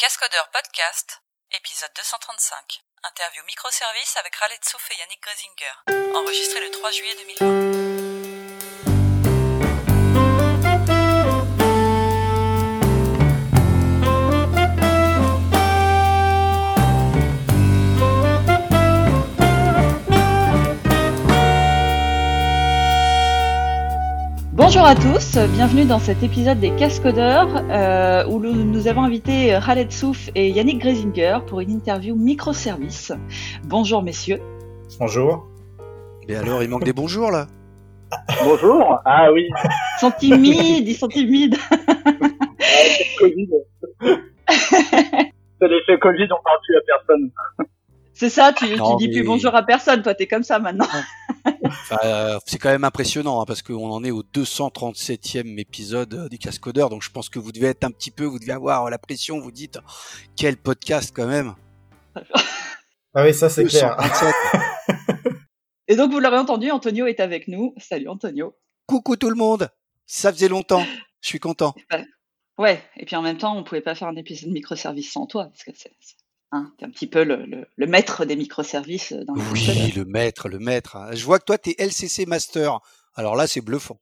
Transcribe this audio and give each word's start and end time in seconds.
Cascodeurs 0.00 0.48
Podcast, 0.48 1.20
épisode 1.52 1.90
235. 1.94 2.80
Interview 3.04 3.42
microservice 3.44 4.16
avec 4.16 4.34
Raled 4.34 4.64
Souf 4.64 4.90
et 4.92 4.98
Yannick 4.98 5.20
Gresinger. 5.22 6.16
Enregistré 6.16 6.58
le 6.58 6.70
3 6.70 6.90
juillet 6.90 7.14
2020. 7.38 8.09
Bonjour 24.72 24.86
à 24.86 24.94
tous, 24.94 25.36
bienvenue 25.52 25.84
dans 25.84 25.98
cet 25.98 26.22
épisode 26.22 26.60
des 26.60 26.70
Cascodeurs 26.76 27.48
euh, 27.56 28.24
où 28.28 28.38
nous, 28.38 28.52
nous 28.52 28.86
avons 28.86 29.02
invité 29.02 29.58
Khaled 29.66 29.90
Souf 29.90 30.30
et 30.36 30.48
Yannick 30.48 30.78
Gresinger 30.78 31.38
pour 31.48 31.58
une 31.58 31.70
interview 31.70 32.14
microservice. 32.14 33.12
Bonjour 33.64 34.00
messieurs. 34.00 34.40
Bonjour. 35.00 35.48
Mais 36.28 36.36
alors, 36.36 36.62
il 36.62 36.68
manque 36.68 36.84
des 36.84 36.92
bonjours 36.92 37.32
là 37.32 37.48
Bonjour. 38.44 38.96
Ah 39.04 39.32
oui. 39.32 39.48
Ils 39.50 39.98
sont 39.98 40.12
timides, 40.12 40.86
ils 40.86 40.94
sont 40.94 41.08
timides. 41.08 41.56
Covid. 43.18 43.48
C'est 44.00 45.68
l'effet 45.68 45.98
Covid, 45.98 46.28
on 46.30 46.42
parle 46.44 46.58
plus 46.64 46.76
à 46.76 46.80
personne. 46.86 47.30
C'est 48.12 48.30
ça, 48.30 48.52
tu, 48.52 48.66
dis 48.98 49.08
plus 49.08 49.24
bonjour 49.24 49.52
à 49.52 49.64
personne, 49.64 50.02
toi 50.02 50.14
t'es 50.14 50.28
comme 50.28 50.44
ça 50.44 50.60
maintenant. 50.60 50.86
Enfin, 51.64 51.98
euh, 52.04 52.38
C'est 52.46 52.58
quand 52.58 52.70
même 52.70 52.84
impressionnant 52.84 53.40
hein, 53.40 53.44
parce 53.46 53.62
qu'on 53.62 53.90
en 53.90 54.04
est 54.04 54.10
au 54.10 54.22
237e 54.22 55.58
épisode 55.58 56.14
euh, 56.14 56.28
des 56.28 56.38
Cascodeurs, 56.38 56.90
donc 56.90 57.02
je 57.02 57.10
pense 57.10 57.28
que 57.28 57.38
vous 57.38 57.52
devez 57.52 57.68
être 57.68 57.84
un 57.84 57.90
petit 57.90 58.10
peu, 58.10 58.24
vous 58.24 58.38
devez 58.38 58.52
avoir 58.52 58.88
la 58.90 58.98
pression, 58.98 59.40
vous 59.40 59.52
dites 59.52 59.78
quel 60.36 60.56
podcast 60.56 61.12
quand 61.14 61.26
même. 61.26 61.54
Ah 63.12 63.24
oui, 63.24 63.34
ça 63.34 63.48
c'est 63.48 63.64
clair. 63.64 63.96
237. 63.96 64.34
Et 65.88 65.96
donc 65.96 66.12
vous 66.12 66.20
l'aurez 66.20 66.38
entendu, 66.38 66.70
Antonio 66.70 67.08
est 67.08 67.18
avec 67.18 67.48
nous. 67.48 67.74
Salut 67.76 68.06
Antonio. 68.06 68.54
Coucou 68.86 69.16
tout 69.16 69.30
le 69.30 69.34
monde, 69.34 69.68
ça 70.06 70.32
faisait 70.32 70.46
longtemps, 70.46 70.84
je 71.20 71.28
suis 71.28 71.40
content. 71.40 71.74
Ouais, 72.56 72.80
et 72.96 73.06
puis 73.06 73.16
en 73.16 73.22
même 73.22 73.36
temps 73.36 73.56
on 73.56 73.64
pouvait 73.64 73.80
pas 73.80 73.96
faire 73.96 74.06
un 74.06 74.14
épisode 74.14 74.50
microservice 74.50 75.10
sans 75.10 75.26
toi, 75.26 75.46
parce 75.46 75.64
que 75.64 75.72
c'est 75.74 75.90
c'est- 76.52 76.56
hein, 76.56 76.72
t'es 76.78 76.84
un 76.86 76.90
petit 76.90 77.06
peu 77.06 77.24
le, 77.24 77.44
le- 77.46 77.66
le 77.76 77.86
maître 77.86 78.24
des 78.24 78.36
microservices 78.36 79.12
dans 79.12 79.34
les 79.34 79.42
Oui, 79.52 79.92
le 79.96 80.04
maître, 80.04 80.48
le 80.48 80.58
maître. 80.58 80.96
hein. 80.96 81.10
Je 81.12 81.24
vois 81.24 81.38
que 81.38 81.44
toi 81.44 81.58
t'es 81.58 81.74
LCC 81.78 82.26
Master, 82.26 82.78
alors 83.14 83.36
là 83.36 83.46
c'est 83.46 83.60
bluffant. 83.60 84.00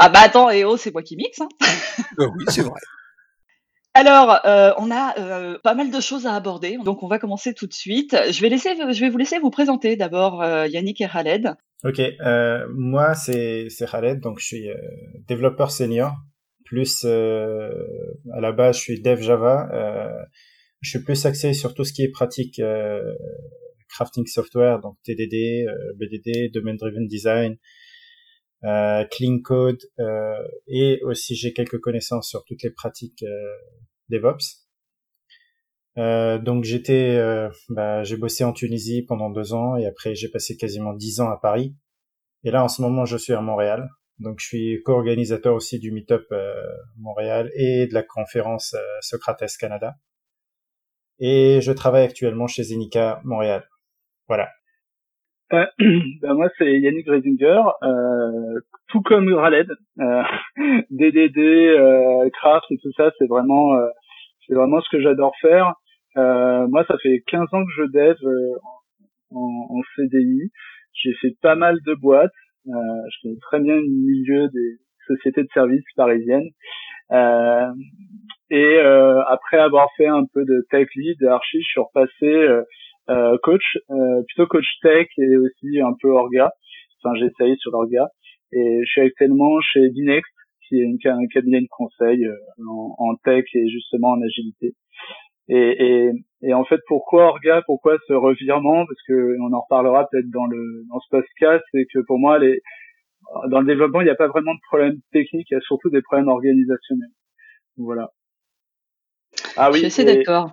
Ah 0.00 0.08
bah 0.08 0.20
attends, 0.22 0.48
et 0.50 0.64
oh 0.64 0.76
c'est 0.76 0.92
moi 0.92 1.02
qui 1.02 1.16
mixe. 1.16 1.40
Hein. 1.40 1.48
Euh, 2.20 2.26
oui, 2.36 2.44
c'est 2.48 2.62
vrai. 2.62 2.80
Alors, 3.94 4.38
euh, 4.44 4.72
on 4.78 4.90
a 4.92 5.18
euh, 5.18 5.58
pas 5.64 5.74
mal 5.74 5.90
de 5.90 6.00
choses 6.00 6.26
à 6.26 6.34
aborder, 6.34 6.78
donc 6.84 7.02
on 7.02 7.08
va 7.08 7.18
commencer 7.18 7.54
tout 7.54 7.66
de 7.66 7.72
suite. 7.72 8.16
Je 8.30 8.40
vais 8.40 8.48
laisser, 8.48 8.76
je 8.76 9.00
vais 9.00 9.08
vous 9.10 9.18
laisser 9.18 9.38
vous 9.40 9.50
présenter 9.50 9.96
d'abord 9.96 10.40
euh, 10.42 10.66
Yannick 10.68 11.00
et 11.00 11.08
Khaled. 11.08 11.54
Ok, 11.84 11.98
euh, 12.00 12.66
moi 12.74 13.14
c'est 13.14 13.66
c'est 13.70 13.88
Khaled, 13.90 14.20
donc 14.20 14.38
je 14.38 14.46
suis 14.46 14.68
euh, 14.70 14.74
développeur 15.26 15.70
senior. 15.72 16.12
Plus 16.64 17.02
euh, 17.04 17.70
à 18.32 18.40
la 18.40 18.52
base, 18.52 18.76
je 18.76 18.80
suis 18.82 19.00
dev 19.00 19.20
Java. 19.20 19.68
Euh, 20.78 20.82
je 20.82 20.90
suis 20.90 21.02
plus 21.02 21.26
axé 21.26 21.52
sur 21.54 21.74
tout 21.74 21.84
ce 21.84 21.92
qui 21.92 22.02
est 22.02 22.10
pratique 22.10 22.58
euh, 22.60 23.14
crafting 23.88 24.26
software, 24.26 24.80
donc 24.80 24.96
TDD, 25.04 25.66
euh, 25.66 25.92
BDD, 25.96 26.52
domain 26.52 26.74
driven 26.74 27.06
design, 27.06 27.56
euh, 28.64 29.04
clean 29.10 29.40
code, 29.42 29.80
euh, 29.98 30.48
et 30.66 31.00
aussi 31.02 31.34
j'ai 31.34 31.52
quelques 31.52 31.80
connaissances 31.80 32.28
sur 32.28 32.44
toutes 32.44 32.62
les 32.62 32.70
pratiques 32.70 33.22
euh, 33.22 33.54
DevOps. 34.08 34.66
Euh, 35.98 36.38
donc 36.38 36.64
j'étais, 36.64 37.16
euh, 37.16 37.48
bah, 37.70 38.04
j'ai 38.04 38.16
bossé 38.16 38.44
en 38.44 38.52
Tunisie 38.52 39.02
pendant 39.02 39.30
deux 39.30 39.52
ans 39.52 39.76
et 39.76 39.86
après 39.86 40.14
j'ai 40.14 40.28
passé 40.28 40.56
quasiment 40.56 40.92
dix 40.94 41.20
ans 41.20 41.30
à 41.30 41.38
Paris. 41.40 41.74
Et 42.44 42.50
là 42.52 42.62
en 42.62 42.68
ce 42.68 42.82
moment 42.82 43.04
je 43.04 43.16
suis 43.16 43.32
à 43.32 43.40
Montréal. 43.40 43.88
Donc 44.20 44.40
je 44.40 44.46
suis 44.46 44.82
co-organisateur 44.84 45.54
aussi 45.54 45.78
du 45.78 45.92
Meetup 45.92 46.24
euh, 46.32 46.54
Montréal 46.98 47.50
et 47.54 47.86
de 47.86 47.94
la 47.94 48.02
conférence 48.02 48.74
euh, 48.74 48.78
Socrates 49.00 49.56
Canada. 49.58 49.96
Et 51.20 51.60
je 51.60 51.72
travaille 51.72 52.04
actuellement 52.04 52.46
chez 52.46 52.62
Zenica 52.62 53.20
Montréal. 53.24 53.64
Voilà. 54.28 54.48
Euh, 55.52 55.66
ben 56.22 56.34
moi, 56.34 56.48
c'est 56.58 56.78
Yannick 56.78 57.06
Gresinger, 57.06 57.62
euh, 57.82 58.60
tout 58.88 59.02
comme 59.02 59.32
Raled. 59.32 59.70
Euh, 60.00 60.22
DDD, 60.90 61.38
euh, 61.38 62.28
craft 62.30 62.66
et 62.70 62.78
tout 62.78 62.92
ça, 62.96 63.10
c'est 63.18 63.26
vraiment, 63.26 63.74
euh, 63.74 63.88
c'est 64.46 64.54
vraiment 64.54 64.80
ce 64.80 64.88
que 64.90 65.00
j'adore 65.00 65.34
faire. 65.40 65.74
Euh, 66.16 66.66
moi, 66.68 66.84
ça 66.86 66.96
fait 66.98 67.22
15 67.26 67.48
ans 67.52 67.64
que 67.64 67.72
je 67.76 67.82
dev 67.84 68.16
euh, 68.24 68.56
en, 69.30 69.66
en 69.70 69.80
CDI. 69.96 70.50
J'ai 70.92 71.14
fait 71.14 71.34
pas 71.40 71.54
mal 71.54 71.78
de 71.86 71.94
boîtes. 71.94 72.32
Euh, 72.66 72.70
je 72.72 73.22
connais 73.22 73.38
très 73.40 73.60
bien 73.60 73.76
le 73.76 73.88
milieu 73.88 74.48
des 74.48 74.78
sociétés 75.06 75.42
de 75.42 75.48
services 75.54 75.84
parisiennes. 75.96 76.50
Et 78.50 78.78
euh, 78.78 79.22
après 79.24 79.58
avoir 79.58 79.88
fait 79.96 80.06
un 80.06 80.24
peu 80.32 80.44
de 80.44 80.66
tech 80.70 80.88
lead, 80.96 81.22
archi, 81.24 81.60
je 81.62 81.68
suis 81.68 81.80
repassé 81.80 82.26
euh, 82.26 82.62
euh, 83.10 83.36
coach, 83.42 83.78
plutôt 84.26 84.46
coach 84.46 84.66
tech 84.82 85.06
et 85.18 85.36
aussi 85.36 85.80
un 85.80 85.94
peu 86.00 86.10
orga. 86.10 86.50
Enfin, 87.02 87.14
j'ai 87.18 87.26
essayé 87.26 87.56
sur 87.56 87.72
l'orga. 87.72 88.08
Et 88.52 88.80
je 88.84 88.90
suis 88.90 89.00
actuellement 89.02 89.60
chez 89.60 89.90
Dinext, 89.90 90.32
qui 90.66 90.80
est 90.80 91.06
un 91.06 91.26
cabinet 91.32 91.60
de 91.60 91.68
conseil 91.70 92.26
en, 92.66 92.94
en 92.98 93.14
tech 93.16 93.44
et 93.54 93.68
justement 93.68 94.12
en 94.12 94.22
agilité. 94.22 94.74
Et, 95.50 95.56
et, 95.86 96.10
et 96.42 96.54
en 96.54 96.64
fait, 96.64 96.80
pourquoi 96.86 97.28
orga? 97.28 97.62
Pourquoi 97.66 97.96
ce 98.06 98.12
revirement? 98.12 98.84
Parce 98.84 99.02
que 99.06 99.36
on 99.40 99.52
en 99.52 99.60
reparlera 99.60 100.06
peut-être 100.10 100.30
dans 100.30 100.46
le 100.46 100.84
dans 100.90 101.00
ce 101.00 101.08
podcast. 101.10 101.64
C'est 101.72 101.86
que 101.92 102.00
pour 102.06 102.18
moi, 102.18 102.38
les 102.38 102.60
dans 103.50 103.60
le 103.60 103.66
développement, 103.66 104.00
il 104.00 104.04
n'y 104.04 104.10
a 104.10 104.14
pas 104.14 104.28
vraiment 104.28 104.54
de 104.54 104.60
problème 104.68 104.96
technique. 105.12 105.48
Il 105.50 105.54
y 105.54 105.56
a 105.56 105.60
surtout 105.60 105.90
des 105.90 106.02
problèmes 106.02 106.28
organisationnels. 106.28 107.12
Voilà. 107.76 108.10
Ah 109.58 109.70
je 109.72 109.78
suis 109.78 109.86
assez 109.86 110.02
et- 110.02 110.04
d'accord. 110.04 110.52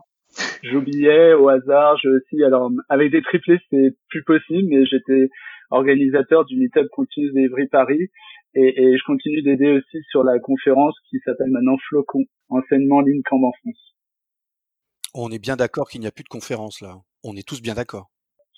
J'oubliais 0.64 1.34
au 1.34 1.48
hasard, 1.48 1.98
je 1.98 2.10
aussi, 2.10 2.44
alors 2.44 2.70
avec 2.90 3.12
des 3.12 3.22
triplés 3.22 3.60
c'est 3.70 3.96
plus 4.10 4.24
possible, 4.24 4.68
mais 4.68 4.86
j'étais 4.86 5.30
organisateur 5.70 6.44
du 6.46 6.58
Meetup 6.58 6.90
Continuous 6.92 7.32
Delivery 7.34 7.68
Paris 7.68 8.10
et, 8.56 8.82
et 8.82 8.98
je 8.98 9.04
continue 9.06 9.42
d'aider 9.44 9.72
aussi 9.72 10.04
sur 10.10 10.24
la 10.24 10.40
conférence 10.40 10.96
qui 11.10 11.20
s'appelle 11.24 11.52
maintenant 11.52 11.78
Flocon, 11.88 12.24
enseignement 12.50 13.04
camp 13.30 13.44
en 13.44 13.52
France. 13.62 13.96
On 15.14 15.30
est 15.30 15.40
bien 15.40 15.56
d'accord 15.56 15.90
qu'il 15.90 16.02
n'y 16.02 16.08
a 16.08 16.12
plus 16.12 16.24
de 16.24 16.30
conférence 16.30 16.82
là. 16.82 16.98
On 17.24 17.36
est 17.36 17.48
tous 17.48 17.62
bien 17.62 17.74
d'accord. 17.74 18.10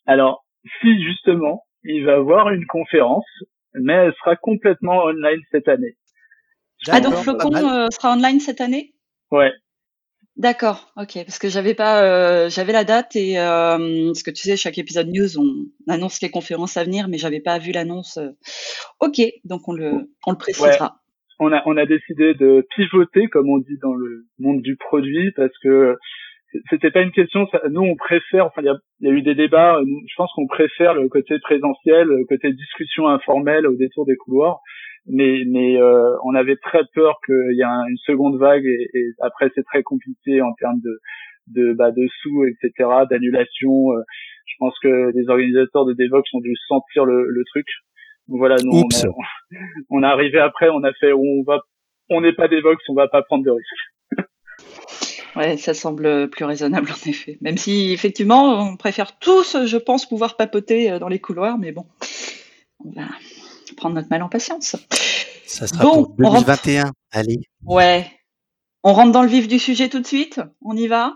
Alors, 0.06 0.46
si 0.82 1.04
justement, 1.04 1.66
il 1.84 2.06
va 2.06 2.14
y 2.14 2.16
avoir 2.16 2.50
une 2.50 2.66
conférence, 2.66 3.28
mais 3.74 3.94
elle 3.94 4.14
sera 4.14 4.36
complètement 4.36 5.04
online 5.04 5.42
cette 5.52 5.68
année. 5.68 5.98
Ah 6.90 7.02
donc 7.02 7.16
Flocon 7.16 7.54
euh, 7.56 7.88
sera 7.92 8.14
online 8.14 8.40
cette 8.40 8.62
année? 8.62 8.94
Ouais, 9.32 9.52
D'accord, 10.38 10.92
ok, 10.98 11.14
parce 11.26 11.40
que 11.40 11.50
j'avais 11.50 11.74
pas, 11.74 12.04
euh, 12.04 12.48
j'avais 12.50 12.72
la 12.72 12.84
date 12.84 13.16
et 13.16 13.40
euh, 13.40 14.08
parce 14.08 14.22
que 14.22 14.30
tu 14.30 14.44
sais, 14.44 14.56
chaque 14.56 14.78
épisode 14.78 15.08
news, 15.08 15.40
on 15.40 15.66
annonce 15.92 16.22
les 16.22 16.30
conférences 16.30 16.78
à 16.78 16.84
venir, 16.84 17.08
mais 17.08 17.18
j'avais 17.18 17.40
pas 17.40 17.58
vu 17.58 17.72
l'annonce. 17.72 18.18
euh. 18.18 18.30
Ok, 19.00 19.20
donc 19.46 19.68
on 19.68 19.74
le, 19.74 20.12
on 20.28 20.32
le 20.32 20.38
précisera. 20.38 20.98
on 21.40 21.52
a 21.52 21.64
on 21.66 21.76
a 21.76 21.88
décidé 21.88 22.36
de 22.36 22.68
pivoter 22.76 23.28
comme 23.30 23.50
on 23.50 23.58
dit 23.58 23.78
dans 23.82 23.96
le 23.96 24.26
monde 24.40 24.62
du 24.62 24.76
produit 24.76 25.32
parce 25.36 25.56
que 25.64 25.96
c'était 26.70 26.92
pas 26.92 27.02
une 27.02 27.12
question 27.12 27.48
ça- 27.52 27.62
nous 27.70 27.82
on 27.82 27.96
préfère 27.96 28.46
enfin 28.46 28.62
il 28.62 29.06
y 29.06 29.10
a, 29.10 29.12
eu 29.12 29.22
des 29.22 29.36
débats 29.36 29.80
je 29.86 30.16
pense 30.16 30.32
qu'on 30.36 30.48
préfère 30.48 30.94
le 30.96 31.10
côté 31.10 31.38
présentiel 31.40 32.08
le 32.08 32.26
côté 32.26 32.54
discussion 32.54 33.08
informelle 33.08 33.68
au 33.68 33.76
détour 33.76 34.06
des 34.06 34.16
couloirs 34.16 34.62
mais 35.08 35.44
mais 35.48 35.82
euh, 35.82 36.16
on 36.26 36.36
avait 36.36 36.58
très 36.58 36.82
peur 36.94 37.16
qu'il 37.26 37.54
y 37.56 37.62
ait 37.62 37.64
un- 37.64 37.86
une 37.88 37.98
seconde 38.06 38.38
vague 38.40 38.66
et, 38.66 38.90
et 38.94 39.06
après 39.22 39.50
c'est 39.56 39.64
très 39.64 39.84
compliqué 39.84 40.42
en 40.42 40.54
termes 40.54 40.80
de 40.84 41.00
de 41.48 41.74
bah 41.74 41.92
de 41.92 42.06
sous 42.22 42.46
etc 42.46 42.90
d'annulation 43.10 43.92
euh, 43.94 44.02
je 44.46 44.54
pense 44.60 44.78
que 44.82 45.12
les 45.16 45.30
organisateurs 45.30 45.86
de 45.86 45.94
Devox 45.94 46.28
ont 46.34 46.40
dû 46.42 46.56
sentir 46.68 47.06
le, 47.06 47.28
le 47.30 47.44
truc 47.46 47.66
Donc 48.28 48.40
voilà 48.40 48.56
nous 48.64 48.72
on 48.72 48.82
Oups. 48.84 49.06
a, 49.06 49.08
on 49.90 50.04
est 50.04 50.06
arrivé 50.06 50.40
après, 50.40 50.68
on 50.70 50.84
a 50.84 50.92
fait, 50.94 51.14
on 51.14 51.44
va, 51.46 51.62
on 52.10 52.20
n'est 52.22 52.34
pas 52.34 52.48
des 52.50 52.60
Vox, 52.60 52.84
on 52.90 52.94
va 52.94 53.08
pas 53.08 53.22
prendre 53.22 53.46
de 53.46 53.52
risques. 53.52 54.26
Ouais, 55.38 55.56
ça 55.56 55.74
semble 55.74 56.30
plus 56.30 56.44
raisonnable 56.46 56.90
en 56.92 57.10
effet. 57.10 57.38
Même 57.42 57.58
si 57.58 57.94
effectivement, 57.94 58.70
on 58.72 58.76
préfère 58.76 59.18
tous, 59.20 59.66
je 59.66 59.78
pense, 59.78 60.06
pouvoir 60.08 60.36
papoter 60.36 60.92
euh, 60.92 61.00
dans 61.00 61.08
les 61.10 61.20
couloirs, 61.20 61.58
mais 61.60 61.72
bon, 61.72 61.86
on 62.84 62.90
va 62.92 63.08
prendre 63.78 63.96
notre 63.96 64.10
mal 64.10 64.22
en 64.22 64.30
patience. 64.30 64.76
Ça 65.46 65.68
sera 65.68 65.84
Bon, 65.84 66.04
pour 66.04 66.16
on 66.20 66.30
rentre. 66.30 66.46
2021. 66.46 66.92
Allez. 67.12 67.40
Ouais. 67.64 68.12
On 68.84 68.94
rentre 68.94 69.12
dans 69.12 69.24
le 69.24 69.30
vif 69.30 69.48
du 69.48 69.60
sujet 69.60 69.90
tout 69.90 70.00
de 70.00 70.08
suite 70.08 70.42
On 70.62 70.76
y 70.76 70.88
va 70.88 71.16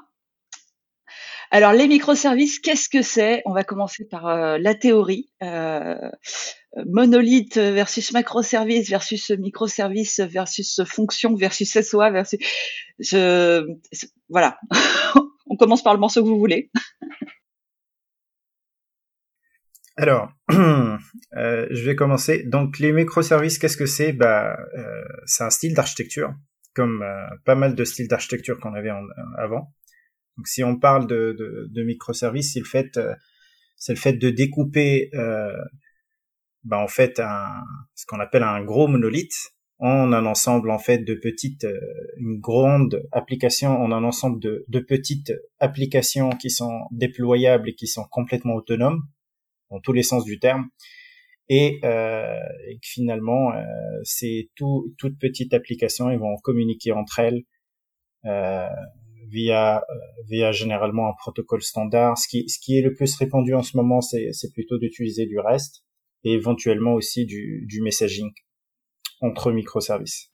Alors 1.52 1.74
les 1.74 1.88
microservices, 1.88 2.60
qu'est-ce 2.60 2.88
que 2.88 3.02
c'est? 3.02 3.42
On 3.46 3.54
va 3.54 3.64
commencer 3.64 4.06
par 4.06 4.28
euh, 4.28 4.58
la 4.58 4.76
théorie. 4.76 5.30
Euh, 5.44 6.10
monolithe 6.86 7.58
versus 7.58 8.14
macroservice 8.14 8.90
versus 8.90 9.30
microservice 9.32 10.22
versus 10.22 10.82
fonction 10.86 11.36
versus 11.36 11.78
SOA 11.82 12.12
versus 12.12 12.40
je 13.00 13.66
voilà. 14.30 14.58
On 15.48 15.58
commence 15.58 15.84
par 15.84 15.94
le 15.94 16.00
morceau 16.00 16.24
que 16.24 16.30
vous 16.30 16.40
voulez. 16.40 16.72
Alors, 19.98 20.32
euh, 20.52 21.68
je 21.70 21.86
vais 21.86 21.96
commencer. 21.96 22.44
Donc, 22.44 22.80
les 22.80 22.94
microservices, 22.94 23.58
qu'est-ce 23.58 23.78
que 23.78 23.86
c'est? 23.86 24.14
Bah, 24.14 24.58
euh, 24.78 25.04
c'est 25.26 25.44
un 25.44 25.50
style 25.50 25.74
d'architecture, 25.74 26.34
comme 26.74 27.02
euh, 27.02 27.28
pas 27.46 27.56
mal 27.56 27.76
de 27.76 27.84
styles 27.84 28.08
d'architecture 28.08 28.60
qu'on 28.60 28.74
avait 28.74 28.92
avant. 29.38 29.74
Donc, 30.38 30.48
si 30.48 30.64
on 30.64 30.80
parle 30.80 31.08
de, 31.08 31.70
microservices, 31.76 32.54
c'est 32.54 32.60
le 32.60 32.66
fait, 32.66 34.14
de 34.14 34.30
découper, 34.30 35.10
bah, 36.64 36.78
en 36.78 36.88
fait, 36.88 37.22
ce 37.96 38.06
qu'on 38.06 38.20
appelle 38.20 38.44
un 38.44 38.64
gros 38.64 38.88
monolithe 38.88 39.52
en 39.80 40.14
un 40.14 40.28
ensemble 40.28 40.70
en 40.70 40.78
fait 40.78 41.00
de 41.00 41.16
petites, 41.16 41.66
une 42.18 42.40
grande 42.40 43.04
application, 43.12 43.82
en 43.82 43.92
un 43.92 44.04
ensemble 44.04 44.40
de 44.40 44.80
petites 44.80 45.34
applications 45.60 46.30
qui 46.30 46.50
sont 46.50 46.82
déployables 46.92 47.70
et 47.70 47.74
qui 47.74 47.88
sont 47.88 48.06
complètement 48.10 48.54
autonomes 48.54 49.02
dans 49.72 49.80
tous 49.80 49.94
les 49.94 50.04
sens 50.04 50.24
du 50.24 50.40
terme. 50.40 50.70
Et, 51.50 51.80
euh, 51.84 52.40
et 52.70 52.78
finalement, 52.82 53.52
euh, 53.54 53.64
c'est 54.04 54.50
tout, 54.56 54.94
toutes 54.98 55.18
petites 55.20 55.54
applications, 55.54 56.10
elles 56.10 56.20
vont 56.20 56.38
communiquer 56.44 56.92
entre 56.92 57.20
elles 57.20 57.44
euh, 58.26 58.68
via, 59.28 59.78
euh, 59.78 59.94
via 60.30 60.52
généralement 60.52 61.10
un 61.10 61.14
protocole 61.14 61.62
standard. 61.62 62.18
Ce 62.18 62.28
qui, 62.28 62.48
ce 62.48 62.60
qui 62.60 62.78
est 62.78 62.82
le 62.82 62.94
plus 62.94 63.16
répandu 63.16 63.54
en 63.54 63.64
ce 63.64 63.76
moment, 63.76 64.02
c'est, 64.02 64.30
c'est 64.32 64.54
plutôt 64.54 64.78
d'utiliser 64.78 65.26
du 65.26 65.40
REST 65.40 65.84
et 66.24 66.34
éventuellement 66.34 66.94
aussi 66.94 67.26
du, 67.26 67.66
du 67.68 67.82
messaging 67.82 68.32
entre 69.22 69.52
microservices. 69.52 70.32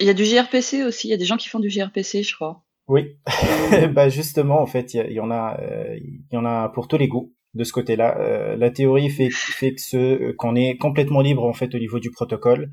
Il 0.00 0.06
y 0.06 0.10
a 0.10 0.14
du 0.14 0.24
gRPC 0.24 0.84
aussi. 0.84 1.08
Il 1.08 1.10
y 1.10 1.14
a 1.14 1.16
des 1.16 1.24
gens 1.24 1.36
qui 1.36 1.48
font 1.48 1.60
du 1.60 1.68
gRPC, 1.68 2.22
je 2.22 2.34
crois. 2.34 2.64
Oui, 2.88 3.18
bah 3.92 4.08
justement, 4.08 4.60
en 4.62 4.66
fait, 4.66 4.94
il 4.94 5.12
y, 5.12 5.20
en 5.20 5.30
a, 5.30 5.60
euh, 5.60 5.98
il 5.98 6.24
y 6.32 6.36
en 6.36 6.46
a 6.46 6.70
pour 6.70 6.88
tous 6.88 6.96
les 6.96 7.06
goûts 7.06 7.34
de 7.54 7.64
ce 7.64 7.72
côté-là. 7.72 8.18
Euh, 8.20 8.56
la 8.56 8.70
théorie 8.70 9.10
fait, 9.10 9.30
fait 9.30 9.74
que 9.74 9.80
ce 9.80 10.32
qu'on 10.32 10.54
est 10.54 10.76
complètement 10.76 11.20
libre 11.20 11.44
en 11.44 11.52
fait 11.52 11.74
au 11.74 11.78
niveau 11.78 11.98
du 11.98 12.10
protocole. 12.10 12.70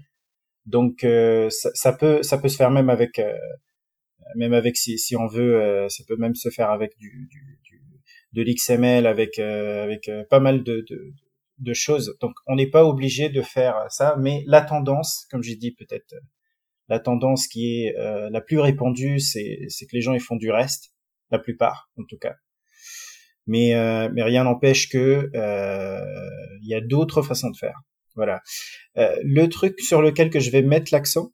Donc 0.65 1.03
euh, 1.03 1.49
ça, 1.49 1.69
ça, 1.73 1.93
peut 1.93 2.23
ça 2.23 2.37
peut 2.37 2.49
se 2.49 2.57
faire 2.57 2.71
même 2.71 2.89
avec 2.89 3.19
euh, 3.19 3.33
même 4.35 4.53
avec 4.53 4.77
si, 4.77 4.97
si 4.97 5.15
on 5.15 5.27
veut 5.27 5.87
ça 5.89 6.03
peut 6.07 6.17
même 6.17 6.35
se 6.35 6.49
faire 6.49 6.71
avec 6.71 6.97
du, 6.97 7.27
du, 7.31 7.59
du 7.63 7.81
de 8.33 8.41
l'XML 8.43 9.07
avec 9.07 9.39
avec 9.39 10.09
pas 10.29 10.39
mal 10.39 10.63
de, 10.63 10.83
de, 10.89 11.13
de 11.59 11.73
choses. 11.73 12.17
Donc 12.21 12.33
on 12.47 12.55
n'est 12.55 12.69
pas 12.69 12.85
obligé 12.85 13.29
de 13.29 13.41
faire 13.41 13.85
ça, 13.89 14.15
mais 14.19 14.43
la 14.47 14.61
tendance, 14.61 15.25
comme 15.31 15.43
j'ai 15.43 15.55
dit 15.55 15.71
peut-être 15.71 16.15
la 16.89 16.99
tendance 16.99 17.47
qui 17.47 17.83
est 17.83 17.93
la 18.31 18.41
plus 18.41 18.59
répandue, 18.59 19.19
c'est 19.19 19.59
c'est 19.69 19.85
que 19.85 19.95
les 19.95 20.01
gens 20.01 20.13
ils 20.13 20.19
font 20.19 20.35
du 20.35 20.51
reste, 20.51 20.91
la 21.31 21.39
plupart 21.39 21.89
en 21.97 22.03
tout 22.09 22.17
cas 22.17 22.35
mais 23.47 23.75
euh, 23.75 24.09
mais 24.13 24.23
rien 24.23 24.43
n'empêche 24.43 24.89
que 24.89 25.29
euh, 25.35 26.01
il 26.61 26.69
y 26.69 26.75
a 26.75 26.81
d'autres 26.81 27.21
façons 27.21 27.49
de 27.49 27.57
faire. 27.57 27.79
Voilà. 28.15 28.41
Euh, 28.97 29.15
le 29.23 29.47
truc 29.47 29.79
sur 29.79 30.01
lequel 30.01 30.29
que 30.29 30.39
je 30.39 30.49
vais 30.49 30.61
mettre 30.61 30.93
l'accent, 30.93 31.31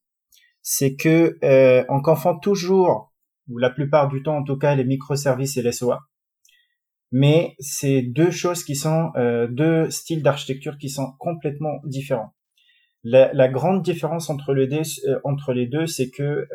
c'est 0.62 0.96
que 0.96 1.38
euh, 1.44 1.84
on 1.90 2.02
confond 2.02 2.38
toujours, 2.38 3.13
ou 3.48 3.58
la 3.58 3.69
plupart 3.69 4.10
du 4.10 4.24
temps 4.24 4.38
en 4.38 4.44
tout 4.44 4.58
cas, 4.58 4.75
les 4.75 4.84
microservices 4.84 5.58
et 5.58 5.62
les 5.62 5.72
SOA. 5.72 6.00
Mais 7.12 7.56
c'est 7.60 8.02
deux 8.02 8.31
choses 8.31 8.64
qui 8.64 8.75
sont 8.75 9.12
euh, 9.16 9.48
deux 9.48 9.90
styles 9.90 10.24
d'architecture 10.24 10.78
qui 10.78 10.90
sont 10.90 11.14
complètement 11.19 11.81
différents. 11.84 12.34
La, 13.04 13.34
la 13.34 13.48
grande 13.48 13.81
différence 13.81 14.30
entre, 14.30 14.54
le 14.54 14.68
euh, 14.72 15.19
entre 15.24 15.54
les 15.54 15.68
deux, 15.68 15.88
c'est 15.88 16.10
que 16.10 16.48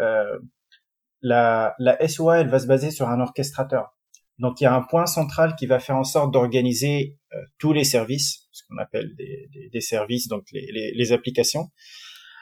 la, 1.22 1.74
la 1.78 2.08
SOA, 2.08 2.40
elle 2.40 2.48
va 2.48 2.58
se 2.58 2.66
baser 2.66 2.90
sur 2.90 3.08
un 3.08 3.20
orchestrateur. 3.20 3.95
Donc 4.38 4.60
il 4.60 4.64
y 4.64 4.66
a 4.66 4.74
un 4.74 4.82
point 4.82 5.06
central 5.06 5.54
qui 5.56 5.66
va 5.66 5.78
faire 5.78 5.96
en 5.96 6.04
sorte 6.04 6.32
d'organiser 6.32 7.18
euh, 7.32 7.38
tous 7.58 7.72
les 7.72 7.84
services, 7.84 8.48
ce 8.52 8.62
qu'on 8.68 8.78
appelle 8.78 9.14
des, 9.16 9.80
services, 9.80 10.28
donc 10.28 10.46
les 10.52 11.12
applications, 11.12 11.70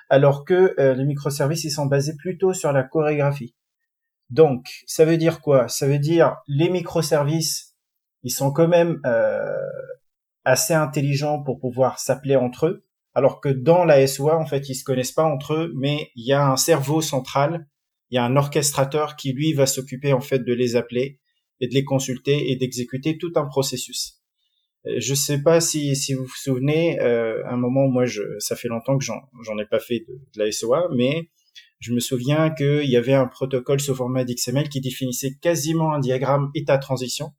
alors 0.08 0.44
que 0.44 0.74
euh, 0.78 0.94
les 0.94 1.04
microservices 1.04 1.64
ils 1.64 1.70
sont 1.70 1.86
basés 1.86 2.14
plutôt 2.16 2.52
sur 2.52 2.72
la 2.72 2.82
chorégraphie. 2.82 3.54
Donc 4.30 4.66
ça 4.86 5.04
veut 5.04 5.16
dire 5.16 5.40
quoi? 5.40 5.68
Ça 5.68 5.86
veut 5.86 5.98
dire 5.98 6.36
les 6.46 6.70
microservices 6.70 7.74
ils 8.22 8.30
sont 8.30 8.52
quand 8.52 8.68
même 8.68 9.00
euh, 9.04 9.52
assez 10.44 10.72
intelligents 10.72 11.42
pour 11.42 11.58
pouvoir 11.60 11.98
s'appeler 11.98 12.36
entre 12.36 12.66
eux, 12.66 12.86
alors 13.14 13.40
que 13.40 13.48
dans 13.50 13.84
la 13.84 14.06
SOA 14.06 14.36
en 14.38 14.46
fait 14.46 14.68
ils 14.68 14.74
se 14.74 14.84
connaissent 14.84 15.12
pas 15.12 15.24
entre 15.24 15.54
eux, 15.54 15.72
mais 15.76 16.10
il 16.16 16.26
y 16.26 16.32
a 16.32 16.46
un 16.46 16.56
cerveau 16.56 17.00
central, 17.00 17.66
il 18.10 18.16
y 18.16 18.18
a 18.18 18.24
un 18.24 18.36
orchestrateur 18.36 19.16
qui 19.16 19.32
lui 19.32 19.52
va 19.52 19.66
s'occuper 19.66 20.12
en 20.12 20.20
fait 20.20 20.40
de 20.40 20.52
les 20.52 20.76
appeler 20.76 21.20
et 21.64 21.68
de 21.68 21.74
les 21.74 21.84
consulter 21.84 22.50
et 22.50 22.56
d'exécuter 22.56 23.16
tout 23.16 23.32
un 23.36 23.46
processus. 23.46 24.20
Euh, 24.86 24.96
je 24.98 25.14
sais 25.14 25.42
pas 25.42 25.60
si, 25.60 25.96
si 25.96 26.12
vous 26.12 26.24
vous 26.24 26.36
souvenez, 26.36 27.00
euh, 27.00 27.42
un 27.46 27.56
moment, 27.56 27.88
moi, 27.88 28.04
je, 28.04 28.22
ça 28.38 28.54
fait 28.54 28.68
longtemps 28.68 28.98
que 28.98 29.04
j'en 29.04 29.58
ai 29.58 29.66
pas 29.66 29.80
fait 29.80 30.04
de, 30.06 30.20
la 30.36 30.50
SOA, 30.52 30.88
mais 30.94 31.30
je 31.80 31.92
me 31.92 32.00
souviens 32.00 32.50
qu'il 32.50 32.88
y 32.90 32.96
avait 32.96 33.14
un 33.14 33.26
protocole 33.26 33.80
sous 33.80 33.94
format 33.94 34.24
d'XML 34.24 34.68
qui 34.68 34.80
définissait 34.80 35.32
quasiment 35.40 35.92
un 35.94 36.00
diagramme 36.00 36.50
état-transition, 36.54 37.32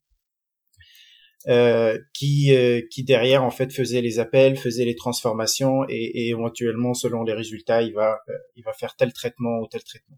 euh, 1.47 1.99
qui, 2.15 2.55
euh, 2.55 2.81
qui 2.89 3.03
derrière 3.03 3.43
en 3.43 3.51
fait 3.51 3.71
faisait 3.71 4.01
les 4.01 4.17
appels, 4.17 4.57
faisait 4.57 4.83
les 4.83 4.95
transformations 4.95 5.83
et, 5.87 5.93
et 5.93 6.29
éventuellement 6.29 6.95
selon 6.95 7.23
les 7.23 7.33
résultats, 7.33 7.83
il 7.83 7.93
va, 7.93 8.17
euh, 8.29 8.33
il 8.55 8.63
va 8.63 8.73
faire 8.73 8.95
tel 8.95 9.13
traitement 9.13 9.59
ou 9.59 9.67
tel 9.67 9.83
traitement. 9.83 10.17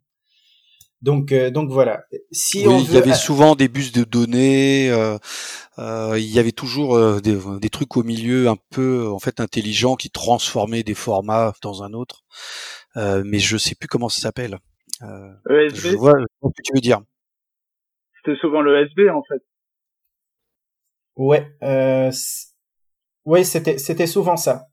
Donc, 1.01 1.31
euh, 1.31 1.51
donc 1.51 1.69
voilà. 1.69 2.03
Si 2.31 2.61
il 2.61 2.91
y 2.91 2.97
avait 2.97 3.13
souvent 3.13 3.55
des 3.55 3.67
bus 3.67 3.91
de 3.91 4.03
données. 4.03 4.89
Euh, 4.89 5.17
euh, 5.77 6.15
il 6.17 6.25
y 6.25 6.39
avait 6.39 6.51
toujours 6.51 6.95
euh, 6.95 7.19
des, 7.19 7.37
des, 7.61 7.69
trucs 7.69 7.97
au 7.97 8.03
milieu 8.03 8.47
un 8.47 8.57
peu 8.71 9.07
en 9.07 9.19
fait 9.19 9.39
intelligents 9.39 9.95
qui 9.95 10.09
transformaient 10.09 10.81
des 10.81 10.95
formats 10.95 11.53
dans 11.61 11.83
un 11.83 11.93
autre. 11.93 12.23
mais 12.95 13.37
je 13.39 13.57
sais 13.57 13.75
plus 13.75 13.87
comment 13.87 14.09
ça 14.09 14.21
s'appelle. 14.21 14.57
ESB. 15.01 15.75
Je 15.75 15.95
vois 15.95 16.13
ce 16.41 16.47
que 16.47 16.61
tu 16.63 16.73
veux 16.73 16.81
dire. 16.81 17.01
C'était 18.15 18.39
souvent 18.39 18.61
le 18.61 18.87
SB 18.87 19.11
en 19.11 19.21
fait. 19.23 19.43
Ouais. 21.15 21.47
oui, 23.25 23.45
c'était 23.45 23.77
c'était 23.77 24.07
souvent 24.07 24.35
ça. 24.35 24.65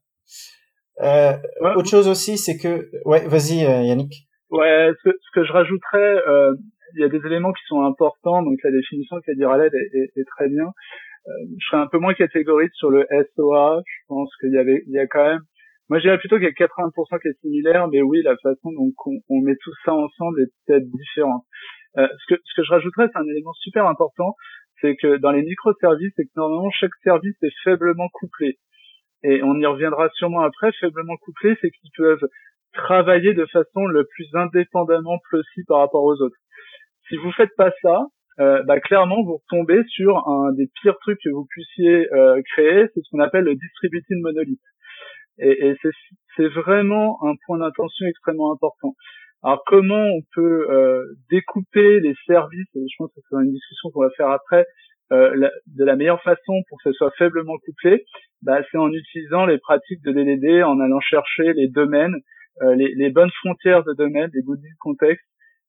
Ouais. 0.99 1.39
Autre 1.75 1.89
chose 1.89 2.07
aussi, 2.07 2.39
c'est 2.39 2.57
que 2.57 2.89
ouais, 3.05 3.27
vas-y 3.27 3.59
Yannick. 3.59 4.27
Ouais, 4.55 4.91
ce 4.97 5.09
que, 5.09 5.17
ce 5.19 5.31
que 5.33 5.43
je 5.43 5.51
rajouterais, 5.51 6.21
euh, 6.27 6.53
il 6.95 7.01
y 7.01 7.03
a 7.03 7.09
des 7.09 7.25
éléments 7.25 7.51
qui 7.51 7.63
sont 7.67 7.81
importants, 7.81 8.41
donc 8.41 8.57
la 8.63 8.71
définition 8.71 9.17
qu'a 9.25 9.33
dit 9.33 9.43
Raled 9.43 9.73
est, 9.73 9.97
est, 9.97 10.11
est, 10.15 10.25
très 10.37 10.47
bien. 10.47 10.67
Euh, 11.27 11.31
je 11.59 11.65
serais 11.67 11.81
un 11.81 11.87
peu 11.87 11.97
moins 11.97 12.13
catégorique 12.13 12.73
sur 12.75 12.89
le 12.89 13.05
SOA, 13.35 13.81
je 13.85 14.05
pense 14.07 14.33
qu'il 14.39 14.53
y 14.53 14.57
avait, 14.57 14.81
il 14.87 14.93
y 14.93 14.99
a 14.99 15.07
quand 15.07 15.25
même, 15.25 15.41
moi 15.89 15.99
je 15.99 16.03
dirais 16.03 16.17
plutôt 16.19 16.37
qu'il 16.37 16.45
y 16.45 16.47
a 16.47 16.51
80% 16.51 17.21
qui 17.21 17.27
est 17.27 17.39
similaire, 17.41 17.89
mais 17.89 18.01
oui, 18.01 18.21
la 18.23 18.37
façon 18.37 18.71
dont 18.71 18.93
on, 19.05 19.11
on 19.27 19.41
met 19.41 19.55
tout 19.61 19.73
ça 19.83 19.93
ensemble 19.93 20.41
est 20.41 20.51
peut-être 20.65 20.89
différente. 20.89 21.43
Euh, 21.97 22.07
ce, 22.19 22.35
que, 22.35 22.41
ce 22.45 22.55
que 22.55 22.63
je 22.63 22.71
rajouterais, 22.71 23.07
c'est 23.11 23.19
un 23.19 23.27
élément 23.27 23.53
super 23.53 23.87
important, 23.87 24.35
c'est 24.79 24.95
que 24.95 25.17
dans 25.17 25.31
les 25.31 25.43
microservices, 25.43 26.13
c'est 26.15 26.23
que 26.23 26.31
normalement 26.37 26.71
chaque 26.71 26.95
service 27.03 27.35
est 27.43 27.53
faiblement 27.65 28.07
couplé. 28.13 28.57
Et 29.23 29.43
on 29.43 29.55
y 29.55 29.65
reviendra 29.65 30.07
sûrement 30.13 30.41
après, 30.41 30.71
faiblement 30.79 31.17
couplé, 31.17 31.57
c'est 31.59 31.71
qu'ils 31.71 31.91
peuvent 31.97 32.25
travailler 32.75 33.33
de 33.33 33.45
façon 33.47 33.85
le 33.85 34.05
plus 34.05 34.27
indépendamment 34.33 35.19
possible 35.31 35.65
par 35.67 35.79
rapport 35.79 36.03
aux 36.03 36.21
autres. 36.21 36.37
Si 37.09 37.17
vous 37.17 37.31
faites 37.31 37.55
pas 37.57 37.71
ça, 37.81 38.05
euh, 38.39 38.63
bah, 38.63 38.79
clairement 38.79 39.23
vous 39.23 39.39
tombez 39.49 39.83
sur 39.87 40.27
un 40.27 40.51
des 40.53 40.69
pires 40.81 40.97
trucs 40.99 41.19
que 41.23 41.29
vous 41.29 41.45
puissiez 41.49 42.13
euh, 42.13 42.41
créer, 42.53 42.85
c'est 42.93 43.01
ce 43.01 43.09
qu'on 43.11 43.19
appelle 43.19 43.45
le 43.45 43.55
distributed 43.55 44.17
monolith. 44.19 44.59
Et, 45.37 45.67
et 45.67 45.75
c'est 46.35 46.47
vraiment 46.47 47.17
un 47.23 47.33
point 47.45 47.57
d'intention 47.57 48.05
extrêmement 48.07 48.53
important. 48.53 48.93
Alors 49.43 49.63
comment 49.65 50.01
on 50.01 50.21
peut 50.33 50.67
euh, 50.71 51.03
découper 51.29 51.99
les 51.99 52.15
services, 52.25 52.67
je 52.73 52.95
pense 52.97 53.11
que 53.13 53.21
c'est 53.29 53.35
une 53.35 53.51
discussion 53.51 53.91
qu'on 53.91 54.01
va 54.01 54.09
faire 54.11 54.29
après, 54.29 54.65
euh, 55.11 55.49
de 55.67 55.85
la 55.85 55.95
meilleure 55.95 56.21
façon 56.23 56.63
pour 56.67 56.79
que 56.79 56.91
ce 56.91 56.93
soit 56.93 57.11
faiblement 57.17 57.57
couplé, 57.59 58.05
bah, 58.41 58.61
c'est 58.71 58.77
en 58.79 58.91
utilisant 58.91 59.45
les 59.45 59.59
pratiques 59.59 60.01
de 60.03 60.11
DDD, 60.11 60.63
en 60.63 60.79
allant 60.79 60.99
chercher 60.99 61.53
les 61.53 61.67
domaines 61.67 62.15
les, 62.61 62.93
les, 62.95 63.09
bonnes 63.09 63.31
frontières 63.41 63.83
de 63.83 63.93
domaine, 63.93 64.29
des 64.31 64.41
goodies 64.41 64.63
de 64.63 64.79
contexte. 64.79 65.25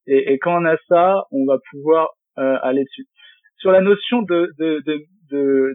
Et, 0.07 0.33
et, 0.33 0.39
quand 0.39 0.63
on 0.63 0.65
a 0.65 0.77
ça, 0.89 1.25
on 1.33 1.45
va 1.45 1.59
pouvoir 1.71 2.11
euh, 2.39 2.59
aller 2.63 2.85
dessus. 2.85 3.07
Sur 3.59 3.73
la 3.73 3.81
notion 3.81 4.23
de, 4.23 4.53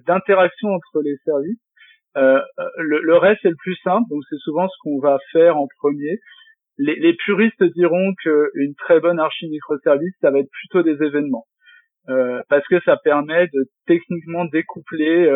d'interaction 0.05 0.69
de, 0.69 0.73
de, 0.73 0.77
entre 0.77 1.01
les 1.03 1.17
services, 1.25 1.59
euh, 2.17 2.39
le, 2.77 3.01
le, 3.01 3.17
reste 3.17 3.43
est 3.45 3.49
le 3.49 3.55
plus 3.57 3.75
simple, 3.83 4.07
donc 4.09 4.21
c'est 4.29 4.37
souvent 4.37 4.67
ce 4.67 4.75
qu'on 4.81 4.99
va 4.99 5.17
faire 5.31 5.57
en 5.57 5.67
premier. 5.79 6.19
Les, 6.77 6.95
les 6.95 7.13
puristes 7.15 7.63
diront 7.63 8.13
qu'une 8.21 8.75
très 8.77 8.99
bonne 8.99 9.19
archi 9.19 9.49
microservice, 9.49 10.13
ça 10.21 10.29
va 10.29 10.39
être 10.39 10.51
plutôt 10.51 10.83
des 10.83 11.03
événements. 11.03 11.47
parce 12.49 12.67
que 12.67 12.79
ça 12.81 12.97
permet 12.97 13.47
de 13.47 13.65
techniquement 13.87 14.45
découpler. 14.45 15.29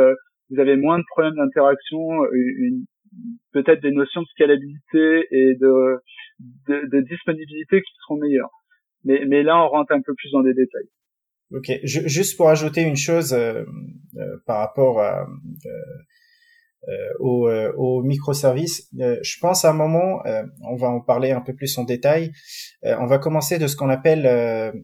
vous 0.49 0.59
avez 0.59 0.75
moins 0.75 0.99
de 0.99 1.05
problèmes 1.09 1.35
d'interaction, 1.35 2.23
une, 2.33 2.85
peut-être 3.51 3.81
des 3.81 3.91
notions 3.91 4.21
de 4.21 4.27
scalabilité 4.27 5.27
et 5.31 5.55
de, 5.55 6.01
de, 6.67 6.89
de, 6.91 7.01
disponibilité 7.01 7.81
qui 7.81 7.93
seront 8.01 8.17
meilleures. 8.17 8.51
Mais, 9.03 9.25
mais 9.27 9.43
là, 9.43 9.63
on 9.63 9.69
rentre 9.69 9.93
un 9.93 10.01
peu 10.01 10.13
plus 10.15 10.31
dans 10.31 10.41
des 10.41 10.53
détails. 10.53 10.89
Ok, 11.51 11.71
juste 11.83 12.37
pour 12.37 12.49
ajouter 12.49 12.81
une 12.81 12.95
chose 12.95 13.33
euh, 13.33 13.63
euh, 14.17 14.37
par 14.45 14.59
rapport 14.59 14.99
à, 14.99 15.21
euh, 15.21 15.69
aux, 17.19 17.49
aux 17.49 18.03
microservices, 18.03 18.89
je 18.93 19.39
pense 19.39 19.65
à 19.65 19.71
un 19.71 19.73
moment, 19.73 20.21
on 20.61 20.75
va 20.75 20.89
en 20.89 21.01
parler 21.01 21.31
un 21.31 21.41
peu 21.41 21.53
plus 21.53 21.77
en 21.77 21.83
détail, 21.83 22.31
on 22.83 23.05
va 23.05 23.17
commencer 23.17 23.57
de 23.57 23.67
ce 23.67 23.75
qu'on 23.75 23.89
appelle, 23.89 24.23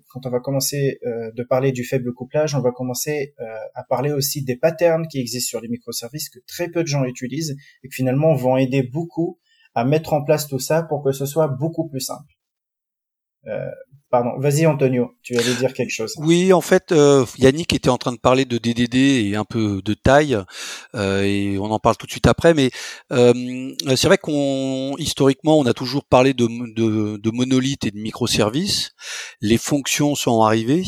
quand 0.10 0.25
on 0.25 0.29
va 0.29 0.39
commencer 0.39 1.00
de 1.03 1.43
parler 1.43 1.72
du 1.72 1.84
faible 1.84 2.13
couplage, 2.13 2.55
on 2.55 2.62
va 2.62 2.72
commencer 2.72 3.36
à 3.75 3.84
parler 3.84 4.12
aussi 4.12 4.43
des 4.43 4.55
patterns 4.55 5.08
qui 5.08 5.20
existent 5.20 5.50
sur 5.50 5.62
les 5.62 5.70
microservices 5.70 6.29
que 6.29 6.39
très 6.48 6.70
peu 6.70 6.81
de 6.81 6.88
gens 6.88 7.03
utilisent 7.05 7.55
et 7.84 7.88
qui 7.88 7.96
finalement 7.96 8.34
vont 8.34 8.58
aider 8.58 8.84
beaucoup 8.84 9.39
à 9.74 9.86
mettre 9.86 10.13
en 10.13 10.24
place 10.24 10.48
tout 10.48 10.60
ça 10.60 10.84
pour 10.84 11.03
que 11.03 11.12
ce 11.12 11.25
soit 11.25 11.48
beaucoup 11.48 11.88
plus 11.88 12.01
simple. 12.01 12.34
Euh, 13.48 13.72
pardon, 14.12 14.38
vas-y 14.38 14.68
Antonio, 14.68 15.15
tu 15.24 15.38
allais 15.38 15.56
dire 15.56 15.74
quelque 15.74 15.89
chose. 15.89 16.13
Oui, 16.18 16.51
en 16.51 16.62
fait, 16.62 16.91
euh, 16.91 17.25
Yannick 17.38 17.74
était 17.74 17.89
en 17.89 17.98
train 17.98 18.12
de 18.12 18.20
parler 18.20 18.44
de 18.46 18.58
DDD 18.58 18.96
et 18.96 19.36
un 19.36 19.46
peu 19.46 19.82
de 19.84 19.94
taille, 19.94 20.38
euh, 20.96 21.24
et 21.24 21.58
on 21.58 21.72
en 21.72 21.80
parle 21.80 21.96
tout 21.96 22.06
de 22.06 22.12
suite 22.12 22.27
après. 22.27 22.53
Mais 22.53 22.70
euh, 23.12 23.74
c'est 23.96 24.08
vrai 24.08 24.18
qu'on 24.18 24.96
historiquement, 24.98 25.58
on 25.58 25.65
a 25.65 25.74
toujours 25.74 26.03
parlé 26.03 26.34
de, 26.34 26.46
de, 26.46 27.32
monolithes 27.32 27.86
et 27.86 27.91
de 27.91 27.98
microservices. 27.98 28.91
Les 29.39 29.58
fonctions 29.58 30.13
sont 30.13 30.44
arrivées, 30.44 30.84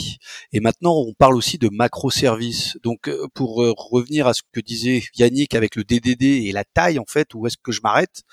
et 0.51 0.60
maintenant 0.60 0.94
on 0.94 1.13
parle 1.13 1.36
aussi 1.36 1.58
de 1.58 1.70
macroservices. 1.72 2.77
Donc, 2.84 3.10
pour 3.34 3.56
revenir 3.56 4.27
à 4.27 4.34
ce 4.34 4.42
que 4.51 4.60
disait 4.60 5.03
Yannick 5.15 5.56
avec 5.56 5.77
le 5.77 5.86
DDD 5.86 6.24
et 6.24 6.51
la 6.51 6.65
taille, 6.65 7.00
en 7.00 7.06
fait, 7.08 7.34
où 7.34 7.48
est-ce 7.48 7.58
que 7.58 7.72
je 7.72 7.80
m'arrête 7.84 8.24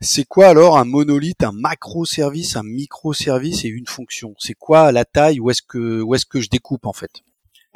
c'est 0.00 0.24
quoi 0.24 0.48
alors 0.48 0.76
un 0.76 0.84
monolithe, 0.84 1.42
un 1.42 1.52
macro-service, 1.52 2.56
un 2.56 2.62
micro-service 2.62 3.64
et 3.64 3.68
une 3.68 3.86
fonction? 3.86 4.34
C'est 4.38 4.54
quoi 4.54 4.92
la 4.92 5.04
taille? 5.04 5.40
Où 5.40 5.50
est-ce 5.50 5.62
que 5.62 6.40
je 6.40 6.48
découpe 6.48 6.86
en 6.86 6.92
fait? 6.92 7.22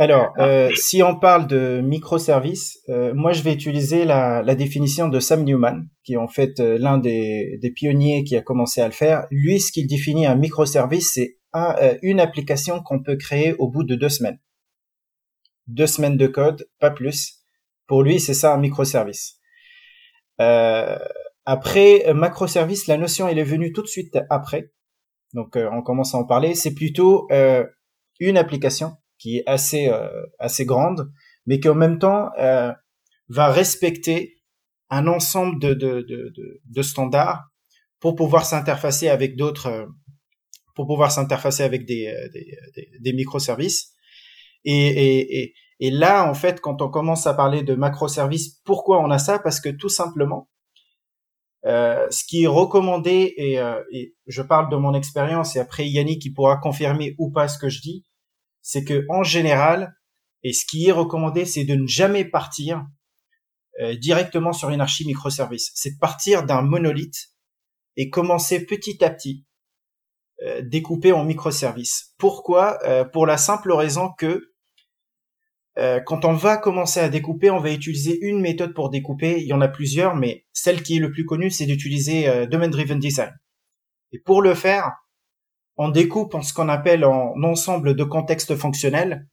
Alors, 0.00 0.32
euh, 0.38 0.70
si 0.76 1.02
on 1.02 1.14
parle 1.14 1.46
de 1.46 1.82
microservice, 1.84 2.78
euh, 2.88 3.12
moi 3.12 3.32
je 3.32 3.42
vais 3.42 3.52
utiliser 3.52 4.06
la, 4.06 4.42
définition 4.54 5.08
de 5.08 5.20
Sam 5.20 5.44
Newman, 5.44 5.90
qui 6.04 6.14
est 6.14 6.16
en 6.16 6.26
fait 6.26 6.58
euh, 6.58 6.78
l'un 6.78 6.96
des, 6.96 7.60
pionniers 7.76 8.24
qui 8.24 8.34
a 8.34 8.40
commencé 8.40 8.80
à 8.80 8.86
le 8.86 8.94
faire. 8.94 9.26
Lui, 9.30 9.60
ce 9.60 9.70
qu'il 9.70 9.86
définit 9.86 10.24
un 10.24 10.36
microservice, 10.36 11.10
c'est 11.12 11.36
une 12.00 12.18
application 12.18 12.80
qu'on 12.80 13.02
peut 13.02 13.16
créer 13.16 13.52
au 13.58 13.68
bout 13.68 13.84
de 13.84 13.94
deux 13.94 14.08
semaines. 14.08 14.38
Deux 15.66 15.86
semaines 15.86 16.16
de 16.16 16.28
code, 16.28 16.66
pas 16.78 16.90
plus. 16.90 17.34
Pour 17.86 18.02
lui, 18.02 18.20
c'est 18.20 18.32
ça 18.32 18.54
un 18.54 18.58
microservice. 18.58 19.38
Euh, 21.48 21.52
après, 21.52 22.08
euh, 22.08 22.14
macroservice, 22.14 22.86
la 22.86 22.96
notion, 22.96 23.28
elle 23.28 23.38
est 23.38 23.44
venue 23.44 23.72
tout 23.72 23.82
de 23.82 23.86
suite 23.86 24.18
après. 24.30 24.72
Donc, 25.34 25.56
euh, 25.56 25.68
on 25.72 25.82
commence 25.82 26.14
à 26.14 26.18
en 26.18 26.24
parler. 26.24 26.54
C'est 26.54 26.74
plutôt 26.74 27.28
euh, 27.30 27.64
une 28.18 28.36
application 28.36 28.96
qui 29.18 29.38
est 29.38 29.42
assez 29.46 29.90
assez 30.38 30.64
grande, 30.64 31.12
mais 31.44 31.60
qui 31.60 31.68
en 31.68 31.74
même 31.74 31.98
temps 31.98 32.30
va 33.28 33.52
respecter 33.52 34.38
un 34.88 35.06
ensemble 35.06 35.60
de, 35.60 35.74
de, 35.74 36.00
de, 36.00 36.62
de, 36.64 36.82
standards 36.82 37.44
pour 38.00 38.16
pouvoir 38.16 38.46
s'interfacer 38.46 39.10
avec 39.10 39.36
d'autres, 39.36 39.88
pour 40.74 40.86
pouvoir 40.86 41.12
s'interfacer 41.12 41.62
avec 41.64 41.84
des, 41.84 42.10
des, 42.32 42.88
des, 42.98 43.12
microservices. 43.12 43.92
Et, 44.64 44.88
et, 44.88 45.42
et, 45.42 45.54
et, 45.80 45.90
là, 45.90 46.24
en 46.24 46.34
fait, 46.34 46.62
quand 46.62 46.80
on 46.80 46.88
commence 46.88 47.26
à 47.26 47.34
parler 47.34 47.62
de 47.62 47.74
macroservices, 47.74 48.62
pourquoi 48.64 49.02
on 49.02 49.10
a 49.10 49.18
ça? 49.18 49.38
Parce 49.38 49.60
que 49.60 49.68
tout 49.68 49.90
simplement, 49.90 50.48
euh, 51.66 52.06
ce 52.10 52.24
qui 52.24 52.44
est 52.44 52.46
recommandé, 52.46 53.34
euh, 53.58 53.82
et, 53.92 54.14
je 54.26 54.42
parle 54.42 54.70
de 54.70 54.76
mon 54.76 54.94
expérience, 54.94 55.56
et 55.56 55.58
après 55.58 55.86
Yannick 55.86 56.22
qui 56.22 56.32
pourra 56.32 56.56
confirmer 56.56 57.14
ou 57.18 57.30
pas 57.30 57.48
ce 57.48 57.58
que 57.58 57.68
je 57.68 57.80
dis, 57.80 58.06
c'est 58.62 58.84
que 58.84 59.04
en 59.10 59.22
général, 59.22 59.94
et 60.42 60.52
ce 60.52 60.64
qui 60.64 60.86
est 60.86 60.92
recommandé, 60.92 61.44
c'est 61.44 61.64
de 61.64 61.74
ne 61.74 61.86
jamais 61.86 62.24
partir 62.24 62.86
euh, 63.80 63.94
directement 63.94 64.52
sur 64.52 64.70
une 64.70 64.80
archi 64.80 65.06
microservice. 65.06 65.70
C'est 65.74 65.92
de 65.92 65.98
partir 65.98 66.44
d'un 66.44 66.62
monolithe 66.62 67.28
et 67.96 68.08
commencer 68.08 68.64
petit 68.64 69.04
à 69.04 69.10
petit, 69.10 69.44
découper 70.62 71.12
en 71.12 71.22
microservices. 71.22 72.14
Pourquoi? 72.16 72.78
Pour 73.12 73.26
la 73.26 73.36
simple 73.36 73.72
raison 73.72 74.10
que 74.16 74.49
euh, 75.78 76.00
quand 76.00 76.24
on 76.24 76.32
va 76.32 76.56
commencer 76.56 77.00
à 77.00 77.08
découper, 77.08 77.50
on 77.50 77.60
va 77.60 77.72
utiliser 77.72 78.18
une 78.22 78.40
méthode 78.40 78.74
pour 78.74 78.90
découper. 78.90 79.40
Il 79.40 79.46
y 79.46 79.52
en 79.52 79.60
a 79.60 79.68
plusieurs, 79.68 80.16
mais 80.16 80.44
celle 80.52 80.82
qui 80.82 80.96
est 80.96 81.00
le 81.00 81.12
plus 81.12 81.24
connue, 81.24 81.50
c'est 81.50 81.66
d'utiliser 81.66 82.28
euh, 82.28 82.46
Domain 82.46 82.68
Driven 82.68 82.98
Design. 82.98 83.32
Et 84.12 84.18
pour 84.18 84.42
le 84.42 84.54
faire, 84.54 84.92
on 85.76 85.88
découpe 85.88 86.34
en 86.34 86.42
ce 86.42 86.52
qu'on 86.52 86.68
appelle 86.68 87.04
en 87.04 87.40
ensemble 87.42 87.94
de 87.94 88.04
contextes 88.04 88.56
fonctionnels. 88.56 89.26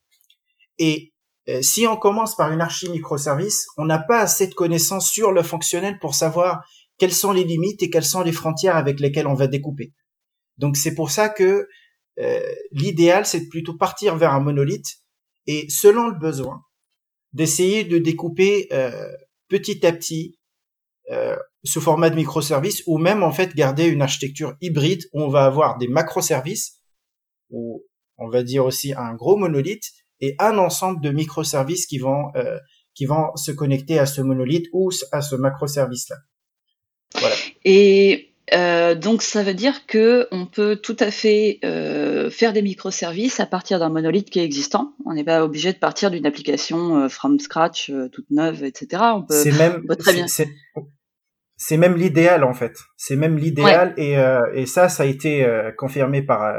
Et 0.78 1.14
euh, 1.50 1.62
si 1.62 1.88
on 1.88 1.98
commence 1.98 2.36
par 2.36 2.52
une 2.52 2.62
archi 2.62 2.90
microservice, 2.90 3.66
on 3.78 3.86
n'a 3.86 4.00
pas 4.00 4.20
assez 4.20 4.48
de 4.48 4.54
connaissances 4.54 5.10
sur 5.10 5.32
le 5.32 5.42
fonctionnel 5.42 5.98
pour 6.00 6.14
savoir 6.14 6.64
quelles 7.00 7.14
sont 7.14 7.32
les 7.32 7.44
limites 7.44 7.82
et 7.82 7.90
quelles 7.90 8.06
sont 8.06 8.22
les 8.22 8.32
frontières 8.32 8.76
avec 8.76 9.00
lesquelles 9.00 9.28
on 9.28 9.34
va 9.34 9.48
découper. 9.48 9.94
Donc 10.58 10.78
c'est 10.78 10.96
pour 10.96 11.12
ça 11.12 11.30
que 11.30 11.68
l'idéal, 12.72 13.28
c'est 13.28 13.42
de 13.42 13.48
plutôt 13.48 13.76
partir 13.78 14.16
vers 14.16 14.34
un 14.34 14.40
monolithe 14.40 14.98
et 15.48 15.70
selon 15.70 16.08
le 16.08 16.20
besoin, 16.20 16.62
d'essayer 17.34 17.84
de 17.84 17.98
découper 17.98 18.68
euh, 18.72 19.12
petit 19.48 19.86
à 19.86 19.92
petit 19.92 20.38
euh, 21.10 21.36
sous 21.64 21.82
format 21.82 22.10
de 22.10 22.16
microservices 22.16 22.84
ou 22.86 22.98
même 22.98 23.24
en 23.24 23.32
fait 23.32 23.56
garder 23.56 23.86
une 23.86 24.02
architecture 24.02 24.56
hybride 24.62 25.04
où 25.14 25.22
on 25.22 25.30
va 25.30 25.46
avoir 25.46 25.78
des 25.78 25.88
macroservices 25.88 26.82
ou 27.50 27.84
on 28.18 28.30
va 28.30 28.44
dire 28.44 28.66
aussi 28.66 28.94
un 28.94 29.14
gros 29.14 29.38
monolithe 29.38 29.92
et 30.20 30.36
un 30.40 30.58
ensemble 30.58 31.02
de 31.02 31.12
microservices 31.12 31.86
qui 31.86 31.98
vont 31.98 32.32
euh, 32.36 32.58
qui 32.94 33.06
vont 33.06 33.36
se 33.36 33.52
connecter 33.52 34.00
à 34.00 34.06
ce 34.06 34.22
monolithe 34.22 34.68
ou 34.74 34.90
à 35.12 35.22
ce 35.22 35.36
macroservice 35.36 36.10
là. 36.10 36.18
Voilà. 37.20 37.36
Et 37.64 38.27
euh, 38.54 38.96
donc 38.96 39.24
ça 39.24 39.44
veut 39.44 39.54
dire 39.54 39.86
que 39.88 40.28
on 40.32 40.46
peut 40.46 40.78
tout 40.78 40.96
à 41.00 41.12
fait 41.12 41.60
euh, 41.66 42.30
faire 42.30 42.54
des 42.54 42.62
microservices 42.62 43.42
à 43.42 43.46
partir 43.46 43.80
d'un 43.80 43.90
monolithe 43.90 44.30
qui 44.30 44.40
est 44.40 44.46
existant. 44.46 44.94
On 45.06 45.14
n'est 45.14 45.26
pas 45.26 45.44
obligé 45.44 45.74
de 45.74 45.78
partir 45.78 46.12
d'une 46.12 46.26
application 46.26 46.98
euh, 46.98 47.10
from 47.10 47.40
scratch 47.40 47.92
toute 48.12 48.30
neuve, 48.30 48.64
etc. 48.64 49.04
On 49.16 49.24
peut. 49.24 49.36
C'est 49.36 49.52
même 49.52 49.86
très 50.00 50.14
bien. 50.14 50.28
C'est 51.60 51.78
même 51.78 51.96
l'idéal 51.96 52.44
en 52.46 52.54
fait. 52.54 52.78
C'est 52.96 53.18
même 53.18 53.38
l'idéal 53.38 53.94
et, 53.98 54.16
et 54.54 54.66
ça, 54.68 54.90
ça 54.90 55.04
a 55.04 55.06
été 55.08 55.44
confirmé 55.76 56.22
par, 56.22 56.54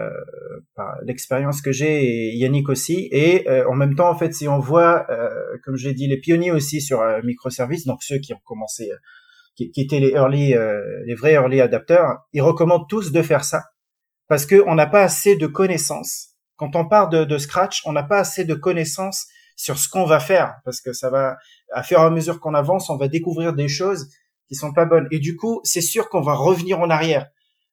par 0.75 0.97
l'expérience 1.04 1.62
que 1.62 1.71
j'ai 1.71 2.02
et 2.02 2.37
Yannick 2.37 2.68
aussi. 2.68 3.09
Et 3.12 3.47
en 3.68 3.76
même 3.76 3.95
temps, 3.95 4.11
en 4.11 4.18
fait, 4.18 4.35
si 4.35 4.49
on 4.49 4.59
voit, 4.59 5.07
comme 5.64 5.76
j'ai 5.76 5.95
dit, 5.95 6.09
les 6.09 6.16
pionniers 6.16 6.50
aussi 6.50 6.80
sur 6.80 7.00
microservices, 7.23 7.87
donc 7.87 8.02
ceux 8.02 8.18
qui 8.18 8.35
ont 8.35 8.40
commencé 8.45 8.90
qui, 9.58 9.72
qui 9.72 9.80
étaient 9.80 9.98
les 9.98 10.10
early, 10.10 10.54
euh, 10.54 10.80
les 11.04 11.16
vrais 11.16 11.32
early 11.32 11.60
adapteurs, 11.60 12.20
ils 12.32 12.42
recommandent 12.42 12.88
tous 12.88 13.10
de 13.10 13.22
faire 13.22 13.44
ça 13.44 13.64
parce 14.28 14.46
que 14.46 14.62
on 14.68 14.76
n'a 14.76 14.86
pas 14.86 15.02
assez 15.02 15.34
de 15.34 15.46
connaissances. 15.48 16.36
Quand 16.56 16.76
on 16.76 16.88
part 16.88 17.08
de, 17.08 17.24
de 17.24 17.38
scratch, 17.38 17.82
on 17.84 17.92
n'a 17.92 18.04
pas 18.04 18.18
assez 18.18 18.44
de 18.44 18.54
connaissances 18.54 19.26
sur 19.56 19.78
ce 19.78 19.88
qu'on 19.88 20.04
va 20.04 20.20
faire 20.20 20.54
parce 20.64 20.80
que 20.80 20.92
ça 20.92 21.10
va, 21.10 21.36
à 21.72 21.82
fur 21.82 21.98
et 21.98 22.02
à 22.02 22.10
mesure 22.10 22.38
qu'on 22.38 22.54
avance, 22.54 22.88
on 22.88 22.96
va 22.96 23.08
découvrir 23.08 23.52
des 23.52 23.68
choses 23.68 24.08
qui 24.46 24.54
sont 24.54 24.72
pas 24.72 24.84
bonnes. 24.84 25.08
Et 25.10 25.18
du 25.18 25.34
coup, 25.34 25.60
c'est 25.64 25.80
sûr 25.80 26.08
qu'on 26.08 26.22
va 26.22 26.34
revenir 26.34 26.78
en 26.80 26.88
arrière. 26.88 27.26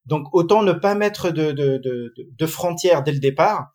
Donc 0.06 0.28
autant 0.34 0.64
ne 0.64 0.74
pas 0.74 0.96
mettre 0.96 1.30
de, 1.30 1.52
de, 1.52 1.78
de, 1.78 2.14
de 2.18 2.46
frontières 2.48 3.04
dès 3.04 3.12
le 3.12 3.20
départ. 3.20 3.72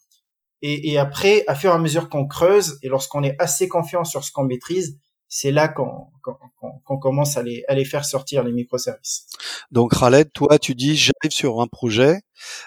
Et, 0.63 0.91
et, 0.91 0.99
après, 0.99 1.45
à 1.47 1.55
fur 1.55 1.71
et 1.71 1.75
à 1.75 1.79
mesure 1.79 2.11
qu'on 2.11 2.27
creuse 2.27 2.79
et 2.83 2.89
lorsqu'on 2.89 3.23
est 3.23 3.35
assez 3.39 3.67
confiant 3.67 4.05
sur 4.05 4.25
ce 4.25 4.31
qu'on 4.31 4.45
maîtrise, 4.45 4.99
c'est 5.31 5.53
là 5.53 5.69
qu'on 5.69 6.99
commence 6.99 7.37
à 7.37 7.43
les, 7.43 7.65
à 7.69 7.75
les 7.75 7.85
faire 7.85 8.05
sortir 8.05 8.43
les 8.43 8.53
microservices. 8.53 9.27
Donc 9.71 9.99
Khaled, 9.99 10.33
toi 10.33 10.59
tu 10.59 10.75
dis 10.75 10.97
j'arrive 10.97 11.31
sur 11.31 11.61
un 11.63 11.69
projet, 11.69 12.21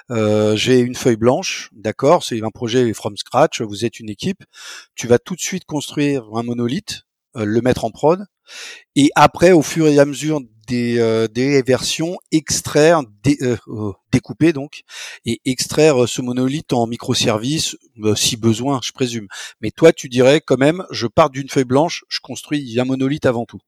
euh, 0.10 0.56
j'ai 0.56 0.80
une 0.80 0.96
feuille 0.96 1.18
blanche, 1.18 1.70
d'accord, 1.74 2.24
c'est 2.24 2.42
un 2.42 2.50
projet 2.50 2.92
from 2.94 3.18
scratch, 3.18 3.62
vous 3.62 3.84
êtes 3.84 4.00
une 4.00 4.10
équipe, 4.10 4.44
tu 4.96 5.08
vas 5.08 5.20
tout 5.20 5.36
de 5.36 5.42
suite 5.42 5.66
construire 5.66 6.24
un 6.34 6.44
monolithe, 6.44 7.02
euh, 7.36 7.44
le 7.44 7.62
mettre 7.62 7.84
en 7.84 7.92
prod, 7.92 8.26
et 8.96 9.10
après 9.16 9.52
au 9.52 9.62
fur 9.62 9.88
et 9.88 10.00
à 10.00 10.06
mesure 10.06 10.40
des, 10.68 11.00
euh, 11.00 11.28
des 11.28 11.62
versions, 11.62 12.18
extraire, 12.32 13.02
euh, 13.42 13.58
oh, 13.68 13.96
découper 14.12 14.54
donc, 14.54 14.84
et 15.26 15.40
extraire 15.46 16.08
ce 16.08 16.22
monolithe 16.22 16.74
en 16.74 16.88
microservices, 16.88 17.76
euh, 18.04 18.16
si 18.16 18.38
besoin, 18.38 18.80
je 18.84 18.92
présume. 18.92 19.28
Mais 19.62 19.72
toi, 19.72 19.94
tu 19.94 20.10
dirais 20.10 20.42
quand 20.42 20.58
même, 20.58 20.86
je 20.92 21.08
pars 21.08 21.30
d'une 21.30 21.50
feuille 21.50 21.64
blanche, 21.64 22.04
je 22.10 22.20
construis 22.22 22.80
un 22.80 22.86
monolithe 22.86 23.26
avant 23.26 23.46
tout. 23.46 23.60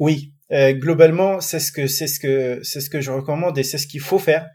Oui, 0.00 0.32
globalement, 0.50 1.40
c'est 1.40 1.60
ce 1.60 1.70
que 1.70 1.86
c'est 1.86 2.08
ce 2.08 2.18
que 2.18 2.60
c'est 2.62 2.80
ce 2.80 2.90
que 2.90 3.00
je 3.00 3.10
recommande 3.10 3.56
et 3.58 3.62
c'est 3.62 3.78
ce 3.78 3.86
qu'il 3.86 4.00
faut 4.00 4.18
faire. 4.18 4.48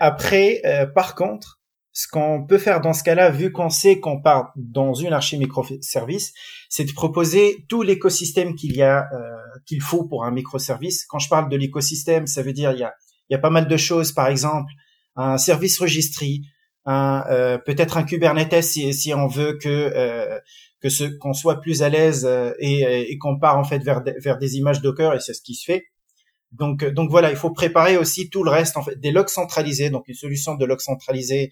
après, 0.00 0.62
par 0.94 1.14
contre, 1.14 1.59
ce 1.92 2.06
qu'on 2.08 2.46
peut 2.46 2.58
faire 2.58 2.80
dans 2.80 2.92
ce 2.92 3.02
cas-là, 3.02 3.30
vu 3.30 3.50
qu'on 3.50 3.68
sait 3.68 3.98
qu'on 3.98 4.20
part 4.20 4.52
dans 4.56 4.94
une 4.94 5.12
archi 5.12 5.36
microservice, 5.36 6.32
c'est 6.68 6.84
de 6.84 6.92
proposer 6.92 7.64
tout 7.68 7.82
l'écosystème 7.82 8.54
qu'il 8.54 8.76
y 8.76 8.82
a, 8.82 9.08
euh, 9.12 9.58
qu'il 9.66 9.80
faut 9.80 10.04
pour 10.04 10.24
un 10.24 10.30
microservice. 10.30 11.04
Quand 11.06 11.18
je 11.18 11.28
parle 11.28 11.48
de 11.48 11.56
l'écosystème, 11.56 12.26
ça 12.26 12.42
veut 12.42 12.52
dire 12.52 12.72
il 12.72 12.78
y 12.78 12.84
a, 12.84 12.94
il 13.28 13.34
y 13.34 13.36
a 13.36 13.40
pas 13.40 13.50
mal 13.50 13.66
de 13.66 13.76
choses. 13.76 14.12
Par 14.12 14.28
exemple, 14.28 14.72
un 15.16 15.36
service 15.36 15.80
registry, 15.80 16.42
un 16.84 17.24
euh, 17.28 17.58
peut-être 17.58 17.96
un 17.96 18.04
Kubernetes 18.04 18.62
si, 18.62 18.94
si 18.94 19.12
on 19.12 19.26
veut 19.26 19.58
que 19.60 19.68
euh, 19.68 20.38
que 20.80 20.88
ce 20.88 21.04
qu'on 21.04 21.34
soit 21.34 21.60
plus 21.60 21.82
à 21.82 21.88
l'aise 21.88 22.26
et, 22.58 23.10
et 23.12 23.18
qu'on 23.18 23.38
part 23.38 23.58
en 23.58 23.64
fait 23.64 23.80
vers 23.80 24.02
vers 24.22 24.38
des 24.38 24.56
images 24.56 24.80
Docker 24.80 25.14
et 25.14 25.20
c'est 25.20 25.34
ce 25.34 25.42
qui 25.42 25.54
se 25.54 25.64
fait. 25.64 25.84
Donc, 26.52 26.84
donc 26.84 27.10
voilà, 27.10 27.30
il 27.30 27.36
faut 27.36 27.52
préparer 27.52 27.96
aussi 27.96 28.28
tout 28.28 28.42
le 28.42 28.50
reste, 28.50 28.76
en 28.76 28.82
fait, 28.82 28.98
des 28.98 29.12
logs 29.12 29.28
centralisés, 29.28 29.90
donc 29.90 30.08
une 30.08 30.14
solution 30.14 30.56
de 30.56 30.64
logs 30.64 30.80
centralisés 30.80 31.50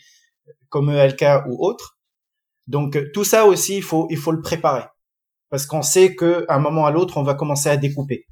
comme 0.69 0.91
ELK 0.91 1.25
ou 1.49 1.65
autre. 1.67 1.99
Donc 2.67 2.97
euh, 2.97 3.11
tout 3.13 3.25
ça 3.25 3.47
aussi, 3.47 3.77
il 3.77 3.83
faut, 3.83 4.07
il 4.11 4.17
faut 4.17 4.33
le 4.33 4.43
préparer 4.43 4.85
parce 5.51 5.65
qu'on 5.65 5.83
sait 5.83 6.15
qu'à 6.15 6.45
un 6.51 6.59
moment 6.59 6.85
à 6.85 6.91
l'autre, 6.91 7.17
on 7.17 7.23
va 7.23 7.35
commencer 7.35 7.71
à 7.71 7.79
découper. 7.79 8.27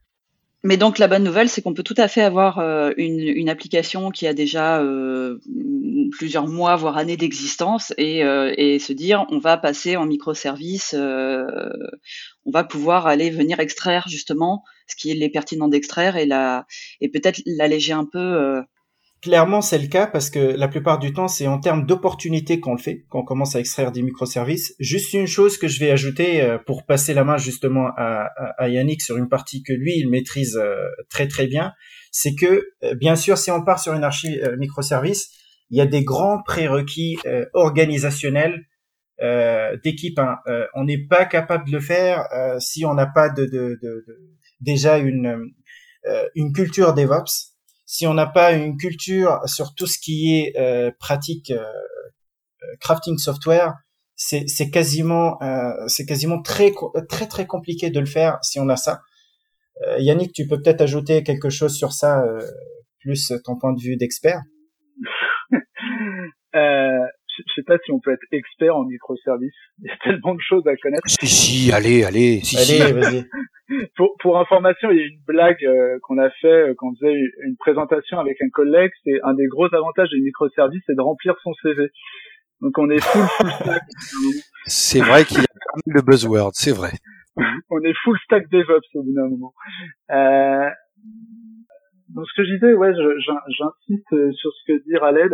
Mais 0.62 0.76
donc 0.76 0.98
la 0.98 1.08
bonne 1.08 1.24
nouvelle, 1.24 1.48
c'est 1.48 1.62
qu'on 1.62 1.72
peut 1.72 1.82
tout 1.82 1.94
à 1.96 2.08
fait 2.08 2.20
avoir 2.20 2.58
euh, 2.58 2.90
une, 2.98 3.48
application 3.48 4.10
qui 4.10 4.26
a 4.26 4.34
déjà 4.34 4.82
euh, 4.82 5.38
plusieurs 6.10 6.46
mois, 6.46 6.76
voire 6.76 6.98
années 6.98 7.16
d'existence, 7.16 7.94
et, 7.96 8.20
et, 8.20 8.78
se 8.78 8.92
dire 8.92 9.24
on 9.30 9.38
va 9.38 9.56
passer 9.56 9.96
en 9.96 10.04
microservice, 10.04 10.94
on 10.94 12.50
va 12.50 12.64
pouvoir 12.64 13.06
aller 13.06 13.30
venir 13.30 13.60
extraire 13.60 14.06
justement 14.08 14.62
ce 14.88 14.96
qui 14.96 15.10
est 15.10 15.28
pertinent 15.30 15.68
d'extraire 15.68 16.16
et 16.16 16.28
et 17.00 17.08
peut-être 17.08 17.40
l'alléger 17.46 17.92
un 17.92 18.04
peu 18.04 18.62
Clairement, 19.22 19.62
c'est 19.62 19.78
le 19.78 19.88
cas 19.88 20.06
parce 20.06 20.28
que 20.28 20.38
la 20.38 20.68
plupart 20.68 20.98
du 20.98 21.12
temps, 21.12 21.26
c'est 21.26 21.46
en 21.46 21.58
termes 21.58 21.86
d'opportunités 21.86 22.60
qu'on 22.60 22.72
le 22.72 22.78
fait, 22.78 23.06
qu'on 23.08 23.24
commence 23.24 23.56
à 23.56 23.60
extraire 23.60 23.90
des 23.90 24.02
microservices. 24.02 24.74
Juste 24.78 25.14
une 25.14 25.26
chose 25.26 25.56
que 25.56 25.68
je 25.68 25.80
vais 25.80 25.90
ajouter 25.90 26.42
euh, 26.42 26.58
pour 26.58 26.84
passer 26.84 27.14
la 27.14 27.24
main 27.24 27.38
justement 27.38 27.88
à, 27.96 28.28
à, 28.58 28.68
Yannick 28.68 29.00
sur 29.00 29.16
une 29.16 29.28
partie 29.28 29.62
que 29.62 29.72
lui, 29.72 29.94
il 29.96 30.10
maîtrise 30.10 30.56
euh, 30.56 30.76
très 31.08 31.28
très 31.28 31.46
bien, 31.46 31.72
c'est 32.12 32.34
que 32.34 32.62
euh, 32.84 32.94
bien 32.94 33.16
sûr, 33.16 33.38
si 33.38 33.50
on 33.50 33.64
part 33.64 33.80
sur 33.80 33.94
une 33.94 34.04
archi 34.04 34.38
microservice, 34.58 35.30
il 35.70 35.78
y 35.78 35.80
a 35.80 35.86
des 35.86 36.04
grands 36.04 36.42
prérequis 36.42 37.16
organisationnels 37.54 38.66
d'équipe. 39.82 40.18
Hein. 40.18 40.36
on 40.74 40.84
n'est 40.84 41.06
pas 41.08 41.24
capable 41.24 41.66
de 41.66 41.72
le 41.72 41.80
faire 41.80 42.24
si 42.60 42.84
on 42.84 42.94
n'a 42.94 43.06
pas 43.06 43.30
de, 43.30 43.46
de, 43.46 43.78
de, 43.82 44.04
de, 44.06 44.36
déjà 44.60 44.98
une 44.98 45.50
une 46.36 46.52
culture 46.52 46.94
DevOps 46.94 47.55
si 47.86 48.06
on 48.06 48.14
n'a 48.14 48.26
pas 48.26 48.52
une 48.52 48.76
culture 48.76 49.40
sur 49.46 49.74
tout 49.74 49.86
ce 49.86 49.98
qui 49.98 50.36
est 50.36 50.58
euh, 50.58 50.90
pratique 50.98 51.52
euh, 51.52 51.62
euh, 51.62 52.76
crafting 52.80 53.16
software, 53.16 53.74
c'est, 54.16 54.70
quasiment 54.70 55.38
c'est 55.88 56.06
quasiment 56.06 56.40
très 56.40 56.72
très 57.06 57.26
très 57.26 57.46
compliqué 57.46 57.90
de 57.90 58.00
le 58.00 58.06
faire 58.06 58.38
si 58.40 58.58
on 58.58 58.68
a 58.70 58.76
ça. 58.76 59.02
Yannick, 59.98 60.32
tu 60.32 60.46
peux 60.46 60.56
peut-être 60.62 60.80
ajouter 60.80 61.22
quelque 61.22 61.50
chose 61.50 61.76
sur 61.76 61.92
ça, 61.92 62.24
plus 62.98 63.30
ton 63.44 63.58
point 63.58 63.74
de 63.74 63.80
vue 63.82 63.98
d'expert? 63.98 64.40
je 67.36 67.52
sais 67.54 67.62
pas 67.62 67.76
si 67.84 67.92
on 67.92 68.00
peut 68.00 68.12
être 68.12 68.26
expert 68.32 68.76
en 68.76 68.84
microservices. 68.84 69.52
Il 69.78 69.86
y 69.86 69.90
a 69.90 69.96
tellement 69.98 70.34
de 70.34 70.40
choses 70.40 70.66
à 70.66 70.76
connaître. 70.76 71.02
Si, 71.06 71.26
si, 71.26 71.72
allez, 71.72 72.04
allez, 72.04 72.40
si, 72.42 72.56
allez, 72.56 72.92
vas-y. 72.92 73.24
pour, 73.96 74.14
pour 74.20 74.38
information, 74.38 74.90
il 74.90 74.98
y 74.98 75.00
a 75.00 75.06
une 75.06 75.20
blague 75.26 75.64
euh, 75.64 75.98
qu'on 76.02 76.18
a 76.18 76.30
fait 76.30 76.46
euh, 76.46 76.74
quand 76.76 76.88
on 76.88 76.94
faisait 76.94 77.18
une 77.44 77.56
présentation 77.58 78.18
avec 78.18 78.40
un 78.40 78.48
collègue. 78.50 78.92
C'est 79.04 79.20
un 79.24 79.34
des 79.34 79.46
gros 79.46 79.72
avantages 79.74 80.10
des 80.10 80.20
microservices, 80.20 80.82
c'est 80.86 80.96
de 80.96 81.00
remplir 81.00 81.34
son 81.42 81.52
CV. 81.62 81.90
Donc 82.60 82.78
on 82.78 82.88
est 82.90 83.00
full 83.00 83.22
full 83.22 83.50
stack. 83.50 83.82
c'est 84.66 85.00
vrai 85.00 85.24
qu'il 85.24 85.38
y 85.38 85.40
a 85.40 85.44
pas 85.44 85.80
mal 85.84 85.96
de 86.00 86.06
buzzwords, 86.06 86.54
c'est 86.54 86.74
vrai. 86.74 86.92
on 87.70 87.80
est 87.80 87.94
full 88.04 88.18
stack 88.24 88.48
DevOps 88.50 88.88
au 88.94 89.02
bout 89.02 89.12
d'un 89.12 89.28
moment. 89.28 89.52
Euh, 90.10 90.70
donc 92.14 92.24
ce 92.28 92.40
que 92.40 92.46
je 92.46 92.54
disais, 92.54 92.72
ouais, 92.72 92.92
j'insiste 92.94 94.32
sur 94.32 94.50
ce 94.52 94.72
que 94.72 94.82
dit 94.84 94.96
Raled 94.96 95.32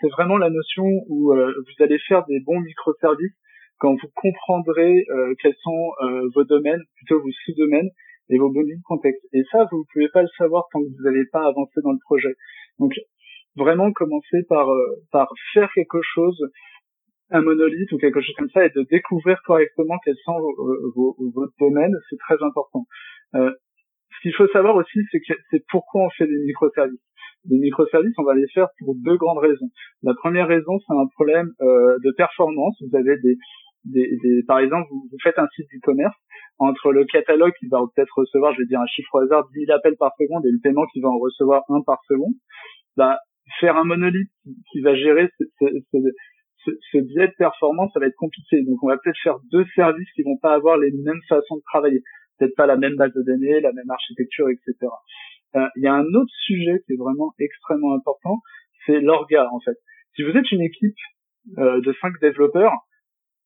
c'est 0.00 0.08
vraiment 0.08 0.38
la 0.38 0.50
notion 0.50 0.84
où 1.08 1.32
euh, 1.32 1.52
vous 1.56 1.84
allez 1.84 1.98
faire 2.06 2.24
des 2.26 2.40
bons 2.40 2.60
microservices 2.60 3.36
quand 3.78 3.92
vous 3.92 4.08
comprendrez 4.14 5.04
euh, 5.08 5.34
quels 5.40 5.54
sont 5.62 5.92
euh, 6.02 6.28
vos 6.34 6.44
domaines, 6.44 6.82
plutôt 6.96 7.20
vos 7.20 7.30
sous-domaines 7.44 7.90
et 8.30 8.38
vos 8.38 8.52
données 8.52 8.76
de 8.76 8.82
contexte. 8.84 9.24
Et 9.32 9.42
ça, 9.50 9.66
vous 9.70 9.78
ne 9.78 9.84
pouvez 9.92 10.08
pas 10.08 10.22
le 10.22 10.28
savoir 10.36 10.64
tant 10.72 10.80
que 10.80 10.86
vous 10.86 11.02
n'allez 11.04 11.24
pas 11.32 11.46
avancer 11.46 11.80
dans 11.82 11.92
le 11.92 11.98
projet. 12.04 12.34
Donc, 12.78 12.92
vraiment 13.56 13.90
commencer 13.92 14.42
par 14.48 14.68
par 15.10 15.28
faire 15.52 15.70
quelque 15.74 16.00
chose, 16.02 16.38
un 17.30 17.40
monolithe 17.40 17.90
ou 17.92 17.98
quelque 17.98 18.20
chose 18.20 18.34
comme 18.36 18.50
ça, 18.50 18.66
et 18.66 18.70
de 18.70 18.86
découvrir 18.90 19.40
correctement 19.44 19.98
quels 20.04 20.18
sont 20.24 20.38
vos, 20.94 21.16
vos, 21.34 21.46
domaines, 21.58 21.96
c'est 22.10 22.18
très 22.18 22.36
important. 22.42 22.84
ce 23.32 24.20
qu'il 24.22 24.34
faut 24.34 24.48
savoir 24.48 24.76
aussi, 24.76 25.00
c'est 25.10 25.20
que 25.20 25.34
c'est 25.50 25.64
pourquoi 25.70 26.02
on 26.04 26.10
fait 26.10 26.26
des 26.26 26.38
microservices. 26.44 27.07
Les 27.46 27.58
microservices, 27.58 28.14
on 28.18 28.24
va 28.24 28.34
les 28.34 28.48
faire 28.48 28.68
pour 28.78 28.94
deux 28.96 29.16
grandes 29.16 29.38
raisons. 29.38 29.70
La 30.02 30.14
première 30.14 30.48
raison, 30.48 30.78
c'est 30.86 30.94
un 30.94 31.06
problème 31.14 31.50
euh, 31.60 31.96
de 32.04 32.12
performance. 32.16 32.76
Vous 32.80 32.96
avez 32.96 33.16
des, 33.22 33.36
des, 33.84 34.42
par 34.46 34.58
exemple, 34.58 34.88
vous, 34.90 35.08
faites 35.22 35.38
un 35.38 35.48
site 35.54 35.68
e-commerce 35.76 36.16
entre 36.58 36.92
le 36.92 37.04
catalogue 37.04 37.52
qui 37.58 37.68
va 37.68 37.78
peut-être 37.94 38.12
recevoir, 38.16 38.52
je 38.54 38.58
vais 38.58 38.66
dire 38.66 38.80
un 38.80 38.86
chiffre 38.86 39.14
au 39.14 39.18
hasard, 39.18 39.48
10 39.54 39.66
000 39.66 39.76
appels 39.76 39.96
par 39.96 40.12
seconde 40.18 40.44
et 40.46 40.50
le 40.50 40.58
paiement 40.60 40.84
qui 40.92 41.00
va 41.00 41.08
en 41.08 41.18
recevoir 41.18 41.62
un 41.68 41.82
par 41.82 42.00
seconde. 42.08 42.34
Bah, 42.96 43.18
faire 43.60 43.76
un 43.76 43.84
monolithe 43.84 44.30
qui 44.72 44.80
va 44.80 44.94
gérer 44.94 45.28
ce, 45.38 45.44
ce, 46.90 46.98
biais 46.98 47.28
de 47.28 47.34
performance, 47.38 47.90
ça 47.94 48.00
va 48.00 48.06
être 48.06 48.16
compliqué. 48.16 48.62
Donc, 48.64 48.82
on 48.82 48.88
va 48.88 48.98
peut-être 48.98 49.18
faire 49.22 49.38
deux 49.50 49.64
services 49.74 50.10
qui 50.14 50.22
vont 50.22 50.36
pas 50.38 50.54
avoir 50.54 50.76
les 50.76 50.90
mêmes 50.90 51.20
façons 51.28 51.56
de 51.56 51.62
travailler. 51.62 52.02
Peut-être 52.38 52.56
pas 52.56 52.66
la 52.66 52.76
même 52.76 52.96
base 52.96 53.12
de 53.14 53.22
données, 53.22 53.60
la 53.60 53.72
même 53.72 53.90
architecture, 53.90 54.48
etc. 54.50 54.74
Euh, 55.56 55.66
il 55.76 55.82
y 55.84 55.86
a 55.86 55.94
un 55.94 56.06
autre 56.14 56.32
sujet 56.44 56.82
qui 56.86 56.94
est 56.94 56.96
vraiment 56.96 57.32
extrêmement 57.38 57.94
important, 57.94 58.40
c'est 58.86 59.00
l'orga 59.00 59.48
en 59.52 59.60
fait. 59.60 59.76
Si 60.14 60.22
vous 60.22 60.36
êtes 60.36 60.50
une 60.52 60.62
équipe 60.62 60.96
euh, 61.58 61.80
de 61.80 61.94
cinq 62.00 62.12
développeurs, 62.20 62.72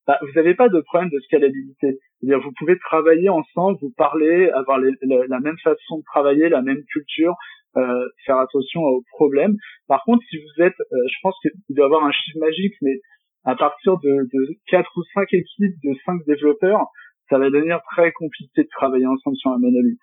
bah, 0.05 0.19
vous 0.21 0.33
n'avez 0.35 0.53
pas 0.53 0.67
de 0.67 0.81
problème 0.81 1.09
de 1.09 1.19
scalabilité. 1.21 1.99
Vous 2.21 2.51
pouvez 2.57 2.77
travailler 2.79 3.29
ensemble, 3.29 3.77
vous 3.81 3.93
parler, 3.95 4.49
avoir 4.49 4.79
la 4.79 5.39
même 5.39 5.57
façon 5.63 5.99
de 5.99 6.03
travailler, 6.03 6.49
la 6.49 6.61
même 6.61 6.83
culture, 6.91 7.35
euh, 7.77 8.07
faire 8.25 8.37
attention 8.37 8.81
aux 8.81 9.03
problèmes. 9.11 9.55
Par 9.87 10.03
contre, 10.03 10.23
si 10.29 10.37
vous 10.37 10.63
êtes, 10.63 10.79
euh, 10.79 11.07
je 11.09 11.15
pense 11.21 11.35
qu'il 11.41 11.51
doit 11.75 11.85
y 11.85 11.87
avoir 11.87 12.05
un 12.05 12.11
chiffre 12.11 12.37
magique, 12.39 12.75
mais 12.81 12.99
à 13.45 13.55
partir 13.55 13.97
de, 13.99 14.29
de 14.31 14.57
4 14.67 14.89
ou 14.95 15.03
cinq 15.13 15.33
équipes 15.33 15.75
de 15.83 15.93
cinq 16.05 16.21
développeurs, 16.27 16.85
ça 17.29 17.37
va 17.37 17.49
devenir 17.49 17.79
très 17.91 18.11
compliqué 18.11 18.63
de 18.63 18.69
travailler 18.69 19.07
ensemble 19.07 19.37
sur 19.37 19.51
un 19.51 19.57
monolithe. 19.57 19.99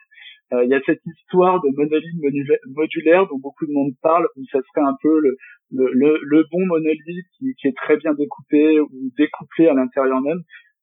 Euh, 0.53 0.65
il 0.65 0.71
y 0.71 0.75
a 0.75 0.81
cette 0.85 1.03
histoire 1.07 1.61
de 1.63 1.69
monolithe 1.77 2.57
modulaire 2.75 3.27
dont 3.29 3.39
beaucoup 3.39 3.67
de 3.67 3.73
monde 3.73 3.93
parle, 4.03 4.27
où 4.37 4.45
ça 4.51 4.59
serait 4.69 4.85
un 4.85 4.97
peu 5.01 5.21
le, 5.21 5.37
le, 5.71 6.19
le, 6.23 6.45
bon 6.51 6.67
monolithe 6.67 7.27
qui, 7.39 7.55
qui, 7.55 7.69
est 7.69 7.77
très 7.77 7.97
bien 7.97 8.15
découpé 8.15 8.81
ou 8.81 8.91
découplé 9.17 9.69
à 9.69 9.75
l'intérieur 9.75 10.21
même. 10.21 10.41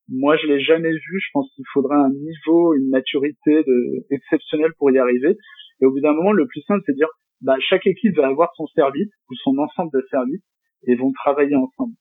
Moi, 0.10 0.38
je 0.38 0.48
l'ai 0.48 0.62
jamais 0.62 0.92
vu. 0.92 1.20
Je 1.20 1.30
pense 1.34 1.52
qu'il 1.54 1.66
faudrait 1.74 1.98
un 1.98 2.10
niveau, 2.10 2.74
une 2.76 2.90
maturité 2.90 3.64
de, 3.64 4.06
exceptionnelle 4.10 4.72
pour 4.78 4.90
y 4.92 4.98
arriver. 5.00 5.36
Et 5.82 5.86
au 5.86 5.92
bout 5.92 6.00
d'un 6.00 6.14
moment, 6.14 6.32
le 6.32 6.48
plus 6.48 6.62
simple, 6.62 6.82
c'est 6.86 6.94
de 6.94 6.98
dire, 6.98 7.10
bah, 7.42 7.58
chaque 7.60 7.86
équipe 7.86 8.16
va 8.16 8.28
avoir 8.28 8.52
son 8.56 8.68
service 8.68 9.12
ou 9.30 9.36
son 9.36 9.58
ensemble 9.58 9.92
de 9.94 10.06
services 10.10 10.44
et 10.88 10.96
vont 10.96 11.12
travailler 11.12 11.56
ensemble. 11.56 11.94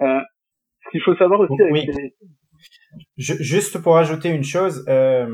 Euh, 0.00 0.20
ce 0.84 0.90
qu'il 0.90 1.02
faut 1.02 1.16
savoir 1.16 1.40
aussi 1.40 1.60
avec 1.60 1.86
les, 1.86 2.14
juste 3.16 3.78
pour 3.78 3.96
ajouter 3.96 4.28
une 4.28 4.44
chose, 4.44 4.84
euh, 4.88 5.26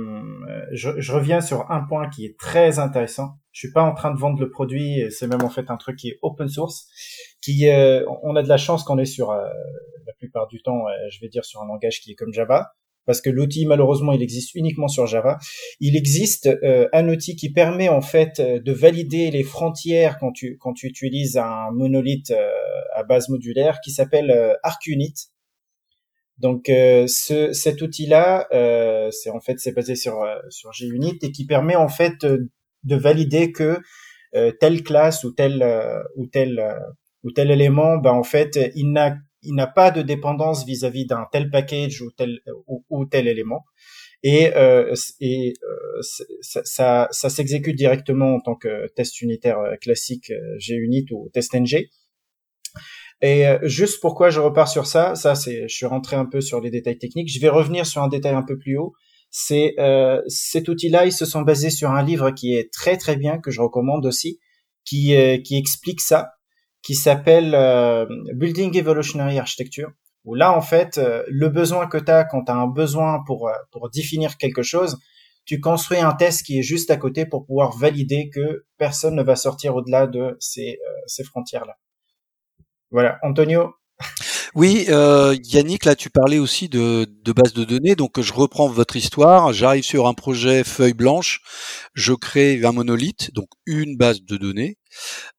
je, 0.73 0.91
je, 0.99 1.13
reviens 1.13 1.41
sur 1.41 1.71
un 1.71 1.81
point 1.81 2.09
qui 2.09 2.25
est 2.25 2.39
très 2.39 2.79
intéressant. 2.79 3.37
Je 3.53 3.61
suis 3.61 3.73
pas 3.73 3.83
en 3.83 3.95
train 3.95 4.13
de 4.13 4.19
vendre 4.19 4.39
le 4.41 4.49
produit, 4.49 5.03
c'est 5.11 5.27
même 5.27 5.43
en 5.43 5.51
fait 5.51 5.71
un 5.71 5.77
truc 5.77 5.97
qui 5.97 6.09
est 6.11 6.19
open 6.23 6.49
source, 6.49 6.87
qui 7.43 7.69
euh, 7.69 8.05
on 8.23 8.37
a 8.37 8.43
de 8.43 8.49
la 8.49 8.57
chance 8.57 8.85
qu'on 8.85 8.99
est 8.99 9.07
sur 9.07 9.31
euh, 9.31 9.45
la 10.07 10.13
plupart 10.15 10.47
du 10.49 10.63
temps, 10.63 10.87
euh, 10.87 10.93
je 11.11 11.21
vais 11.21 11.29
dire 11.29 11.45
sur 11.45 11.61
un 11.63 11.67
langage 11.67 12.01
qui 12.01 12.13
est 12.13 12.15
comme 12.15 12.33
Java, 12.33 12.73
parce 13.07 13.21
que 13.21 13.31
l'outil 13.31 13.67
malheureusement 13.67 14.13
il 14.13 14.23
existe 14.23 14.55
uniquement 14.55 14.89
sur 14.89 15.07
Java. 15.07 15.39
Il 15.81 15.97
existe 15.97 16.49
un 16.93 17.09
outil 17.09 17.35
qui 17.35 17.51
permet 17.51 17.89
en 17.89 18.03
fait 18.03 18.41
de 18.41 18.73
valider 18.73 19.31
les 19.31 19.43
frontières 19.43 20.19
quand 20.19 20.33
tu 20.33 20.59
quand 20.59 20.75
tu 20.75 20.87
utilises 20.87 21.37
un 21.37 21.71
monolithe 21.73 22.33
à 22.95 23.03
base 23.03 23.29
modulaire 23.31 23.81
qui 23.83 23.91
s'appelle 23.91 24.57
ArcUnit 24.63 25.15
donc 26.41 26.71
euh, 26.71 27.07
ce, 27.07 27.53
cet 27.53 27.83
outil-là, 27.83 28.49
euh, 28.53 29.11
c'est 29.11 29.29
en 29.31 29.41
fait 29.41 29.61
c'est 29.61 29.73
basé 29.73 29.95
sur 29.95 30.23
euh, 30.23 30.37
sur 30.49 30.73
JUnit 30.73 31.19
et 31.21 31.33
qui 31.33 31.45
permet 31.45 31.77
en 31.77 31.89
fait 31.89 32.25
de 32.25 32.97
valider 32.97 33.53
que 33.53 33.79
telle 34.61 34.83
classe 34.85 35.25
ou 35.25 35.33
tel 35.33 35.63
ou 36.17 36.27
tel 36.27 36.65
ou 37.25 37.33
tel 37.33 37.51
élément, 37.51 37.99
ben 37.99 38.13
en 38.13 38.23
fait 38.23 38.59
il 38.75 38.93
n'a 38.93 39.17
il 39.43 39.55
n'a 39.55 39.67
pas 39.67 39.91
de 39.91 40.03
dépendance 40.03 40.65
vis-à-vis 40.65 41.05
d'un 41.05 41.27
tel 41.33 41.51
package 41.51 42.01
ou 42.01 42.11
tel 42.13 42.41
ou, 42.67 43.07
tel 43.07 43.27
élément 43.27 43.65
et, 44.23 44.51
et 45.21 45.55
ça, 46.43 46.61
ça, 46.65 47.09
ça 47.11 47.29
s'exécute 47.29 47.77
directement 47.77 48.37
en 48.37 48.41
tant 48.41 48.55
que 48.55 48.87
test 48.95 49.21
unitaire 49.21 49.59
classique 49.81 50.33
JUnit 50.59 51.07
ou 51.11 51.29
TestNG. 51.35 51.91
Et 53.23 53.47
euh, 53.47 53.59
juste 53.63 54.01
pourquoi 54.01 54.31
je 54.31 54.41
repars 54.41 54.69
sur 54.69 54.87
ça, 54.87 55.15
ça 55.15 55.35
c'est, 55.35 55.69
je 55.69 55.75
suis 55.75 55.87
rentré 55.87 56.17
un 56.17 56.25
peu 56.25 56.41
sur 56.41 56.61
les 56.61 56.71
détails 56.71 56.99
techniques. 56.99 57.31
Je 57.33 57.41
vais 57.41 57.49
revenir 57.49 57.87
sur 57.87 58.03
un 58.03 58.09
détail 58.09 58.35
un 58.35 58.43
peu 58.43 58.59
plus 58.59 58.79
haut. 58.79 58.95
C'est 59.31 59.75
euh, 59.79 60.23
cet 60.27 60.69
outil-là, 60.69 61.07
ils 61.07 61.13
se 61.13 61.27
sont 61.27 61.43
basés 61.43 61.71
sur 61.71 61.91
un 61.91 62.03
livre 62.03 62.31
qui 62.31 62.55
est 62.55 62.73
très 62.73 62.97
très 62.97 63.17
bien 63.17 63.39
que 63.39 63.51
je 63.51 63.61
recommande 63.61 64.07
aussi, 64.07 64.41
qui 64.85 65.15
euh, 65.15 65.39
qui 65.39 65.57
explique 65.57 66.01
ça, 66.01 66.31
qui 66.83 66.95
s'appelle 66.95 67.51
Building 68.35 68.77
Evolutionary 68.77 69.39
Architecture. 69.39 69.91
Où 70.25 70.35
là 70.35 70.53
en 70.57 70.61
fait, 70.61 71.01
le 71.29 71.49
besoin 71.49 71.87
que 71.87 71.99
tu 71.99 72.11
as 72.11 72.25
quand 72.25 72.45
tu 72.45 72.53
as 72.53 72.57
un 72.57 72.67
besoin 72.67 73.23
pour 73.27 73.51
pour 73.71 73.91
définir 73.91 74.39
quelque 74.39 74.63
chose, 74.63 74.99
tu 75.45 75.61
construis 75.61 75.99
un 75.99 76.13
test 76.13 76.45
qui 76.45 76.59
est 76.59 76.63
juste 76.63 76.91
à 76.91 76.97
côté 76.97 77.27
pour 77.27 77.47
pouvoir 77.47 77.77
valider 77.77 78.31
que 78.31 78.65
personne 78.79 79.15
ne 79.15 79.23
va 79.23 79.37
sortir 79.37 79.77
au-delà 79.77 80.07
de 80.07 80.37
ces, 80.41 80.79
ces 81.07 81.25
frontières-là. 81.25 81.77
Voilà, 82.91 83.19
Antonio. 83.23 83.75
Oui, 84.55 84.87
euh, 84.89 85.37
Yannick, 85.45 85.85
là 85.85 85.95
tu 85.95 86.11
parlais 86.11 86.39
aussi 86.39 86.69
de, 86.69 87.07
de 87.23 87.33
base 87.33 87.53
de 87.53 87.65
données, 87.65 87.95
donc 87.95 88.21
je 88.21 88.33
reprends 88.33 88.69
votre 88.69 88.97
histoire. 88.97 89.53
J'arrive 89.53 89.85
sur 89.85 90.09
un 90.09 90.15
projet 90.15 90.65
feuille 90.65 90.95
blanche, 90.95 91.41
je 91.95 92.13
crée 92.15 92.65
un 92.65 92.73
monolithe, 92.73 93.33
donc 93.33 93.49
une 93.67 93.97
base 93.97 94.23
de 94.23 94.37
données. 94.37 94.77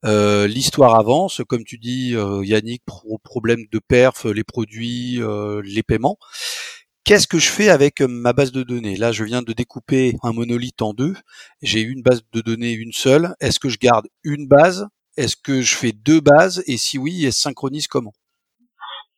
Euh, 0.06 0.48
L'histoire 0.48 0.96
avance, 0.96 1.42
comme 1.50 1.66
tu 1.66 1.78
dis, 1.78 2.16
euh, 2.16 2.42
Yannick, 2.46 2.84
pro 2.86 3.18
problème 3.18 3.66
de 3.70 3.80
perf, 3.86 4.26
les 4.26 4.46
produits, 4.46 5.20
les 5.64 5.84
paiements. 5.84 6.18
Qu'est-ce 7.04 7.28
que 7.28 7.40
je 7.40 7.50
fais 7.50 7.70
avec 7.70 8.00
ma 8.02 8.32
base 8.32 8.52
de 8.52 8.64
données? 8.64 8.96
Là, 8.96 9.12
je 9.12 9.24
viens 9.24 9.42
de 9.42 9.54
découper 9.54 10.16
un 10.24 10.32
monolithe 10.34 10.82
en 10.82 10.94
deux. 10.94 11.16
J'ai 11.62 11.82
une 11.82 12.04
base 12.04 12.22
de 12.32 12.42
données, 12.42 12.72
une 12.74 12.94
seule. 12.94 13.36
Est-ce 13.42 13.60
que 13.60 13.70
je 13.70 13.80
garde 13.80 14.08
une 14.24 14.48
base? 14.48 14.88
Est-ce 15.22 15.38
que 15.38 15.62
je 15.62 15.76
fais 15.78 15.92
deux 15.92 16.20
bases 16.20 16.64
et 16.68 16.78
si 16.78 16.98
oui, 16.98 17.24
elles 17.24 17.32
se 17.32 17.42
synchronisent 17.42 17.88
comment? 17.88 18.14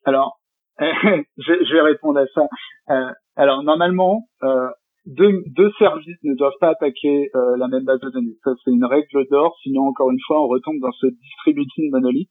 Alors, 0.04 0.38
je, 0.78 1.72
vais 1.72 1.80
répondre 1.80 2.20
à 2.20 2.26
ça. 2.34 2.46
Euh, 2.90 3.10
alors 3.36 3.62
normalement, 3.62 4.28
euh, 4.42 4.68
deux, 5.06 5.32
services 5.78 6.18
ne 6.22 6.34
doivent 6.34 6.58
pas 6.60 6.68
attaquer 6.68 7.30
euh, 7.34 7.56
la 7.56 7.68
même 7.68 7.84
base 7.84 8.00
de 8.00 8.10
données. 8.10 8.36
Ça 8.44 8.50
c'est 8.62 8.70
une 8.70 8.84
règle 8.84 9.26
d'or. 9.30 9.56
Sinon, 9.62 9.86
encore 9.86 10.10
une 10.10 10.20
fois, 10.26 10.42
on 10.42 10.48
retombe 10.48 10.78
dans 10.80 10.92
ce 10.92 11.06
distributing 11.06 11.90
monolithe. 11.90 12.30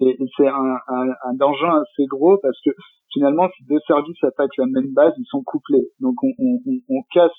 Et, 0.00 0.16
c'est 0.36 0.48
un, 0.48 0.76
un, 0.88 1.34
danger 1.34 1.68
assez 1.68 2.06
gros 2.06 2.38
parce 2.42 2.58
que 2.64 2.70
finalement, 3.12 3.48
si 3.56 3.64
deux 3.66 3.78
services 3.86 4.24
attaquent 4.24 4.56
la 4.56 4.66
même 4.66 4.92
base, 4.92 5.12
ils 5.18 5.26
sont 5.28 5.42
couplés. 5.44 5.88
Donc 6.00 6.14
on, 6.24 6.32
on, 6.38 6.58
on 6.88 7.02
casse 7.12 7.36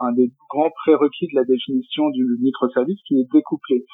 un 0.00 0.12
des 0.12 0.32
grands 0.48 0.70
prérequis 0.84 1.28
de 1.32 1.38
la 1.38 1.44
définition 1.44 2.08
du 2.10 2.24
microservice 2.40 2.98
qui 3.06 3.20
est 3.20 3.32
découplé. 3.32 3.84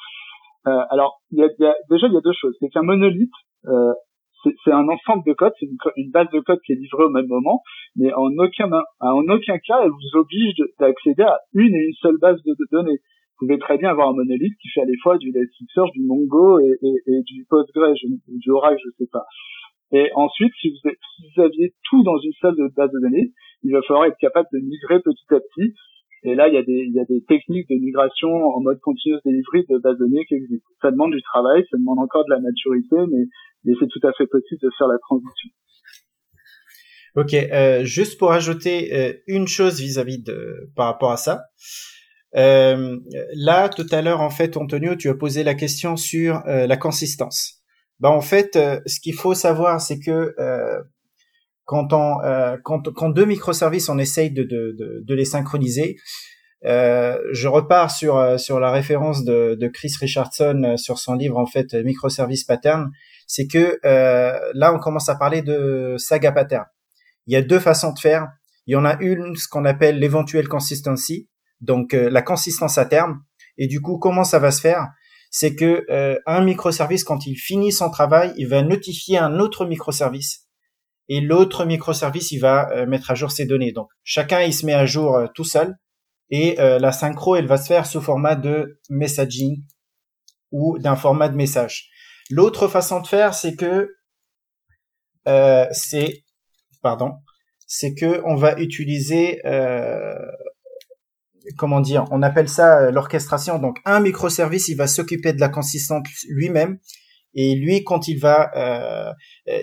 Euh, 0.67 0.81
alors, 0.89 1.21
y 1.31 1.41
a, 1.41 1.47
y 1.57 1.65
a, 1.65 1.75
déjà, 1.89 2.07
il 2.07 2.13
y 2.13 2.17
a 2.17 2.21
deux 2.21 2.33
choses. 2.33 2.55
C'est 2.59 2.69
qu'un 2.69 2.83
monolithe, 2.83 3.29
euh, 3.65 3.93
c'est 4.43 4.71
un 4.71 4.87
ensemble 4.87 5.23
de 5.25 5.33
code, 5.33 5.51
c'est 5.59 5.67
une, 5.97 6.11
base 6.11 6.29
de 6.31 6.39
code 6.39 6.59
qui 6.65 6.71
est 6.71 6.75
livrée 6.75 7.03
au 7.03 7.09
même 7.09 7.27
moment, 7.27 7.61
mais 7.95 8.13
en 8.13 8.29
aucun, 8.37 8.69
en 9.01 9.27
aucun 9.27 9.57
cas, 9.59 9.81
elle 9.83 9.89
vous 9.89 10.19
oblige 10.19 10.55
d'accéder 10.79 11.23
à 11.23 11.37
une 11.53 11.75
et 11.75 11.87
une 11.87 11.93
seule 12.01 12.17
base 12.21 12.41
de, 12.43 12.55
données. 12.71 12.99
Vous 13.39 13.47
pouvez 13.47 13.59
très 13.59 13.77
bien 13.77 13.89
avoir 13.89 14.09
un 14.09 14.13
monolithe 14.13 14.57
qui 14.61 14.69
fait 14.69 14.81
à 14.81 14.85
la 14.85 14.93
fois 15.03 15.17
du 15.17 15.29
Elasticsearch, 15.29 15.91
du 15.91 16.03
Mongo 16.03 16.59
et, 16.59 16.77
et, 16.81 16.95
et 17.07 17.21
du 17.23 17.45
Postgre, 17.49 17.93
du 18.27 18.51
Oracle, 18.51 18.79
je 18.83 19.03
sais 19.03 19.09
pas. 19.11 19.25
Et 19.91 20.09
ensuite, 20.15 20.53
si 20.61 20.69
vous, 20.69 20.89
si 20.89 21.23
vous 21.35 21.41
aviez 21.41 21.73
tout 21.89 22.03
dans 22.03 22.17
une 22.19 22.33
seule 22.41 22.55
base 22.75 22.91
de 22.91 22.99
données, 23.01 23.31
il 23.63 23.73
va 23.73 23.81
falloir 23.81 24.05
être 24.05 24.17
capable 24.19 24.47
de 24.53 24.59
migrer 24.59 24.99
petit 24.99 25.33
à 25.33 25.39
petit 25.39 25.73
et 26.23 26.35
là, 26.35 26.47
il 26.47 26.53
y 26.53 26.57
a 26.57 26.63
des, 26.63 26.85
il 26.87 26.93
y 26.93 26.99
a 26.99 27.05
des 27.05 27.23
techniques 27.27 27.69
de 27.69 27.75
migration 27.75 28.29
en 28.29 28.59
mode 28.61 28.79
continuous 28.81 29.19
delivery 29.25 29.65
de 29.69 29.77
base 29.77 29.97
de 29.97 30.05
données 30.05 30.25
qui 30.25 30.35
existent. 30.35 30.67
Ça 30.81 30.91
demande 30.91 31.11
du 31.11 31.21
travail, 31.21 31.63
ça 31.71 31.77
demande 31.77 31.99
encore 31.99 32.25
de 32.25 32.33
la 32.33 32.39
maturité, 32.39 32.95
mais, 33.11 33.25
mais 33.63 33.73
c'est 33.79 33.87
tout 33.87 34.05
à 34.05 34.11
fait 34.13 34.27
possible 34.27 34.61
de 34.61 34.69
faire 34.77 34.87
la 34.87 34.97
transition. 34.99 35.49
Ok, 37.15 37.33
euh, 37.33 37.83
juste 37.85 38.19
pour 38.19 38.31
ajouter 38.31 38.93
euh, 38.93 39.13
une 39.27 39.47
chose 39.47 39.79
vis-à-vis 39.79 40.21
de 40.21 40.69
par 40.75 40.85
rapport 40.87 41.11
à 41.11 41.17
ça. 41.17 41.43
Euh, 42.35 42.97
là, 43.33 43.69
tout 43.69 43.87
à 43.91 44.01
l'heure, 44.01 44.21
en 44.21 44.29
fait, 44.29 44.57
Antonio, 44.57 44.95
tu 44.95 45.09
as 45.09 45.15
posé 45.15 45.43
la 45.43 45.55
question 45.55 45.95
sur 45.97 46.45
euh, 46.47 46.67
la 46.67 46.77
consistance. 46.77 47.63
Bah, 47.99 48.11
en 48.11 48.21
fait, 48.21 48.55
euh, 48.55 48.79
ce 48.85 48.99
qu'il 48.99 49.15
faut 49.15 49.33
savoir, 49.33 49.81
c'est 49.81 49.99
que 49.99 50.33
quand, 51.69 51.93
on, 51.93 52.19
euh, 52.23 52.57
quand, 52.63 52.91
quand 52.91 53.09
deux 53.09 53.25
microservices, 53.25 53.89
on 53.89 53.99
essaye 53.99 54.31
de, 54.31 54.41
de, 54.41 54.75
de, 54.75 55.03
de 55.05 55.13
les 55.13 55.23
synchroniser, 55.23 55.97
euh, 56.65 57.15
je 57.31 57.47
repars 57.47 57.91
sur 57.91 58.17
euh, 58.17 58.39
sur 58.39 58.59
la 58.59 58.71
référence 58.71 59.23
de, 59.23 59.53
de 59.53 59.67
Chris 59.67 59.93
Richardson 60.01 60.63
euh, 60.65 60.77
sur 60.77 60.97
son 60.97 61.13
livre 61.13 61.37
en 61.37 61.45
fait 61.45 61.75
Microservice 61.75 62.43
Pattern, 62.43 62.89
c'est 63.27 63.45
que 63.45 63.77
euh, 63.85 64.39
là 64.55 64.73
on 64.73 64.79
commence 64.79 65.09
à 65.09 65.15
parler 65.15 65.43
de 65.43 65.93
saga 65.99 66.31
pattern. 66.31 66.65
Il 67.27 67.35
y 67.35 67.37
a 67.37 67.43
deux 67.43 67.59
façons 67.59 67.93
de 67.93 67.99
faire. 67.99 68.29
Il 68.65 68.73
y 68.73 68.75
en 68.75 68.83
a 68.83 68.99
une 68.99 69.35
ce 69.35 69.47
qu'on 69.47 69.65
appelle 69.65 69.99
l'éventuelle 69.99 70.47
consistency, 70.47 71.29
donc 71.61 71.93
la 71.93 72.23
consistance 72.23 72.79
à 72.79 72.85
terme. 72.85 73.21
Et 73.59 73.67
du 73.67 73.79
coup 73.79 73.99
comment 73.99 74.23
ça 74.23 74.39
va 74.39 74.49
se 74.49 74.59
faire? 74.59 74.87
C'est 75.29 75.55
que 75.55 75.85
un 76.25 76.43
microservice 76.43 77.03
quand 77.03 77.27
il 77.27 77.35
finit 77.35 77.71
son 77.71 77.91
travail, 77.91 78.33
il 78.37 78.47
va 78.47 78.63
notifier 78.63 79.19
un 79.19 79.39
autre 79.39 79.67
microservice 79.67 80.48
et 81.09 81.21
l'autre 81.21 81.65
microservice 81.65 82.31
il 82.31 82.39
va 82.39 82.69
euh, 82.71 82.85
mettre 82.85 83.11
à 83.11 83.15
jour 83.15 83.31
ses 83.31 83.45
données. 83.45 83.73
Donc 83.73 83.89
chacun 84.03 84.41
il 84.41 84.53
se 84.53 84.65
met 84.65 84.73
à 84.73 84.85
jour 84.85 85.15
euh, 85.15 85.27
tout 85.33 85.43
seul 85.43 85.75
et 86.29 86.59
euh, 86.59 86.79
la 86.79 86.91
synchro 86.91 87.35
elle 87.35 87.47
va 87.47 87.57
se 87.57 87.67
faire 87.67 87.85
sous 87.85 87.99
format 87.99 88.35
de 88.35 88.79
messaging 88.89 89.63
ou 90.51 90.77
d'un 90.77 90.95
format 90.95 91.27
de 91.27 91.35
message. 91.35 91.89
L'autre 92.29 92.67
façon 92.67 93.01
de 93.01 93.07
faire 93.07 93.33
c'est 93.33 93.55
que 93.55 93.95
c'est 95.71 96.23
pardon 96.81 97.11
c'est 97.67 97.93
que 97.93 98.21
on 98.25 98.35
va 98.35 98.59
utiliser 98.59 99.41
comment 101.55 101.81
dire 101.81 102.05
on 102.09 102.23
appelle 102.23 102.49
ça 102.49 102.89
l'orchestration. 102.89 103.59
Donc 103.59 103.77
un 103.85 103.99
microservice 103.99 104.69
il 104.69 104.75
va 104.75 104.87
s'occuper 104.87 105.33
de 105.33 105.39
la 105.39 105.49
consistance 105.49 106.07
lui-même 106.29 106.79
et 107.33 107.55
lui 107.55 107.83
quand 107.83 108.07
il 108.07 108.19
va 108.19 108.51
euh, 108.55 109.13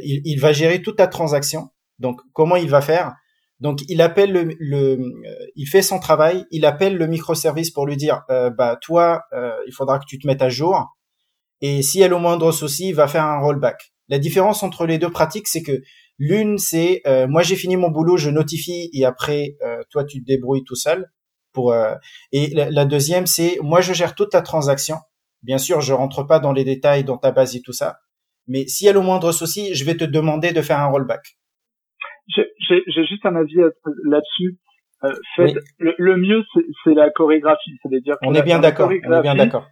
il, 0.02 0.22
il, 0.24 0.40
va 0.40 0.52
gérer 0.52 0.82
toute 0.82 0.98
la 0.98 1.06
transaction. 1.06 1.68
Donc 1.98 2.20
comment 2.32 2.56
il 2.56 2.68
va 2.68 2.80
faire? 2.80 3.14
Donc 3.60 3.80
il 3.88 4.02
appelle 4.02 4.32
le, 4.32 4.54
le 4.58 4.98
il 5.54 5.66
fait 5.66 5.82
son 5.82 5.98
travail 5.98 6.44
il 6.50 6.66
appelle 6.66 6.96
le 6.96 7.06
microservice 7.06 7.70
pour 7.70 7.86
lui 7.86 7.96
dire 7.96 8.22
euh, 8.30 8.50
bah 8.50 8.76
toi 8.80 9.22
euh, 9.32 9.56
il 9.66 9.72
faudra 9.72 9.98
que 9.98 10.04
tu 10.06 10.18
te 10.18 10.26
mettes 10.26 10.42
à 10.42 10.48
jour. 10.48 10.84
Et 11.62 11.82
si 11.82 12.00
elle 12.00 12.12
a 12.12 12.16
le 12.16 12.18
moindre 12.18 12.52
souci 12.52 12.88
il 12.90 12.94
va 12.94 13.08
faire 13.08 13.24
un 13.24 13.40
rollback. 13.40 13.92
La 14.08 14.18
différence 14.18 14.62
entre 14.62 14.86
les 14.86 14.98
deux 14.98 15.10
pratiques 15.10 15.48
c'est 15.48 15.62
que 15.62 15.80
l'une 16.18 16.58
c'est 16.58 17.00
euh, 17.06 17.26
moi 17.26 17.42
j'ai 17.42 17.56
fini 17.56 17.76
mon 17.76 17.88
boulot 17.88 18.16
je 18.18 18.30
notifie 18.30 18.90
et 18.92 19.04
après 19.04 19.56
euh, 19.62 19.82
toi 19.90 20.04
tu 20.04 20.20
te 20.20 20.26
débrouilles 20.26 20.64
tout 20.64 20.76
seul 20.76 21.10
pour 21.52 21.74
et 22.32 22.48
la, 22.48 22.70
la 22.70 22.84
deuxième 22.84 23.26
c'est 23.26 23.56
moi 23.62 23.80
je 23.80 23.94
gère 23.94 24.14
toute 24.14 24.34
la 24.34 24.42
transaction 24.42 24.96
Bien 25.46 25.58
sûr, 25.58 25.80
je 25.80 25.92
rentre 25.92 26.24
pas 26.24 26.40
dans 26.40 26.52
les 26.52 26.64
détails 26.64 27.04
dans 27.04 27.18
ta 27.18 27.30
base 27.30 27.54
et 27.54 27.62
tout 27.62 27.72
ça, 27.72 27.98
mais 28.48 28.66
s'il 28.66 28.86
y 28.86 28.90
a 28.90 28.92
le 28.92 29.00
moindre 29.00 29.30
souci, 29.30 29.74
je 29.74 29.84
vais 29.84 29.96
te 29.96 30.04
demander 30.04 30.52
de 30.52 30.60
faire 30.60 30.80
un 30.80 30.88
rollback. 30.88 31.36
J'ai 32.28 33.06
juste 33.06 33.24
un 33.24 33.36
avis 33.36 33.54
là-dessus. 34.04 34.58
Euh, 35.04 35.12
le, 35.78 36.16
mieux, 36.16 36.42
c'est 36.82 36.94
la 36.94 37.10
chorégraphie, 37.10 37.76
c'est-à-dire 37.82 38.16
on 38.22 38.34
est 38.34 38.42
bien 38.42 38.58
d'accord. 38.58 38.88
On 38.88 39.12
est 39.12 39.22
bien 39.22 39.36
d'accord. 39.36 39.68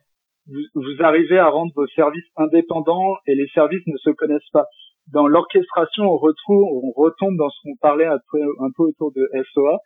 Vous, 0.47 0.61
vous, 0.75 1.03
arrivez 1.03 1.39
à 1.39 1.49
rendre 1.49 1.73
vos 1.75 1.87
services 1.89 2.29
indépendants 2.37 3.17
et 3.27 3.35
les 3.35 3.49
services 3.55 3.85
ne 3.87 3.97
se 3.97 4.11
connaissent 4.11 4.51
pas. 4.53 4.67
Dans 5.13 5.27
l'orchestration, 5.27 6.05
on 6.05 6.19
retrouve, 6.19 6.63
on 6.63 6.93
retombe 6.95 7.37
dans 7.37 7.51
ce 7.51 7.57
qu'on 7.65 7.77
parlait 7.81 8.07
un 8.07 8.19
peu, 8.31 8.39
un 8.61 8.71
peu 8.77 8.85
autour 8.85 9.13
de 9.13 9.29
SOA. 9.53 9.79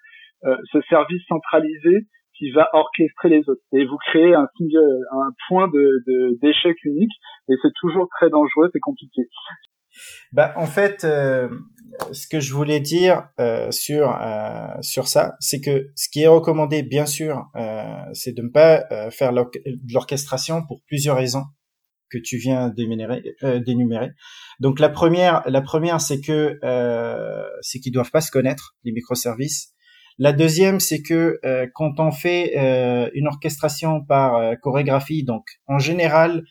Euh, 0.45 0.57
ce 0.71 0.81
service 0.83 1.23
centralisé, 1.29 2.07
qui 2.39 2.51
va 2.53 2.69
orchestrer 2.73 3.29
les 3.29 3.49
autres. 3.49 3.63
Et 3.73 3.85
vous 3.85 3.97
créez 4.09 4.35
un, 4.35 4.47
un 4.47 5.31
point 5.49 5.69
de 5.69 6.39
d'échec 6.41 6.77
unique, 6.85 7.13
et 7.49 7.55
c'est 7.63 7.73
toujours 7.81 8.09
très 8.09 8.31
dangereux, 8.31 8.71
c'est 8.73 8.81
compliqué. 8.81 9.23
Bah, 10.33 10.53
en 10.57 10.67
fait, 10.67 11.05
euh, 11.05 11.49
ce 12.13 12.29
que 12.29 12.41
je 12.41 12.53
voulais 12.53 12.81
dire 12.81 13.29
euh, 13.41 13.71
sur 13.71 14.11
euh, 14.21 14.69
sur 14.81 15.09
ça, 15.09 15.37
c'est 15.41 15.61
que 15.61 15.91
ce 15.97 16.09
qui 16.09 16.23
est 16.23 16.29
recommandé, 16.29 16.83
bien 16.83 17.07
sûr, 17.07 17.47
c'est 18.13 18.35
de 18.35 18.43
ne 18.43 18.51
pas 18.51 18.85
faire 19.11 19.33
l'orchestration 19.33 20.67
pour 20.67 20.81
plusieurs 20.87 21.17
raisons 21.17 21.45
que 22.11 22.19
tu 22.19 22.39
viens 22.39 22.69
d'énumérer. 22.71 24.13
Donc 24.61 24.81
la 24.81 24.89
première, 24.89 25.43
la 25.47 25.61
première, 25.61 26.01
c'est 26.01 26.21
que 26.21 26.59
c'est 27.63 27.81
qu'ils 27.81 27.93
doivent 27.93 28.11
pas 28.11 28.21
se 28.21 28.31
connaître 28.31 28.77
les 28.85 28.93
microservices. 28.93 29.75
La 30.19 30.33
deuxième, 30.33 30.81
c'est 30.81 31.01
que 31.01 31.39
euh, 31.45 31.69
quand 31.75 32.01
on 32.01 32.11
fait 32.11 32.59
euh, 32.59 33.09
une 33.15 33.29
orchestration 33.29 34.05
par 34.05 34.35
euh, 34.35 34.55
chorégraphie, 34.57 35.23
donc 35.23 35.45
en 35.69 35.79
général, 35.79 36.43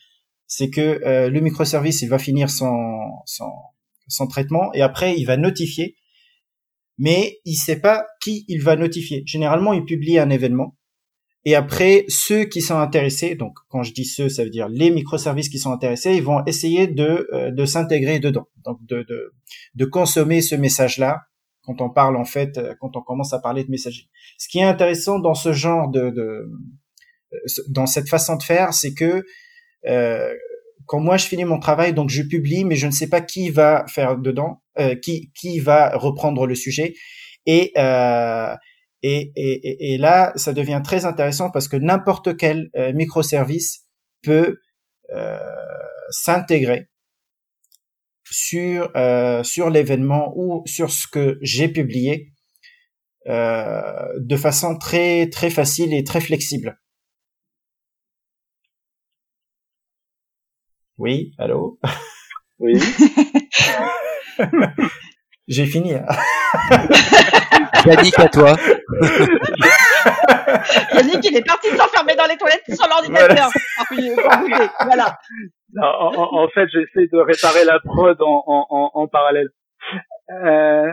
c'est 0.47 0.69
que 0.69 1.01
le 1.27 1.39
microservice 1.41 2.01
il 2.01 2.07
va 2.07 2.17
finir 2.17 2.49
son, 2.49 2.69
traitement 4.29 4.71
et 4.73 4.81
après 4.81 5.17
il 5.17 5.25
va 5.25 5.35
notifier, 5.35 5.97
mais 6.97 7.39
il 7.43 7.55
sait 7.55 7.81
pas 7.81 8.05
qui 8.21 8.45
il 8.47 8.63
va 8.63 8.77
notifier. 8.77 9.23
Généralement, 9.25 9.73
il 9.73 9.83
publie 9.83 10.17
un 10.17 10.29
événement 10.29 10.77
Et 11.43 11.55
après, 11.55 12.05
ceux 12.07 12.45
qui 12.45 12.61
sont 12.61 12.77
intéressés, 12.79 13.35
donc 13.35 13.57
quand 13.67 13.83
je 13.83 13.91
dis 13.93 14.05
ceux, 14.05 14.29
ça 14.29 14.45
veut 14.45 14.49
dire 14.49 14.69
les 14.69 14.89
microservices 14.89 15.49
qui 15.49 15.59
sont 15.59 15.73
intéressés, 15.73 16.15
ils 16.15 16.23
vont 16.23 16.45
essayer 16.45 16.87
de, 16.87 17.65
s'intégrer 17.65 18.19
dedans, 18.21 18.47
donc 18.63 18.79
de 18.85 19.85
consommer 19.85 20.39
ce 20.39 20.55
message-là 20.55 21.27
quand 21.67 21.81
on 21.81 21.89
parle 21.89 22.15
en 22.15 22.25
fait, 22.25 22.57
euh, 22.57 22.73
quand 22.79 22.95
on 22.95 23.01
commence 23.01 23.33
à 23.33 23.39
parler 23.39 23.63
de 23.63 23.69
messagerie. 23.69 24.09
Ce 24.37 24.47
qui 24.47 24.59
est 24.59 24.63
intéressant 24.63 25.19
dans 25.19 25.35
ce 25.35 25.53
genre 25.53 25.89
de, 25.89 26.09
de 26.09 26.49
dans 27.67 27.85
cette 27.85 28.07
façon 28.09 28.37
de 28.37 28.43
faire, 28.43 28.73
c'est 28.73 28.93
que 28.93 29.23
euh, 29.85 30.33
quand 30.85 30.99
moi 30.99 31.17
je 31.17 31.27
finis 31.27 31.43
mon 31.43 31.59
travail, 31.59 31.93
donc 31.93 32.09
je 32.09 32.23
publie, 32.23 32.63
mais 32.63 32.75
je 32.75 32.87
ne 32.87 32.91
sais 32.91 33.09
pas 33.09 33.21
qui 33.21 33.49
va 33.49 33.85
faire 33.87 34.17
dedans, 34.17 34.61
euh, 34.79 34.95
qui 34.95 35.31
qui 35.33 35.59
va 35.59 35.95
reprendre 35.97 36.47
le 36.47 36.55
sujet, 36.55 36.93
et 37.45 37.73
euh, 37.77 38.55
et, 39.03 39.31
et, 39.35 39.93
et, 39.93 39.97
là, 39.99 40.33
ça 40.35 40.53
devient 40.53 40.81
très 40.83 41.05
intéressant 41.05 41.51
parce 41.51 41.67
que 41.67 41.77
n'importe 41.77 42.35
quel 42.35 42.71
euh, 42.75 42.93
microservice 42.93 43.85
peut 44.23 44.57
euh, 45.13 45.37
s'intégrer 46.09 46.87
sur 48.31 48.91
euh, 48.95 49.43
sur 49.43 49.69
l'événement 49.69 50.33
ou 50.35 50.63
sur 50.65 50.91
ce 50.91 51.07
que 51.07 51.37
j'ai 51.41 51.67
publié 51.67 52.31
euh, 53.27 54.07
de 54.19 54.35
façon 54.37 54.77
très 54.77 55.29
très 55.29 55.49
facile 55.49 55.93
et 55.93 56.03
très 56.03 56.21
flexible. 56.21 56.79
Oui, 60.97 61.31
allô? 61.37 61.79
Oui. 62.59 62.73
j'ai 65.47 65.65
fini. 65.65 65.93
Hein. 65.93 66.05
Yannick, 67.85 68.17
à 68.19 68.27
toi. 68.29 68.55
Yannick, 70.93 71.25
il 71.25 71.37
est 71.37 71.45
parti 71.45 71.69
s'enfermer 71.69 72.15
dans 72.15 72.25
les 72.25 72.37
toilettes 72.37 72.63
sur 72.67 72.87
l'ordinateur. 72.87 73.49
Voilà. 73.91 74.69
voilà. 74.85 75.17
En, 75.81 76.13
en, 76.15 76.43
en, 76.43 76.47
fait, 76.49 76.67
j'essaie 76.71 77.07
de 77.11 77.19
réparer 77.19 77.65
la 77.65 77.79
prod 77.79 78.17
en, 78.21 78.43
en, 78.47 78.91
en 78.93 79.07
parallèle. 79.07 79.49
Euh... 80.31 80.91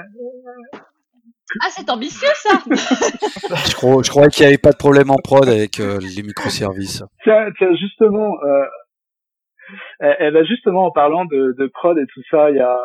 Ah, 1.60 1.68
c'est 1.70 1.88
ambitieux 1.90 2.28
ça 2.34 2.58
Je, 2.66 3.74
crois, 3.74 4.02
je 4.02 4.10
croyais 4.10 4.28
qu'il 4.28 4.44
n'y 4.44 4.48
avait 4.48 4.58
pas 4.58 4.72
de 4.72 4.76
problème 4.76 5.10
en 5.10 5.16
prod 5.16 5.48
avec 5.48 5.78
euh, 5.78 5.98
les 6.00 6.22
microservices. 6.22 7.02
Tiens, 7.22 7.48
tiens 7.58 7.74
justement, 7.76 8.32
euh, 8.42 10.14
eh 10.20 10.30
ben 10.30 10.44
justement 10.44 10.86
en 10.86 10.90
parlant 10.90 11.24
de, 11.26 11.54
de 11.56 11.66
prod 11.66 11.96
et 11.98 12.06
tout 12.12 12.22
ça, 12.30 12.50
il 12.50 12.56
y 12.56 12.60
a 12.60 12.76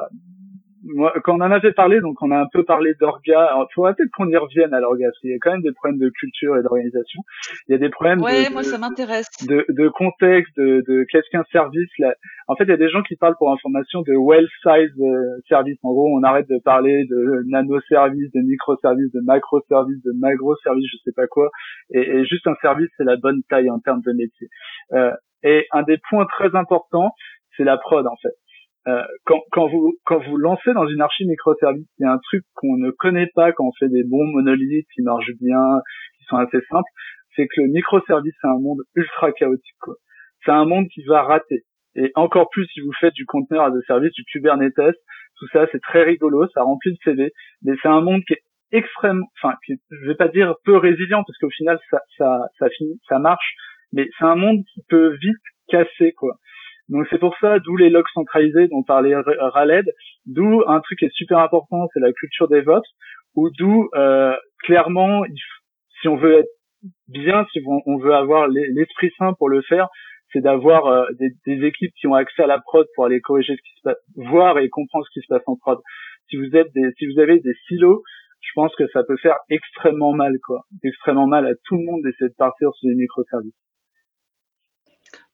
moi, 0.84 1.14
quand 1.24 1.36
on 1.38 1.42
en 1.42 1.52
avait 1.52 1.74
parlé, 1.74 2.00
donc 2.00 2.22
on 2.22 2.32
a 2.32 2.40
un 2.40 2.48
peu 2.52 2.64
parlé 2.64 2.94
d'orga. 3.00 3.52
Il 3.56 3.74
faudrait 3.74 3.94
peut-être 3.96 4.12
qu'on 4.12 4.30
y 4.30 4.36
revienne 4.38 4.74
à 4.74 4.80
l'orga, 4.80 5.08
parce 5.08 5.20
qu'il 5.20 5.32
y 5.32 5.34
a 5.34 5.38
quand 5.40 5.52
même 5.52 5.62
des 5.62 5.72
problèmes 5.74 6.00
de 6.00 6.10
culture 6.10 6.58
et 6.58 6.64
d'organisation. 6.64 7.22
Il 7.68 7.72
y 7.74 7.76
a 7.76 7.78
des 7.78 7.90
problèmes 7.90 8.22
ouais, 8.22 8.48
de, 8.48 8.54
moi, 8.54 8.64
ça 8.64 8.78
m'intéresse. 8.78 9.30
de, 9.48 9.66
de 9.70 9.88
contexte, 9.90 10.56
de, 10.58 10.84
de 10.88 11.06
qu'est-ce 11.12 11.30
qu'un 11.32 11.44
service. 11.52 11.90
Là. 12.00 12.14
En 12.48 12.56
fait, 12.56 12.64
il 12.64 12.70
y 12.70 12.74
a 12.74 12.78
des 12.78 12.90
gens 12.90 13.02
qui 13.04 13.16
parlent 13.16 13.36
pour 13.38 13.52
information 13.52 14.02
de 14.02 14.14
well-size 14.16 14.94
euh, 15.00 15.42
service. 15.48 15.78
En 15.84 15.92
gros, 15.92 16.10
on 16.18 16.24
arrête 16.24 16.48
de 16.50 16.60
parler 16.64 17.06
de 17.10 17.44
nano-service, 17.48 18.32
de 18.32 18.42
micro-service, 18.42 19.12
de 19.12 19.22
macro-service, 19.22 20.02
de 20.04 20.12
magro-service, 20.20 20.88
je 20.92 20.98
sais 21.04 21.16
pas 21.16 21.28
quoi. 21.28 21.50
Et, 21.94 22.02
et 22.02 22.26
juste 22.26 22.48
un 22.48 22.56
service, 22.62 22.90
c'est 22.98 23.04
la 23.04 23.18
bonne 23.18 23.42
taille 23.50 23.70
en 23.70 23.80
termes 23.80 24.02
de 24.06 24.14
métier. 24.14 24.48
Euh, 24.94 25.12
et 25.44 25.66
un 25.72 25.84
des 25.84 25.98
points 26.10 26.26
très 26.26 26.56
importants, 26.56 27.12
c'est 27.56 27.64
la 27.64 27.78
prod 27.78 28.06
en 28.06 28.16
fait. 28.22 28.34
Euh, 28.88 29.04
quand, 29.26 29.42
quand, 29.52 29.68
vous 29.68 29.94
quand 30.06 30.20
vous 30.20 30.38
lancez 30.38 30.74
dans 30.74 30.88
une 30.88 31.02
archi 31.02 31.26
microservice, 31.26 31.88
il 32.00 32.04
y 32.04 32.06
a 32.06 32.14
un 32.14 32.20
truc 32.20 32.44
qu'on 32.56 32.78
ne 32.78 32.92
connaît 32.92 33.30
pas 33.36 33.52
quand 33.52 33.66
on 33.66 33.72
fait 33.78 33.90
des 33.90 34.04
bons 34.04 34.26
monolithes 34.26 34.88
qui 34.96 35.02
marchent 35.02 35.36
bien, 35.42 35.82
qui 36.18 36.24
sont 36.26 36.38
assez 36.38 36.62
simples, 36.70 36.90
c'est 37.36 37.48
que 37.48 37.62
le 37.62 37.68
microservice 37.68 38.34
c'est 38.42 38.48
un 38.48 38.60
monde 38.60 38.80
ultra 38.96 39.32
chaotique. 39.34 39.76
C'est 40.46 40.52
un 40.52 40.66
monde 40.66 40.88
qui 40.94 41.04
va 41.04 41.24
rater. 41.24 41.64
Et 41.96 42.12
encore 42.16 42.50
plus 42.50 42.66
si 42.68 42.80
vous 42.80 42.94
faites 43.00 43.14
du 43.14 43.26
conteneur 43.26 43.66
as 43.66 43.76
a 43.76 43.82
service, 43.86 44.14
du 44.14 44.24
Kubernetes, 44.24 44.96
tout 45.38 45.48
ça 45.52 45.68
c'est 45.72 45.82
très 45.82 46.04
rigolo, 46.04 46.48
ça 46.54 46.64
remplit 46.64 46.92
le 46.92 46.98
CV, 47.04 47.32
mais 47.64 47.74
c'est 47.82 47.90
un 47.90 48.02
monde 48.02 48.22
qui 48.26 48.34
est 48.34 48.44
extrêmement, 48.72 49.28
enfin, 49.42 49.56
qui, 49.66 49.74
je 49.90 50.08
vais 50.08 50.16
pas 50.16 50.28
dire 50.30 50.56
peu 50.64 50.78
résilient 50.78 51.24
parce 51.26 51.38
qu'au 51.40 51.50
final 51.50 51.80
ça 51.90 52.00
ça 52.18 52.48
ça 52.58 52.70
finit, 52.70 53.00
ça 53.10 53.20
marche, 53.20 53.56
mais 53.92 54.08
c'est 54.18 54.26
un 54.26 54.36
monde 54.36 54.64
qui 54.74 54.82
peut 54.88 55.18
vite 55.22 55.44
casser 55.68 56.14
quoi. 56.14 56.36
Donc 56.90 57.06
c'est 57.10 57.20
pour 57.20 57.36
ça, 57.40 57.60
d'où 57.60 57.76
les 57.78 57.90
logs 57.90 58.08
centralisés 58.14 58.68
dont 58.68 58.84
parlait 58.84 59.16
Raled, 59.16 59.86
d'où 60.26 60.64
un 60.68 60.80
truc 60.82 61.00
qui 61.00 61.06
est 61.06 61.14
super 61.14 61.40
important, 61.40 61.88
c'est 61.94 62.00
la 62.00 62.12
culture 62.12 62.48
DevOps, 62.48 62.88
ou 63.36 63.50
d'où 63.52 63.90
euh, 63.96 64.36
clairement, 64.64 65.24
si 66.02 66.08
on 66.08 66.16
veut 66.16 66.40
être 66.40 66.50
bien, 67.08 67.46
si 67.52 67.62
on 67.66 67.98
veut 67.98 68.14
avoir 68.14 68.48
l'esprit 68.48 69.12
sain 69.18 69.34
pour 69.34 69.50
le 69.50 69.62
faire, 69.62 69.88
c'est 70.32 70.42
d'avoir 70.42 70.86
euh, 70.88 71.06
des, 71.20 71.32
des, 71.46 71.66
équipes 71.66 71.94
qui 72.00 72.08
ont 72.08 72.14
accès 72.14 72.44
à 72.44 72.48
la 72.48 72.60
prod 72.60 72.86
pour 72.96 73.06
aller 73.06 73.20
corriger 73.20 73.56
ce 73.56 73.62
qui 73.62 73.76
se 73.78 73.82
passe, 73.84 73.98
voir 74.16 74.60
et 74.60 74.70
comprendre 74.70 75.06
ce 75.06 75.20
qui 75.20 75.26
se 75.26 75.28
passe 75.28 75.44
en 75.48 75.56
prod. 75.58 75.80
Si 76.30 76.38
vous 76.38 76.56
êtes 76.56 76.72
des, 76.74 76.92
si 76.98 77.08
vous 77.08 77.20
avez 77.20 77.40
des 77.40 77.54
silos, 77.68 78.04
je 78.42 78.52
pense 78.56 78.74
que 78.76 78.88
ça 78.90 79.04
peut 79.04 79.18
faire 79.18 79.38
extrêmement 79.50 80.14
mal, 80.14 80.34
quoi, 80.46 80.62
extrêmement 80.84 81.28
mal 81.28 81.46
à 81.48 81.54
tout 81.66 81.78
le 81.78 81.84
monde 81.84 82.02
d'essayer 82.04 82.30
de 82.30 82.36
partir 82.36 82.70
sur 82.74 82.90
des 82.90 82.96
microservices. 82.96 83.54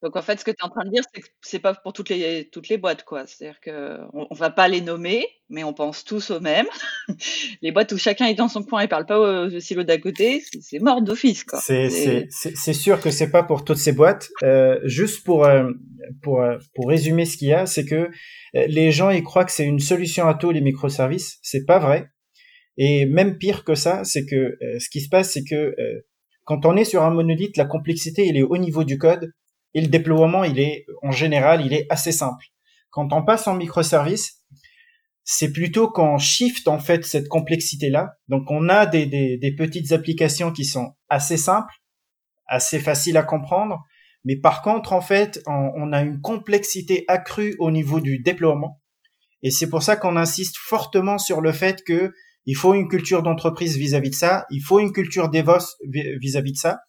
Donc 0.06 0.15
en 0.15 0.22
fait, 0.22 0.39
ce 0.39 0.46
que 0.46 0.52
tu 0.52 0.58
es 0.62 0.63
en 0.63 0.70
train 0.70 0.86
de 0.86 0.91
dire, 0.91 1.02
c'est 1.12 1.22
que 1.22 1.28
c'est 1.41 1.60
pas 1.60 1.74
pour 1.74 1.91
toutes 1.91 2.10
les 2.10 2.48
toutes 2.52 2.70
les 2.70 2.78
boîtes, 2.78 3.04
quoi. 3.04 3.26
C'est-à-dire 3.26 3.60
que 3.60 3.98
on, 4.13 4.28
on, 4.30 4.36
va 4.36 4.52
pas 4.52 4.68
les 4.68 4.82
nommer, 4.82 5.26
mais 5.50 5.63
on 5.63 5.74
pense 5.74 6.06
tous 6.06 6.30
au 6.30 6.39
même. 6.39 6.68
les 7.63 7.72
boîtes 7.72 7.91
où 7.91 7.98
chacun 7.98 8.28
est 8.28 8.36
dans 8.36 8.48
son 8.48 8.62
coin 8.62 8.82
et 8.82 8.88
parle 8.88 9.08
pas 9.08 9.20
au, 9.20 9.60
silo 9.60 9.82
d'à 9.84 9.98
côté, 9.98 10.44
c'est 10.62 10.78
mort 10.78 11.02
d'office, 11.02 11.44
quoi. 11.44 11.60
C'est 11.60 12.74
sûr 12.74 13.02
que 13.02 13.10
c'est 13.10 13.32
pas 13.32 13.41
pour 13.41 13.65
toutes 13.65 13.80
ces 13.80 13.94
boîtes. 13.94 14.30
Euh, 14.44 14.80
juste 14.84 15.26
pour 15.26 15.46
euh, 15.46 15.72
pour 16.22 16.41
euh, 16.41 16.58
pour 16.76 16.88
résumer 16.88 17.26
ce 17.26 17.38
qu'il 17.38 17.48
y 17.48 17.54
a, 17.54 17.65
c'est 17.65 17.86
que 17.86 17.96
euh, 18.56 18.68
les 18.68 18.91
gens 18.91 19.10
ils 19.10 19.24
croient 19.24 19.46
que 19.46 19.52
c'est 19.52 19.65
une 19.65 19.80
solution 19.80 20.28
à 20.28 20.36
tout 20.36 20.52
les 20.52 20.62
microservices. 20.62 21.39
C'est 21.41 21.65
pas 21.65 21.80
vrai. 21.80 22.10
Et 22.78 23.08
même 23.08 23.39
pire 23.39 23.63
que 23.63 23.74
ça, 23.74 24.04
c'est 24.04 24.26
que 24.26 24.36
euh, 24.36 24.80
ce 24.80 24.89
qui 24.89 25.02
se 25.02 25.10
passe, 25.10 25.32
c'est 25.32 25.44
que 25.44 25.76
quand 26.44 26.65
on 26.65 26.76
est 26.78 26.86
sur 26.86 27.04
un 27.04 27.10
monolithe, 27.10 27.58
la 27.58 27.65
complexité 27.65 28.28
il 28.28 28.38
est 28.38 28.44
au 28.44 28.58
niveau 28.58 28.84
du 28.84 28.98
code 28.98 29.32
et 29.75 29.81
le 29.81 29.88
déploiement, 29.88 30.45
il 30.45 30.59
est, 30.59 30.85
en 31.03 31.11
général, 31.11 31.63
il 31.63 31.73
est 31.73 31.85
assez 31.89 32.13
simple. 32.13 32.45
Quand 32.89 33.11
on 33.11 33.23
passe 33.23 33.45
en 33.47 33.55
microservice, 33.55 34.41
c'est 35.25 35.51
plutôt 35.51 35.89
qu'on 35.89 36.17
shift, 36.17 36.69
en 36.69 36.79
fait, 36.79 37.03
cette 37.03 37.27
complexité-là. 37.27 38.13
Donc, 38.29 38.49
on 38.49 38.69
a 38.69 38.85
des, 38.85 39.55
petites 39.57 39.91
applications 39.91 40.53
qui 40.53 40.63
sont 40.63 40.93
assez 41.09 41.35
simples, 41.35 41.73
assez 42.47 42.79
faciles 42.79 43.17
à 43.17 43.23
comprendre. 43.23 43.83
Mais 44.23 44.38
par 44.38 44.61
contre, 44.61 44.93
en 44.93 45.01
fait, 45.01 45.41
on, 45.45 45.71
on 45.75 45.91
a 45.91 46.01
une 46.01 46.21
complexité 46.21 47.03
accrue 47.09 47.55
au 47.59 47.69
niveau 47.69 47.99
du 47.99 48.19
déploiement. 48.19 48.81
Et 49.43 49.51
c'est 49.51 49.69
pour 49.69 49.83
ça 49.83 49.97
qu'on 49.97 50.15
insiste 50.15 50.55
fortement 50.57 51.17
sur 51.17 51.41
le 51.41 51.51
fait 51.51 51.83
que 51.83 52.13
il 52.45 52.55
faut 52.55 52.73
une 52.73 52.88
culture 52.88 53.23
d'entreprise 53.23 53.77
vis-à-vis 53.77 54.11
de 54.11 54.15
ça. 54.15 54.45
Il 54.51 54.61
faut 54.61 54.79
une 54.79 54.91
culture 54.91 55.29
DevOps 55.29 55.75
vis-à-vis 55.83 56.53
de 56.53 56.57
ça. 56.57 56.79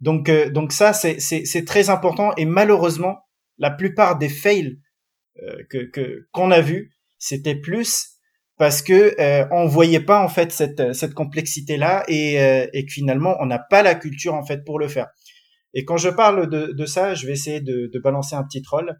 Donc, 0.00 0.28
euh, 0.28 0.50
donc 0.50 0.72
ça, 0.72 0.92
c'est 0.92 1.64
très 1.66 1.90
important. 1.90 2.32
Et 2.36 2.44
malheureusement, 2.44 3.18
la 3.58 3.70
plupart 3.70 4.18
des 4.18 4.28
fails 4.28 4.78
euh, 5.42 5.62
que 5.70 6.26
qu'on 6.32 6.50
a 6.50 6.60
vu, 6.60 6.92
c'était 7.18 7.54
plus 7.54 8.18
parce 8.56 8.82
que 8.82 9.14
euh, 9.20 9.46
on 9.52 9.66
voyait 9.66 10.00
pas 10.00 10.22
en 10.22 10.28
fait 10.28 10.50
cette 10.50 10.92
cette 10.94 11.14
complexité 11.14 11.76
là 11.76 12.04
et, 12.08 12.40
euh, 12.40 12.66
et 12.72 12.84
que 12.84 12.92
finalement 12.92 13.36
on 13.40 13.46
n'a 13.46 13.60
pas 13.60 13.82
la 13.82 13.94
culture 13.94 14.34
en 14.34 14.44
fait 14.44 14.64
pour 14.64 14.78
le 14.78 14.88
faire. 14.88 15.06
Et 15.74 15.84
quand 15.84 15.96
je 15.96 16.08
parle 16.08 16.48
de, 16.48 16.72
de 16.72 16.86
ça, 16.86 17.14
je 17.14 17.26
vais 17.26 17.34
essayer 17.34 17.60
de, 17.60 17.90
de 17.92 17.98
balancer 18.00 18.34
un 18.34 18.42
petit 18.42 18.62
troll. 18.62 18.98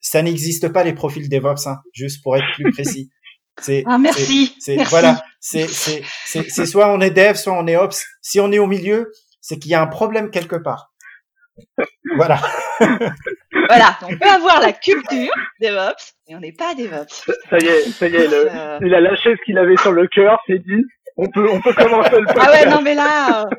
Ça 0.00 0.22
n'existe 0.22 0.68
pas 0.68 0.82
les 0.82 0.92
profils 0.92 1.28
DevOps, 1.28 1.66
hein, 1.66 1.78
juste 1.92 2.22
pour 2.22 2.36
être 2.36 2.46
plus 2.54 2.70
précis. 2.72 3.10
C'est, 3.60 3.84
ah 3.86 3.98
merci. 3.98 4.54
C'est, 4.58 4.82
voilà, 4.84 5.22
c'est, 5.38 5.68
c'est, 5.68 6.02
c'est, 6.24 6.64
soit 6.64 6.90
on 6.94 7.00
est 7.02 7.10
Dev, 7.10 7.34
soit 7.34 7.52
on 7.52 7.66
est 7.66 7.76
Ops. 7.76 8.06
Si 8.22 8.40
on 8.40 8.50
est 8.52 8.58
au 8.58 8.66
milieu, 8.66 9.12
c'est 9.40 9.58
qu'il 9.58 9.70
y 9.70 9.74
a 9.74 9.82
un 9.82 9.86
problème 9.86 10.30
quelque 10.30 10.56
part. 10.56 10.92
voilà. 12.16 12.38
voilà, 13.68 13.98
on 14.02 14.16
peut 14.16 14.28
avoir 14.28 14.60
la 14.60 14.72
culture 14.72 15.32
DevOps, 15.60 16.14
mais 16.28 16.34
on 16.36 16.40
n'est 16.40 16.52
pas 16.52 16.74
DevOps. 16.74 17.30
Ça 17.50 17.58
y 17.58 17.66
est, 17.66 17.90
ça 17.90 18.08
y 18.08 18.16
est, 18.16 18.28
le, 18.28 18.48
euh... 18.50 18.78
il 18.82 18.94
a 18.94 19.00
lâché 19.00 19.36
ce 19.36 19.44
qu'il 19.44 19.58
avait 19.58 19.76
sur 19.76 19.92
le 19.92 20.06
cœur, 20.06 20.40
c'est 20.46 20.58
dit, 20.58 20.84
on 21.16 21.28
peut, 21.28 21.48
on 21.50 21.60
peut 21.60 21.74
commencer 21.74 22.18
le 22.18 22.26
podcast. 22.26 22.48
Ah 22.48 22.52
ouais, 22.52 22.70
non 22.70 22.82
mais 22.82 22.94
là, 22.94 23.42
euh, 23.42 23.50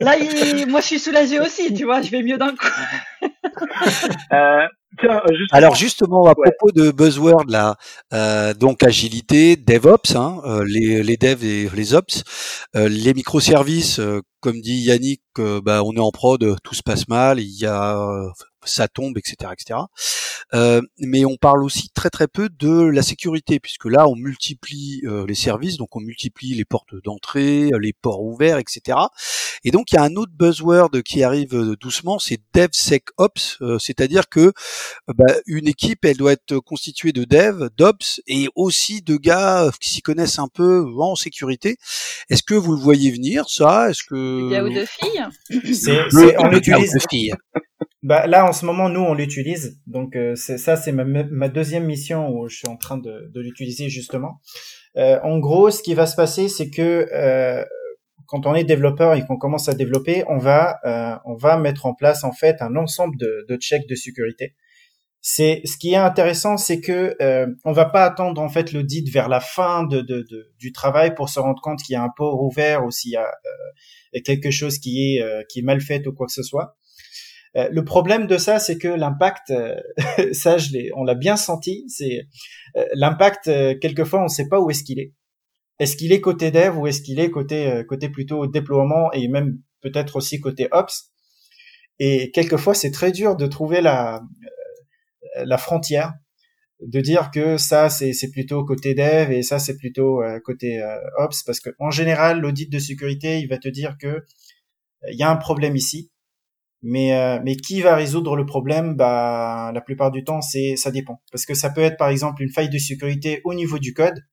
là, 0.00 0.16
il, 0.18 0.66
moi 0.68 0.80
je 0.80 0.86
suis 0.86 0.98
soulagé 0.98 1.40
aussi, 1.40 1.74
tu 1.74 1.84
vois, 1.84 2.02
je 2.02 2.10
vais 2.10 2.22
mieux 2.22 2.38
d'un 2.38 2.54
coup. 2.54 2.68
euh, 4.32 4.66
Tiens, 4.98 5.20
justement, 5.28 5.58
Alors 5.58 5.74
justement 5.74 6.24
à 6.24 6.28
ouais. 6.30 6.50
propos 6.50 6.72
de 6.72 6.90
buzzword 6.90 7.44
là, 7.48 7.76
euh, 8.12 8.54
donc 8.54 8.82
agilité, 8.82 9.56
DevOps, 9.56 10.16
hein, 10.16 10.40
euh, 10.44 10.64
les, 10.66 11.02
les 11.02 11.16
devs 11.16 11.44
et 11.44 11.68
les 11.74 11.94
ops, 11.94 12.24
euh, 12.74 12.88
les 12.88 13.14
microservices, 13.14 14.00
comme 14.40 14.60
dit 14.60 14.80
Yannick, 14.80 15.22
bah, 15.36 15.82
on 15.84 15.92
est 15.94 16.00
en 16.00 16.10
prod, 16.10 16.56
tout 16.64 16.74
se 16.74 16.82
passe 16.82 17.06
mal, 17.06 17.38
il 17.38 17.60
y 17.60 17.66
a 17.66 17.96
ça 18.68 18.88
tombe, 18.88 19.18
etc., 19.18 19.50
etc. 19.52 19.80
Euh, 20.54 20.80
mais 20.98 21.24
on 21.24 21.36
parle 21.36 21.62
aussi 21.62 21.90
très 21.90 22.10
très 22.10 22.26
peu 22.26 22.48
de 22.48 22.84
la 22.84 23.02
sécurité, 23.02 23.60
puisque 23.60 23.84
là 23.84 24.08
on 24.08 24.16
multiplie 24.16 25.02
euh, 25.04 25.26
les 25.26 25.34
services, 25.34 25.76
donc 25.76 25.94
on 25.94 26.00
multiplie 26.00 26.54
les 26.54 26.64
portes 26.64 26.94
d'entrée, 27.04 27.70
les 27.80 27.92
ports 27.92 28.22
ouverts, 28.22 28.58
etc. 28.58 28.98
Et 29.64 29.70
donc 29.70 29.92
il 29.92 29.96
y 29.96 29.98
a 29.98 30.02
un 30.02 30.14
autre 30.14 30.32
buzzword 30.34 31.02
qui 31.02 31.22
arrive 31.22 31.76
doucement, 31.80 32.18
c'est 32.18 32.40
DevSecOps, 32.54 33.58
c'est-à-dire 33.78 34.28
que 34.28 34.52
bah, 35.08 35.34
une 35.46 35.68
équipe 35.68 36.04
elle 36.04 36.16
doit 36.16 36.32
être 36.32 36.58
constituée 36.60 37.12
de 37.12 37.24
dev, 37.24 37.68
d'ops 37.76 38.20
et 38.26 38.48
aussi 38.54 39.02
de 39.02 39.16
gars 39.16 39.70
qui 39.80 39.90
s'y 39.90 40.02
connaissent 40.02 40.38
un 40.38 40.48
peu 40.48 40.86
en 40.98 41.16
sécurité. 41.16 41.76
Est-ce 42.30 42.42
que 42.42 42.54
vous 42.54 42.72
le 42.72 42.80
voyez 42.80 43.10
venir 43.10 43.48
ça? 43.48 43.90
Est-ce 43.90 44.02
que 44.04 44.48
il 44.48 44.52
y 44.52 44.56
a 44.56 44.64
ou 44.64 44.70
deux 44.70 44.86
filles? 44.86 45.74
C'est 45.74 46.38
on 46.38 46.48
l'utilise. 46.48 46.96
Bah 48.08 48.26
là 48.26 48.46
en 48.46 48.54
ce 48.54 48.64
moment 48.64 48.88
nous 48.88 49.02
on 49.02 49.12
l'utilise 49.12 49.82
donc 49.86 50.16
euh, 50.16 50.34
ça 50.34 50.76
c'est 50.76 50.92
ma, 50.92 51.48
deuxième 51.50 51.84
mission 51.84 52.30
où 52.30 52.48
je 52.48 52.56
suis 52.56 52.68
en 52.68 52.78
train 52.78 52.96
de, 52.96 53.30
l'utiliser 53.34 53.90
justement. 53.90 54.40
Euh, 54.96 55.20
en 55.22 55.38
gros 55.38 55.70
ce 55.70 55.82
qui 55.82 55.92
va 55.92 56.06
se 56.06 56.16
passer 56.16 56.48
c'est 56.48 56.70
que 56.70 57.06
euh, 57.12 57.62
quand 58.24 58.46
on 58.46 58.54
est 58.54 58.64
développeur 58.64 59.12
et 59.12 59.26
qu'on 59.26 59.36
commence 59.36 59.68
à 59.68 59.74
développer 59.74 60.24
on 60.26 60.38
va 60.38 60.78
euh, 60.86 61.18
on 61.26 61.34
va 61.34 61.58
mettre 61.58 61.84
en 61.84 61.92
place 61.92 62.24
en 62.24 62.32
fait 62.32 62.62
un 62.62 62.76
ensemble 62.76 63.18
de, 63.18 63.44
de 63.46 63.56
checks 63.58 63.86
de 63.86 63.94
sécurité 63.94 64.54
c'est 65.20 65.60
ce 65.66 65.76
qui 65.76 65.92
est 65.92 65.96
intéressant, 65.96 66.56
c'est 66.56 66.80
que 66.80 67.14
on 67.64 67.72
va 67.72 67.84
pas 67.84 68.04
attendre 68.04 68.40
en 68.40 68.48
fait 68.48 68.72
l'audit 68.72 69.10
vers 69.10 69.28
la 69.28 69.40
fin 69.40 69.86
du 69.86 70.72
travail 70.72 71.14
pour 71.14 71.28
se 71.28 71.40
rendre 71.40 71.60
compte 71.60 71.82
qu'il 71.82 71.92
y 71.92 71.96
a 71.96 72.02
un 72.02 72.12
port 72.16 72.42
ouvert 72.42 72.86
ou 72.86 72.90
s'il 72.90 73.10
y 73.10 73.16
a 73.16 73.28
quelque 74.24 74.50
chose 74.50 74.78
qui 74.78 75.18
est 75.18 75.62
mal 75.62 75.82
fait 75.82 76.06
ou 76.06 76.14
quoi 76.14 76.26
que 76.26 76.32
ce 76.32 76.44
soit. 76.44 76.78
Euh, 77.56 77.68
le 77.70 77.84
problème 77.84 78.26
de 78.26 78.36
ça, 78.38 78.58
c'est 78.58 78.78
que 78.78 78.88
l'impact, 78.88 79.52
ça, 80.32 80.58
je 80.58 80.92
on 80.94 81.04
l'a 81.04 81.14
bien 81.14 81.36
senti. 81.36 81.84
C'est 81.88 82.26
l'impact. 82.94 83.50
quelquefois, 83.80 84.22
on 84.22 84.28
sait 84.28 84.48
pas 84.48 84.60
où 84.60 84.70
est-ce 84.70 84.84
qu'il 84.84 84.98
est. 84.98 85.12
Est-ce 85.78 85.96
qu'il 85.96 86.12
est 86.12 86.20
côté 86.20 86.50
dev 86.50 86.76
ou 86.76 86.86
est-ce 86.86 87.02
qu'il 87.02 87.20
est 87.20 87.30
côté 87.30 87.82
côté 87.88 88.08
plutôt 88.08 88.46
déploiement 88.46 89.12
et 89.12 89.28
même 89.28 89.60
peut-être 89.80 90.16
aussi 90.16 90.40
côté 90.40 90.68
ops? 90.72 91.10
Et 92.00 92.30
quelquefois, 92.32 92.74
c'est 92.74 92.90
très 92.90 93.12
dur 93.12 93.36
de 93.36 93.46
trouver 93.46 93.80
la 93.80 94.22
la 95.36 95.58
frontière 95.58 96.14
de 96.80 97.00
dire 97.00 97.30
que 97.32 97.56
ça 97.56 97.90
c'est 97.90 98.30
plutôt 98.30 98.64
côté 98.64 98.94
dev 98.94 99.32
et 99.32 99.42
ça 99.42 99.58
c'est 99.58 99.76
plutôt 99.76 100.22
euh, 100.22 100.38
côté 100.40 100.80
euh, 100.80 100.96
ops 101.18 101.42
parce 101.42 101.60
que 101.60 101.70
en 101.78 101.90
général 101.90 102.40
l'audit 102.40 102.70
de 102.70 102.78
sécurité 102.78 103.40
il 103.40 103.48
va 103.48 103.58
te 103.58 103.68
dire 103.68 103.96
que 104.00 104.06
euh, 104.06 104.22
il 105.10 105.18
y 105.18 105.22
a 105.22 105.30
un 105.30 105.36
problème 105.36 105.74
ici 105.74 106.10
mais 106.82 107.40
mais 107.44 107.56
qui 107.56 107.80
va 107.80 107.96
résoudre 107.96 108.36
le 108.36 108.46
problème? 108.46 108.94
Bah 108.94 109.70
la 109.74 109.80
plupart 109.80 110.10
du 110.10 110.24
temps 110.24 110.40
c'est 110.40 110.76
ça 110.76 110.90
dépend. 110.90 111.20
Parce 111.32 111.46
que 111.46 111.54
ça 111.54 111.70
peut 111.70 111.82
être 111.82 111.96
par 111.96 112.08
exemple 112.08 112.42
une 112.42 112.50
faille 112.50 112.70
de 112.70 112.78
sécurité 112.78 113.40
au 113.44 113.54
niveau 113.54 113.78
du 113.78 113.94
code 113.94 114.24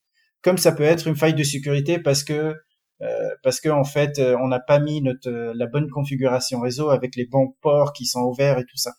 comme 0.42 0.58
ça 0.58 0.72
peut 0.72 0.84
être 0.84 1.08
une 1.08 1.16
faille 1.16 1.34
de 1.34 1.44
sécurité 1.44 2.00
parce 2.00 2.24
que 2.24 2.54
parce 3.44 3.60
que 3.60 3.70
en 3.70 3.84
fait 3.84 4.20
on 4.20 4.48
n'a 4.48 4.60
pas 4.60 4.80
mis 4.80 5.02
notre 5.02 5.30
la 5.30 5.66
bonne 5.68 5.90
configuration 5.90 6.62
réseau 6.62 6.90
avec 6.90 7.16
les 7.16 7.26
bons 7.26 7.56
ports 7.62 7.94
qui 7.94 8.06
sont 8.06 8.22
ouverts 8.22 8.60
et 8.60 8.66
tout 8.66 8.78
ça. 8.78 8.92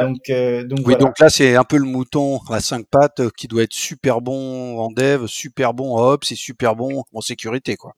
Donc, 0.00 0.30
euh, 0.30 0.64
donc 0.64 0.80
oui, 0.84 0.96
donc 0.96 1.18
là 1.18 1.28
c'est 1.28 1.54
un 1.54 1.64
peu 1.64 1.76
le 1.76 1.84
mouton 1.84 2.40
à 2.50 2.60
cinq 2.60 2.86
pattes 2.90 3.20
euh, 3.20 3.30
qui 3.36 3.46
doit 3.46 3.62
être 3.62 3.72
super 3.72 4.20
bon 4.20 4.78
en 4.78 4.90
dev, 4.90 5.26
super 5.26 5.74
bon 5.74 5.94
en 5.94 6.12
ops 6.12 6.32
et 6.32 6.34
super 6.34 6.74
bon 6.74 7.04
en 7.12 7.20
sécurité, 7.20 7.76
quoi. 7.76 7.92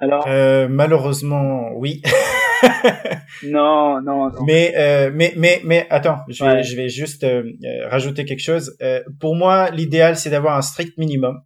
Alors, 0.00 0.24
euh, 0.28 0.66
malheureusement, 0.68 1.70
oui. 1.74 2.02
non, 3.44 4.00
non, 4.02 4.30
non. 4.30 4.44
Mais, 4.46 4.74
euh, 4.76 5.10
mais, 5.12 5.32
mais, 5.36 5.60
mais, 5.64 5.86
attends, 5.90 6.18
je 6.28 6.44
vais, 6.44 6.62
je 6.62 6.76
vais 6.76 6.88
juste 6.88 7.24
euh, 7.24 7.44
rajouter 7.88 8.24
quelque 8.24 8.42
chose. 8.42 8.76
pour 9.20 9.36
moi, 9.36 9.70
l'idéal, 9.70 10.16
c'est 10.16 10.30
d'avoir 10.30 10.56
un 10.56 10.62
strict 10.62 10.98
minimum. 10.98 11.40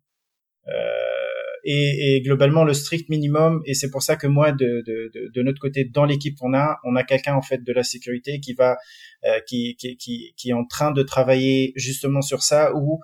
Et, 1.63 2.17
et, 2.17 2.23
globalement, 2.23 2.65
le 2.65 2.73
strict 2.73 3.11
minimum, 3.11 3.61
et 3.67 3.75
c'est 3.75 3.91
pour 3.91 4.03
ça 4.03 4.17
que 4.17 4.27
moi, 4.27 4.51
de, 4.51 4.83
de, 4.87 5.11
de, 5.15 5.31
de 5.35 5.43
notre 5.43 5.61
côté, 5.61 5.85
dans 5.85 6.07
l'équipe 6.07 6.35
qu'on 6.39 6.55
a, 6.55 6.79
on 6.85 6.97
a 6.97 7.05
quelqu'un 7.05 7.35
en 7.35 7.43
fait 7.43 7.63
de 7.63 7.73
la 7.75 7.83
sécurité 7.83 8.41
qui 8.41 8.55
va 8.55 8.79
euh, 9.27 9.39
qui, 9.47 9.77
qui, 9.77 9.99
qui, 9.99 10.33
qui, 10.35 10.49
est 10.49 10.55
en 10.55 10.65
train 10.65 10.93
de 10.93 11.03
travailler 11.03 11.75
justement 11.77 12.23
sur 12.23 12.43
ça, 12.43 12.75
où 12.75 13.01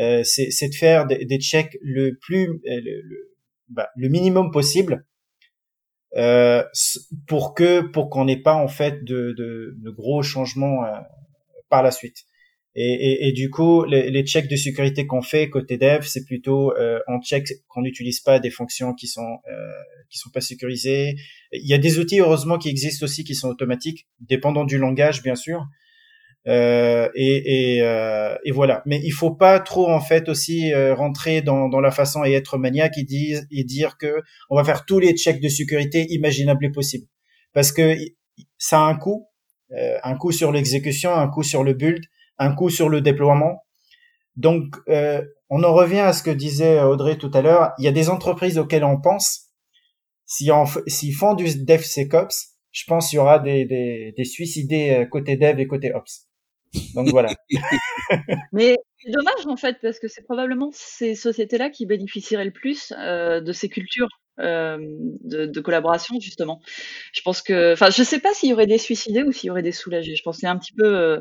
euh, 0.00 0.22
c'est 0.24 0.68
de 0.68 0.74
faire 0.74 1.06
des, 1.06 1.24
des, 1.24 1.38
checks 1.38 1.78
le 1.80 2.18
plus 2.20 2.48
euh, 2.48 2.80
le, 2.84 3.00
le, 3.02 3.36
bah, 3.68 3.88
le 3.94 4.08
minimum 4.08 4.50
possible 4.50 5.06
euh, 6.16 6.64
pour 7.26 7.54
que 7.54 7.80
pour 7.80 8.10
qu'on 8.10 8.24
n'ait 8.24 8.42
pas 8.42 8.54
en 8.54 8.68
fait 8.68 9.04
de, 9.04 9.32
de, 9.36 9.74
de 9.76 9.90
gros 9.90 10.22
changements 10.22 10.84
euh, 10.84 10.98
par 11.68 11.82
la 11.82 11.90
suite. 11.90 12.24
Et, 12.76 12.82
et, 12.84 13.28
et, 13.28 13.32
du 13.32 13.50
coup, 13.50 13.84
les, 13.84 14.10
les 14.10 14.24
checks 14.24 14.48
de 14.48 14.54
sécurité 14.54 15.04
qu'on 15.04 15.22
fait 15.22 15.50
côté 15.50 15.76
dev, 15.76 16.02
c'est 16.02 16.24
plutôt 16.24 16.72
euh, 16.76 17.00
en 17.08 17.20
check 17.20 17.48
qu'on 17.66 17.82
n'utilise 17.82 18.20
pas 18.20 18.38
des 18.38 18.50
fonctions 18.50 18.94
qui 18.94 19.08
sont 19.08 19.38
euh, 19.50 19.70
qui 20.08 20.18
sont 20.18 20.30
pas 20.30 20.40
sécurisées. 20.40 21.16
Il 21.52 21.66
y 21.66 21.74
a 21.74 21.78
des 21.78 21.98
outils 21.98 22.20
heureusement 22.20 22.58
qui 22.58 22.68
existent 22.68 23.04
aussi 23.04 23.24
qui 23.24 23.34
sont 23.34 23.48
automatiques, 23.48 24.06
dépendant 24.20 24.64
du 24.64 24.78
langage 24.78 25.22
bien 25.22 25.34
sûr. 25.34 25.66
Euh, 26.48 27.08
et, 27.14 27.76
et, 27.76 27.82
euh, 27.82 28.34
et, 28.44 28.50
voilà. 28.50 28.82
Mais 28.86 29.00
il 29.04 29.10
faut 29.10 29.32
pas 29.32 29.60
trop 29.60 29.90
en 29.90 30.00
fait 30.00 30.28
aussi 30.28 30.72
euh, 30.72 30.94
rentrer 30.94 31.42
dans, 31.42 31.68
dans 31.68 31.80
la 31.80 31.90
façon 31.90 32.24
et 32.24 32.32
être 32.32 32.58
maniaque 32.58 32.96
et 32.98 33.04
dire, 33.04 33.40
et 33.50 33.64
dire 33.64 33.98
que 33.98 34.22
on 34.48 34.56
va 34.56 34.64
faire 34.64 34.84
tous 34.86 34.98
les 34.98 35.14
checks 35.16 35.40
de 35.40 35.48
sécurité 35.48 36.06
imaginables 36.10 36.64
et 36.64 36.70
possibles, 36.70 37.06
parce 37.52 37.72
que 37.72 37.96
ça 38.58 38.80
a 38.80 38.84
un 38.84 38.96
coût, 38.96 39.28
euh, 39.72 39.98
un 40.02 40.16
coût 40.16 40.32
sur 40.32 40.50
l'exécution, 40.52 41.14
un 41.14 41.28
coût 41.28 41.42
sur 41.42 41.62
le 41.62 41.74
build, 41.74 42.04
un 42.38 42.54
coût 42.54 42.70
sur 42.70 42.88
le 42.88 43.00
déploiement. 43.00 43.62
Donc 44.36 44.76
on 45.50 45.64
en 45.64 45.74
revient 45.74 45.98
à 45.98 46.12
ce 46.12 46.22
que 46.22 46.30
disait 46.30 46.80
Audrey 46.80 47.18
tout 47.18 47.30
à 47.34 47.42
l'heure. 47.42 47.72
Il 47.78 47.84
y 47.84 47.88
a 47.88 47.92
des 47.92 48.08
entreprises 48.08 48.58
auxquelles 48.58 48.84
on 48.84 48.98
pense 49.00 49.50
s'ils 50.30 51.14
font 51.14 51.34
du 51.34 51.64
DevSecOps, 51.64 52.54
je 52.70 52.84
pense 52.86 53.10
qu'il 53.10 53.16
y 53.16 53.18
aura 53.18 53.40
des, 53.40 53.64
des, 53.64 54.14
des 54.16 54.24
suicidés 54.24 54.90
euh, 54.90 55.06
côté 55.06 55.36
dev 55.36 55.58
et 55.58 55.66
côté 55.66 55.92
ops. 55.92 56.28
Donc 56.94 57.08
voilà. 57.08 57.34
Mais 58.52 58.76
c'est 58.98 59.10
dommage 59.10 59.46
en 59.46 59.56
fait 59.56 59.76
parce 59.82 59.98
que 59.98 60.08
c'est 60.08 60.22
probablement 60.22 60.70
ces 60.72 61.14
sociétés-là 61.14 61.70
qui 61.70 61.86
bénéficieraient 61.86 62.44
le 62.44 62.52
plus 62.52 62.92
euh, 62.98 63.40
de 63.40 63.52
ces 63.52 63.68
cultures 63.68 64.08
euh, 64.38 64.78
de, 65.24 65.46
de, 65.46 65.60
collaboration 65.60 66.18
justement. 66.20 66.60
Je 67.12 67.20
pense 67.22 67.42
que, 67.42 67.72
enfin, 67.72 67.90
je 67.90 68.02
sais 68.02 68.20
pas 68.20 68.32
s'il 68.34 68.50
y 68.50 68.52
aurait 68.52 68.66
des 68.66 68.78
suicidés 68.78 69.22
ou 69.22 69.32
s'il 69.32 69.48
y 69.48 69.50
aurait 69.50 69.62
des 69.62 69.72
soulagés. 69.72 70.14
Je 70.14 70.22
pense 70.22 70.38
qu'il 70.38 70.46
y 70.46 70.48
a 70.48 70.52
un 70.52 70.58
petit 70.58 70.72
peu, 70.72 70.86
euh, 70.86 71.20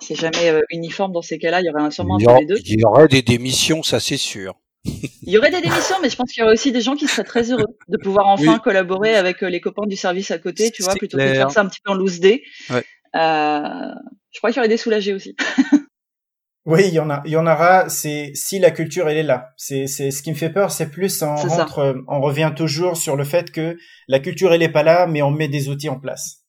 c'est 0.00 0.16
jamais 0.16 0.60
uniforme 0.70 1.12
dans 1.12 1.22
ces 1.22 1.38
cas-là. 1.38 1.60
Il 1.60 1.66
y 1.66 1.70
aurait 1.70 1.90
sûrement 1.90 2.16
un 2.16 2.40
les 2.40 2.46
deux. 2.46 2.58
Il 2.64 2.80
y 2.80 2.84
aurait 2.84 3.08
des 3.08 3.22
démissions, 3.22 3.82
ça 3.82 4.00
c'est 4.00 4.16
sûr. 4.16 4.54
Il 4.84 5.32
y 5.32 5.38
aurait 5.38 5.50
des 5.50 5.62
démissions, 5.62 5.96
mais 6.02 6.10
je 6.10 6.16
pense 6.16 6.30
qu'il 6.30 6.42
y 6.42 6.44
aurait 6.44 6.52
aussi 6.52 6.72
des 6.72 6.82
gens 6.82 6.94
qui 6.94 7.06
seraient 7.06 7.24
très 7.24 7.50
heureux 7.50 7.64
de 7.88 7.96
pouvoir 7.96 8.26
enfin 8.26 8.58
collaborer 8.58 9.14
avec 9.14 9.40
les 9.40 9.60
copains 9.60 9.86
du 9.86 9.96
service 9.96 10.30
à 10.30 10.38
côté, 10.38 10.70
tu 10.72 10.82
vois, 10.82 10.94
plutôt 10.94 11.16
que 11.16 11.22
de 11.22 11.34
faire 11.34 11.50
ça 11.50 11.62
un 11.62 11.66
petit 11.68 11.80
peu 11.82 11.92
en 11.92 11.94
loose 11.94 12.20
day. 12.20 12.42
Ouais. 12.68 12.84
Euh, 13.14 13.94
je 14.34 14.40
crois 14.40 14.50
qu'il 14.50 14.58
y 14.58 14.60
aurait 14.60 14.68
des 14.68 14.76
soulagés 14.76 15.14
aussi. 15.14 15.36
oui, 16.66 16.82
il 16.88 16.94
y 16.94 16.98
en 16.98 17.08
a, 17.08 17.22
il 17.24 17.32
y 17.32 17.36
en 17.36 17.46
aura. 17.46 17.88
C'est 17.88 18.32
si 18.34 18.58
la 18.58 18.72
culture 18.72 19.08
elle 19.08 19.16
est 19.16 19.22
là. 19.22 19.50
C'est 19.56 19.86
c'est 19.86 20.10
ce 20.10 20.22
qui 20.22 20.30
me 20.30 20.36
fait 20.36 20.50
peur, 20.50 20.72
c'est 20.72 20.90
plus 20.90 21.22
on 21.22 21.36
rentre, 21.36 22.04
on 22.08 22.20
revient 22.20 22.52
toujours 22.54 22.96
sur 22.96 23.16
le 23.16 23.24
fait 23.24 23.52
que 23.52 23.76
la 24.08 24.18
culture 24.18 24.52
elle 24.52 24.62
est 24.62 24.72
pas 24.72 24.82
là, 24.82 25.06
mais 25.06 25.22
on 25.22 25.30
met 25.30 25.48
des 25.48 25.68
outils 25.68 25.88
en 25.88 26.00
place. 26.00 26.44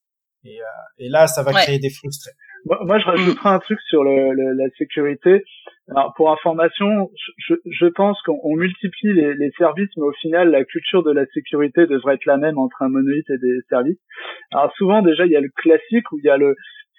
Et, 0.46 0.60
euh, 0.62 0.66
et 1.00 1.10
là, 1.10 1.28
ça 1.28 1.44
va 1.44 1.52
ouais. 1.52 1.62
créer 1.62 1.80
des 1.80 1.90
frustrés. 1.90 2.32
Moi, 2.66 2.80
moi, 2.86 3.00
je 3.00 3.06
rajouterai 3.06 3.50
un 3.50 3.60
truc 3.60 3.80
sur 3.88 4.04
le, 4.04 4.34
le, 4.34 4.54
la 4.54 4.70
sécurité. 4.78 5.44
Alors, 5.90 6.14
pour 6.16 6.32
information, 6.32 7.12
je, 7.38 7.54
je 7.66 7.86
pense 7.86 8.20
qu'on 8.24 8.56
multiplie 8.56 9.14
les, 9.14 9.36
les, 9.36 9.52
services, 9.58 9.90
mais 9.98 10.04
au 10.04 10.14
final, 10.14 10.50
la 10.50 10.64
culture 10.66 11.04
de 11.04 11.12
la 11.12 11.26
sécurité 11.28 11.86
devrait 11.86 12.16
être 12.16 12.26
la 12.26 12.38
même 12.38 12.58
entre 12.58 12.82
un 12.82 12.90
monolithe 12.90 13.30
et 13.30 13.38
des 13.38 13.60
services. 13.70 14.00
Alors, 14.52 14.74
souvent, 14.78 15.04
déjà, 15.04 15.26
il 15.26 15.32
y 15.32 15.36
a 15.36 15.42
le 15.42 15.52
classique 15.56 16.12
où 16.12 16.18
il 16.18 16.26
y 16.26 16.30
a 16.30 16.38
le, 16.38 16.56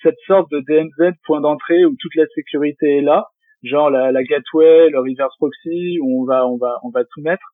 cette 0.06 0.18
sorte 0.26 0.50
de 0.52 0.60
DMZ 0.60 1.16
point 1.24 1.40
d'entrée 1.40 1.84
où 1.84 1.96
toute 1.98 2.14
la 2.14 2.26
sécurité 2.34 2.98
est 2.98 3.02
là, 3.02 3.26
genre 3.64 3.90
la, 3.90 4.12
la 4.12 4.22
gateway, 4.22 4.90
le 4.90 5.00
reverse 5.00 5.36
proxy, 5.36 5.98
où 6.00 6.22
on 6.22 6.24
va, 6.24 6.46
on 6.46 6.56
va, 6.56 6.78
on 6.84 6.90
va 6.90 7.04
tout 7.04 7.20
mettre. 7.22 7.44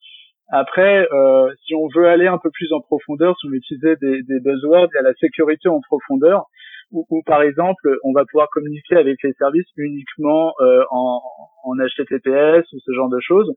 Après, 0.51 1.09
euh, 1.11 1.51
si 1.65 1.75
on 1.75 1.89
veut 1.89 2.07
aller 2.07 2.27
un 2.27 2.37
peu 2.37 2.51
plus 2.51 2.71
en 2.75 2.81
profondeur, 2.81 3.35
si 3.39 3.47
on 3.47 3.51
veut 3.51 3.57
utiliser 3.57 3.97
des, 4.03 4.23
des 4.23 4.41
buzzwords, 4.41 4.89
il 4.93 4.97
y 4.97 4.99
a 4.99 5.03
la 5.03 5.15
sécurité 5.15 5.71
en 5.71 5.81
profondeur 5.81 6.45
où, 6.91 7.23
par 7.25 7.41
exemple 7.41 7.97
on 8.05 8.13
va 8.13 8.27
pouvoir 8.27 8.49
communiquer 8.51 8.97
avec 8.97 9.17
les 9.23 9.33
services 9.39 9.67
uniquement 9.79 10.53
euh, 10.61 10.85
en, 10.91 11.23
en 11.65 11.75
HTTPS 11.77 12.71
ou 12.71 12.79
ce 12.85 12.93
genre 12.93 13.09
de 13.09 13.19
choses. 13.21 13.51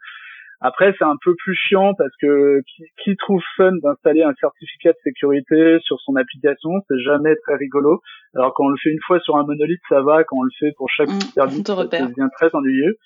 Après, 0.62 0.94
c'est 0.98 1.06
un 1.06 1.18
peu 1.24 1.36
plus 1.36 1.56
chiant 1.56 1.94
parce 1.96 2.16
que 2.22 2.62
qui, 2.68 2.84
qui 3.04 3.16
trouve 3.18 3.42
fun 3.58 3.74
d'installer 3.84 4.24
un 4.24 4.34
certificat 4.40 4.92
de 4.92 4.98
sécurité 5.04 5.78
sur 5.82 6.00
son 6.02 6.16
application, 6.16 6.72
c'est 6.88 7.00
jamais 7.00 7.36
très 7.44 7.56
rigolo. 7.56 8.02
Alors 8.36 8.54
quand 8.54 8.66
on 8.66 8.70
le 8.70 8.78
fait 8.82 8.90
une 8.90 9.02
fois 9.06 9.20
sur 9.20 9.38
un 9.38 9.46
monolithe, 9.46 9.82
ça 9.90 10.02
va. 10.02 10.24
Quand 10.24 10.38
on 10.38 10.44
le 10.44 10.52
fait 10.60 10.74
pour 10.78 10.90
chaque 10.90 11.10
mmh, 11.10 11.34
service, 11.34 11.64
ça 11.66 11.86
devient 11.86 12.30
très 12.38 12.54
ennuyeux. 12.54 12.98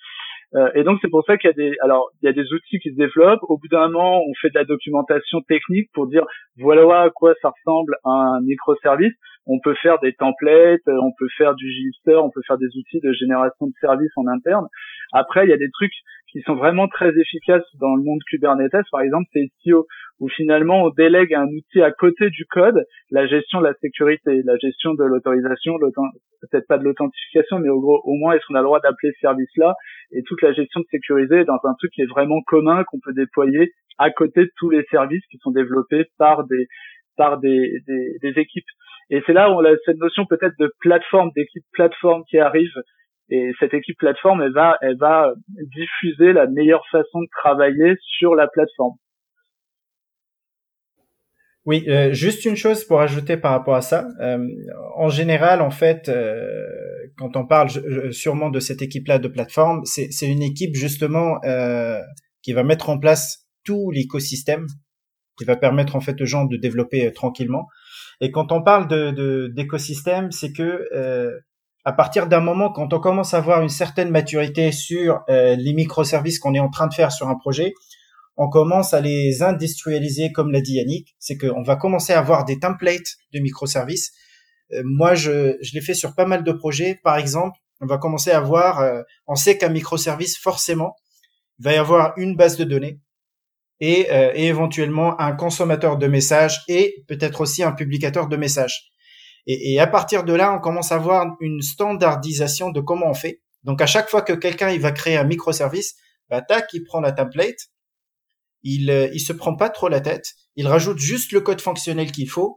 Euh, 0.56 0.68
et 0.74 0.82
donc 0.82 0.98
c'est 1.00 1.10
pour 1.10 1.24
ça 1.24 1.36
qu'il 1.36 1.48
y 1.48 1.52
a 1.52 1.54
des 1.54 1.76
alors 1.80 2.10
il 2.22 2.26
y 2.26 2.28
a 2.28 2.32
des 2.32 2.52
outils 2.52 2.78
qui 2.80 2.90
se 2.90 2.96
développent. 2.96 3.42
Au 3.42 3.56
bout 3.56 3.68
d'un 3.68 3.88
moment, 3.88 4.20
on 4.20 4.32
fait 4.40 4.50
de 4.50 4.58
la 4.58 4.64
documentation 4.64 5.40
technique 5.42 5.90
pour 5.92 6.08
dire 6.08 6.24
voilà 6.58 7.02
à 7.02 7.10
quoi 7.10 7.34
ça 7.40 7.50
ressemble 7.50 7.96
un 8.04 8.40
microservice. 8.42 9.14
on 9.46 9.60
peut 9.60 9.74
faire 9.74 10.00
des 10.00 10.12
templates, 10.14 10.80
on 10.86 11.12
peut 11.18 11.28
faire 11.36 11.54
du 11.54 11.70
Gster, 11.70 12.16
on 12.16 12.30
peut 12.30 12.42
faire 12.46 12.58
des 12.58 12.66
outils 12.76 13.00
de 13.00 13.12
génération 13.12 13.68
de 13.68 13.72
services 13.80 14.12
en 14.16 14.26
interne. 14.26 14.66
Après, 15.12 15.44
il 15.44 15.50
y 15.50 15.52
a 15.52 15.56
des 15.56 15.70
trucs 15.72 15.94
qui 16.32 16.40
sont 16.42 16.54
vraiment 16.54 16.88
très 16.88 17.10
efficaces 17.18 17.64
dans 17.80 17.94
le 17.96 18.02
monde 18.02 18.20
Kubernetes. 18.28 18.86
Par 18.90 19.00
exemple, 19.00 19.28
c'est 19.32 19.40
Istio, 19.40 19.86
où 20.20 20.28
finalement 20.28 20.84
on 20.84 20.90
délègue 20.90 21.34
un 21.34 21.46
outil 21.46 21.82
à 21.82 21.90
côté 21.90 22.30
du 22.30 22.44
code, 22.46 22.84
la 23.10 23.26
gestion 23.26 23.60
de 23.60 23.66
la 23.66 23.74
sécurité, 23.74 24.42
la 24.44 24.56
gestion 24.58 24.94
de 24.94 25.04
l'autorisation, 25.04 25.78
peut-être 25.78 26.66
pas 26.68 26.78
de 26.78 26.84
l'authentification, 26.84 27.58
mais 27.58 27.68
au, 27.68 27.80
gros, 27.80 28.00
au 28.04 28.14
moins 28.14 28.34
est-ce 28.34 28.46
qu'on 28.46 28.54
a 28.54 28.60
le 28.60 28.64
droit 28.64 28.80
d'appeler 28.80 29.12
ce 29.14 29.20
service-là, 29.20 29.74
et 30.12 30.22
toute 30.22 30.42
la 30.42 30.52
gestion 30.52 30.80
de 30.80 30.86
sécurité 30.90 31.44
dans 31.44 31.58
un 31.64 31.74
truc 31.78 31.90
qui 31.92 32.02
est 32.02 32.10
vraiment 32.10 32.40
commun, 32.46 32.84
qu'on 32.84 33.00
peut 33.00 33.14
déployer 33.14 33.72
à 33.98 34.10
côté 34.10 34.42
de 34.42 34.50
tous 34.56 34.70
les 34.70 34.84
services 34.90 35.24
qui 35.30 35.38
sont 35.38 35.50
développés 35.50 36.06
par 36.18 36.44
des 36.46 36.66
par 37.16 37.38
des, 37.38 37.80
des, 37.86 38.16
des 38.22 38.40
équipes. 38.40 38.64
Et 39.10 39.22
c'est 39.26 39.34
là 39.34 39.50
où 39.50 39.54
on 39.54 39.64
a 39.64 39.76
cette 39.84 39.98
notion 39.98 40.24
peut-être 40.24 40.54
de 40.58 40.72
plateforme, 40.80 41.30
d'équipe 41.36 41.64
plateforme 41.72 42.22
qui 42.30 42.38
arrive 42.38 42.72
et 43.30 43.52
cette 43.60 43.74
équipe 43.74 43.96
plateforme, 43.98 44.42
elle 44.42 44.52
va, 44.52 44.76
elle 44.82 44.96
va 44.98 45.32
diffuser 45.48 46.32
la 46.32 46.46
meilleure 46.46 46.84
façon 46.90 47.20
de 47.20 47.28
travailler 47.42 47.94
sur 48.18 48.34
la 48.34 48.48
plateforme. 48.48 48.96
Oui, 51.66 51.84
euh, 51.88 52.12
juste 52.12 52.44
une 52.46 52.56
chose 52.56 52.84
pour 52.84 53.00
ajouter 53.00 53.36
par 53.36 53.52
rapport 53.52 53.76
à 53.76 53.82
ça. 53.82 54.08
Euh, 54.20 54.44
en 54.96 55.08
général, 55.08 55.60
en 55.60 55.70
fait, 55.70 56.08
euh, 56.08 56.66
quand 57.18 57.36
on 57.36 57.46
parle 57.46 57.68
sûrement 58.12 58.50
de 58.50 58.58
cette 58.58 58.82
équipe-là 58.82 59.18
de 59.18 59.28
plateforme, 59.28 59.84
c'est 59.84 60.26
une 60.26 60.42
équipe 60.42 60.74
justement 60.74 61.38
qui 62.42 62.52
va 62.52 62.62
mettre 62.64 62.88
en 62.88 62.98
place 62.98 63.46
tout 63.64 63.90
l'écosystème, 63.90 64.66
qui 65.38 65.44
va 65.44 65.54
permettre 65.54 65.96
en 65.96 66.00
fait 66.00 66.20
aux 66.20 66.26
gens 66.26 66.46
de 66.46 66.56
développer 66.56 67.12
tranquillement. 67.12 67.68
Et 68.22 68.30
quand 68.30 68.52
on 68.52 68.62
parle 68.62 68.88
de 68.88 69.48
d'écosystème, 69.54 70.32
c'est 70.32 70.52
que 70.52 70.88
à 71.84 71.92
partir 71.92 72.26
d'un 72.26 72.40
moment, 72.40 72.70
quand 72.70 72.92
on 72.92 73.00
commence 73.00 73.32
à 73.32 73.38
avoir 73.38 73.62
une 73.62 73.70
certaine 73.70 74.10
maturité 74.10 74.70
sur 74.70 75.22
euh, 75.28 75.56
les 75.56 75.72
microservices 75.72 76.38
qu'on 76.38 76.54
est 76.54 76.60
en 76.60 76.68
train 76.68 76.86
de 76.86 76.94
faire 76.94 77.10
sur 77.10 77.28
un 77.28 77.36
projet, 77.36 77.72
on 78.36 78.48
commence 78.48 78.94
à 78.94 79.00
les 79.00 79.42
industrialiser, 79.42 80.32
comme 80.32 80.52
l'a 80.52 80.60
dit 80.60 80.74
Yannick. 80.74 81.14
C'est 81.18 81.38
qu'on 81.38 81.62
va 81.62 81.76
commencer 81.76 82.12
à 82.12 82.18
avoir 82.18 82.44
des 82.44 82.58
templates 82.58 83.16
de 83.32 83.40
microservices. 83.40 84.12
Euh, 84.72 84.82
moi, 84.84 85.14
je, 85.14 85.56
je 85.62 85.72
l'ai 85.74 85.80
fait 85.80 85.94
sur 85.94 86.14
pas 86.14 86.26
mal 86.26 86.44
de 86.44 86.52
projets. 86.52 86.98
Par 87.02 87.16
exemple, 87.16 87.58
on 87.80 87.86
va 87.86 87.96
commencer 87.96 88.30
à 88.30 88.38
avoir, 88.38 88.80
euh, 88.80 89.00
on 89.26 89.34
sait 89.34 89.56
qu'un 89.56 89.70
microservice, 89.70 90.38
forcément, 90.38 90.96
va 91.58 91.72
y 91.72 91.76
avoir 91.76 92.12
une 92.18 92.36
base 92.36 92.56
de 92.56 92.64
données 92.64 93.00
et, 93.80 94.08
et 94.34 94.46
éventuellement 94.46 95.18
un 95.20 95.32
consommateur 95.32 95.96
de 95.96 96.06
messages 96.06 96.60
et 96.68 97.04
peut-être 97.08 97.40
aussi 97.40 97.62
un 97.62 97.72
publicateur 97.72 98.28
de 98.28 98.36
messages. 98.36 98.89
Et, 99.46 99.72
et, 99.72 99.80
à 99.80 99.86
partir 99.86 100.24
de 100.24 100.32
là, 100.32 100.52
on 100.54 100.60
commence 100.60 100.92
à 100.92 100.96
avoir 100.96 101.36
une 101.40 101.62
standardisation 101.62 102.70
de 102.70 102.80
comment 102.80 103.08
on 103.08 103.14
fait. 103.14 103.40
Donc 103.64 103.80
à 103.82 103.86
chaque 103.86 104.08
fois 104.08 104.22
que 104.22 104.32
quelqu'un 104.32 104.70
il 104.70 104.80
va 104.80 104.92
créer 104.92 105.16
un 105.16 105.24
microservice, 105.24 105.96
bah, 106.28 106.42
tac, 106.42 106.68
il 106.72 106.84
prend 106.84 107.00
la 107.00 107.12
template, 107.12 107.68
il 108.62 108.90
euh, 108.90 109.08
il 109.12 109.20
se 109.20 109.32
prend 109.32 109.56
pas 109.56 109.70
trop 109.70 109.88
la 109.88 110.00
tête, 110.00 110.34
il 110.56 110.66
rajoute 110.66 110.98
juste 110.98 111.32
le 111.32 111.40
code 111.40 111.60
fonctionnel 111.60 112.12
qu'il 112.12 112.28
faut. 112.28 112.56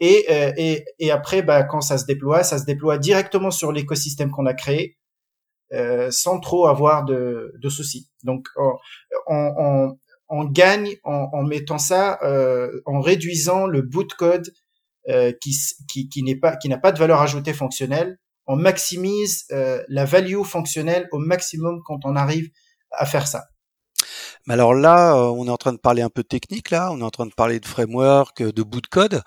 Et, 0.00 0.26
euh, 0.30 0.52
et, 0.56 0.84
et 0.98 1.10
après, 1.10 1.42
bah, 1.42 1.62
quand 1.64 1.80
ça 1.80 1.98
se 1.98 2.04
déploie, 2.04 2.44
ça 2.44 2.58
se 2.58 2.64
déploie 2.64 2.98
directement 2.98 3.50
sur 3.50 3.72
l'écosystème 3.72 4.30
qu'on 4.30 4.46
a 4.46 4.54
créé, 4.54 4.98
euh, 5.72 6.10
sans 6.10 6.38
trop 6.38 6.66
avoir 6.66 7.04
de, 7.04 7.52
de 7.58 7.68
soucis. 7.68 8.08
Donc, 8.22 8.46
on, 8.56 8.74
on, 9.58 9.96
on 10.28 10.44
gagne 10.44 10.96
en, 11.04 11.28
en, 11.32 11.42
mettant 11.44 11.78
ça, 11.78 12.18
euh, 12.22 12.82
en 12.84 13.00
réduisant 13.00 13.66
le 13.66 13.82
bout 13.82 14.04
de 14.04 14.12
code 14.12 14.52
euh, 15.08 15.32
qui, 15.40 15.56
qui, 15.88 16.08
qui 16.08 16.22
n'est 16.22 16.36
pas 16.36 16.56
qui 16.56 16.68
n'a 16.68 16.78
pas 16.78 16.92
de 16.92 16.98
valeur 16.98 17.20
ajoutée 17.20 17.52
fonctionnelle. 17.52 18.18
On 18.46 18.56
maximise 18.56 19.44
euh, 19.50 19.82
la 19.88 20.04
value 20.04 20.42
fonctionnelle 20.42 21.08
au 21.12 21.18
maximum 21.18 21.80
quand 21.84 22.00
on 22.04 22.14
arrive 22.16 22.48
à 22.92 23.06
faire 23.06 23.26
ça. 23.26 23.44
Mais 24.46 24.54
alors 24.54 24.74
là, 24.74 25.16
euh, 25.16 25.24
on 25.30 25.46
est 25.46 25.50
en 25.50 25.56
train 25.56 25.72
de 25.72 25.78
parler 25.78 26.02
un 26.02 26.08
peu 26.08 26.22
technique 26.22 26.70
là, 26.70 26.90
on 26.92 27.00
est 27.00 27.04
en 27.04 27.10
train 27.10 27.26
de 27.26 27.34
parler 27.34 27.58
de 27.58 27.66
framework, 27.66 28.42
de 28.42 28.62
bout 28.62 28.80
de 28.80 28.86
code. 28.86 29.22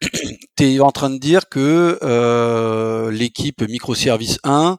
tu 0.56 0.64
es 0.64 0.80
en 0.80 0.90
train 0.90 1.10
de 1.10 1.18
dire 1.18 1.48
que 1.48 1.98
euh, 2.02 3.10
l'équipe 3.10 3.62
microservice 3.62 4.38
1, 4.44 4.78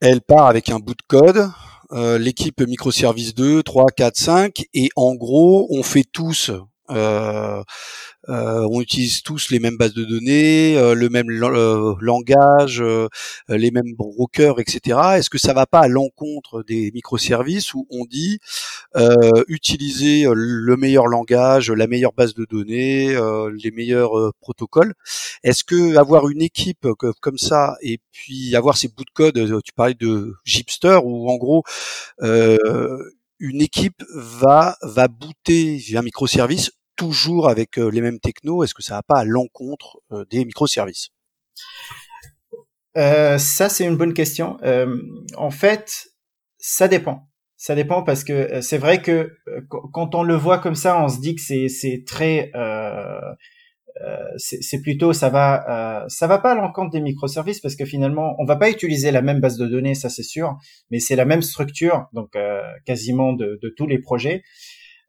elle 0.00 0.22
part 0.22 0.46
avec 0.46 0.70
un 0.70 0.78
bout 0.78 0.94
de 0.94 1.02
code, 1.06 1.50
euh, 1.92 2.18
l'équipe 2.18 2.60
microservice 2.60 3.34
2, 3.34 3.62
3, 3.62 3.86
4, 3.94 4.16
5, 4.16 4.62
et 4.72 4.88
en 4.96 5.14
gros, 5.14 5.66
on 5.70 5.82
fait 5.82 6.04
tous 6.04 6.50
euh, 6.90 7.62
euh, 8.28 8.66
on 8.70 8.80
utilise 8.80 9.22
tous 9.22 9.50
les 9.50 9.58
mêmes 9.58 9.76
bases 9.76 9.94
de 9.94 10.04
données, 10.04 10.76
euh, 10.76 10.94
le 10.94 11.08
même 11.08 11.30
euh, 11.30 11.94
langage, 12.00 12.82
les 13.48 13.70
mêmes 13.70 13.94
brokers, 13.96 14.60
etc. 14.60 14.98
Est-ce 15.16 15.30
que 15.30 15.38
ça 15.38 15.52
va 15.54 15.66
pas 15.66 15.80
à 15.80 15.88
l'encontre 15.88 16.62
des 16.62 16.90
microservices 16.92 17.74
où 17.74 17.86
on 17.90 18.04
dit 18.04 18.38
utiliser 19.48 20.26
le 20.32 20.76
meilleur 20.76 21.06
langage, 21.06 21.70
la 21.70 21.86
meilleure 21.86 22.12
base 22.12 22.34
de 22.34 22.44
données, 22.44 23.16
les 23.62 23.70
meilleurs 23.70 24.32
protocoles? 24.40 24.94
Est-ce 25.44 25.64
que 25.64 25.96
avoir 25.96 26.28
une 26.28 26.42
équipe 26.42 26.86
comme 27.20 27.38
ça 27.38 27.76
et 27.82 28.00
puis 28.12 28.54
avoir 28.56 28.76
ces 28.76 28.88
bouts 28.88 29.04
de 29.04 29.10
code, 29.10 29.62
tu 29.64 29.72
parlais 29.72 29.94
de 29.94 30.34
Gipster, 30.44 30.98
où 31.04 31.30
en 31.30 31.36
gros 31.36 31.62
une 33.40 33.62
équipe 33.62 34.02
va 34.14 34.76
va 34.82 35.08
booter 35.08 35.80
un 35.94 36.02
microservice 36.02 36.72
toujours 36.98 37.48
avec 37.48 37.78
euh, 37.78 37.88
les 37.90 38.02
mêmes 38.02 38.18
technos 38.18 38.62
Est-ce 38.62 38.74
que 38.74 38.82
ça 38.82 38.96
va 38.96 39.02
pas 39.02 39.20
à 39.20 39.24
l'encontre 39.24 40.00
euh, 40.12 40.26
des 40.30 40.44
microservices? 40.44 41.08
Euh, 42.98 43.38
Ça, 43.38 43.70
c'est 43.70 43.86
une 43.86 43.96
bonne 43.96 44.12
question. 44.12 44.58
en 45.36 45.50
fait, 45.50 46.08
ça 46.58 46.88
dépend. 46.88 47.30
Ça 47.56 47.74
dépend 47.74 48.02
parce 48.04 48.22
que 48.22 48.60
c'est 48.60 48.78
vrai 48.78 49.02
que 49.02 49.32
quand 49.92 50.14
on 50.14 50.22
le 50.22 50.36
voit 50.36 50.58
comme 50.58 50.76
ça, 50.76 51.02
on 51.02 51.08
se 51.08 51.20
dit 51.20 51.34
que 51.34 51.40
c'est 51.40 52.04
très 52.06 52.52
c'est 54.36 54.80
plutôt 54.80 55.12
ça 55.12 55.28
va 55.28 56.06
ça 56.08 56.28
va 56.28 56.38
pas 56.38 56.52
à 56.52 56.54
l'encontre 56.54 56.90
des 56.90 57.00
microservices 57.00 57.60
parce 57.60 57.74
que 57.74 57.84
finalement 57.84 58.36
on 58.38 58.44
va 58.44 58.54
pas 58.54 58.70
utiliser 58.70 59.10
la 59.10 59.22
même 59.22 59.40
base 59.40 59.56
de 59.56 59.66
données 59.66 59.96
ça 59.96 60.08
c'est 60.08 60.22
sûr 60.22 60.56
mais 60.92 61.00
c'est 61.00 61.16
la 61.16 61.24
même 61.24 61.42
structure 61.42 62.06
donc 62.12 62.32
quasiment 62.86 63.32
de, 63.32 63.58
de, 63.60 63.68
tous 63.76 63.88
les 63.88 63.98
projets 63.98 64.44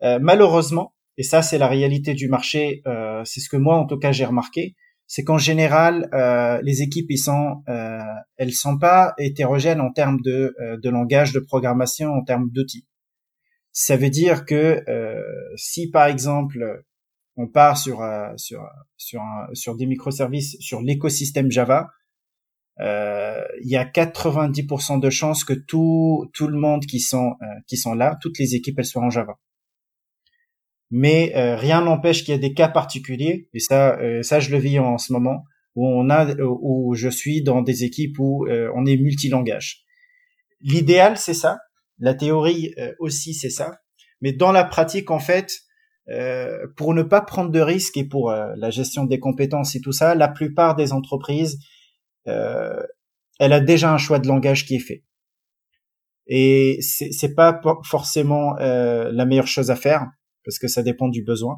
malheureusement 0.02 0.96
et 1.20 1.24
ça 1.24 1.42
c'est 1.42 1.58
la 1.58 1.68
réalité 1.68 2.14
du 2.14 2.30
marché, 2.30 2.82
euh, 2.88 3.22
c'est 3.26 3.42
ce 3.42 3.50
que 3.50 3.58
moi 3.58 3.76
en 3.78 3.86
tout 3.86 4.00
cas 4.00 4.14
j'ai 4.14 4.24
remarqué, 4.24 4.76
c'est 5.06 5.26
qu'en 5.26 5.38
général 5.38 6.10
euh, 6.14 6.62
les 6.64 6.82
équipes 6.82 7.12
ils 7.12 7.18
sont 7.18 7.62
euh, 7.68 8.00
elles 8.38 8.54
sont 8.54 8.80
pas 8.80 9.14
hétérogènes 9.18 9.82
en 9.82 9.92
termes 9.92 10.22
de, 10.22 10.56
langage 10.86 11.34
de 11.34 11.40
programmation, 11.42 12.12
en 12.14 12.24
termes 12.24 12.50
d'outils. 12.50 12.88
Ça 13.74 13.98
veut 13.98 14.10
dire 14.10 14.46
que 14.46 14.82
si 15.58 15.90
par 15.92 16.08
exemple 16.08 16.86
on 17.36 17.48
part 17.48 17.78
sur 17.78 18.00
des 19.78 19.86
microservices 19.86 20.56
sur 20.62 20.82
l'écosystème 20.82 21.52
Java, 21.52 21.90
il 22.80 23.70
y 23.70 23.76
a 23.76 23.84
90% 23.84 25.02
de 25.02 25.10
chances 25.10 25.44
que 25.44 25.54
tout 25.54 26.30
tout 26.34 26.48
le 26.48 26.58
monde 26.58 26.86
qui 26.86 27.02
sont 27.02 27.34
qui 27.68 27.76
sont 27.76 27.94
là, 27.94 28.18
toutes 28.22 28.40
les 28.40 28.56
équipes 28.56 28.80
elles 28.80 28.86
soient 28.86 29.04
en 29.04 29.10
Java 29.10 29.38
mais 30.92 31.34
euh, 31.36 31.56
rien 31.56 31.82
n'empêche 31.82 32.24
qu'il 32.24 32.34
y 32.34 32.38
ait 32.38 32.40
des 32.40 32.54
cas 32.54 32.68
particuliers 32.68 33.48
et 33.54 33.60
ça 33.60 34.00
euh, 34.00 34.24
ça 34.24 34.40
je 34.40 34.52
le 34.52 34.58
vis 34.58 34.80
en, 34.80 34.98
ce 34.98 35.14
moment 35.14 35.44
où 35.76 35.88
on 35.88 36.10
a 36.10 36.34
où 36.42 36.96
je 36.96 37.10
suis 37.10 37.44
dans 37.44 37.62
des 37.62 37.84
équipes 37.84 38.18
où 38.20 38.48
euh, 38.48 38.72
on 38.76 38.86
est 38.86 38.98
multilangage. 38.98 39.84
L'idéal 40.62 41.18
c'est 41.18 41.34
ça, 41.34 41.60
la 42.00 42.14
théorie 42.14 42.74
aussi 43.00 43.34
c'est 43.34 43.50
ça, 43.50 43.80
mais 44.22 44.34
dans 44.34 44.52
la 44.52 44.64
pratique 44.64 45.12
en 45.12 45.20
fait 45.20 45.60
pour 46.76 46.96
ne 46.96 47.04
pas 47.04 47.22
prendre 47.22 47.52
de 47.52 47.60
risques 47.60 47.96
et 47.96 48.04
pour 48.04 48.32
la 48.32 48.70
gestion 48.72 49.06
des 49.06 49.20
compétences 49.20 49.76
et 49.76 49.80
tout 49.80 49.92
ça, 49.92 50.16
la 50.16 50.28
plupart 50.28 50.76
des 50.76 50.92
entreprises 50.92 51.60
elle 52.26 53.54
a 53.54 53.60
déjà 53.62 53.94
un 53.94 53.98
choix 53.98 54.20
de 54.20 54.28
langage 54.28 54.66
qui 54.66 54.76
est 54.76 54.80
fait. 54.80 55.06
Et 56.28 56.80
c'est 56.82 57.36
pas 57.36 57.62
forcément 57.86 58.56
la 58.58 59.26
meilleure 59.26 59.48
chose 59.48 59.72
à 59.72 59.78
faire 59.78 60.08
parce 60.46 60.60
que 60.60 60.68
ça 60.68 60.84
dépend 60.84 61.10
du 61.10 61.24
besoin. 61.24 61.58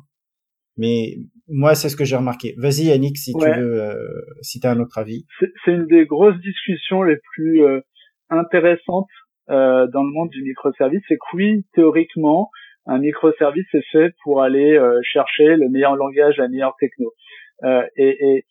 Mais 0.78 1.16
moi, 1.48 1.76
c'est 1.76 1.90
ce 1.90 1.98
que 1.98 2.06
j'ai 2.06 2.16
remarqué. 2.16 2.56
Vas-y, 2.58 2.86
Yannick, 2.86 3.18
si 3.18 3.34
tu 3.34 3.46
veux, 3.46 3.82
euh, 3.82 3.96
si 4.42 4.60
tu 4.60 4.68
as 4.68 4.72
un 4.72 4.80
autre 4.80 4.98
avis. 4.98 5.26
C'est 5.40 5.72
une 5.72 5.86
des 5.88 6.06
grosses 6.06 6.40
discussions 6.40 7.04
les 7.04 7.18
plus 7.34 7.64
euh, 7.64 7.82
intéressantes 8.30 9.10
euh, 9.50 9.88
dans 9.88 10.04
le 10.04 10.12
monde 10.12 10.30
du 10.30 10.42
microservice. 10.44 11.02
C'est 11.08 11.16
que 11.16 11.36
oui, 11.36 11.66
théoriquement, 11.74 12.50
un 12.86 13.00
microservice 13.00 13.68
est 13.74 13.86
fait 13.92 14.14
pour 14.24 14.42
aller 14.42 14.80
chercher 15.04 15.56
le 15.56 15.70
meilleur 15.70 15.96
langage, 15.96 16.38
la 16.38 16.48
meilleure 16.48 16.76
techno. 16.80 17.12
et, 17.64 18.38
et 18.38 18.46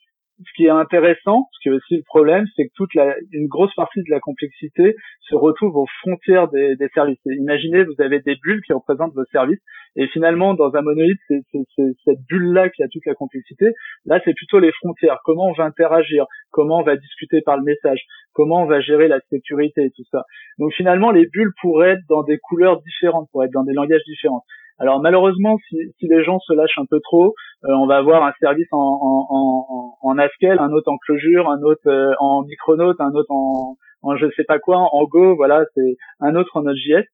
ce 0.44 0.52
qui 0.56 0.66
est 0.66 0.70
intéressant, 0.70 1.48
ce 1.52 1.58
qui 1.62 1.68
est 1.68 1.72
aussi 1.72 1.96
le 1.96 2.02
problème, 2.04 2.46
c'est 2.56 2.66
que 2.66 2.72
toute 2.74 2.94
la, 2.94 3.14
une 3.32 3.46
grosse 3.46 3.74
partie 3.74 4.00
de 4.00 4.10
la 4.10 4.20
complexité 4.20 4.96
se 5.20 5.34
retrouve 5.34 5.76
aux 5.76 5.86
frontières 6.00 6.48
des, 6.48 6.76
des 6.76 6.88
services. 6.94 7.18
imaginez, 7.26 7.84
vous 7.84 8.00
avez 8.00 8.20
des 8.20 8.36
bulles 8.36 8.62
qui 8.62 8.72
représentent 8.72 9.14
vos 9.14 9.24
services, 9.32 9.60
et 9.96 10.06
finalement, 10.08 10.54
dans 10.54 10.74
un 10.76 10.82
monolithe, 10.82 11.18
c'est 11.28 11.94
cette 12.04 12.20
bulle-là 12.28 12.70
qui 12.70 12.82
a 12.82 12.88
toute 12.88 13.04
la 13.06 13.14
complexité. 13.14 13.66
Là, 14.04 14.20
c'est 14.24 14.34
plutôt 14.34 14.60
les 14.60 14.72
frontières. 14.72 15.18
Comment 15.24 15.48
on 15.48 15.52
va 15.52 15.64
interagir? 15.64 16.26
Comment 16.52 16.78
on 16.78 16.82
va 16.82 16.96
discuter 16.96 17.40
par 17.42 17.56
le 17.56 17.64
message? 17.64 18.00
Comment 18.32 18.62
on 18.62 18.66
va 18.66 18.80
gérer 18.80 19.08
la 19.08 19.20
sécurité 19.30 19.82
et 19.82 19.90
tout 19.90 20.04
ça? 20.10 20.24
Donc 20.58 20.72
finalement, 20.74 21.10
les 21.10 21.26
bulles 21.26 21.52
pourraient 21.60 21.90
être 21.90 22.06
dans 22.08 22.22
des 22.22 22.38
couleurs 22.38 22.80
différentes, 22.82 23.28
pourraient 23.32 23.46
être 23.46 23.52
dans 23.52 23.64
des 23.64 23.72
langages 23.72 24.04
différents. 24.06 24.44
Alors 24.80 25.00
malheureusement, 25.00 25.58
si, 25.68 25.76
si, 25.98 26.08
les 26.08 26.24
gens 26.24 26.38
se 26.40 26.54
lâchent 26.54 26.78
un 26.78 26.86
peu 26.86 27.00
trop, 27.00 27.34
euh, 27.64 27.72
on 27.74 27.86
va 27.86 27.98
avoir 27.98 28.24
un 28.24 28.32
service 28.40 28.68
en, 28.72 28.78
en, 28.78 29.26
en, 29.28 29.96
en 30.00 30.18
Haskell, 30.18 30.58
un 30.58 30.72
autre 30.72 30.90
en 30.90 30.96
Clojure, 30.96 31.50
un 31.50 31.60
autre 31.62 31.86
euh, 31.86 32.14
en 32.18 32.42
Micronaut, 32.44 32.94
un 32.98 33.12
autre 33.12 33.30
en, 33.30 33.76
en 34.02 34.16
je 34.16 34.26
sais 34.36 34.44
pas 34.44 34.58
quoi, 34.58 34.78
en 34.78 35.04
Go, 35.04 35.36
voilà, 35.36 35.64
c'est 35.74 35.96
un 36.20 36.34
autre 36.34 36.56
en 36.56 36.62
Node.js. 36.62 37.04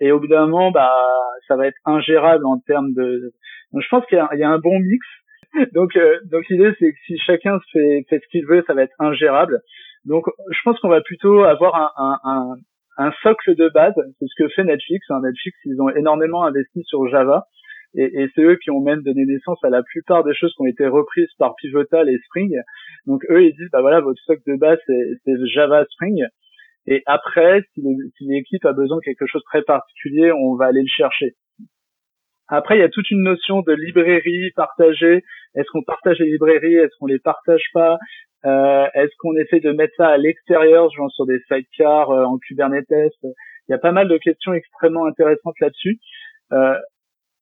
Et 0.00 0.12
au 0.12 0.20
bout 0.20 0.26
d'un 0.26 0.46
moment, 0.46 0.70
bah, 0.70 0.92
ça 1.48 1.56
va 1.56 1.66
être 1.66 1.78
ingérable 1.86 2.44
en 2.44 2.58
termes 2.58 2.92
de. 2.92 3.32
Je 3.72 3.88
pense 3.88 4.04
qu'il 4.06 4.18
y, 4.18 4.38
y, 4.38 4.42
a 4.42 4.50
un 4.50 4.58
bon 4.58 4.78
mix. 4.78 5.06
Donc, 5.72 5.96
euh, 5.96 6.18
donc 6.30 6.42
l'idée 6.50 6.74
c'est 6.80 6.90
que 6.90 6.98
si 7.06 7.16
chacun 7.18 7.58
fait, 7.72 8.04
fait 8.10 8.18
ce 8.18 8.28
qu'il 8.28 8.44
veut, 8.44 8.64
ça 8.66 8.74
va 8.74 8.82
être 8.82 8.94
ingérable. 8.98 9.60
Donc, 10.04 10.26
je 10.50 10.58
pense 10.64 10.78
qu'on 10.80 10.88
va 10.88 11.00
plutôt 11.00 11.44
avoir 11.44 11.74
un, 11.76 11.90
un, 11.96 12.18
un, 12.24 12.54
un 12.96 13.12
socle 13.22 13.54
de 13.54 13.68
base. 13.68 13.94
C'est 14.18 14.26
ce 14.26 14.42
que 14.42 14.48
fait 14.50 14.64
Netflix. 14.64 15.06
Hein. 15.10 15.20
Netflix, 15.22 15.56
ils 15.64 15.80
ont 15.80 15.90
énormément 15.90 16.44
investi 16.44 16.82
sur 16.84 17.08
Java. 17.08 17.46
Et, 17.96 18.22
et 18.22 18.28
c'est 18.34 18.42
eux 18.42 18.56
qui 18.56 18.70
ont 18.70 18.80
même 18.80 19.02
donné 19.02 19.24
naissance 19.24 19.62
à 19.62 19.70
la 19.70 19.82
plupart 19.82 20.24
des 20.24 20.34
choses 20.34 20.52
qui 20.54 20.62
ont 20.62 20.66
été 20.66 20.86
reprises 20.86 21.32
par 21.38 21.54
Pivotal 21.56 22.08
et 22.08 22.18
Spring. 22.26 22.56
Donc 23.06 23.24
eux, 23.30 23.44
ils 23.44 23.54
disent, 23.54 23.70
bah 23.72 23.82
voilà, 23.82 24.00
votre 24.00 24.20
socle 24.22 24.42
de 24.46 24.56
base, 24.56 24.78
c'est 24.86 25.46
Java 25.46 25.84
Spring. 25.92 26.24
Et 26.86 27.02
après, 27.06 27.62
si 27.74 27.82
l'équipe 28.26 28.64
a 28.64 28.72
besoin 28.72 28.98
de 28.98 29.02
quelque 29.02 29.26
chose 29.26 29.42
de 29.42 29.46
très 29.46 29.62
particulier, 29.62 30.32
on 30.32 30.54
va 30.56 30.66
aller 30.66 30.82
le 30.82 30.88
chercher. 30.88 31.34
Après, 32.48 32.76
il 32.76 32.80
y 32.80 32.84
a 32.84 32.88
toute 32.88 33.10
une 33.10 33.22
notion 33.22 33.62
de 33.62 33.72
librairie 33.72 34.50
partagée. 34.54 35.24
Est-ce 35.54 35.68
qu'on 35.72 35.82
partage 35.82 36.18
les 36.18 36.30
librairies? 36.30 36.74
Est-ce 36.74 36.94
qu'on 36.98 37.06
les 37.06 37.18
partage 37.18 37.64
pas? 37.72 37.98
Euh, 38.44 38.86
Est-ce 38.94 39.12
qu'on 39.18 39.36
essaie 39.36 39.60
de 39.60 39.72
mettre 39.72 39.94
ça 39.96 40.08
à 40.08 40.18
l'extérieur, 40.18 40.90
genre 40.90 41.10
sur 41.12 41.26
des 41.26 41.38
sidecars 41.48 42.10
euh, 42.10 42.24
en 42.24 42.38
Kubernetes? 42.38 43.14
Il 43.22 43.70
y 43.70 43.74
a 43.74 43.78
pas 43.78 43.92
mal 43.92 44.08
de 44.08 44.18
questions 44.18 44.52
extrêmement 44.52 45.06
intéressantes 45.06 45.58
là-dessus. 45.60 45.98
Euh, 46.52 46.74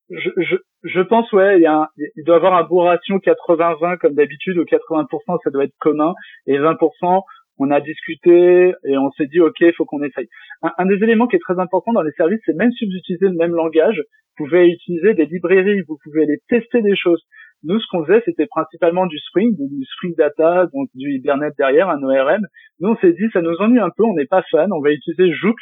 je, 0.09 0.29
je, 0.37 0.55
je, 0.83 1.01
pense 1.01 1.31
ouais, 1.33 1.57
il, 1.57 1.61
y 1.63 1.65
a 1.65 1.89
il 1.97 2.23
doit 2.23 2.35
y 2.35 2.37
avoir 2.37 2.53
un 2.55 2.63
beau 2.63 2.79
ratio 2.79 3.17
80-20 3.17 3.97
comme 3.97 4.13
d'habitude, 4.13 4.57
ou 4.57 4.63
80% 4.63 5.39
ça 5.43 5.49
doit 5.49 5.65
être 5.65 5.75
commun, 5.79 6.13
et 6.47 6.57
20% 6.57 7.23
on 7.57 7.71
a 7.71 7.81
discuté 7.81 8.73
et 8.83 8.97
on 8.97 9.11
s'est 9.11 9.27
dit 9.27 9.39
ok, 9.39 9.59
il 9.61 9.73
faut 9.73 9.85
qu'on 9.85 10.03
essaye. 10.03 10.27
Un, 10.61 10.85
des 10.85 11.03
éléments 11.03 11.27
qui 11.27 11.35
est 11.35 11.45
très 11.45 11.59
important 11.59 11.93
dans 11.93 12.01
les 12.01 12.11
services, 12.13 12.39
c'est 12.45 12.55
même 12.55 12.71
si 12.71 12.85
vous 12.85 12.93
utilisez 12.93 13.27
le 13.27 13.37
même 13.37 13.53
langage, 13.53 14.01
vous 14.37 14.45
pouvez 14.45 14.67
utiliser 14.67 15.13
des 15.13 15.25
librairies, 15.25 15.81
vous 15.87 15.97
pouvez 16.03 16.23
aller 16.23 16.39
tester 16.49 16.81
des 16.81 16.95
choses. 16.95 17.23
Nous, 17.63 17.79
ce 17.79 17.85
qu'on 17.91 18.05
faisait, 18.05 18.21
c'était 18.25 18.47
principalement 18.47 19.05
du 19.05 19.17
Spring, 19.19 19.55
du 19.55 19.85
Spring 19.95 20.15
Data, 20.17 20.67
donc 20.73 20.89
du 20.95 21.13
Hibernate 21.13 21.53
derrière, 21.57 21.89
un 21.89 22.01
ORM. 22.03 22.41
Nous, 22.79 22.89
on 22.89 22.97
s'est 22.97 23.13
dit, 23.13 23.29
ça 23.31 23.41
nous 23.41 23.55
ennuie 23.59 23.79
un 23.79 23.91
peu, 23.95 24.03
on 24.03 24.15
n'est 24.15 24.25
pas 24.25 24.43
fan, 24.51 24.73
on 24.73 24.81
va 24.81 24.91
utiliser 24.91 25.31
Jouk, 25.31 25.55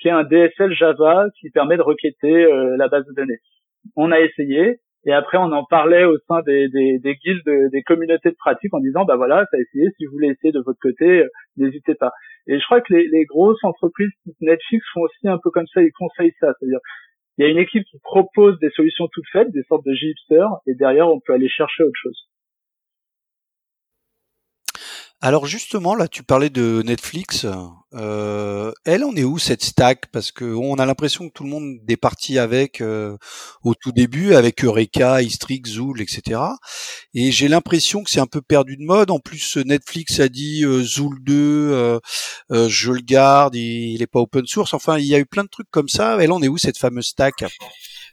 qui 0.00 0.08
est 0.08 0.12
un 0.12 0.24
DSL 0.24 0.72
Java 0.72 1.26
qui 1.38 1.50
permet 1.50 1.76
de 1.76 1.82
requêter 1.82 2.44
euh, 2.44 2.76
la 2.76 2.88
base 2.88 3.06
de 3.06 3.14
données. 3.14 3.38
On 3.94 4.10
a 4.10 4.20
essayé, 4.20 4.78
et 5.06 5.12
après, 5.12 5.36
on 5.38 5.52
en 5.52 5.64
parlait 5.64 6.04
au 6.04 6.16
sein 6.28 6.40
des, 6.42 6.68
des, 6.68 6.98
des 6.98 7.14
guildes, 7.16 7.70
des 7.70 7.82
communautés 7.82 8.30
de 8.30 8.36
pratique 8.36 8.72
en 8.72 8.80
disant, 8.80 9.04
bah 9.04 9.16
voilà, 9.16 9.44
ça 9.50 9.56
a 9.58 9.60
essayé, 9.60 9.88
si 9.96 10.06
vous 10.06 10.12
voulez 10.12 10.28
essayer 10.28 10.52
de 10.52 10.62
votre 10.64 10.78
côté, 10.80 11.24
euh, 11.24 11.28
n'hésitez 11.56 11.94
pas. 11.94 12.12
Et 12.46 12.58
je 12.58 12.64
crois 12.64 12.80
que 12.80 12.92
les, 12.94 13.06
les 13.08 13.24
grosses 13.24 13.62
entreprises 13.64 14.10
Netflix 14.40 14.84
font 14.94 15.02
aussi 15.02 15.28
un 15.28 15.38
peu 15.42 15.50
comme 15.50 15.66
ça, 15.66 15.82
ils 15.82 15.92
conseillent 15.92 16.34
ça. 16.40 16.54
C'est-à-dire, 16.58 16.80
il 17.36 17.44
y 17.44 17.48
a 17.48 17.50
une 17.50 17.58
équipe 17.58 17.84
qui 17.84 17.98
propose 18.02 18.58
des 18.60 18.70
solutions 18.70 19.08
toutes 19.12 19.28
faites, 19.30 19.50
des 19.50 19.62
sortes 19.64 19.84
de 19.84 19.92
Gipster, 19.92 20.46
et 20.66 20.74
derrière, 20.74 21.08
on 21.08 21.20
peut 21.20 21.34
aller 21.34 21.48
chercher 21.48 21.82
autre 21.82 21.98
chose. 22.00 22.28
Alors 25.24 25.46
justement, 25.46 25.94
là, 25.94 26.06
tu 26.06 26.22
parlais 26.22 26.50
de 26.50 26.82
Netflix. 26.84 27.46
Euh, 27.94 28.72
elle 28.84 29.04
en 29.04 29.16
est 29.16 29.24
où 29.24 29.38
cette 29.38 29.64
stack? 29.64 30.08
Parce 30.12 30.30
que 30.30 30.44
on 30.44 30.74
a 30.74 30.84
l'impression 30.84 31.26
que 31.26 31.32
tout 31.32 31.44
le 31.44 31.48
monde 31.48 31.78
est 31.88 31.96
parti 31.96 32.38
avec 32.38 32.82
euh, 32.82 33.16
au 33.62 33.74
tout 33.74 33.90
début, 33.90 34.34
avec 34.34 34.62
Eureka, 34.62 35.22
Istrix, 35.22 35.62
Zool, 35.64 36.02
etc. 36.02 36.42
Et 37.14 37.32
j'ai 37.32 37.48
l'impression 37.48 38.04
que 38.04 38.10
c'est 38.10 38.20
un 38.20 38.26
peu 38.26 38.42
perdu 38.42 38.76
de 38.76 38.84
mode. 38.84 39.10
En 39.10 39.18
plus, 39.18 39.56
Netflix 39.56 40.20
a 40.20 40.28
dit 40.28 40.62
euh, 40.62 40.82
Zool 40.82 41.16
2, 41.22 41.32
euh, 42.52 42.68
je 42.68 42.92
le 42.92 43.00
garde, 43.00 43.54
il, 43.54 43.94
il 43.94 44.02
est 44.02 44.06
pas 44.06 44.20
open 44.20 44.46
source. 44.46 44.74
Enfin, 44.74 44.98
il 44.98 45.06
y 45.06 45.14
a 45.14 45.18
eu 45.18 45.24
plein 45.24 45.44
de 45.44 45.48
trucs 45.48 45.70
comme 45.70 45.88
ça. 45.88 46.18
Elle 46.20 46.32
en 46.32 46.42
est 46.42 46.48
où 46.48 46.58
cette 46.58 46.76
fameuse 46.76 47.06
stack? 47.06 47.44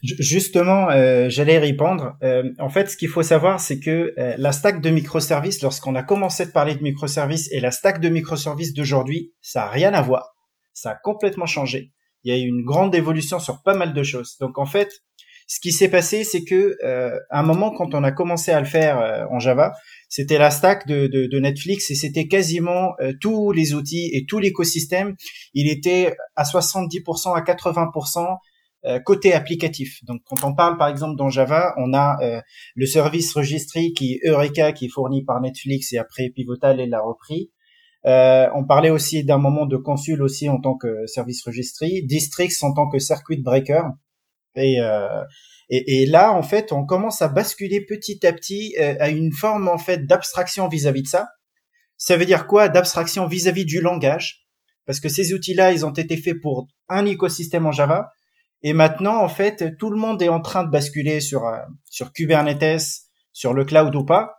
Justement, 0.03 0.89
euh, 0.89 1.29
j'allais 1.29 1.59
répondre. 1.59 2.17
Euh, 2.23 2.51
en 2.57 2.69
fait, 2.69 2.89
ce 2.89 2.97
qu'il 2.97 3.07
faut 3.07 3.21
savoir, 3.21 3.59
c'est 3.59 3.79
que 3.79 4.13
euh, 4.17 4.33
la 4.37 4.51
stack 4.51 4.81
de 4.81 4.89
microservices, 4.89 5.61
lorsqu'on 5.61 5.93
a 5.93 6.01
commencé 6.01 6.45
de 6.47 6.51
parler 6.51 6.73
de 6.73 6.81
microservices 6.81 7.51
et 7.51 7.59
la 7.59 7.69
stack 7.69 8.01
de 8.01 8.09
microservices 8.09 8.73
d'aujourd'hui, 8.73 9.31
ça 9.41 9.65
a 9.65 9.69
rien 9.69 9.93
à 9.93 10.01
voir. 10.01 10.35
Ça 10.73 10.91
a 10.91 10.95
complètement 10.95 11.45
changé. 11.45 11.91
Il 12.23 12.33
y 12.33 12.35
a 12.35 12.39
eu 12.39 12.47
une 12.47 12.63
grande 12.63 12.95
évolution 12.95 13.39
sur 13.39 13.61
pas 13.61 13.75
mal 13.75 13.93
de 13.93 14.03
choses. 14.03 14.37
Donc 14.39 14.57
en 14.57 14.65
fait, 14.65 14.89
ce 15.47 15.59
qui 15.59 15.71
s'est 15.71 15.89
passé, 15.89 16.23
c'est 16.23 16.45
que 16.45 16.77
à 17.29 17.39
un 17.39 17.43
moment, 17.43 17.71
quand 17.71 17.93
on 17.93 18.03
a 18.03 18.11
commencé 18.11 18.51
à 18.51 18.59
le 18.59 18.65
faire 18.65 19.27
en 19.31 19.39
Java, 19.39 19.73
c'était 20.07 20.37
la 20.37 20.49
stack 20.49 20.87
de, 20.87 21.39
Netflix 21.39 21.91
et 21.91 21.95
c'était 21.95 22.27
quasiment 22.27 22.93
tous 23.19 23.51
les 23.51 23.73
outils 23.73 24.11
et 24.13 24.25
tout 24.25 24.39
l'écosystème. 24.39 25.15
Il 25.53 25.69
était 25.69 26.15
à 26.35 26.43
70% 26.43 27.35
à 27.35 27.41
80% 27.41 28.19
euh, 28.19 28.23
côté 29.05 29.33
applicatif. 29.33 30.03
Donc 30.05 30.21
quand 30.25 30.43
on 30.43 30.55
parle 30.55 30.77
par 30.77 30.87
exemple 30.87 31.15
dans 31.15 31.29
Java, 31.29 31.73
on 31.77 31.93
a 31.93 32.17
euh, 32.21 32.41
le 32.75 32.85
service 32.85 33.33
registry 33.35 33.93
qui 33.93 34.13
est 34.13 34.27
Eureka 34.27 34.71
qui 34.73 34.85
est 34.85 34.89
fourni 34.89 35.23
par 35.23 35.39
Netflix 35.41 35.93
et 35.93 35.97
après 35.97 36.29
Pivotal 36.29 36.79
et 36.79 36.87
l'a 36.87 37.01
repris. 37.01 37.51
Euh, 38.07 38.47
on 38.55 38.65
parlait 38.65 38.89
aussi 38.89 39.23
d'un 39.23 39.37
moment 39.37 39.67
de 39.67 39.77
consul 39.77 40.23
aussi 40.23 40.49
en 40.49 40.59
tant 40.59 40.75
que 40.75 41.05
service 41.05 41.45
registry, 41.45 42.03
Distrix 42.03 42.51
en 42.61 42.73
tant 42.73 42.89
que 42.89 42.97
circuit 42.97 43.39
breaker. 43.41 43.83
Et, 44.55 44.81
euh, 44.81 45.23
et, 45.69 46.01
et, 46.01 46.05
là, 46.05 46.33
en 46.33 46.41
fait, 46.41 46.73
on 46.73 46.83
commence 46.83 47.21
à 47.21 47.29
basculer 47.29 47.85
petit 47.85 48.25
à 48.25 48.33
petit 48.33 48.75
à 48.77 49.09
une 49.09 49.31
forme 49.31 49.69
en 49.69 49.77
fait 49.77 50.05
d'abstraction 50.07 50.67
vis-à-vis 50.67 51.03
de 51.03 51.07
ça. 51.07 51.27
Ça 51.95 52.17
veut 52.17 52.25
dire 52.25 52.47
quoi 52.47 52.67
D'abstraction 52.67 53.27
vis-à-vis 53.27 53.63
du 53.65 53.79
langage, 53.79 54.47
parce 54.85 54.99
que 54.99 55.07
ces 55.07 55.33
outils-là, 55.33 55.71
ils 55.71 55.85
ont 55.85 55.93
été 55.93 56.17
faits 56.17 56.41
pour 56.41 56.67
un 56.89 57.05
écosystème 57.05 57.67
en 57.67 57.71
Java 57.71 58.09
et 58.63 58.73
maintenant, 58.73 59.21
en 59.21 59.29
fait, 59.29 59.77
tout 59.77 59.89
le 59.89 59.97
monde 59.97 60.21
est 60.21 60.29
en 60.29 60.41
train 60.41 60.63
de 60.63 60.69
basculer 60.69 61.19
sur 61.19 61.45
euh, 61.45 61.57
sur 61.89 62.13
Kubernetes, 62.13 63.07
sur 63.33 63.53
le 63.53 63.65
cloud 63.65 63.95
ou 63.95 64.05
pas. 64.05 64.35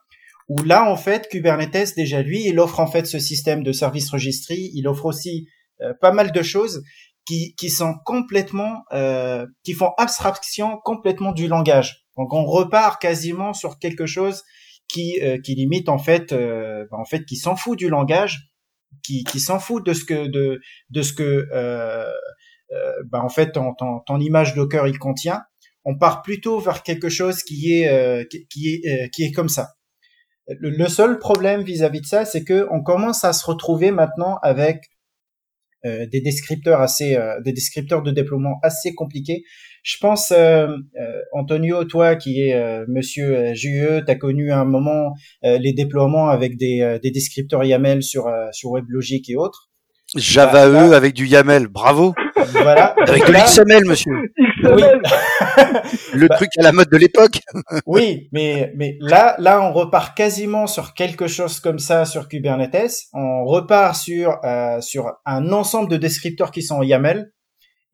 Où 0.48 0.62
là, 0.62 0.88
en 0.88 0.96
fait, 0.96 1.28
Kubernetes 1.28 1.94
déjà 1.96 2.22
lui, 2.22 2.46
il 2.46 2.58
offre 2.60 2.80
en 2.80 2.86
fait 2.86 3.06
ce 3.06 3.18
système 3.18 3.62
de 3.62 3.72
service 3.72 4.10
registry. 4.10 4.70
Il 4.74 4.86
offre 4.86 5.06
aussi 5.06 5.48
euh, 5.80 5.92
pas 6.00 6.12
mal 6.12 6.32
de 6.32 6.42
choses 6.42 6.82
qui 7.26 7.54
qui 7.56 7.70
sont 7.70 7.94
complètement, 8.04 8.82
euh, 8.92 9.46
qui 9.64 9.72
font 9.72 9.90
abstraction 9.98 10.78
complètement 10.84 11.32
du 11.32 11.48
langage. 11.48 12.04
Donc, 12.16 12.32
on 12.32 12.44
repart 12.44 13.00
quasiment 13.00 13.54
sur 13.54 13.78
quelque 13.78 14.06
chose 14.06 14.42
qui 14.88 15.18
euh, 15.22 15.38
qui 15.40 15.54
limite 15.54 15.88
en 15.88 15.98
fait, 15.98 16.32
bah, 16.32 16.98
en 16.98 17.04
fait, 17.04 17.24
qui 17.24 17.36
s'en 17.36 17.56
fout 17.56 17.78
du 17.78 17.88
langage, 17.88 18.52
qui 19.02 19.24
qui 19.24 19.40
s'en 19.40 19.58
fout 19.58 19.84
de 19.84 19.94
ce 19.94 20.04
que 20.04 20.26
de 20.26 20.60
de 20.90 21.02
ce 21.02 21.12
que 21.12 21.48
euh, 21.52 22.12
bah, 23.10 23.20
en 23.22 23.28
fait 23.28 23.52
ton, 23.52 23.74
ton, 23.74 24.00
ton, 24.00 24.18
image 24.20 24.54
Docker 24.54 24.86
il 24.86 24.98
contient, 24.98 25.42
on 25.84 25.96
part 25.96 26.22
plutôt 26.22 26.58
vers 26.58 26.82
quelque 26.82 27.08
chose 27.08 27.42
qui 27.42 27.74
est 27.74 27.88
euh, 27.88 28.24
qui, 28.24 28.68
est 28.68 29.04
euh, 29.04 29.08
qui 29.08 29.24
est 29.24 29.32
comme 29.32 29.48
ça. 29.48 29.74
Le, 30.48 30.88
seul 30.88 31.18
problème 31.18 31.62
vis-à-vis 31.62 32.00
de 32.00 32.06
ça, 32.06 32.24
c'est 32.24 32.42
que 32.42 32.66
on 32.70 32.82
commence 32.82 33.24
à 33.24 33.32
se 33.32 33.46
retrouver 33.46 33.90
maintenant 33.92 34.38
avec 34.42 34.82
des 35.84 36.20
descripteurs 36.20 36.80
assez 36.80 37.16
des 37.44 37.52
descripteurs 37.52 38.02
de 38.02 38.12
déploiement 38.12 38.58
assez 38.62 38.94
compliqués. 38.94 39.42
Je 39.82 39.96
pense 40.00 40.32
Antonio, 41.32 41.84
toi 41.84 42.16
qui 42.16 42.40
est 42.40 42.84
Monsieur 42.86 43.54
JE, 43.54 44.04
t'as 44.04 44.14
connu 44.16 44.50
à 44.52 44.58
un 44.58 44.64
moment 44.64 45.14
les 45.42 45.72
déploiements 45.72 46.28
avec 46.28 46.56
des, 46.56 46.98
des 47.02 47.10
descripteurs 47.10 47.64
YAML 47.64 48.02
sur 48.02 48.28
sur 48.52 48.72
WebLogic 48.72 49.30
et 49.30 49.36
autres. 49.36 49.70
Java 50.16 50.68
E 50.68 50.92
avec 50.92 51.14
du 51.14 51.26
YAML, 51.26 51.68
bravo. 51.68 52.14
Voilà. 52.50 52.94
Avec 53.06 53.26
de 53.26 53.32
l'XML, 53.32 53.84
monsieur. 53.84 54.12
Oui. 54.64 54.82
le 56.14 56.28
bah. 56.28 56.36
truc 56.36 56.50
à 56.58 56.62
la 56.62 56.72
mode 56.72 56.88
de 56.90 56.96
l'époque. 56.96 57.40
oui, 57.86 58.28
mais 58.32 58.72
mais 58.76 58.96
là 59.00 59.34
là 59.38 59.60
on 59.62 59.72
repart 59.72 60.16
quasiment 60.16 60.66
sur 60.66 60.94
quelque 60.94 61.26
chose 61.26 61.60
comme 61.60 61.78
ça 61.78 62.04
sur 62.04 62.28
Kubernetes. 62.28 63.08
On 63.12 63.44
repart 63.44 63.94
sur 63.96 64.38
euh, 64.44 64.80
sur 64.80 65.12
un 65.26 65.52
ensemble 65.52 65.90
de 65.90 65.96
descripteurs 65.96 66.50
qui 66.50 66.62
sont 66.62 66.76
en 66.76 66.82
YAML 66.82 67.32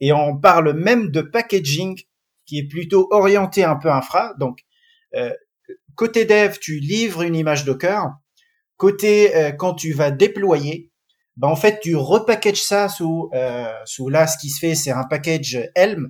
et 0.01 0.13
on 0.13 0.39
parle 0.39 0.75
même 0.75 1.11
de 1.11 1.21
packaging 1.21 1.99
qui 2.47 2.59
est 2.59 2.69
plutôt 2.69 3.09
orienté 3.11 3.65
un 3.65 3.77
peu 3.77 3.91
infra. 3.91 4.35
Donc 4.39 4.61
euh, 5.15 5.33
côté 5.95 6.25
dev, 6.25 6.59
tu 6.61 6.79
livres 6.79 7.23
une 7.23 7.35
image 7.35 7.65
Docker 7.65 8.11
côté 8.77 9.53
quand 9.59 9.75
tu 9.75 9.93
vas 9.93 10.13
déployer, 10.13 10.93
bah 11.39 11.49
en 11.49 11.57
fait 11.57 11.81
tu 11.81 11.97
repackage 11.97 12.63
ça 12.63 12.89
sous 12.89 13.31
sous 13.85 14.09
là 14.09 14.27
ce 14.27 14.37
qui 14.39 14.51
se 14.51 14.59
fait 14.59 14.75
c'est 14.75 14.91
un 14.91 15.05
package 15.05 15.59
Helm 15.75 16.09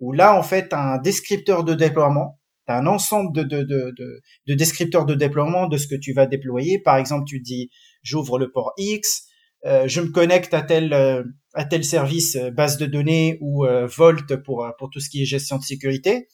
où 0.00 0.12
là 0.12 0.36
en 0.36 0.42
fait 0.42 0.72
un 0.72 0.98
descripteur 0.98 1.64
de 1.64 1.74
déploiement 1.74 2.40
tu 2.66 2.72
as 2.72 2.78
un 2.78 2.86
ensemble 2.86 3.32
de, 3.34 3.42
de, 3.42 3.62
de, 3.62 3.92
de, 3.96 4.20
de 4.46 4.54
descripteurs 4.54 5.06
de 5.06 5.14
déploiement 5.14 5.66
de 5.68 5.76
ce 5.76 5.86
que 5.86 5.94
tu 5.94 6.12
vas 6.12 6.26
déployer. 6.26 6.78
Par 6.78 6.96
exemple 6.96 7.24
tu 7.26 7.40
dis 7.40 7.70
j'ouvre 8.02 8.38
le 8.38 8.50
port 8.50 8.72
X 8.76 9.30
euh, 9.66 9.86
je 9.86 10.00
me 10.00 10.08
connecte 10.08 10.54
à 10.54 10.62
tel 10.62 10.92
euh, 10.92 11.22
à 11.52 11.64
tel 11.64 11.84
service 11.84 12.36
euh, 12.36 12.50
base 12.50 12.78
de 12.78 12.86
données 12.86 13.38
ou 13.40 13.66
Volt 13.96 14.36
pour 14.36 14.66
pour 14.78 14.90
tout 14.90 15.00
ce 15.00 15.10
qui 15.10 15.22
est 15.22 15.26
gestion 15.26 15.58
de 15.58 15.62
sécurité. 15.62 16.28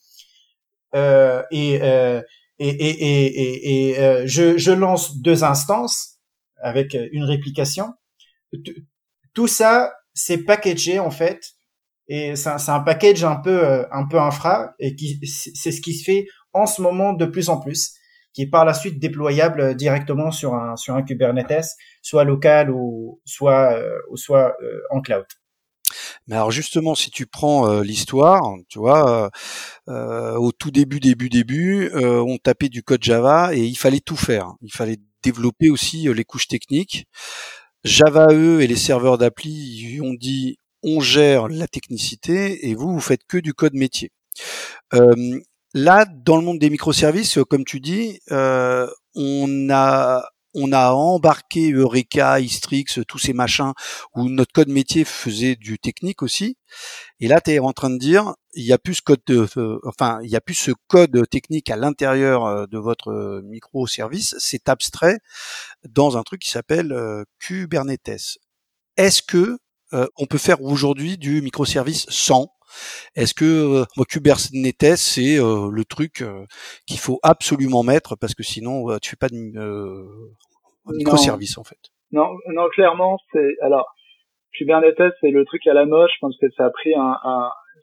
Et, 0.94 1.74
et 1.74 2.20
et 2.58 2.68
et 2.68 3.26
et, 3.26 3.90
et 3.90 4.26
je, 4.26 4.56
je 4.56 4.72
lance 4.72 5.20
deux 5.20 5.44
instances 5.44 6.20
avec 6.62 6.96
une 7.12 7.24
réplication 7.24 7.92
tout 9.34 9.46
ça 9.46 9.92
c'est 10.14 10.44
packagé 10.44 10.98
en 10.98 11.10
fait 11.10 11.54
et 12.08 12.36
c'est 12.36 12.70
un, 12.70 12.80
package 12.80 13.24
un 13.24 13.36
peu 13.36 13.84
un 13.90 14.06
peu 14.06 14.18
infra 14.18 14.74
et 14.78 14.96
c'est 15.26 15.72
ce 15.72 15.80
qui 15.80 15.94
se 15.94 16.04
fait 16.04 16.26
en 16.52 16.66
ce 16.66 16.80
moment 16.80 17.12
de 17.12 17.26
plus 17.26 17.48
en 17.48 17.58
plus 17.60 17.96
qui 18.36 18.42
est 18.42 18.46
par 18.46 18.66
la 18.66 18.74
suite 18.74 18.98
déployable 18.98 19.60
euh, 19.62 19.74
directement 19.74 20.30
sur 20.30 20.54
un 20.54 20.76
sur 20.76 20.94
un 20.94 21.02
Kubernetes, 21.02 21.74
soit 22.02 22.24
local 22.24 22.70
ou 22.70 23.18
soit 23.24 23.72
euh, 23.72 23.98
soit 24.14 24.54
euh, 24.62 24.80
en 24.90 25.00
cloud. 25.00 25.24
Mais 26.26 26.36
alors 26.36 26.50
justement, 26.50 26.94
si 26.94 27.10
tu 27.10 27.26
prends 27.26 27.80
l'histoire, 27.80 28.42
tu 28.68 28.80
vois, 28.80 29.30
au 29.86 30.50
tout 30.50 30.72
début, 30.72 30.98
début, 30.98 31.28
début, 31.28 31.88
on 31.94 32.36
tapait 32.38 32.68
du 32.68 32.82
code 32.82 33.04
Java 33.04 33.54
et 33.54 33.64
il 33.64 33.76
fallait 33.76 34.00
tout 34.00 34.16
faire. 34.16 34.48
Il 34.62 34.72
fallait 34.72 34.96
développer 35.22 35.70
aussi 35.70 36.12
les 36.12 36.24
couches 36.24 36.48
techniques. 36.48 37.06
Java 37.86 38.26
eux 38.32 38.60
et 38.60 38.66
les 38.66 38.76
serveurs 38.76 39.16
d'appli 39.16 39.98
ont 40.02 40.14
dit 40.14 40.58
on 40.82 41.00
gère 41.00 41.48
la 41.48 41.66
technicité 41.66 42.68
et 42.68 42.74
vous 42.74 42.92
vous 42.92 43.00
faites 43.00 43.22
que 43.26 43.38
du 43.38 43.54
code 43.54 43.74
métier. 43.74 44.10
Là, 45.78 46.06
dans 46.06 46.36
le 46.36 46.42
monde 46.42 46.58
des 46.58 46.70
microservices, 46.70 47.38
comme 47.50 47.64
tu 47.64 47.80
dis, 47.80 48.18
euh, 48.30 48.88
on 49.14 49.68
a 49.70 50.26
on 50.56 50.72
a 50.72 50.92
embarqué 50.92 51.70
Eureka, 51.70 52.40
Istrix, 52.40 52.86
tous 53.06 53.18
ces 53.18 53.34
machins 53.34 53.72
où 54.14 54.28
notre 54.28 54.52
code 54.52 54.68
métier 54.68 55.04
faisait 55.04 55.54
du 55.54 55.78
technique 55.78 56.22
aussi. 56.22 56.56
Et 57.20 57.28
là, 57.28 57.40
tu 57.42 57.52
es 57.52 57.58
en 57.58 57.72
train 57.72 57.90
de 57.90 57.98
dire, 57.98 58.34
il 58.54 58.64
y 58.64 58.72
a 58.72 58.78
plus 58.78 58.94
ce 58.94 59.02
code, 59.02 59.20
euh, 59.28 59.78
enfin, 59.84 60.18
il 60.22 60.30
y 60.30 60.36
a 60.36 60.40
plus 60.40 60.54
ce 60.54 60.72
code 60.88 61.28
technique 61.28 61.70
à 61.70 61.76
l'intérieur 61.76 62.46
euh, 62.46 62.66
de 62.66 62.78
votre 62.78 63.42
microservice. 63.44 64.34
C'est 64.38 64.70
abstrait 64.70 65.18
dans 65.88 66.16
un 66.16 66.22
truc 66.22 66.40
qui 66.40 66.50
s'appelle 66.50 66.96
Kubernetes. 67.38 68.38
Est-ce 68.96 69.22
que 69.22 69.58
on 70.16 70.26
peut 70.26 70.38
faire 70.38 70.62
aujourd'hui 70.62 71.16
du 71.16 71.42
microservice 71.42 72.06
sans? 72.08 72.50
Est-ce 73.14 73.34
que 73.34 73.44
euh, 73.44 74.04
Kubernetes 74.08 74.96
c'est 74.96 75.38
euh, 75.38 75.70
le 75.70 75.84
truc 75.84 76.22
euh, 76.22 76.44
qu'il 76.86 76.98
faut 76.98 77.18
absolument 77.22 77.82
mettre 77.82 78.16
parce 78.16 78.34
que 78.34 78.42
sinon 78.42 78.98
tu 79.00 79.10
fais 79.10 79.16
pas 79.16 79.28
de 79.28 79.52
microservice 80.94 81.58
en 81.58 81.64
fait 81.64 81.78
Non, 82.12 82.28
non 82.48 82.68
clairement 82.68 83.18
c'est 83.32 83.56
alors 83.60 83.86
Kubernetes 84.52 85.14
c'est 85.20 85.30
le 85.30 85.44
truc 85.44 85.66
à 85.66 85.74
la 85.74 85.86
moche. 85.86 86.10
Je 86.14 86.18
pense 86.20 86.36
que 86.40 86.46
ça 86.56 86.66
a 86.66 86.70
pris 86.70 86.94
un, 86.94 87.16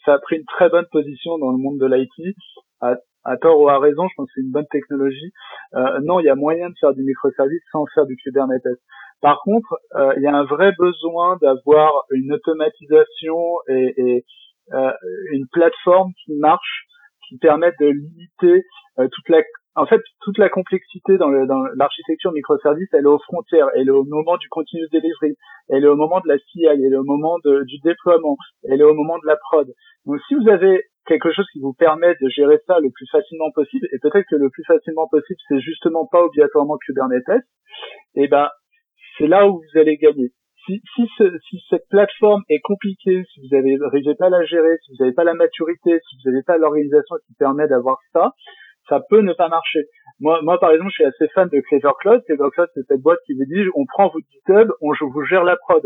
ça 0.05 0.13
a 0.13 0.19
pris 0.19 0.37
une 0.37 0.45
très 0.45 0.69
bonne 0.69 0.87
position 0.91 1.37
dans 1.37 1.51
le 1.51 1.57
monde 1.57 1.79
de 1.79 1.85
l'IT. 1.85 2.35
À, 2.81 2.95
à, 3.23 3.37
tort 3.37 3.59
ou 3.59 3.69
à 3.69 3.79
raison, 3.79 4.07
je 4.09 4.13
pense 4.17 4.27
que 4.27 4.33
c'est 4.35 4.41
une 4.41 4.51
bonne 4.51 4.67
technologie. 4.69 5.31
Euh, 5.75 5.99
non, 6.03 6.19
il 6.19 6.25
y 6.25 6.29
a 6.29 6.35
moyen 6.35 6.69
de 6.69 6.75
faire 6.79 6.93
du 6.93 7.03
microservice 7.03 7.61
sans 7.71 7.85
faire 7.93 8.05
du 8.05 8.17
Kubernetes. 8.17 8.79
Par 9.21 9.39
contre, 9.41 9.75
euh, 9.95 10.13
il 10.17 10.23
y 10.23 10.27
a 10.27 10.35
un 10.35 10.43
vrai 10.43 10.73
besoin 10.77 11.37
d'avoir 11.41 11.93
une 12.11 12.33
automatisation 12.33 13.37
et, 13.69 13.93
et, 13.95 14.25
euh, 14.73 14.91
une 15.31 15.47
plateforme 15.51 16.11
qui 16.25 16.33
marche, 16.33 16.85
qui 17.27 17.37
permet 17.37 17.71
de 17.79 17.85
limiter 17.85 18.65
euh, 18.99 19.07
toute 19.09 19.29
la 19.29 19.41
en 19.75 19.85
fait, 19.87 20.01
toute 20.21 20.37
la 20.37 20.49
complexité 20.49 21.17
dans, 21.17 21.29
l'architecture 21.75 22.31
microservice, 22.31 22.89
elle 22.93 23.05
est 23.05 23.07
aux 23.07 23.19
frontières, 23.19 23.69
elle 23.75 23.87
est 23.87 23.91
au 23.91 24.03
moment 24.03 24.37
du 24.37 24.47
continuous 24.49 24.87
delivery, 24.91 25.35
elle 25.69 25.83
est 25.83 25.87
au 25.87 25.95
moment 25.95 26.19
de 26.19 26.27
la 26.27 26.37
CI, 26.37 26.65
elle 26.65 26.81
est 26.81 26.95
au 26.95 27.03
moment 27.03 27.37
du 27.43 27.79
déploiement, 27.83 28.37
elle 28.69 28.81
est 28.81 28.85
au 28.85 28.93
moment 28.93 29.17
de 29.17 29.25
la 29.25 29.35
prod. 29.35 29.67
Donc, 30.05 30.19
si 30.27 30.35
vous 30.35 30.47
avez 30.47 30.83
quelque 31.07 31.31
chose 31.33 31.47
qui 31.51 31.59
vous 31.59 31.73
permet 31.73 32.13
de 32.21 32.29
gérer 32.29 32.59
ça 32.67 32.79
le 32.79 32.89
plus 32.91 33.07
facilement 33.11 33.51
possible, 33.51 33.87
et 33.91 33.99
peut-être 33.99 34.27
que 34.29 34.35
le 34.35 34.49
plus 34.49 34.63
facilement 34.65 35.07
possible, 35.07 35.39
c'est 35.47 35.59
justement 35.59 36.05
pas 36.05 36.23
obligatoirement 36.23 36.77
Kubernetes, 36.77 37.43
et 38.15 38.23
eh 38.23 38.27
ben, 38.27 38.49
c'est 39.17 39.27
là 39.27 39.47
où 39.47 39.53
vous 39.53 39.79
allez 39.79 39.97
gagner 39.97 40.31
si, 40.65 40.81
si, 40.95 41.07
ce, 41.17 41.37
si, 41.49 41.61
cette 41.69 41.87
plateforme 41.89 42.43
est 42.49 42.61
compliquée, 42.61 43.23
si 43.33 43.41
vous 43.41 43.47
n'arrivez 43.51 44.15
pas 44.15 44.27
à 44.27 44.29
la 44.29 44.45
gérer, 44.45 44.77
si 44.83 44.91
vous 44.91 45.03
n'avez 45.03 45.13
pas 45.13 45.23
la 45.23 45.33
maturité, 45.33 45.99
si 46.07 46.15
vous 46.15 46.31
n'avez 46.31 46.43
pas 46.43 46.57
l'organisation 46.57 47.15
qui 47.27 47.33
permet 47.35 47.67
d'avoir 47.67 47.97
ça, 48.13 48.31
ça 48.89 49.01
peut 49.09 49.21
ne 49.21 49.33
pas 49.33 49.49
marcher. 49.49 49.85
Moi, 50.19 50.41
moi, 50.41 50.59
par 50.59 50.71
exemple, 50.71 50.91
je 50.91 50.95
suis 50.95 51.05
assez 51.05 51.27
fan 51.29 51.49
de 51.49 51.59
Clever 51.61 51.93
Cloud. 51.99 52.21
Clever 52.25 52.49
Cloud, 52.53 52.69
c'est 52.73 52.85
cette 52.87 53.01
boîte 53.01 53.19
qui 53.25 53.33
vous 53.33 53.45
dit, 53.45 53.63
on 53.75 53.85
prend 53.85 54.09
votre 54.09 54.25
GitHub, 54.31 54.71
on 54.81 54.93
vous 55.01 55.25
gère 55.25 55.43
la 55.43 55.57
prod. 55.57 55.83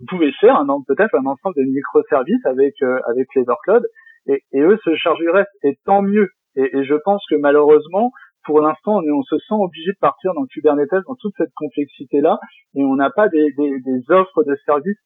Vous 0.00 0.06
pouvez 0.06 0.32
faire 0.40 0.56
un 0.56 0.66
peut-être 0.86 1.14
un 1.14 1.26
ensemble 1.26 1.56
de 1.56 1.62
microservices 1.62 2.46
avec 2.46 2.74
euh, 2.82 3.00
avec 3.08 3.28
Clever 3.28 3.54
Cloud, 3.64 3.82
et, 4.26 4.42
et, 4.52 4.60
eux 4.60 4.78
se 4.84 4.94
chargent 4.96 5.18
du 5.18 5.30
reste. 5.30 5.50
Et 5.62 5.78
tant 5.84 6.02
mieux. 6.02 6.28
Et, 6.56 6.76
et 6.76 6.84
je 6.84 6.94
pense 7.04 7.22
que 7.28 7.36
malheureusement, 7.36 8.12
pour 8.44 8.60
l'instant, 8.60 8.98
on, 8.98 9.18
on, 9.18 9.22
se 9.22 9.38
sent 9.38 9.54
obligé 9.54 9.92
de 9.92 9.98
partir 10.00 10.32
dans 10.34 10.46
Kubernetes, 10.46 11.04
dans 11.06 11.16
toute 11.16 11.34
cette 11.36 11.52
complexité-là, 11.54 12.38
et 12.74 12.84
on 12.84 12.94
n'a 12.94 13.10
pas 13.10 13.28
des, 13.28 13.52
des, 13.56 13.80
des, 13.80 14.10
offres 14.10 14.44
de 14.44 14.56
services 14.64 14.98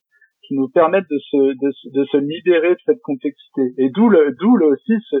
qui 0.47 0.55
nous 0.55 0.69
permettent 0.69 1.09
de 1.09 1.17
se, 1.17 1.37
de, 1.37 1.99
de 1.99 2.05
se 2.05 2.17
libérer 2.17 2.71
de 2.71 2.79
cette 2.85 3.01
complexité. 3.01 3.73
Et 3.77 3.89
d'où 3.89 4.09
le, 4.09 4.35
d'où 4.39 4.55
le, 4.55 4.67
aussi 4.67 4.93
ce, 5.09 5.17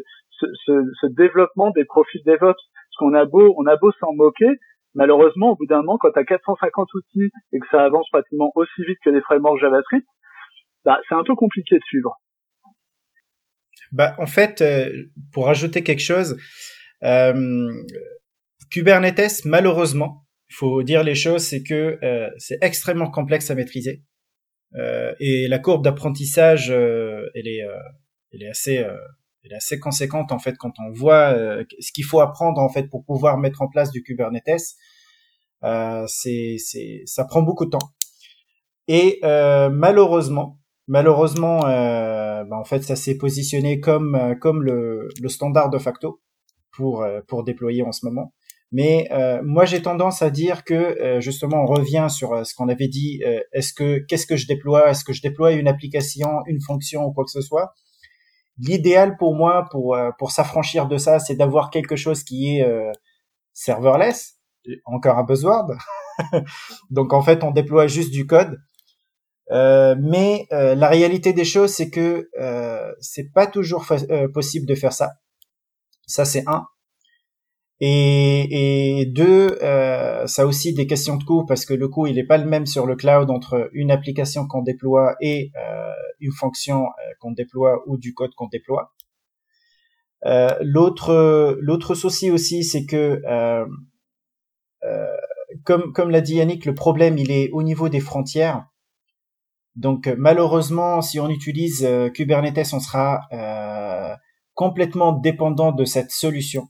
ce, 0.65 1.07
développement 1.07 1.71
des 1.71 1.85
profils 1.85 2.23
DevOps. 2.25 2.39
Parce 2.39 2.97
qu'on 2.99 3.13
a 3.13 3.25
beau, 3.25 3.55
on 3.57 3.65
a 3.65 3.75
beau 3.75 3.91
s'en 3.99 4.13
moquer, 4.13 4.49
malheureusement, 4.93 5.51
au 5.51 5.55
bout 5.55 5.65
d'un 5.65 5.77
moment, 5.77 5.97
quand 5.97 6.11
tu 6.11 6.19
as 6.19 6.25
450 6.25 6.93
outils 6.93 7.31
et 7.51 7.59
que 7.59 7.65
ça 7.71 7.83
avance 7.83 8.07
pratiquement 8.11 8.51
aussi 8.55 8.83
vite 8.85 8.99
que 9.03 9.09
les 9.09 9.21
frameworks 9.21 9.59
JavaScript, 9.61 10.07
bah, 10.85 10.99
c'est 11.07 11.15
un 11.15 11.23
peu 11.23 11.35
compliqué 11.35 11.75
de 11.77 11.83
suivre. 11.85 12.19
Bah, 13.93 14.15
en 14.17 14.25
fait, 14.25 14.61
euh, 14.61 14.91
pour 15.31 15.49
ajouter 15.49 15.83
quelque 15.83 16.01
chose, 16.01 16.37
euh, 17.03 17.71
Kubernetes, 18.71 19.45
malheureusement, 19.45 20.25
il 20.49 20.55
faut 20.55 20.83
dire 20.83 21.03
les 21.03 21.15
choses, 21.15 21.43
c'est 21.43 21.63
que 21.63 21.99
euh, 22.03 22.29
c'est 22.37 22.57
extrêmement 22.61 23.09
complexe 23.09 23.51
à 23.51 23.55
maîtriser. 23.55 24.03
Et 25.19 25.47
la 25.47 25.59
courbe 25.59 25.83
d'apprentissage, 25.83 26.71
elle 26.71 27.47
est, 27.47 28.47
assez, 28.49 28.83
est 29.51 29.55
assez 29.55 29.79
conséquente 29.79 30.31
en 30.31 30.39
fait 30.39 30.55
quand 30.57 30.73
on 30.79 30.91
voit 30.91 31.35
ce 31.79 31.91
qu'il 31.91 32.05
faut 32.05 32.21
apprendre 32.21 32.61
en 32.61 32.69
fait 32.69 32.89
pour 32.89 33.03
pouvoir 33.03 33.37
mettre 33.37 33.61
en 33.61 33.67
place 33.67 33.91
du 33.91 34.03
Kubernetes. 34.03 34.75
c'est, 36.07 36.55
c'est, 36.57 37.01
ça 37.05 37.25
prend 37.25 37.41
beaucoup 37.41 37.65
de 37.65 37.71
temps. 37.71 37.93
Et 38.87 39.19
malheureusement, 39.23 40.59
malheureusement, 40.87 41.61
bah, 41.61 42.45
en 42.51 42.63
fait, 42.63 42.83
ça 42.83 42.95
s'est 42.95 43.17
positionné 43.17 43.79
comme 43.79 44.35
comme 44.39 44.63
le, 44.63 45.09
le 45.21 45.29
standard 45.29 45.69
de 45.69 45.77
facto 45.77 46.21
pour 46.71 47.05
pour 47.27 47.43
déployer 47.43 47.83
en 47.83 47.91
ce 47.91 48.05
moment. 48.05 48.33
Mais 48.73 49.07
euh, 49.11 49.39
moi, 49.43 49.65
j'ai 49.65 49.83
tendance 49.83 50.23
à 50.23 50.31
dire 50.31 50.63
que 50.63 50.73
euh, 50.73 51.21
justement, 51.21 51.61
on 51.61 51.67
revient 51.67 52.07
sur 52.09 52.33
euh, 52.33 52.43
ce 52.43 52.55
qu'on 52.55 52.69
avait 52.69 52.87
dit. 52.87 53.21
Est-ce 53.53 53.71
que 53.71 53.99
qu'est-ce 53.99 54.25
que 54.25 54.35
je 54.35 54.47
déploie? 54.47 54.89
Est-ce 54.89 55.05
que 55.05 55.13
je 55.13 55.21
déploie 55.21 55.51
une 55.51 55.67
application, 55.67 56.41
une 56.47 56.59
fonction 56.59 57.05
ou 57.05 57.13
quoi 57.13 57.23
que 57.23 57.29
ce 57.29 57.41
soit? 57.41 57.71
L'idéal 58.57 59.17
pour 59.17 59.35
moi, 59.35 59.67
pour 59.71 59.97
pour 60.19 60.31
s'affranchir 60.31 60.87
de 60.87 60.97
ça, 60.97 61.19
c'est 61.19 61.35
d'avoir 61.35 61.69
quelque 61.69 61.95
chose 61.95 62.23
qui 62.23 62.57
est 62.57 62.65
serverless. 63.53 64.37
Encore 64.85 65.17
un 65.17 65.23
buzzword. 65.23 65.71
Donc 66.91 67.13
en 67.13 67.21
fait, 67.21 67.43
on 67.43 67.51
déploie 67.51 67.87
juste 67.87 68.11
du 68.11 68.27
code. 68.27 68.59
mais 69.51 70.45
la 70.51 70.87
réalité 70.87 71.33
des 71.33 71.45
choses, 71.45 71.71
c'est 71.71 71.89
que 71.89 72.29
c'est 73.01 73.31
pas 73.33 73.47
toujours 73.47 73.85
possible 74.33 74.67
de 74.67 74.75
faire 74.75 74.93
ça. 74.93 75.13
Ça, 76.05 76.25
c'est 76.25 76.43
un. 76.47 76.65
Et, 77.79 79.01
et 79.01 79.05
deux, 79.05 79.57
euh, 79.61 80.25
ça 80.27 80.43
a 80.43 80.45
aussi 80.45 80.73
des 80.73 80.87
questions 80.87 81.17
de 81.17 81.23
coût 81.23 81.45
parce 81.45 81.65
que 81.65 81.73
le 81.73 81.87
coût 81.87 82.07
il 82.07 82.15
n'est 82.15 82.25
pas 82.25 82.37
le 82.37 82.45
même 82.45 82.65
sur 82.65 82.85
le 82.85 82.95
cloud 82.95 83.29
entre 83.29 83.69
une 83.73 83.91
application 83.91 84.47
qu'on 84.47 84.61
déploie 84.61 85.15
et 85.19 85.51
euh, 85.57 85.91
une 86.19 86.31
fonction 86.31 86.83
euh, 86.83 87.13
qu'on 87.19 87.31
déploie 87.31 87.83
ou 87.87 87.97
du 87.97 88.13
code 88.13 88.33
qu'on 88.35 88.47
déploie. 88.47 88.93
Euh, 90.25 90.55
l'autre 90.61 91.57
l'autre 91.59 91.95
souci 91.95 92.31
aussi 92.31 92.63
c'est 92.63 92.85
que 92.85 93.21
euh, 93.27 93.65
euh, 94.83 95.17
comme 95.65 95.91
comme 95.91 96.09
l'a 96.09 96.21
dit 96.21 96.35
Yannick, 96.35 96.65
le 96.65 96.73
problème 96.73 97.17
il 97.17 97.31
est 97.31 97.49
au 97.51 97.63
niveau 97.63 97.89
des 97.89 97.99
frontières. 97.99 98.65
Donc 99.75 100.07
malheureusement, 100.17 101.01
si 101.01 101.19
on 101.19 101.29
utilise 101.29 101.87
Kubernetes, 102.13 102.73
on 102.73 102.79
sera 102.79 103.21
complètement 104.53 105.13
dépendant 105.13 105.71
de 105.71 105.83
cette 105.83 106.11
solution. 106.11 106.67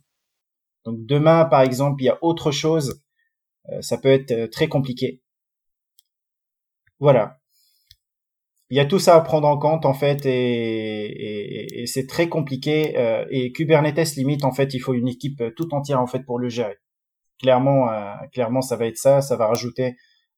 Donc 0.86 0.98
demain, 1.06 1.46
par 1.46 1.62
exemple, 1.62 2.02
il 2.02 2.06
y 2.06 2.10
a 2.10 2.18
autre 2.22 2.52
chose 2.52 3.04
ça 3.82 3.98
peut 3.98 4.10
être 4.10 4.50
très 4.50 4.68
compliqué. 4.68 5.22
Voilà. 7.00 7.40
Il 8.70 8.78
y 8.78 8.80
a 8.80 8.86
tout 8.86 9.00
ça 9.00 9.16
à 9.16 9.22
prendre 9.22 9.48
en 9.48 9.58
compte 9.58 9.86
en 9.86 9.94
fait 9.94 10.26
et, 10.26 11.84
c'est 11.86 12.08
très 12.08 12.28
compliqué 12.28 12.96
et 13.30 13.52
Kubernetes 13.52 14.16
limite 14.16 14.44
en 14.44 14.52
fait 14.52 14.74
il 14.74 14.80
faut 14.80 14.94
une 14.94 15.08
équipe 15.08 15.44
tout 15.56 15.74
entière 15.74 16.02
en 16.02 16.08
fait 16.08 16.24
pour 16.24 16.40
le 16.40 16.50
gérer. 16.50 16.78
Clairement, 17.40 17.90
clairement 18.32 18.62
ça 18.62 18.76
va 18.76 18.88
être 18.88 18.98
ça, 18.98 19.22
ça 19.22 19.36
va 19.36 19.48
rajouter 19.48 19.96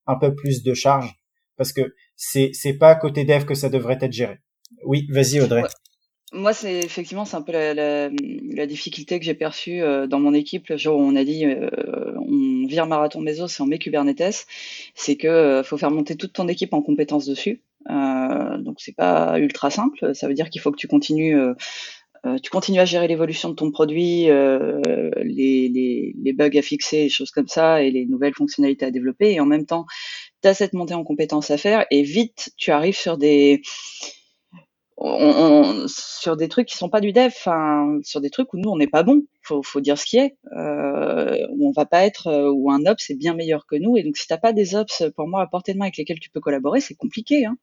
un 0.07 0.17
peu 0.17 0.35
plus 0.35 0.63
de 0.63 0.73
charge 0.73 1.15
parce 1.57 1.71
que 1.71 1.95
c'est 2.15 2.51
c'est 2.53 2.77
pas 2.77 2.95
côté 2.95 3.25
dev 3.25 3.45
que 3.45 3.55
ça 3.55 3.69
devrait 3.69 3.97
être 4.01 4.11
géré. 4.11 4.39
Oui, 4.83 5.07
vas-y 5.11 5.39
Audrey. 5.39 5.63
Moi, 6.35 6.51
c'est 6.51 6.79
effectivement 6.79 7.23
c'est 7.23 7.37
un 7.37 7.41
peu 7.41 7.53
la, 7.53 8.09
difficulté 8.67 9.19
que 9.19 9.25
j'ai 9.25 9.35
perçue 9.35 9.81
euh, 9.81 10.05
dans 10.05 10.19
mon 10.19 10.33
équipe 10.33 10.67
le 10.67 10.75
jour 10.75 10.97
où 10.97 11.01
on 11.01 11.15
a 11.15 11.23
dit 11.23 11.45
euh, 11.45 11.69
on 12.17 12.67
vire 12.67 12.87
Marathon 12.87 13.21
Mesos 13.21 13.47
et 13.47 13.61
on 13.61 13.65
met 13.65 13.79
Kubernetes, 13.79 14.45
c'est 14.95 15.15
que 15.15 15.27
euh, 15.27 15.63
faut 15.63 15.77
faire 15.77 15.91
monter 15.91 16.17
toute 16.17 16.33
ton 16.33 16.49
équipe 16.49 16.73
en 16.73 16.81
compétences 16.81 17.25
dessus. 17.25 17.61
Donc 17.87 18.75
c'est 18.79 18.95
pas 18.95 19.39
ultra 19.39 19.69
simple. 19.69 20.13
Ça 20.13 20.27
veut 20.27 20.33
dire 20.33 20.49
qu'il 20.49 20.59
faut 20.59 20.71
que 20.71 20.77
tu 20.77 20.87
continues 20.87 21.37
tu 22.41 22.49
continues 22.49 22.79
à 22.79 22.85
gérer 22.85 23.07
l'évolution 23.07 23.49
de 23.49 23.53
ton 23.53 23.69
produit, 23.69 24.23
les, 24.25 25.69
les, 25.69 26.15
les, 26.17 26.33
bugs 26.33 26.57
à 26.57 26.63
fixer, 26.63 27.03
les 27.03 27.09
choses 27.09 27.29
comme 27.29 27.47
ça, 27.47 27.83
et 27.83 27.91
les 27.91 28.07
nouvelles 28.07 28.33
fonctionnalités 28.33 28.87
à 28.87 28.89
développer. 28.89 29.33
Et 29.33 29.39
en 29.39 29.45
même 29.45 29.67
temps, 29.67 29.85
tu 30.41 30.47
as 30.47 30.55
cette 30.55 30.73
montée 30.73 30.95
en 30.95 31.03
compétences 31.03 31.51
à 31.51 31.57
faire, 31.57 31.85
et 31.91 32.01
vite, 32.01 32.51
tu 32.57 32.71
arrives 32.71 32.97
sur 32.97 33.19
des, 33.19 33.61
on, 34.97 35.85
sur 35.87 36.37
des 36.37 36.47
trucs 36.47 36.67
qui 36.67 36.77
sont 36.77 36.89
pas 36.89 37.01
du 37.01 37.11
dev, 37.11 37.27
enfin 37.27 37.99
sur 38.03 38.21
des 38.21 38.29
trucs 38.29 38.53
où 38.53 38.57
nous 38.57 38.69
on 38.69 38.77
n'est 38.77 38.87
pas 38.87 39.03
bon. 39.03 39.23
Faut, 39.41 39.61
faut 39.61 39.81
dire 39.81 39.97
ce 39.97 40.05
qui 40.05 40.17
est. 40.17 40.37
Euh, 40.55 41.45
où 41.51 41.67
on 41.67 41.71
va 41.71 41.85
pas 41.85 42.05
être 42.05 42.27
euh, 42.27 42.49
où 42.51 42.71
un 42.71 42.85
ops 42.85 43.09
est 43.09 43.17
bien 43.17 43.33
meilleur 43.33 43.65
que 43.65 43.75
nous. 43.75 43.97
Et 43.97 44.03
donc 44.03 44.15
si 44.17 44.27
t'as 44.27 44.37
pas 44.37 44.53
des 44.53 44.75
ops 44.75 45.03
pour 45.15 45.27
moi 45.27 45.41
à 45.41 45.47
portée 45.47 45.73
de 45.73 45.77
main 45.77 45.85
avec 45.85 45.97
lesquels 45.97 46.19
tu 46.19 46.29
peux 46.29 46.39
collaborer, 46.39 46.79
c'est 46.79 46.95
compliqué. 46.95 47.45
Hein. 47.45 47.57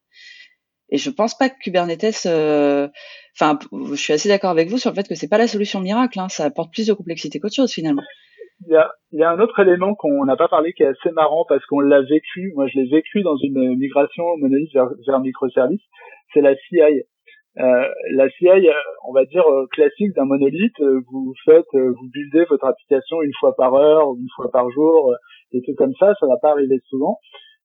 Et 0.91 0.99
je 0.99 1.09
pense 1.09 1.37
pas 1.37 1.49
que 1.49 1.59
Kubernetes. 1.59 2.27
Euh, 2.27 2.87
enfin, 3.35 3.59
je 3.73 3.95
suis 3.95 4.13
assez 4.13 4.29
d'accord 4.29 4.51
avec 4.51 4.69
vous 4.69 4.77
sur 4.77 4.91
le 4.91 4.95
fait 4.95 5.09
que 5.09 5.15
c'est 5.15 5.29
pas 5.29 5.39
la 5.39 5.49
solution 5.49 5.81
miracle. 5.81 6.21
Hein, 6.21 6.29
ça 6.29 6.45
apporte 6.45 6.71
plus 6.71 6.87
de 6.87 6.93
complexité 6.93 7.41
qu'autre 7.41 7.57
chose 7.57 7.73
finalement. 7.73 8.03
Il 8.67 8.73
y, 8.73 8.77
a, 8.77 8.93
il 9.11 9.19
y 9.19 9.25
a 9.25 9.31
un 9.31 9.41
autre 9.41 9.59
élément 9.59 9.95
qu'on 9.95 10.25
n'a 10.25 10.37
pas 10.37 10.49
parlé 10.49 10.73
qui 10.75 10.85
est 10.85 10.87
assez 10.87 11.11
marrant 11.13 11.45
parce 11.49 11.65
qu'on 11.67 11.81
l'a 11.81 12.03
vécu. 12.03 12.53
Moi, 12.55 12.69
je 12.69 12.79
l'ai 12.79 12.89
vécu 12.89 13.23
dans 13.23 13.37
une 13.39 13.75
migration 13.77 14.37
monolithe 14.37 14.73
vers, 14.75 14.91
vers 15.07 15.19
microservice. 15.19 15.81
C'est 16.35 16.43
la 16.43 16.55
CI. 16.55 17.03
Euh, 17.59 17.89
la 18.15 18.31
CI, 18.31 18.49
euh, 18.49 18.73
on 19.07 19.13
va 19.13 19.25
dire 19.27 19.47
euh, 19.47 19.67
classique 19.73 20.15
d'un 20.15 20.25
monolithe, 20.25 20.81
vous 20.81 21.35
faites, 21.45 21.75
vous 21.75 22.09
buildez 22.11 22.45
votre 22.49 22.65
application 22.65 23.21
une 23.23 23.33
fois 23.39 23.55
par 23.57 23.75
heure, 23.75 24.15
une 24.15 24.29
fois 24.35 24.51
par 24.51 24.71
jour, 24.71 25.15
des 25.53 25.61
trucs 25.63 25.77
comme 25.77 25.95
ça, 25.99 26.15
ça 26.19 26.27
va 26.27 26.39
pas 26.41 26.53
arriver 26.53 26.81
souvent. 26.89 27.19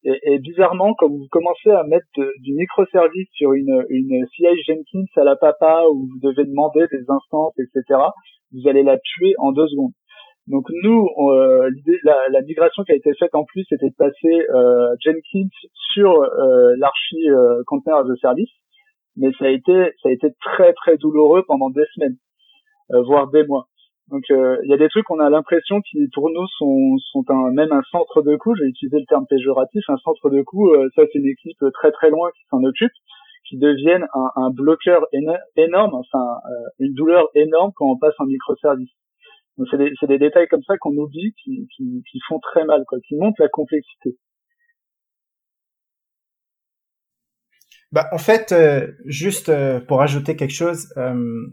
Et, 0.04 0.20
et, 0.24 0.40
bizarrement, 0.40 0.94
quand 0.94 1.10
vous 1.10 1.28
commencez 1.32 1.72
à 1.72 1.84
mettre 1.84 2.06
du 2.16 2.54
microservice 2.54 3.30
sur 3.32 3.54
une, 3.54 3.86
une 3.90 4.26
CI 4.36 4.46
Jenkins 4.66 5.06
à 5.16 5.24
la 5.24 5.36
papa 5.36 5.86
où 5.90 6.08
vous 6.08 6.20
devez 6.22 6.46
demander 6.46 6.86
des 6.92 7.04
instances, 7.08 7.54
etc., 7.58 8.00
vous 8.54 8.68
allez 8.68 8.84
la 8.84 8.98
tuer 8.98 9.34
en 9.40 9.52
deux 9.52 9.68
secondes. 9.68 9.94
Donc 10.48 10.66
nous, 10.82 11.08
euh, 11.30 11.70
la, 12.04 12.18
la, 12.30 12.42
migration 12.42 12.84
qui 12.84 12.94
a 12.94 12.96
été 12.96 13.14
faite 13.20 13.36
en 13.36 13.44
plus, 13.44 13.66
c'était 13.68 13.90
de 13.90 13.96
passer 13.98 14.48
euh, 14.56 14.96
Jenkins 15.04 15.50
sur 15.94 16.22
euh, 16.22 16.74
l'archi 16.78 17.18
container 17.66 17.98
as 17.98 18.10
a 18.10 18.16
service 18.22 18.52
mais 19.18 19.32
ça 19.38 19.46
a 19.46 19.50
été 19.50 19.92
ça 20.02 20.10
a 20.10 20.12
été 20.12 20.30
très 20.42 20.74
très 20.74 20.98
douloureux 20.98 21.44
pendant 21.48 21.70
des 21.70 21.86
semaines, 21.96 22.18
euh, 22.92 23.02
voire 23.04 23.30
des 23.30 23.46
mois. 23.46 23.68
Donc 24.10 24.24
euh, 24.32 24.58
il 24.64 24.70
y 24.70 24.74
a 24.74 24.78
des 24.78 24.88
trucs 24.90 25.06
qu'on 25.06 25.20
a 25.20 25.30
l'impression 25.30 25.82
qui 25.82 26.08
pour 26.14 26.30
nous 26.30 26.48
sont 26.58 26.98
sont 27.12 27.26
un 27.30 27.52
même 27.52 27.72
un 27.72 27.84
centre 27.92 28.22
de 28.22 28.36
coût. 28.38 28.56
Je 28.56 28.64
vais 28.64 28.70
utiliser 28.70 29.00
le 29.00 29.06
terme 29.06 29.26
péjoratif, 29.28 29.84
un 29.90 29.98
centre 29.98 30.30
de 30.30 30.42
coût. 30.44 30.70
Euh, 30.74 30.88
ça 30.96 31.04
c'est 31.12 31.20
une 31.20 31.28
équipe 31.28 31.64
très 31.74 31.92
très 31.92 32.10
loin 32.10 32.30
qui 32.32 32.44
s'en 32.50 32.64
occupe, 32.64 32.94
qui 33.50 33.58
deviennent 33.58 34.08
un, 34.14 34.30
un 34.36 34.50
bloqueur 34.52 35.06
énorme, 35.58 35.96
enfin 35.96 36.26
une 36.80 36.94
douleur 36.94 37.28
énorme 37.36 37.72
quand 37.76 37.90
on 37.90 37.98
passe 37.98 38.16
en 38.20 38.26
microservice. 38.26 38.92
Donc 39.58 39.68
c'est 39.72 39.78
des, 39.78 39.92
des 40.08 40.20
détails 40.20 40.48
comme 40.48 40.64
ça 40.64 40.78
qu'on 40.78 40.96
oublie 40.96 41.34
qui, 41.44 41.68
qui, 41.76 42.04
qui 42.12 42.20
font 42.28 42.40
très 42.40 42.64
mal, 42.66 42.84
quoi, 42.88 43.00
qui 43.08 43.16
montrent 43.16 43.42
la 43.42 43.50
complexité. 43.50 44.16
Bah, 47.94 48.10
en 48.12 48.18
fait, 48.18 48.52
euh, 48.52 48.92
juste 49.06 49.48
euh, 49.48 49.80
pour 49.80 50.02
ajouter 50.02 50.36
quelque 50.36 50.54
chose, 50.54 50.90
euh, 50.98 51.48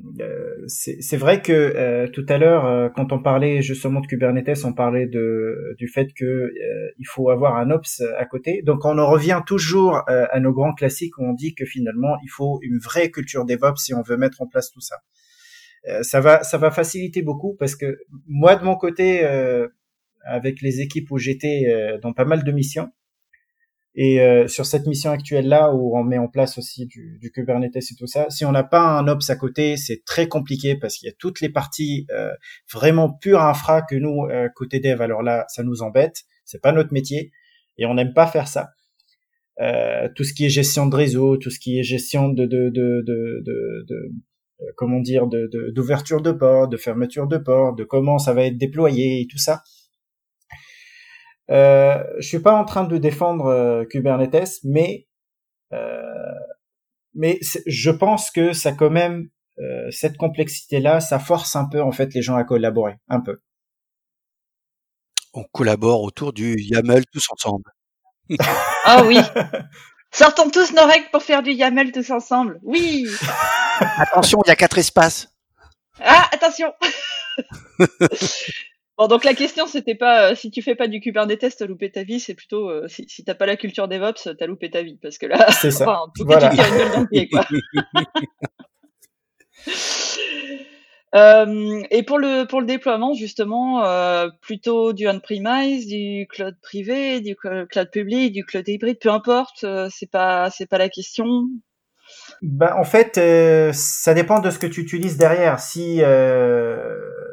c'est 0.67 1.17
vrai 1.17 1.41
que 1.41 2.07
tout 2.09 2.27
à 2.29 2.39
l'heure, 2.39 2.93
quand 2.95 3.13
on 3.13 3.23
parlait 3.23 3.63
justement 3.63 4.01
de 4.01 4.07
Kubernetes, 4.09 4.65
on 4.65 4.73
parlait 4.73 5.07
de, 5.07 5.77
du 5.79 5.87
fait 5.87 6.13
que 6.13 6.53
il 6.99 7.07
faut 7.07 7.31
avoir 7.31 7.57
un 7.57 7.71
ops 7.71 8.03
à 8.19 8.25
côté. 8.25 8.63
Donc, 8.63 8.85
on 8.85 8.99
en 8.99 9.07
revient 9.07 9.43
toujours 9.47 10.03
à 10.09 10.41
nos 10.41 10.53
grands 10.53 10.75
classiques 10.75 11.19
où 11.19 11.25
on 11.25 11.35
dit 11.35 11.55
que 11.55 11.65
finalement, 11.67 12.17
il 12.25 12.29
faut 12.29 12.59
une 12.63 12.79
vraie 12.79 13.11
culture 13.11 13.45
DevOps 13.45 13.77
si 13.77 13.95
on 13.95 14.03
veut 14.03 14.17
mettre 14.17 14.43
en 14.43 14.49
place 14.49 14.71
tout 14.71 14.81
ça. 14.81 14.97
ça 16.03 16.21
va, 16.21 16.43
ça 16.43 16.59
va 16.59 16.71
faciliter 16.73 17.23
beaucoup 17.23 17.55
parce 17.55 17.77
que 17.77 17.99
moi, 18.27 18.57
de 18.57 18.65
mon 18.65 18.75
côté, 18.75 19.25
avec 20.25 20.63
les 20.63 20.81
équipes 20.81 21.11
où 21.13 21.19
j'étais 21.19 21.99
dans 22.03 22.13
pas 22.13 22.25
mal 22.25 22.43
de 22.43 22.51
missions, 22.51 22.91
et 23.97 24.21
euh, 24.21 24.49
sur 24.49 24.67
cette 24.67 24.87
mission 24.87 25.11
actuelle 25.11 25.47
là 25.47 25.73
où 25.73 25.97
on 25.97 26.03
met 26.03 26.19
en 26.19 26.27
place 26.27 26.59
aussi 26.59 26.87
du, 26.87 27.17
du 27.21 27.31
Kubernetes 27.31 27.77
et 27.77 27.95
tout 27.97 28.09
ça, 28.09 28.29
si 28.29 28.45
on 28.45 28.51
n'a 28.51 28.65
pas 28.65 28.81
un 28.81 29.07
ops 29.07 29.31
à 29.31 29.37
côté, 29.37 29.77
c'est 29.77 30.03
très 30.05 30.27
compliqué 30.27 30.75
parce 30.75 30.97
qu'il 30.97 31.07
y 31.07 31.11
a 31.11 31.15
toutes 31.17 31.41
les 31.41 31.49
parties 31.49 32.07
euh, 32.11 32.33
vraiment 32.73 33.13
pure 33.13 33.41
infra 33.41 33.83
que 33.83 33.95
nous 33.95 34.25
euh, 34.25 34.49
côté 34.55 34.81
dev. 34.81 35.01
Alors 35.01 35.23
là, 35.23 35.45
ça 35.49 35.63
nous 35.63 35.83
embête. 35.83 36.25
C'est 36.45 36.61
pas 36.61 36.73
notre 36.73 36.93
métier 36.93 37.31
et 37.79 37.87
on 37.87 37.95
n'aime 37.95 38.15
pas 38.15 38.27
faire 38.27 38.49
ça. 38.49 38.71
Euh, 39.61 40.09
tout 40.17 40.25
ce 40.25 40.35
qui 40.35 40.45
est 40.45 40.51
gestion 40.51 40.87
de 40.87 40.97
réseau, 40.97 41.37
tout 41.37 41.51
ce 41.51 41.61
qui 41.61 41.79
est 41.79 41.85
gestion 41.85 42.29
de 42.29 42.47
de 42.47 42.71
de 42.71 43.05
de, 43.07 43.43
de, 43.47 43.87
de 43.89 44.13
comment 44.77 44.99
dire 44.99 45.29
de 45.29 45.49
d'ouverture 45.73 46.21
de, 46.21 46.33
de 46.33 46.37
port, 46.37 46.67
de 46.67 46.77
fermeture 46.77 47.29
de 47.29 47.39
port, 47.39 47.77
de 47.77 47.85
comment 47.85 48.19
ça 48.19 48.33
va 48.35 48.43
être 48.43 48.59
déployé 48.59 49.21
et 49.21 49.29
tout 49.29 49.39
ça 49.39 49.63
euh, 51.51 52.03
je 52.19 52.27
suis 52.27 52.41
pas 52.41 52.55
en 52.55 52.65
train 52.65 52.85
de 52.85 52.97
défendre 52.97 53.47
euh, 53.47 53.85
Kubernetes, 53.85 54.61
mais 54.65 55.07
euh, 55.73 56.01
mais 57.15 57.39
je 57.67 57.91
pense 57.91 58.31
que 58.31 58.53
ça 58.53 58.73
quand 58.73 58.91
même 58.91 59.29
euh, 59.59 59.91
cette 59.91 60.17
complexité-là, 60.17 61.01
ça 61.01 61.19
force 61.19 61.55
un 61.57 61.69
peu 61.69 61.81
en 61.83 61.93
fait 61.93 62.13
les 62.15 62.23
gens 62.23 62.37
à 62.37 62.45
collaborer, 62.45 62.97
un 63.09 63.21
peu. 63.21 63.41
On 65.33 65.45
collabore 65.45 66.03
autour 66.03 66.33
du 66.33 66.57
YAML 66.59 67.05
tous 67.07 67.27
ensemble. 67.31 67.71
ah 68.85 69.03
oui. 69.05 69.19
Sortons 70.13 70.49
tous 70.49 70.73
nos 70.73 70.87
règles 70.87 71.09
pour 71.11 71.23
faire 71.23 71.43
du 71.43 71.51
YAML 71.51 71.93
tous 71.93 72.11
ensemble. 72.11 72.61
Oui. 72.63 73.07
attention, 73.99 74.41
il 74.45 74.49
y 74.49 74.53
a 74.53 74.57
quatre 74.57 74.79
espaces. 74.79 75.29
Ah, 76.01 76.29
attention. 76.33 76.73
Bon, 78.97 79.09
donc 79.09 79.25
la 79.25 79.35
question, 79.35 79.67
c'était 79.67 79.97
pas 79.97 80.31
euh, 80.31 80.37
si 80.37 80.53
tu 80.53 80.63
fais 80.63 80.77
pas 80.77 80.87
du 80.87 81.01
Kubernetes, 81.01 81.57
t'as 81.59 81.67
loupé 81.67 81.91
ta 81.91 82.05
vie, 82.05 82.21
c'est 82.21 82.35
plutôt 82.35 82.71
euh, 82.71 82.87
si, 82.87 83.05
si 83.09 83.25
t'as 83.25 83.35
pas 83.35 83.47
la 83.47 83.57
culture 83.57 83.89
DevOps, 83.89 84.29
t'as 84.39 84.47
loupé 84.47 84.71
ta 84.71 84.83
vie. 84.83 84.97
Parce 85.03 85.19
que 85.19 85.27
là, 85.27 85.51
c'est 85.51 85.73
ça. 85.73 85.85
Enfin, 85.85 86.13
tout 86.15 86.25
voilà. 86.25 86.51
tu 86.51 86.57
une 86.57 86.93
dans 86.93 87.01
le 87.01 87.09
pied, 87.09 87.29
quoi. 87.29 87.45
euh, 91.17 91.83
et 91.91 92.05
pour 92.05 92.19
le 92.19 92.47
pour 92.47 92.61
le 92.61 92.67
déploiement, 92.67 93.15
justement, 93.15 93.85
euh, 93.85 94.29
plutôt 94.41 94.93
du 94.93 95.09
on-premise, 95.09 95.89
du 95.89 96.29
cloud 96.31 96.55
privé, 96.63 97.21
du 97.21 97.35
cloud 97.35 97.91
public, 97.91 98.33
du 98.33 98.45
cloud 98.45 98.69
hybride, 98.69 99.01
peu 99.01 99.11
importe, 99.11 99.67
c'est 99.91 100.11
pas 100.11 100.51
c'est 100.51 100.67
pas 100.67 100.79
la 100.79 100.89
question. 100.89 101.49
Ben, 102.43 102.73
en 102.79 102.85
fait, 102.85 103.19
ça 103.73 104.15
dépend 104.15 104.39
de 104.39 104.51
ce 104.51 104.61
que 104.61 104.69
tu 104.69 104.83
utilises 104.83 105.17
derrière. 105.17 105.59
Si 105.59 106.01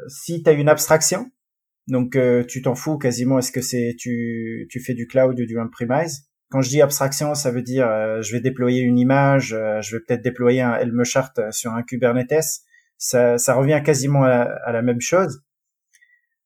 si 0.07 0.41
tu 0.41 0.49
as 0.49 0.53
une 0.53 0.67
abstraction, 0.67 1.29
donc 1.91 2.15
euh, 2.15 2.43
tu 2.45 2.61
t'en 2.61 2.73
fous 2.73 2.97
quasiment. 2.97 3.37
Est-ce 3.37 3.51
que 3.51 3.61
c'est 3.61 3.95
tu 3.99 4.65
tu 4.71 4.79
fais 4.79 4.93
du 4.93 5.07
cloud 5.07 5.37
ou 5.37 5.45
du 5.45 5.59
on-premise? 5.59 6.23
Quand 6.49 6.61
je 6.61 6.69
dis 6.69 6.81
abstraction, 6.81 7.35
ça 7.35 7.51
veut 7.51 7.61
dire 7.61 7.87
euh, 7.87 8.21
je 8.21 8.31
vais 8.31 8.39
déployer 8.39 8.81
une 8.81 8.97
image, 8.97 9.53
euh, 9.53 9.81
je 9.81 9.95
vais 9.95 10.01
peut-être 10.07 10.21
déployer 10.21 10.61
un 10.61 10.75
Helm 10.75 11.03
chart 11.03 11.37
sur 11.51 11.73
un 11.73 11.83
Kubernetes. 11.83 12.63
Ça, 12.97 13.37
ça 13.37 13.55
revient 13.55 13.81
quasiment 13.83 14.23
à, 14.23 14.71
la 14.71 14.81
même 14.81 15.01
chose. 15.01 15.43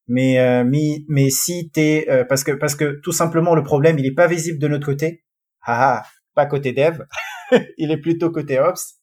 Mais 0.07 0.63
mais, 1.07 1.29
si 1.29 1.69
t'es 1.71 2.07
parce 2.27 2.43
que 2.43 2.51
parce 2.53 2.75
que 2.75 2.99
tout 3.03 3.11
simplement 3.11 3.55
le 3.55 3.63
problème 3.63 3.99
il 3.99 4.05
est 4.05 4.15
pas 4.15 4.27
visible 4.27 4.59
de 4.59 4.67
notre 4.67 4.85
côté. 4.85 5.23
Ah, 5.61 6.01
ah 6.01 6.05
pas 6.33 6.45
côté 6.47 6.73
dev, 6.73 7.03
il 7.77 7.91
est 7.91 8.01
plutôt 8.01 8.31
côté 8.31 8.59
ops. 8.59 8.99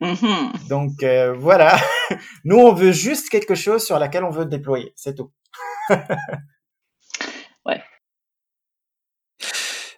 Mm-hmm. 0.00 0.68
Donc 0.68 1.04
voilà, 1.38 1.76
nous 2.44 2.56
on 2.56 2.72
veut 2.72 2.92
juste 2.92 3.28
quelque 3.28 3.54
chose 3.54 3.84
sur 3.84 3.98
laquelle 3.98 4.24
on 4.24 4.30
veut 4.30 4.46
déployer, 4.46 4.92
c'est 4.96 5.14
tout. 5.14 5.30
ouais. 7.66 7.82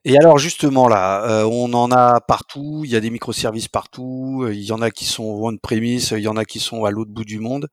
Et 0.06 0.18
alors 0.18 0.36
justement 0.36 0.86
là, 0.86 1.24
euh, 1.24 1.44
on 1.50 1.72
en 1.72 1.90
a 1.90 2.20
partout, 2.20 2.82
il 2.84 2.90
y 2.90 2.96
a 2.96 3.00
des 3.00 3.08
microservices 3.08 3.68
partout, 3.68 4.42
euh, 4.44 4.52
il 4.52 4.62
y 4.62 4.72
en 4.72 4.82
a 4.82 4.90
qui 4.90 5.06
sont 5.06 5.24
on 5.24 5.56
premise, 5.56 6.10
il 6.10 6.22
y 6.22 6.28
en 6.28 6.36
a 6.36 6.44
qui 6.44 6.60
sont 6.60 6.84
à 6.84 6.90
l'autre 6.90 7.10
bout 7.10 7.24
du 7.24 7.38
monde. 7.38 7.68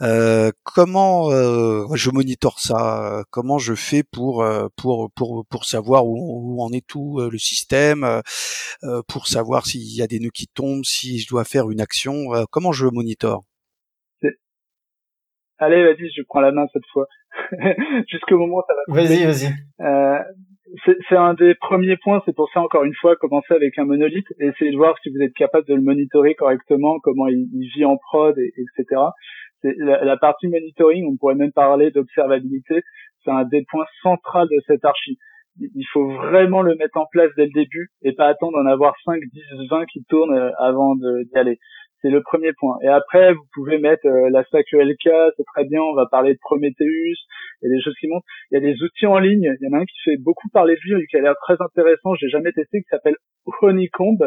Comment 0.00 1.30
je 1.30 2.10
monitore 2.10 2.58
ça 2.60 3.22
Comment 3.30 3.58
je 3.58 3.74
fais 3.74 4.02
pour 4.02 4.44
pour 4.76 5.10
pour 5.12 5.46
pour 5.48 5.64
savoir 5.64 6.06
où, 6.06 6.56
où 6.56 6.62
en 6.62 6.70
est 6.72 6.86
tout 6.86 7.20
le 7.20 7.38
système, 7.38 8.22
pour 9.08 9.26
savoir 9.26 9.66
s'il 9.66 9.96
y 9.96 10.02
a 10.02 10.06
des 10.06 10.20
nœuds 10.20 10.30
qui 10.30 10.46
tombent, 10.46 10.84
si 10.84 11.18
je 11.18 11.28
dois 11.28 11.44
faire 11.44 11.70
une 11.70 11.80
action 11.80 12.26
Comment 12.50 12.72
je 12.72 12.86
monitore? 12.86 13.44
Allez, 15.58 15.84
vas-y, 15.84 16.10
je 16.10 16.22
prends 16.22 16.40
la 16.40 16.52
main 16.52 16.66
cette 16.72 16.86
fois. 16.92 17.06
Jusqu'au 18.08 18.38
moment 18.38 18.58
où 18.58 18.62
ça 18.66 18.74
va. 18.74 19.02
Vas-y, 19.02 19.24
vas-y. 19.24 19.52
Euh, 19.80 20.18
c'est 21.08 21.16
un 21.16 21.34
des 21.34 21.54
premiers 21.54 21.96
points. 21.96 22.22
C'est 22.26 22.34
pour 22.34 22.50
ça, 22.52 22.60
encore 22.60 22.84
une 22.84 22.94
fois, 22.94 23.16
commencer 23.16 23.54
avec 23.54 23.78
un 23.78 23.84
monolithe 23.84 24.26
et 24.40 24.46
essayer 24.46 24.72
de 24.72 24.76
voir 24.76 24.96
si 25.02 25.10
vous 25.10 25.22
êtes 25.22 25.34
capable 25.34 25.66
de 25.66 25.74
le 25.74 25.82
monitorer 25.82 26.34
correctement, 26.34 26.98
comment 27.00 27.28
il, 27.28 27.48
vit 27.76 27.84
en 27.84 27.96
prod, 27.96 28.36
et, 28.38 28.52
etc. 28.56 29.00
La, 29.64 30.04
la, 30.04 30.16
partie 30.16 30.48
monitoring, 30.48 31.06
on 31.10 31.16
pourrait 31.16 31.34
même 31.34 31.52
parler 31.52 31.90
d'observabilité. 31.90 32.82
C'est 33.24 33.30
un 33.30 33.44
des 33.44 33.64
points 33.70 33.86
centraux 34.02 34.44
de 34.44 34.60
cette 34.66 34.84
archi. 34.84 35.18
Il 35.58 35.86
faut 35.92 36.08
vraiment 36.10 36.62
le 36.62 36.74
mettre 36.74 36.98
en 36.98 37.06
place 37.06 37.30
dès 37.36 37.46
le 37.46 37.52
début 37.52 37.88
et 38.02 38.12
pas 38.12 38.26
attendre 38.26 38.58
d'en 38.58 38.68
avoir 38.68 38.94
5, 39.04 39.20
10, 39.20 39.42
20 39.70 39.86
qui 39.86 40.04
tournent 40.08 40.34
euh, 40.34 40.50
avant 40.58 40.96
d'y 40.96 41.38
aller. 41.38 41.58
C'est 42.02 42.10
le 42.10 42.22
premier 42.22 42.52
point. 42.52 42.76
Et 42.82 42.88
après, 42.88 43.32
vous 43.32 43.46
pouvez 43.54 43.78
mettre 43.78 44.06
euh, 44.06 44.28
la 44.30 44.44
stack 44.44 44.66
ELK, 44.72 45.08
c'est 45.36 45.44
très 45.54 45.64
bien, 45.64 45.80
on 45.80 45.94
va 45.94 46.06
parler 46.06 46.34
de 46.34 46.38
Prometheus, 46.40 47.16
il 47.62 47.70
y 47.70 47.72
a 47.72 47.76
des 47.76 47.80
choses 47.80 47.94
qui 47.98 48.08
montent. 48.08 48.24
Il 48.50 48.54
y 48.54 48.58
a 48.58 48.60
des 48.60 48.82
outils 48.82 49.06
en 49.06 49.18
ligne, 49.18 49.54
il 49.60 49.64
y 49.64 49.68
en 49.72 49.78
a 49.78 49.80
un 49.80 49.86
qui 49.86 49.96
fait 50.04 50.16
beaucoup 50.18 50.48
parler 50.52 50.74
de 50.74 50.94
lui, 50.94 51.06
qui 51.06 51.16
a 51.16 51.20
l'air 51.20 51.34
très 51.40 51.56
intéressant, 51.60 52.14
j'ai 52.16 52.28
jamais 52.28 52.52
testé, 52.52 52.82
qui 52.82 52.88
s'appelle 52.90 53.16
Honeycomb, 53.62 54.18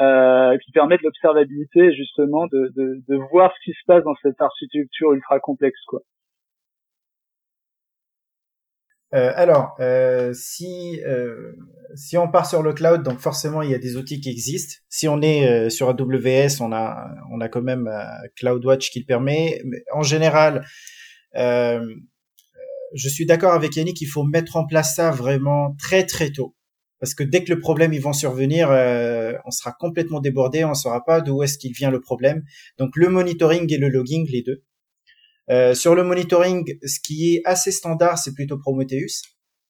euh, 0.00 0.56
qui 0.58 0.72
permet 0.72 0.96
de 0.96 1.02
l'observabilité 1.04 1.94
justement 1.94 2.46
de, 2.46 2.72
de, 2.76 3.02
de 3.08 3.16
voir 3.30 3.52
ce 3.54 3.70
qui 3.70 3.72
se 3.72 3.84
passe 3.86 4.02
dans 4.04 4.14
cette 4.22 4.40
architecture 4.40 5.12
ultra 5.12 5.38
complexe. 5.40 5.80
quoi. 5.86 6.00
Euh, 9.14 9.30
alors, 9.36 9.76
euh, 9.80 10.32
si 10.32 11.00
euh, 11.04 11.52
si 11.94 12.16
on 12.16 12.28
part 12.28 12.46
sur 12.46 12.62
le 12.62 12.72
cloud, 12.72 13.02
donc 13.02 13.18
forcément 13.18 13.60
il 13.60 13.70
y 13.70 13.74
a 13.74 13.78
des 13.78 13.96
outils 13.96 14.20
qui 14.20 14.30
existent. 14.30 14.80
Si 14.88 15.06
on 15.06 15.20
est 15.20 15.46
euh, 15.66 15.68
sur 15.68 15.88
AWS, 15.90 16.62
on 16.62 16.72
a 16.72 17.10
on 17.30 17.40
a 17.42 17.48
quand 17.48 17.60
même 17.60 17.88
euh, 17.88 18.04
CloudWatch 18.36 18.90
qui 18.90 19.00
le 19.00 19.04
permet. 19.04 19.60
Mais 19.66 19.84
en 19.92 20.02
général, 20.02 20.64
je 21.34 23.08
suis 23.08 23.26
d'accord 23.26 23.52
avec 23.52 23.76
Yannick, 23.76 24.00
il 24.00 24.06
faut 24.06 24.24
mettre 24.24 24.56
en 24.56 24.66
place 24.66 24.94
ça 24.96 25.10
vraiment 25.10 25.74
très 25.78 26.04
très 26.06 26.30
tôt, 26.30 26.54
parce 27.02 27.14
que 27.14 27.24
dès 27.24 27.42
que 27.42 27.52
le 27.52 27.58
problème 27.58 27.92
ils 27.92 28.00
vont 28.00 28.12
survenir, 28.12 28.68
on 28.70 29.50
sera 29.50 29.72
complètement 29.72 30.20
débordé, 30.20 30.62
on 30.62 30.68
ne 30.68 30.74
saura 30.74 31.04
pas 31.04 31.20
d'où 31.20 31.42
est-ce 31.42 31.58
qu'il 31.58 31.72
vient 31.72 31.90
le 31.90 32.00
problème. 32.00 32.44
Donc 32.78 32.94
le 32.94 33.08
monitoring 33.08 33.66
et 33.72 33.76
le 33.76 33.88
logging, 33.88 34.24
les 34.30 34.42
deux. 34.42 34.62
Euh, 35.50 35.74
sur 35.74 35.94
le 35.94 36.04
monitoring, 36.04 36.78
ce 36.84 37.00
qui 37.00 37.34
est 37.34 37.42
assez 37.44 37.72
standard, 37.72 38.18
c'est 38.18 38.34
plutôt 38.34 38.58
Prometheus. 38.58 39.22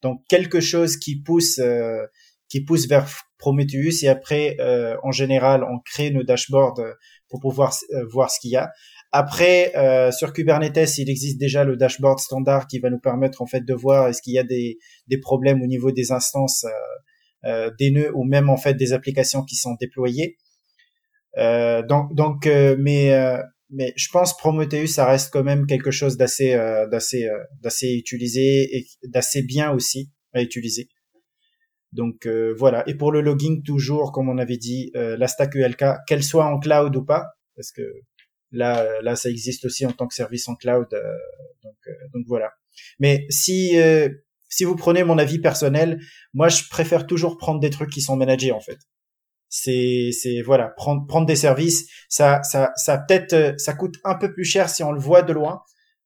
Donc 0.03 0.23
quelque 0.29 0.61
chose 0.61 0.97
qui 0.97 1.23
pousse 1.23 1.59
euh, 1.59 2.05
qui 2.49 2.63
pousse 2.63 2.87
vers 2.87 3.09
Prometheus 3.39 4.05
et 4.05 4.09
après 4.09 4.57
euh, 4.61 4.97
en 5.03 5.11
général 5.11 5.65
on 5.65 5.79
crée 5.79 6.11
nos 6.11 6.23
dashboards 6.23 6.81
pour 7.29 7.41
pouvoir 7.41 7.75
voir 8.11 8.31
ce 8.31 8.39
qu'il 8.41 8.51
y 8.51 8.57
a. 8.57 8.71
Après 9.11 9.73
sur 10.13 10.33
Kubernetes, 10.33 10.99
il 10.99 11.09
existe 11.11 11.39
déjà 11.39 11.65
le 11.65 11.77
dashboard 11.77 12.19
standard 12.19 12.67
qui 12.67 12.79
va 12.79 12.91
nous 12.91 13.01
permettre 13.01 13.43
en 13.43 13.47
fait 13.47 13.63
de 13.65 13.75
voir 13.75 14.09
est-ce 14.09 14.23
qu'il 14.23 14.35
y 14.35 14.39
a 14.39 14.45
des, 14.45 14.79
des 15.07 15.19
problèmes 15.19 15.63
au 15.63 15.67
niveau 15.67 15.93
des 15.93 16.13
instances 16.13 16.67
des 17.45 17.91
nœuds 17.91 18.13
ou 18.15 18.25
même 18.25 18.49
en 18.51 18.57
fait 18.57 18.75
des 18.75 18.93
applications 18.93 19.43
qui 19.45 19.57
sont 19.57 19.77
déployées. 19.81 20.37
donc 21.37 22.15
donc 22.15 22.47
mais 22.47 23.11
mais 23.73 23.95
je 23.97 24.09
pense 24.13 24.37
Prometheus 24.37 24.89
ça 24.89 25.07
reste 25.07 25.33
quand 25.33 25.43
même 25.43 25.67
quelque 25.67 25.91
chose 25.91 26.17
d'assez 26.17 26.53
euh, 26.53 26.87
d'assez 26.87 27.25
euh, 27.25 27.39
d'assez 27.61 27.95
utilisé 27.95 28.77
et 28.77 28.87
d'assez 29.05 29.43
bien 29.43 29.73
aussi 29.73 30.13
à 30.35 30.43
utiliser. 30.43 30.89
Donc 31.93 32.27
euh, 32.27 32.55
voilà. 32.57 32.85
Et 32.87 32.95
pour 32.95 33.13
le 33.13 33.21
logging 33.21 33.63
toujours, 33.63 34.13
comme 34.13 34.29
on 34.29 34.39
avait 34.39 34.57
dit, 34.57 34.93
la 34.95 35.29
stack 35.29 35.55
ULK, 35.55 35.85
qu'elle 36.07 36.23
soit 36.23 36.47
en 36.47 36.59
cloud 36.59 36.95
ou 36.97 37.05
pas, 37.05 37.27
parce 37.57 37.71
que 37.73 37.83
là 38.51 38.87
là 39.03 39.17
ça 39.17 39.29
existe 39.29 39.65
aussi 39.65 39.85
en 39.85 39.93
tant 39.93 40.07
que 40.07 40.15
service 40.15 40.49
en 40.49 40.55
cloud. 40.55 40.89
donc 41.63 41.77
donc 42.15 42.25
voilà. 42.29 42.53
Mais 42.99 43.27
si 43.31 43.75
si 44.53 44.65
vous 44.65 44.77
prenez 44.77 45.03
mon 45.03 45.17
avis 45.17 45.39
personnel, 45.39 45.99
moi 46.35 46.51
je 46.51 46.65
préfère 46.69 47.07
toujours 47.07 47.39
prendre 47.39 47.59
des 47.59 47.71
trucs 47.71 47.89
qui 47.89 48.03
sont 48.03 48.17
managés 48.17 48.53
en 48.53 48.61
fait. 48.61 48.79
C'est 49.49 50.11
c'est 50.13 50.43
voilà 50.43 50.69
prendre 50.69 51.07
prendre 51.07 51.27
des 51.27 51.37
services 51.37 51.89
ça 52.09 52.43
ça 52.43 52.71
ça 52.77 52.99
peut-être 52.99 53.33
euh, 53.33 53.53
ça 53.57 53.73
coûte 53.73 53.97
un 54.05 54.15
peu 54.15 54.33
plus 54.33 54.45
cher 54.45 54.69
si 54.69 54.83
on 54.83 54.93
le 54.93 55.01
voit 55.01 55.23
de 55.23 55.33
loin 55.33 55.63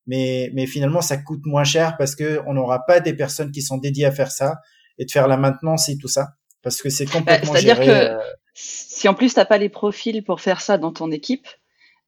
mais 0.06 0.50
mais 0.54 0.66
finalement 0.66 1.00
ça 1.00 1.16
coûte 1.16 1.42
moins 1.44 1.62
cher 1.62 1.96
parce 1.96 2.16
que 2.16 2.40
on 2.46 2.54
n'aura 2.54 2.84
pas 2.86 2.98
des 2.98 3.14
personnes 3.14 3.52
qui 3.52 3.62
sont 3.62 3.78
dédiées 3.78 4.06
à 4.06 4.10
faire 4.12 4.32
ça 4.32 4.56
et 4.98 5.04
de 5.04 5.10
faire 5.10 5.28
la 5.28 5.36
maintenance 5.36 5.88
et 5.88 5.96
tout 5.96 6.08
ça 6.08 6.30
parce 6.62 6.82
que 6.82 6.90
c'est 6.90 7.04
bah, 7.04 7.12
complètement 7.12 7.52
C'est-à-dire 7.52 7.78
que 7.78 8.14
euh, 8.14 8.18
si 8.54 9.08
en 9.08 9.14
plus 9.14 9.34
t'as 9.34 9.44
pas 9.44 9.58
les 9.58 9.68
profils 9.68 10.24
pour 10.24 10.40
faire 10.40 10.60
ça 10.60 10.78
dans 10.78 10.92
ton 10.92 11.12
équipe 11.12 11.46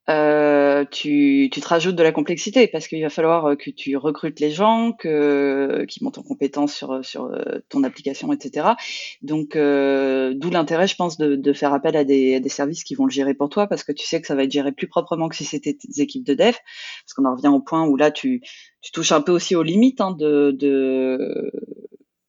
euh, 0.09 0.85
tu, 0.91 1.51
tu 1.53 1.61
te 1.61 1.69
rajoutes 1.69 1.95
de 1.95 2.03
la 2.03 2.13
complexité 2.13 2.67
parce 2.67 2.89
qu'il 2.89 3.03
va 3.03 3.11
falloir 3.11 3.47
euh, 3.47 3.57
que 3.57 3.71
tu 3.71 3.97
recrutes 3.97 4.41
les 4.41 4.51
gens, 4.51 4.93
que 4.93 5.85
qui 5.87 6.03
montent 6.03 6.19
en 6.19 6.23
compétence 6.23 6.75
sur 6.75 7.05
sur 7.05 7.27
euh, 7.27 7.61
ton 7.69 7.85
application, 7.85 8.33
etc. 8.33 8.69
Donc 9.21 9.55
euh, 9.55 10.33
d'où 10.35 10.49
l'intérêt, 10.51 10.87
je 10.87 10.97
pense, 10.97 11.19
de, 11.19 11.37
de, 11.37 11.53
faire 11.53 11.75
appel 11.75 11.95
à 11.95 12.05
des, 12.05 12.41
des, 12.41 12.49
services 12.49 12.85
qui 12.85 12.95
vont 12.95 13.05
le 13.05 13.11
gérer 13.11 13.35
pour 13.35 13.51
toi 13.51 13.67
parce 13.67 13.85
que 13.85 13.93
tu 13.93 14.07
sais 14.07 14.21
que 14.21 14.27
ça 14.27 14.35
va 14.35 14.45
être 14.45 14.53
géré 14.53 14.73
plus 14.73 14.89
proprement 14.89 15.29
que 15.29 15.37
si 15.37 15.45
c'était 15.45 15.75
tes 15.75 16.01
équipes 16.01 16.25
de 16.25 16.35
dev. 16.35 16.55
Parce 16.55 17.15
qu'on 17.15 17.27
en 17.27 17.35
revient 17.35 17.49
au 17.49 17.61
point 17.61 17.87
où 17.87 17.97
là 17.97 18.11
tu 18.11 18.41
tu 18.81 18.93
touches 18.93 19.13
un 19.13 19.21
peu 19.21 19.33
aussi 19.33 19.57
aux 19.57 19.63
limites 19.63 20.01
hein, 20.01 20.13
de, 20.13 20.53
de 20.53 21.53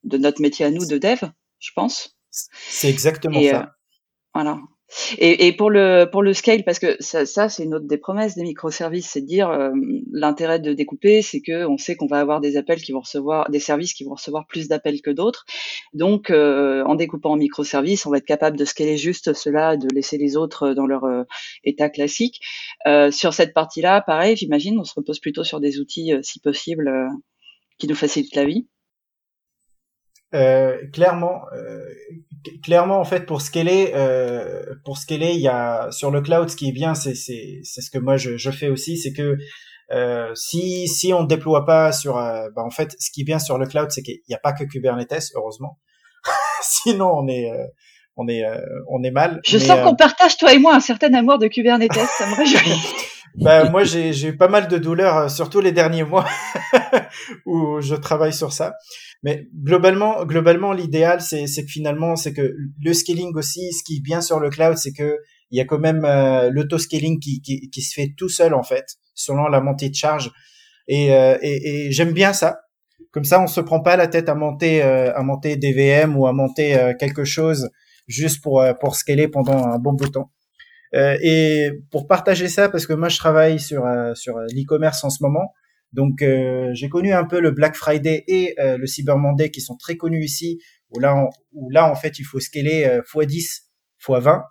de 0.03 0.17
notre 0.17 0.41
métier 0.41 0.65
à 0.65 0.71
nous 0.71 0.85
de 0.85 0.97
dev, 0.97 1.19
je 1.59 1.71
pense. 1.75 2.17
C'est 2.31 2.89
exactement 2.89 3.41
ça. 3.41 3.73
voilà. 4.33 4.59
Et, 5.19 5.53
pour 5.53 5.69
le 5.69 6.05
pour 6.11 6.23
le 6.23 6.33
scale, 6.33 6.63
parce 6.63 6.79
que 6.79 6.95
ça, 6.99 7.25
ça 7.25 7.47
c'est 7.47 7.63
une 7.63 7.75
autre 7.75 7.85
des 7.85 7.97
promesses 7.97 8.35
des 8.35 8.43
microservices, 8.43 9.09
c'est 9.09 9.21
de 9.21 9.27
dire 9.27 9.49
euh, 9.49 9.69
l'intérêt 10.11 10.59
de 10.59 10.73
découper, 10.73 11.21
c'est 11.21 11.41
que 11.41 11.65
on 11.65 11.77
sait 11.77 11.95
qu'on 11.95 12.07
va 12.07 12.19
avoir 12.19 12.41
des 12.41 12.57
appels 12.57 12.81
qui 12.81 12.91
vont 12.91 13.01
recevoir 13.01 13.49
des 13.51 13.59
services 13.59 13.93
qui 13.93 14.03
vont 14.03 14.15
recevoir 14.15 14.47
plus 14.47 14.67
d'appels 14.67 15.01
que 15.01 15.11
d'autres. 15.11 15.45
Donc, 15.93 16.31
euh, 16.31 16.83
en 16.85 16.95
découpant 16.95 17.31
en 17.31 17.37
microservices, 17.37 18.05
on 18.05 18.11
va 18.11 18.17
être 18.17 18.25
capable 18.25 18.57
de 18.57 18.65
scaler 18.65 18.97
juste 18.97 19.33
cela, 19.33 19.77
de 19.77 19.87
laisser 19.93 20.17
les 20.17 20.35
autres 20.35 20.71
dans 20.73 20.87
leur 20.87 21.03
euh, 21.05 21.23
état 21.63 21.89
classique. 21.89 22.39
sur 23.11 23.33
cette 23.33 23.53
partie-là, 23.53 24.01
pareil, 24.01 24.35
j'imagine, 24.35 24.79
on 24.79 24.83
se 24.83 24.93
repose 24.95 25.19
plutôt 25.19 25.43
sur 25.43 25.59
des 25.59 25.79
outils, 25.79 26.13
si 26.23 26.39
possible, 26.39 26.91
qui 27.77 27.87
nous 27.87 27.95
facilitent 27.95 28.35
la 28.35 28.45
vie. 28.45 28.67
Euh, 30.35 30.77
clairement, 30.93 31.41
euh, 31.53 31.83
clairement 32.63 32.99
en 32.99 33.03
fait 33.03 33.25
pour 33.25 33.41
scaler, 33.41 33.93
euh, 33.95 34.75
pour 34.85 34.99
scaler, 34.99 35.31
il 35.31 35.41
y 35.41 35.47
a 35.47 35.89
sur 35.91 36.11
le 36.11 36.21
cloud 36.21 36.49
ce 36.49 36.55
qui 36.55 36.69
est 36.69 36.71
bien, 36.71 36.93
c'est 36.93 37.15
c'est 37.15 37.61
c'est 37.63 37.81
ce 37.81 37.89
que 37.89 37.97
moi 37.97 38.15
je, 38.15 38.37
je 38.37 38.51
fais 38.51 38.69
aussi, 38.69 38.95
c'est 38.97 39.11
que 39.11 39.37
euh, 39.91 40.31
si 40.35 40.87
si 40.87 41.13
on 41.13 41.23
déploie 41.23 41.65
pas 41.65 41.91
sur, 41.91 42.17
euh, 42.17 42.47
bah 42.55 42.61
en 42.63 42.69
fait 42.69 42.95
ce 42.99 43.09
qui 43.09 43.21
est 43.21 43.23
bien 43.23 43.39
sur 43.39 43.57
le 43.57 43.65
cloud, 43.65 43.89
c'est 43.89 44.03
qu'il 44.03 44.19
n'y 44.29 44.35
a 44.35 44.39
pas 44.39 44.53
que 44.53 44.63
Kubernetes 44.65 45.31
heureusement, 45.33 45.79
sinon 46.61 47.11
on 47.11 47.27
est 47.27 47.51
on 48.15 48.27
est 48.27 48.43
on 48.87 49.01
est 49.01 49.11
mal. 49.11 49.41
Je 49.47 49.57
sens 49.57 49.79
qu'on 49.83 49.95
partage 49.95 50.37
toi 50.37 50.53
et 50.53 50.59
moi 50.59 50.75
un 50.75 50.79
certain 50.79 51.11
amour 51.15 51.39
de 51.39 51.47
Kubernetes, 51.47 51.93
ça 52.19 52.27
me 52.27 52.35
réjouit. 52.35 52.69
bah 53.35 53.69
moi 53.69 53.83
j'ai 53.83 54.27
eu 54.27 54.37
pas 54.37 54.47
mal 54.47 54.67
de 54.67 54.77
douleurs, 54.77 55.29
surtout 55.29 55.61
les 55.61 55.71
derniers 55.71 56.03
mois 56.03 56.25
où 57.45 57.81
je 57.81 57.95
travaille 57.95 58.33
sur 58.33 58.53
ça. 58.53 58.73
Mais 59.23 59.47
globalement, 59.53 60.25
globalement, 60.25 60.71
l'idéal, 60.71 61.21
c'est, 61.21 61.45
que 61.45 61.67
finalement, 61.67 62.15
c'est 62.15 62.33
que 62.33 62.53
le 62.81 62.93
scaling 62.93 63.35
aussi, 63.35 63.71
ce 63.73 63.83
qui 63.83 63.97
est 63.97 64.01
bien 64.01 64.21
sur 64.21 64.39
le 64.39 64.49
cloud, 64.49 64.77
c'est 64.77 64.93
que 64.93 65.17
il 65.51 65.57
y 65.57 65.61
a 65.61 65.65
quand 65.65 65.79
même 65.79 66.05
euh, 66.05 66.49
l'auto-scaling 66.51 67.19
qui, 67.19 67.41
qui, 67.41 67.69
qui, 67.69 67.81
se 67.81 67.93
fait 67.93 68.13
tout 68.15 68.29
seul 68.29 68.53
en 68.53 68.63
fait, 68.63 68.85
selon 69.15 69.47
la 69.47 69.61
montée 69.61 69.89
de 69.89 69.95
charge. 69.95 70.31
Et, 70.87 71.13
euh, 71.13 71.37
et, 71.41 71.87
et 71.87 71.91
j'aime 71.91 72.13
bien 72.13 72.33
ça. 72.33 72.59
Comme 73.11 73.23
ça, 73.23 73.41
on 73.41 73.47
se 73.47 73.59
prend 73.59 73.81
pas 73.81 73.95
la 73.95 74.07
tête 74.07 74.29
à 74.29 74.35
monter, 74.35 74.83
euh, 74.83 75.11
à 75.15 75.23
monter 75.23 75.55
des 75.55 75.73
VM 75.73 76.15
ou 76.15 76.27
à 76.27 76.33
monter 76.33 76.77
euh, 76.77 76.93
quelque 76.97 77.23
chose 77.23 77.69
juste 78.07 78.41
pour 78.41 78.63
pour 78.79 78.95
scaler 78.95 79.27
pendant 79.27 79.65
un 79.65 79.79
bon 79.79 79.93
bout 79.93 80.05
de 80.05 80.11
temps. 80.11 80.31
Et 80.93 81.69
pour 81.91 82.07
partager 82.07 82.47
ça, 82.47 82.69
parce 82.69 82.85
que 82.85 82.93
moi 82.93 83.09
je 83.09 83.17
travaille 83.17 83.59
sur 83.59 83.83
sur 84.15 84.37
l'e-commerce 84.39 85.03
en 85.03 85.09
ce 85.09 85.23
moment, 85.23 85.53
donc 85.93 86.21
euh, 86.21 86.69
j'ai 86.73 86.89
connu 86.89 87.13
un 87.13 87.25
peu 87.25 87.39
le 87.39 87.51
Black 87.51 87.75
Friday 87.75 88.23
et 88.27 88.55
euh, 88.59 88.77
le 88.77 88.85
Cyber 88.85 89.17
Monday 89.17 89.49
qui 89.49 89.61
sont 89.61 89.75
très 89.75 89.97
connus 89.97 90.23
ici, 90.23 90.59
où 90.91 90.99
là, 90.99 91.15
où 91.53 91.69
là 91.71 91.89
en 91.89 91.95
fait 91.95 92.19
il 92.19 92.23
faut 92.23 92.39
scaler 92.39 92.85
euh, 92.85 93.01
x10, 93.01 93.61
x20. 94.05 94.43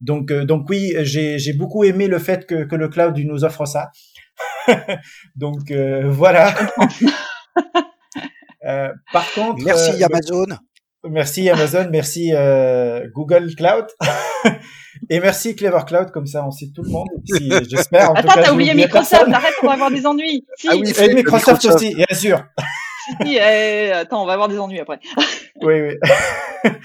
Donc 0.00 0.32
donc 0.32 0.68
oui, 0.68 0.92
j'ai 1.02 1.52
beaucoup 1.52 1.84
aimé 1.84 2.08
le 2.08 2.18
fait 2.18 2.46
que, 2.46 2.64
que 2.64 2.76
le 2.76 2.88
cloud 2.88 3.16
nous 3.18 3.44
offre 3.44 3.66
ça. 3.66 3.90
donc 5.36 5.70
voilà. 5.72 6.54
par 9.12 9.32
contre, 9.34 9.62
merci 9.64 10.02
Amazon. 10.02 10.46
Merci 11.08 11.48
Amazon, 11.50 11.88
merci 11.90 12.32
euh, 12.32 13.06
Google 13.12 13.54
Cloud 13.56 13.86
et 15.10 15.20
merci 15.20 15.54
Clever 15.54 15.80
Cloud 15.86 16.10
comme 16.10 16.26
ça 16.26 16.46
on 16.46 16.50
sait 16.50 16.70
tout 16.74 16.82
le 16.82 16.90
monde. 16.90 17.08
Si, 17.26 17.50
J'espère. 17.68 18.16
Attends, 18.16 18.42
t'as 18.42 18.52
oublié 18.52 18.74
Microsoft, 18.74 19.28
arrête, 19.32 19.54
on 19.62 19.66
va 19.66 19.74
avoir 19.74 19.90
des 19.90 20.06
ennuis. 20.06 20.46
Si. 20.56 20.68
Ah 20.70 20.76
oui, 20.76 20.92
et 20.98 21.14
Microsoft, 21.14 21.64
aussi, 21.66 21.94
bien 21.94 22.06
sûr. 22.12 22.42
Si, 23.22 23.36
eh, 23.36 23.92
attends, 23.92 24.22
on 24.22 24.26
va 24.26 24.32
avoir 24.32 24.48
des 24.48 24.58
ennuis 24.58 24.80
après. 24.80 24.98
oui, 25.62 25.80
oui. 25.82 26.72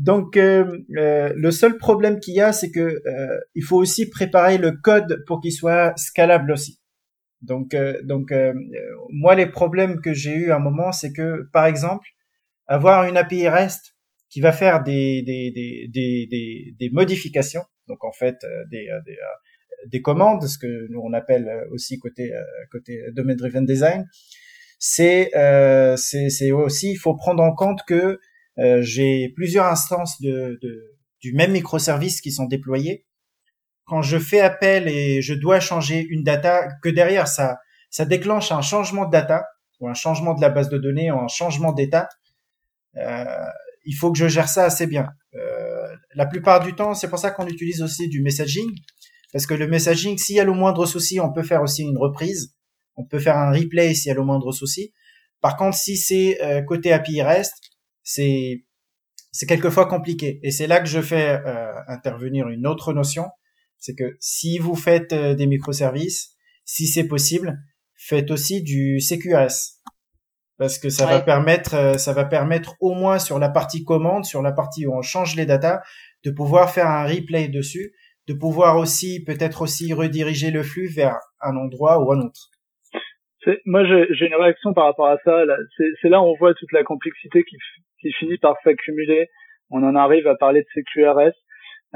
Donc 0.00 0.38
euh, 0.38 0.64
euh, 0.96 1.30
le 1.36 1.50
seul 1.50 1.76
problème 1.76 2.20
qu'il 2.20 2.34
y 2.34 2.40
a, 2.40 2.52
c'est 2.52 2.70
que 2.70 2.80
euh, 2.80 3.40
il 3.54 3.62
faut 3.62 3.76
aussi 3.76 4.08
préparer 4.08 4.56
le 4.56 4.72
code 4.72 5.22
pour 5.26 5.42
qu'il 5.42 5.52
soit 5.52 5.92
scalable 5.96 6.52
aussi. 6.52 6.80
Donc, 7.42 7.74
euh, 7.74 8.00
donc 8.04 8.32
moi 9.10 9.34
les 9.34 9.46
problèmes 9.46 10.00
que 10.00 10.14
j'ai 10.14 10.34
eu 10.34 10.50
à 10.52 10.56
un 10.56 10.58
moment, 10.58 10.92
c'est 10.92 11.12
que 11.12 11.48
par 11.52 11.66
exemple 11.66 12.06
avoir 12.70 13.04
une 13.04 13.16
API 13.16 13.48
REST 13.48 13.96
qui 14.30 14.40
va 14.40 14.52
faire 14.52 14.82
des, 14.82 15.22
des, 15.22 15.50
des, 15.50 15.88
des, 15.92 16.74
des, 16.78 16.90
modifications, 16.90 17.64
donc 17.88 18.04
en 18.04 18.12
fait 18.12 18.36
euh, 18.44 18.64
des, 18.70 18.88
euh, 18.88 19.00
des, 19.04 19.12
euh, 19.12 19.86
des, 19.88 20.00
commandes, 20.00 20.46
ce 20.46 20.56
que 20.56 20.86
nous 20.90 21.00
on 21.00 21.12
appelle 21.12 21.50
aussi 21.72 21.98
côté, 21.98 22.30
côté 22.70 23.02
domain 23.12 23.34
driven 23.34 23.66
design, 23.66 24.06
c'est 24.78 25.36
euh, 25.36 25.96
c'est 25.96 26.52
aussi 26.52 26.92
il 26.92 26.96
faut 26.96 27.14
prendre 27.14 27.42
en 27.42 27.54
compte 27.54 27.80
que 27.86 28.18
j'ai 28.80 29.32
plusieurs 29.36 29.64
instances 29.64 30.20
de, 30.20 30.58
de, 30.62 30.96
du 31.20 31.32
même 31.32 31.52
microservice 31.52 32.20
qui 32.20 32.30
sont 32.30 32.44
déployées. 32.44 33.06
Quand 33.86 34.02
je 34.02 34.18
fais 34.18 34.40
appel 34.40 34.86
et 34.86 35.22
je 35.22 35.32
dois 35.32 35.60
changer 35.60 36.06
une 36.08 36.22
data, 36.22 36.68
que 36.82 36.90
derrière 36.90 37.26
ça 37.26 37.58
ça 37.88 38.04
déclenche 38.04 38.52
un 38.52 38.62
changement 38.62 39.06
de 39.06 39.10
data 39.10 39.46
ou 39.80 39.88
un 39.88 39.94
changement 39.94 40.34
de 40.34 40.40
la 40.40 40.50
base 40.50 40.68
de 40.68 40.78
données 40.78 41.10
ou 41.10 41.18
un 41.18 41.28
changement 41.28 41.72
d'état, 41.72 42.04
euh, 42.04 42.19
il 42.94 43.94
faut 43.94 44.12
que 44.12 44.18
je 44.18 44.28
gère 44.28 44.48
ça 44.48 44.64
assez 44.64 44.86
bien. 44.86 45.08
Euh, 45.34 45.96
la 46.14 46.26
plupart 46.26 46.60
du 46.60 46.74
temps, 46.74 46.94
c'est 46.94 47.08
pour 47.08 47.18
ça 47.18 47.30
qu'on 47.30 47.46
utilise 47.46 47.82
aussi 47.82 48.08
du 48.08 48.22
messaging, 48.22 48.70
parce 49.32 49.46
que 49.46 49.54
le 49.54 49.66
messaging, 49.66 50.18
s'il 50.18 50.36
y 50.36 50.40
a 50.40 50.44
le 50.44 50.52
moindre 50.52 50.86
souci, 50.86 51.20
on 51.20 51.32
peut 51.32 51.42
faire 51.42 51.62
aussi 51.62 51.82
une 51.82 51.98
reprise, 51.98 52.54
on 52.96 53.04
peut 53.04 53.18
faire 53.18 53.36
un 53.36 53.50
replay 53.50 53.94
s'il 53.94 54.08
y 54.08 54.12
a 54.12 54.14
le 54.14 54.24
moindre 54.24 54.52
souci. 54.52 54.92
Par 55.40 55.56
contre, 55.56 55.76
si 55.76 55.96
c'est 55.96 56.42
euh, 56.42 56.62
côté 56.62 56.92
API 56.92 57.22
REST, 57.22 57.54
c'est 58.02 58.64
c'est 59.32 59.46
quelquefois 59.46 59.86
compliqué. 59.86 60.40
Et 60.42 60.50
c'est 60.50 60.66
là 60.66 60.80
que 60.80 60.88
je 60.88 61.00
fais 61.00 61.40
euh, 61.46 61.72
intervenir 61.86 62.48
une 62.48 62.66
autre 62.66 62.92
notion, 62.92 63.28
c'est 63.78 63.94
que 63.94 64.16
si 64.18 64.58
vous 64.58 64.74
faites 64.74 65.14
des 65.14 65.46
microservices, 65.46 66.32
si 66.64 66.86
c'est 66.88 67.06
possible, 67.06 67.56
faites 67.94 68.30
aussi 68.32 68.62
du 68.62 68.98
CQRS 69.00 69.79
parce 70.60 70.78
que 70.78 70.90
ça 70.90 71.06
va 71.06 71.20
permettre, 71.22 71.74
euh, 71.74 71.94
ça 71.94 72.12
va 72.12 72.26
permettre 72.26 72.76
au 72.80 72.92
moins 72.92 73.18
sur 73.18 73.38
la 73.38 73.48
partie 73.48 73.82
commande, 73.82 74.26
sur 74.26 74.42
la 74.42 74.52
partie 74.52 74.86
où 74.86 74.94
on 74.94 75.00
change 75.00 75.34
les 75.34 75.46
datas, 75.46 75.80
de 76.22 76.30
pouvoir 76.30 76.70
faire 76.70 76.86
un 76.86 77.06
replay 77.06 77.48
dessus, 77.48 77.94
de 78.28 78.34
pouvoir 78.34 78.76
aussi 78.76 79.24
peut-être 79.24 79.62
aussi 79.62 79.94
rediriger 79.94 80.50
le 80.50 80.62
flux 80.62 80.88
vers 80.94 81.16
un 81.40 81.56
endroit 81.56 81.98
ou 82.04 82.12
un 82.12 82.20
autre. 82.20 82.50
Moi, 83.64 83.86
j'ai 83.86 84.26
une 84.26 84.34
réaction 84.34 84.74
par 84.74 84.84
rapport 84.84 85.06
à 85.06 85.16
ça. 85.24 85.44
C'est 86.02 86.10
là 86.10 86.20
où 86.20 86.26
on 86.26 86.36
voit 86.36 86.52
toute 86.52 86.72
la 86.72 86.84
complexité 86.84 87.42
qui, 87.44 87.56
qui 88.02 88.12
finit 88.12 88.36
par 88.36 88.54
s'accumuler. 88.62 89.30
On 89.70 89.82
en 89.82 89.96
arrive 89.96 90.26
à 90.26 90.34
parler 90.34 90.60
de 90.60 90.82
CQRS. 90.82 91.32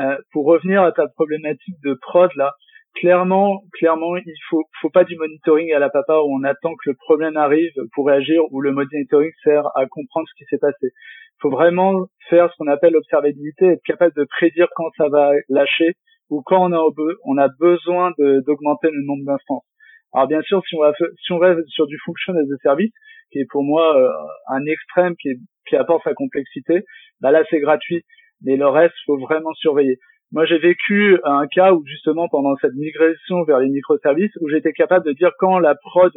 Euh, 0.01 0.17
pour 0.33 0.47
revenir 0.47 0.83
à 0.83 0.91
ta 0.91 1.07
problématique 1.07 1.77
de 1.85 1.95
prod 2.01 2.31
là, 2.35 2.55
clairement, 2.95 3.62
clairement, 3.72 4.16
il 4.16 4.34
faut, 4.49 4.64
faut 4.80 4.90
pas 4.90 5.05
du 5.05 5.16
monitoring 5.16 5.72
à 5.72 5.78
la 5.78 5.90
papa 5.90 6.18
où 6.18 6.34
on 6.34 6.45
attend 6.45 6.74
que 6.74 6.90
le 6.90 6.95
problème 6.95 7.36
arrive 7.36 7.72
pour 7.95 8.07
réagir, 8.07 8.42
où 8.51 8.61
le 8.61 8.72
monitoring 8.72 9.32
sert 9.42 9.66
à 9.76 9.86
comprendre 9.86 10.26
ce 10.28 10.34
qui 10.36 10.45
s'est 10.49 10.59
passé. 10.59 10.86
Il 10.86 11.40
faut 11.40 11.51
vraiment 11.51 12.07
faire 12.28 12.51
ce 12.51 12.57
qu'on 12.57 12.68
appelle 12.68 12.92
l'observabilité, 12.92 13.66
être 13.66 13.82
capable 13.84 14.14
de 14.16 14.24
prédire 14.24 14.68
quand 14.74 14.90
ça 14.97 15.09
va 15.09 15.32
lâcher 15.49 15.95
ou 16.30 16.42
quand 16.42 16.70
on 16.70 17.38
a, 17.38 17.49
besoin 17.61 18.12
d'augmenter 18.18 18.88
le 18.90 19.05
nombre 19.05 19.24
d'instances. 19.24 19.64
Alors 20.12 20.28
bien 20.28 20.40
sûr, 20.42 20.62
si 20.66 20.76
on, 20.76 20.80
va, 20.80 20.92
si 20.95 21.32
on 21.32 21.38
reste 21.38 21.68
sur 21.68 21.86
du 21.86 21.99
function 22.05 22.32
as 22.34 22.38
a 22.38 22.57
service, 22.62 22.92
qui 23.30 23.40
est 23.40 23.47
pour 23.51 23.64
moi 23.64 23.97
euh, 23.99 24.09
un 24.49 24.64
extrême 24.64 25.14
qui, 25.16 25.30
qui 25.68 25.76
apporte 25.76 26.05
sa 26.05 26.14
complexité, 26.14 26.84
bah 27.20 27.30
là 27.30 27.42
c'est 27.51 27.61
gratuit. 27.61 28.05
Mais 28.42 28.57
le 28.57 28.68
reste, 28.68 28.95
faut 29.07 29.18
vraiment 29.18 29.53
surveiller. 29.55 29.99
Moi, 30.33 30.47
j'ai 30.47 30.59
vécu 30.59 31.18
un 31.25 31.47
cas 31.47 31.72
où 31.72 31.85
justement 31.87 32.29
pendant 32.29 32.57
cette 32.57 32.75
migration 32.75 33.45
vers 33.45 33.61
les 33.61 33.68
microservices, 33.68 34.33
où 34.41 34.49
j'étais 34.49 34.72
capable 34.72 35.07
de 35.07 35.12
dire 35.12 35.31
quand 35.39 35.59
la 35.59 35.75
prod, 35.75 36.12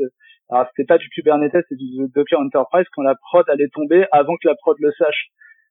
alors 0.49 0.66
c'était 0.70 0.88
pas 0.88 0.97
du 0.97 1.10
Kubernetes, 1.10 1.66
c'était 1.70 1.76
du 1.76 2.08
Docker 2.16 2.39
Enterprise, 2.39 2.86
quand 2.93 3.03
la 3.03 3.16
prod 3.16 3.47
allait 3.49 3.70
tomber 3.74 4.05
avant 4.12 4.36
que 4.41 4.47
la 4.47 4.55
prod 4.55 4.76
le 4.80 4.91
sache. 4.97 5.28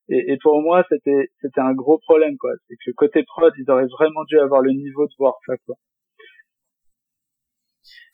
Et, 0.08 0.32
et 0.32 0.38
pour 0.40 0.62
moi, 0.62 0.84
c'était 0.88 1.30
c'était 1.40 1.60
un 1.60 1.72
gros 1.72 1.98
problème, 1.98 2.36
quoi. 2.38 2.52
C'est 2.68 2.76
que 2.84 2.92
côté 2.92 3.24
prod, 3.24 3.52
ils 3.58 3.68
auraient 3.70 3.88
vraiment 3.98 4.22
dû 4.28 4.38
avoir 4.38 4.60
le 4.60 4.70
niveau 4.70 5.06
de 5.06 5.12
voir 5.18 5.34
ça, 5.46 5.54
quoi. 5.66 5.74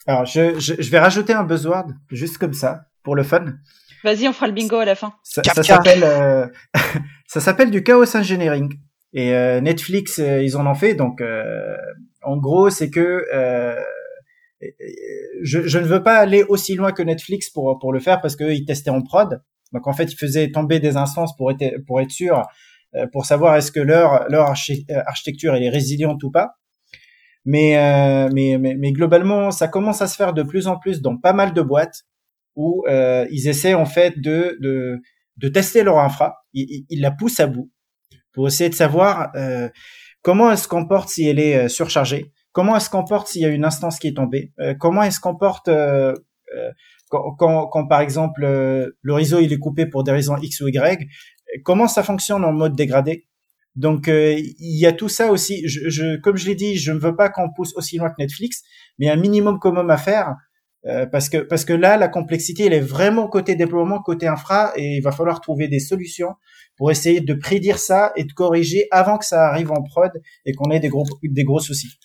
Alors, 0.07 0.25
je, 0.25 0.59
je, 0.59 0.81
je 0.81 0.91
vais 0.91 0.99
rajouter 0.99 1.33
un 1.33 1.45
buzzword 1.45 1.89
juste 2.11 2.39
comme 2.39 2.55
ça 2.55 2.87
pour 3.03 3.15
le 3.15 3.23
fun. 3.23 3.45
Vas-y, 4.05 4.27
on 4.27 4.33
fera 4.33 4.49
le 4.49 4.53
bingo 4.53 4.77
à 4.77 4.85
la 4.85 4.95
fin. 4.95 5.15
Ça, 5.23 5.43
ça 5.45 5.63
s'appelle 5.63 6.03
euh, 6.03 6.47
ça 7.27 7.41
s'appelle 7.41 7.71
du 7.71 7.83
chaos 7.85 8.17
engineering. 8.17 8.73
Et 9.13 9.35
euh, 9.35 9.61
Netflix, 9.61 10.19
euh, 10.19 10.43
ils 10.43 10.57
en 10.57 10.67
ont 10.67 10.75
fait. 10.75 10.95
Donc, 10.95 11.21
euh, 11.21 11.77
en 12.23 12.37
gros, 12.37 12.71
c'est 12.71 12.91
que 12.91 13.25
je, 15.43 15.67
je, 15.67 15.79
ne 15.79 15.85
veux 15.85 16.03
pas 16.03 16.19
aller 16.19 16.45
aussi 16.45 16.75
loin 16.75 16.93
que 16.93 17.03
Netflix 17.03 17.51
pour 17.51 17.79
pour 17.81 17.93
le 17.93 18.01
faire 18.01 18.21
parce 18.21 18.37
qu'ils 18.37 18.65
testaient 18.65 18.91
en 18.91 19.03
prod. 19.03 19.43
Donc, 19.73 19.87
en 19.87 19.93
fait, 19.93 20.13
ils 20.13 20.17
faisaient 20.17 20.51
tomber 20.51 20.79
des 20.79 20.97
instances 20.97 21.37
pour 21.37 21.51
être 21.51 21.85
pour 21.87 22.01
être 22.01 22.11
sûr, 22.11 22.43
pour 23.13 23.27
savoir 23.27 23.57
est-ce 23.57 23.73
que 23.73 23.81
leur 23.81 24.29
leur 24.29 24.55
architecture 25.07 25.55
elle 25.55 25.65
est 25.65 25.71
résiliente 25.71 26.23
ou 26.23 26.31
pas. 26.31 26.55
Mais, 27.45 27.75
mais, 28.33 28.57
mais, 28.59 28.77
mais 28.79 28.93
globalement, 28.93 29.51
ça 29.51 29.67
commence 29.67 30.01
à 30.01 30.07
se 30.07 30.17
faire 30.17 30.33
de 30.33 30.45
plus 30.45 30.69
en 30.69 30.79
plus 30.79 31.03
dans 31.03 31.17
pas 31.17 31.33
mal 31.33 31.53
de 31.53 31.63
boîtes 31.63 32.05
où 32.57 32.85
euh, 32.89 33.27
ils 33.31 33.49
essaient 33.49 33.75
en 33.75 33.87
fait 33.87 34.21
de, 34.21 34.59
de, 34.61 35.01
de 35.39 35.49
tester 35.49 35.83
leur 35.83 35.99
infra, 35.99 36.37
ils, 36.53 36.85
ils, 36.89 37.01
la 37.01 37.11
poussent 37.11 37.41
à 37.41 37.47
bout 37.47 37.71
pour 38.33 38.47
essayer 38.47 38.71
de 38.71 38.75
savoir 38.75 39.31
euh, 39.37 39.69
comment 40.23 40.51
elle 40.51 40.59
se 40.59 40.69
comporte 40.69 41.09
si 41.09 41.27
elle 41.27 41.39
est 41.39 41.65
euh, 41.65 41.69
surchargée, 41.69 42.33
comment 42.53 42.75
elle 42.75 42.81
se 42.81 42.91
comporte 42.91 43.29
s'il 43.29 43.43
y 43.43 43.45
a 43.45 43.49
une 43.49 43.65
instance 43.65 43.99
qui 43.99 44.09
est 44.09 44.17
tombée, 44.17 44.53
euh, 44.61 44.75
comment 44.75 45.03
elle 45.03 45.13
se 45.13 45.21
comporte 45.21 45.69
euh, 45.69 46.15
quand, 47.11 47.33
quand, 47.37 47.67
quand, 47.69 47.87
par 47.87 48.01
exemple 48.01 48.43
le 48.43 49.15
réseau 49.15 49.41
il 49.41 49.53
est 49.53 49.59
coupé 49.59 49.87
pour 49.87 50.05
des 50.05 50.13
raisons 50.13 50.37
X 50.37 50.61
ou 50.61 50.69
Y, 50.69 51.07
comment 51.65 51.89
ça 51.89 52.03
fonctionne 52.03 52.45
en 52.45 52.53
mode 52.53 52.75
dégradé. 52.77 53.27
Donc 53.75 54.07
il 54.09 54.55
y 54.59 54.85
a 54.85 54.93
tout 54.93 55.09
ça 55.09 55.31
aussi. 55.31 55.67
Je, 55.67 55.89
je 55.89 56.21
comme 56.21 56.37
je 56.37 56.47
l'ai 56.47 56.55
dit, 56.55 56.77
je 56.77 56.93
ne 56.93 56.99
veux 56.99 57.17
pas 57.17 57.31
qu'on 57.31 57.51
pousse 57.51 57.75
aussi 57.75 57.97
loin 57.97 58.11
que 58.11 58.17
Netflix, 58.19 58.63
mais 58.99 59.09
un 59.09 59.17
minimum 59.17 59.59
commun 59.59 59.89
à 59.89 59.97
faire 59.97 60.35
euh, 60.85 61.07
parce 61.07 61.29
que 61.29 61.39
parce 61.39 61.65
que 61.65 61.73
là 61.73 61.97
la 61.97 62.09
complexité 62.09 62.65
elle 62.67 62.73
est 62.73 62.81
vraiment 62.81 63.29
côté 63.29 63.55
déploiement 63.55 64.03
côté 64.03 64.27
infra 64.27 64.73
et 64.75 64.97
il 64.97 65.01
va 65.01 65.13
falloir 65.13 65.41
trouver 65.41 65.69
des 65.69 65.79
solutions 65.79 66.35
pour 66.77 66.91
essayer 66.91 67.21
de 67.21 67.35
prédire 67.35 67.79
ça 67.79 68.13
et 68.17 68.25
de 68.25 68.33
corriger 68.33 68.89
avant 68.91 69.17
que 69.17 69.25
ça 69.25 69.47
arrive 69.47 69.71
en 69.71 69.81
prod 69.85 70.11
et 70.45 70.53
qu'on 70.55 70.73
ait 70.73 70.81
des 70.81 70.89
gros 70.89 71.05
des 71.23 71.45
gros 71.45 71.61
soucis. 71.61 71.97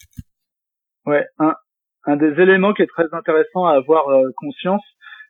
Ouais, 1.08 1.26
un 1.40 1.56
un 2.06 2.18
des 2.18 2.40
éléments 2.40 2.74
qui 2.74 2.84
est 2.84 2.88
très 2.88 3.12
intéressant 3.14 3.66
à 3.66 3.74
avoir 3.74 4.10
euh, 4.10 4.30
conscience, 4.38 4.84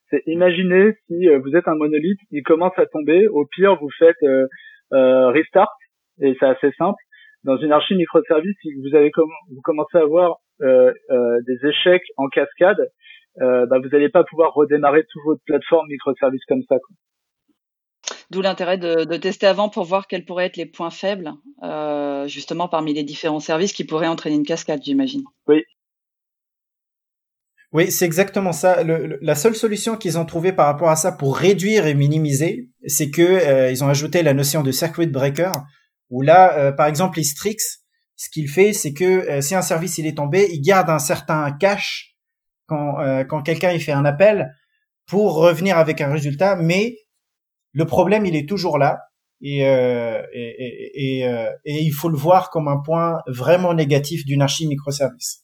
c'est 0.10 0.22
imaginer 0.28 0.98
si 1.08 1.30
euh, 1.30 1.40
vous 1.40 1.56
êtes 1.56 1.70
un 1.70 1.76
monolithe, 1.76 2.20
il 2.32 2.44
commence 2.44 2.78
à 2.78 2.86
tomber, 2.86 3.30
au 3.30 3.46
pire 3.46 3.78
vous 3.80 3.90
faites 3.98 4.18
restart 4.92 5.74
et 6.22 6.36
c'est 6.38 6.46
assez 6.46 6.72
simple. 6.78 7.02
Dans 7.46 7.58
une 7.58 7.72
archi 7.72 7.96
microservice, 7.96 8.58
si 8.62 8.74
vous 8.74 8.94
avez 8.94 9.10
vous 9.16 9.62
commencez 9.64 9.98
à 9.98 10.02
avoir 10.02 10.40
des 10.60 11.68
échecs 11.70 12.04
en 12.18 12.28
cascade, 12.28 12.82
euh, 12.82 12.86
bah, 13.40 13.80
vous 13.82 13.90
n'allez 13.90 14.10
pas 14.10 14.24
pouvoir 14.24 14.54
redémarrer 14.54 15.04
toute 15.10 15.24
votre 15.26 15.42
plateforme 15.46 15.88
microservice 15.88 16.44
comme 16.48 16.64
ça. 16.68 16.78
D'où 18.30 18.42
l'intérêt 18.42 18.78
de, 18.78 19.06
de, 19.06 19.18
tester 19.18 19.48
avant 19.48 19.70
pour 19.70 19.86
voir 19.86 20.08
quels 20.08 20.26
pourraient 20.26 20.48
être 20.48 20.58
les 20.58 20.66
points 20.66 20.90
faibles, 20.90 21.32
euh, 21.64 22.28
justement 22.28 22.68
parmi 22.68 22.94
les 22.94 23.04
différents 23.04 23.40
services 23.40 23.72
qui 23.72 23.86
pourraient 23.86 24.08
entraîner 24.08 24.36
une 24.36 24.46
cascade, 24.46 24.82
j'imagine. 24.84 25.24
Oui. 25.48 25.64
Oui, 27.74 27.92
c'est 27.92 28.06
exactement 28.06 28.54
ça. 28.54 28.84
Le, 28.84 29.18
la 29.22 29.36
seule 29.36 29.56
solution 29.56 29.98
qu'ils 29.98 30.18
ont 30.18 30.26
trouvée 30.26 30.54
par 30.54 30.68
rapport 30.68 30.90
à 30.90 30.96
ça 30.96 31.12
pour 31.12 31.38
réduire 31.38 31.86
et 31.86 31.94
minimiser, 31.94 32.70
c'est 32.86 33.12
que 33.12 33.22
euh, 33.22 33.72
ils 33.72 33.84
ont 33.84 33.90
ajouté 33.90 34.24
la 34.24 34.34
notion 34.34 34.64
de 34.64 34.72
circuit 34.72 35.08
breaker, 35.08 35.52
où 36.10 36.22
là, 36.22 36.58
euh, 36.58 36.72
par 36.72 36.88
exemple, 36.88 37.22
Strix, 37.24 37.58
ce 38.16 38.30
qu'il 38.30 38.50
fait, 38.50 38.74
c'est 38.74 38.94
que 38.94 39.30
euh, 39.30 39.42
si 39.42 39.56
un 39.56 39.62
service 39.62 39.98
il 39.98 40.08
est 40.08 40.18
tombé, 40.18 40.48
il 40.52 40.62
garde 40.62 40.90
un 40.90 41.00
certain 41.00 41.52
cache 41.52 42.17
quand, 42.68 43.00
euh, 43.00 43.24
quand 43.24 43.42
quelqu'un 43.42 43.72
il 43.72 43.82
fait 43.82 43.92
un 43.92 44.06
appel 44.06 44.54
pour 45.08 45.36
revenir 45.36 45.78
avec 45.78 46.02
un 46.02 46.12
résultat, 46.12 46.56
mais 46.56 46.98
le 47.74 47.86
problème 47.86 48.26
il 48.26 48.36
est 48.36 48.48
toujours 48.48 48.78
là 48.78 49.00
et, 49.42 49.68
euh, 49.68 50.22
et, 50.34 50.56
et, 50.58 51.20
et, 51.20 51.28
euh, 51.28 51.52
il 51.66 51.92
faut 51.92 52.10
le 52.10 52.18
voir 52.18 52.50
comme 52.50 52.68
un 52.68 52.78
point 52.78 53.22
vraiment 53.28 53.74
négatif 53.74 54.26
d'une 54.26 54.42
archi 54.42 54.68
microservice. 54.68 55.44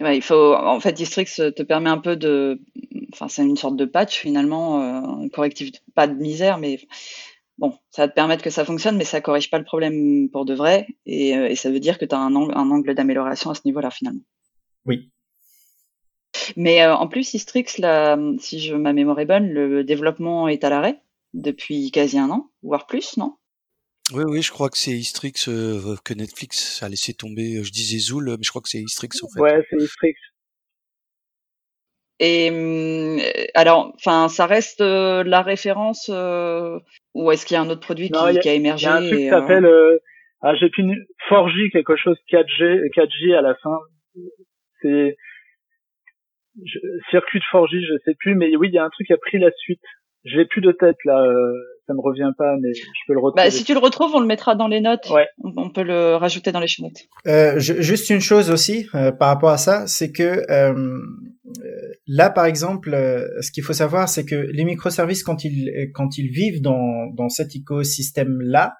Ouais, 0.00 0.16
il 0.16 0.22
faut, 0.22 0.54
en 0.54 0.80
fait, 0.80 0.92
Distrix 0.92 1.24
te 1.24 1.62
permet 1.62 1.90
un 1.90 1.98
peu 1.98 2.16
de, 2.16 2.60
enfin, 3.12 3.28
c'est 3.28 3.42
une 3.42 3.56
sorte 3.56 3.76
de 3.76 3.84
patch 3.84 4.18
finalement, 4.18 4.82
euh, 5.24 5.28
correctif, 5.32 5.70
pas 5.94 6.06
de 6.06 6.14
misère, 6.14 6.58
mais 6.58 6.78
bon, 7.58 7.72
ça 7.90 8.02
va 8.02 8.08
te 8.08 8.14
permettre 8.14 8.42
que 8.42 8.50
ça 8.50 8.64
fonctionne, 8.64 8.96
mais 8.96 9.04
ça 9.04 9.20
corrige 9.20 9.50
pas 9.50 9.58
le 9.58 9.64
problème 9.64 10.28
pour 10.30 10.44
de 10.44 10.54
vrai, 10.54 10.86
et, 11.06 11.30
et 11.30 11.56
ça 11.56 11.70
veut 11.70 11.80
dire 11.80 11.98
que 11.98 12.04
tu 12.04 12.14
as 12.14 12.18
un, 12.18 12.34
angle, 12.34 12.52
un 12.54 12.70
angle 12.70 12.94
d'amélioration 12.94 13.50
à 13.50 13.54
ce 13.54 13.62
niveau-là 13.64 13.90
finalement. 13.90 14.24
Oui. 14.84 15.10
Mais 16.56 16.82
euh, 16.82 16.94
en 16.94 17.08
plus, 17.08 17.24
Sistrix, 17.24 17.78
là, 17.78 18.18
si 18.38 18.60
je, 18.60 18.74
ma 18.74 18.92
mémoire 18.92 19.18
est 19.20 19.26
bonne, 19.26 19.50
le 19.50 19.82
développement 19.84 20.48
est 20.48 20.64
à 20.64 20.70
l'arrêt 20.70 21.00
depuis 21.34 21.90
quasi 21.90 22.18
un 22.18 22.30
an, 22.30 22.50
voire 22.62 22.86
plus, 22.86 23.16
non? 23.16 23.36
Oui, 24.12 24.22
oui, 24.28 24.40
je 24.42 24.52
crois 24.52 24.70
que 24.70 24.78
c'est 24.78 24.92
Istrix 24.92 25.32
euh, 25.48 25.96
que 26.04 26.14
Netflix 26.14 26.80
a 26.82 26.88
laissé 26.88 27.12
tomber. 27.12 27.62
Je 27.64 27.72
disais 27.72 27.98
Zool, 27.98 28.36
mais 28.38 28.44
je 28.44 28.50
crois 28.50 28.62
que 28.62 28.68
c'est 28.68 28.78
Istrix 28.78 29.08
en 29.22 29.28
fait. 29.28 29.40
Ouais, 29.40 29.66
c'est 29.68 29.82
Istrix. 29.82 30.14
Et 32.18 32.50
hum, 32.50 33.18
alors, 33.54 33.92
enfin, 33.96 34.28
ça 34.28 34.46
reste 34.46 34.80
euh, 34.80 35.22
la 35.24 35.42
référence 35.42 36.08
euh, 36.12 36.78
ou 37.14 37.30
est-ce 37.30 37.44
qu'il 37.44 37.56
y 37.56 37.58
a 37.58 37.62
un 37.62 37.68
autre 37.68 37.80
produit 37.80 38.10
Non, 38.10 38.30
qui, 38.30 38.38
a- 38.38 38.40
qui 38.40 38.48
a 38.48 38.54
Il 38.54 38.58
émergé 38.60 38.86
y 38.86 38.88
a 38.88 38.94
un 38.94 39.00
truc 39.00 39.18
qui 39.18 39.24
et, 39.24 39.32
euh, 39.32 39.40
s'appelle, 39.40 39.66
euh, 39.66 39.98
ah, 40.40 40.54
j'ai 40.54 40.70
une 40.78 40.94
4G, 41.28 41.70
quelque 41.72 41.96
chose 41.96 42.16
4G, 42.30 42.88
4G 42.94 43.34
à 43.36 43.42
la 43.42 43.54
fin. 43.56 43.78
C'est 44.82 45.16
je- 46.64 46.78
circuit 47.10 47.38
de 47.40 47.44
4G, 47.52 47.80
je 47.80 47.94
sais 48.04 48.14
plus, 48.18 48.34
mais 48.34 48.54
oui, 48.56 48.68
il 48.68 48.74
y 48.74 48.78
a 48.78 48.84
un 48.84 48.90
truc 48.90 49.06
qui 49.06 49.12
a 49.12 49.16
pris 49.18 49.38
la 49.38 49.50
suite. 49.58 49.80
Je 50.24 50.38
l'ai 50.38 50.44
plus 50.46 50.60
de 50.60 50.72
tête 50.72 50.96
là, 51.04 51.22
euh, 51.22 51.52
ça 51.86 51.94
me 51.94 52.00
revient 52.00 52.32
pas, 52.36 52.56
mais 52.60 52.74
je 52.74 52.82
peux 53.06 53.12
le 53.12 53.20
retrouver. 53.20 53.44
Bah, 53.44 53.50
si 53.50 53.62
tu 53.62 53.72
le 53.74 53.78
retrouves, 53.78 54.10
on 54.12 54.18
le 54.18 54.26
mettra 54.26 54.56
dans 54.56 54.66
les 54.66 54.80
notes. 54.80 55.08
Ouais. 55.10 55.28
On, 55.44 55.52
on 55.56 55.70
peut 55.70 55.84
le 55.84 56.16
rajouter 56.16 56.50
dans 56.50 56.58
les 56.58 56.66
notes. 56.80 56.98
Euh, 57.28 57.60
juste 57.60 58.10
une 58.10 58.20
chose 58.20 58.50
aussi 58.50 58.88
euh, 58.96 59.12
par 59.12 59.28
rapport 59.28 59.50
à 59.50 59.56
ça, 59.58 59.86
c'est 59.86 60.10
que 60.10 60.42
euh, 60.50 60.72
euh, 60.72 61.62
là, 62.08 62.30
par 62.30 62.46
exemple, 62.46 62.92
euh, 62.92 63.28
ce 63.40 63.52
qu'il 63.52 63.62
faut 63.62 63.72
savoir, 63.72 64.08
c'est 64.08 64.24
que 64.24 64.34
les 64.34 64.64
microservices, 64.64 65.22
quand 65.22 65.44
ils 65.44 65.90
quand 65.94 66.18
ils 66.18 66.28
vivent 66.28 66.60
dans 66.60 67.06
dans 67.14 67.28
cet 67.28 67.54
écosystème 67.54 68.40
là, 68.40 68.74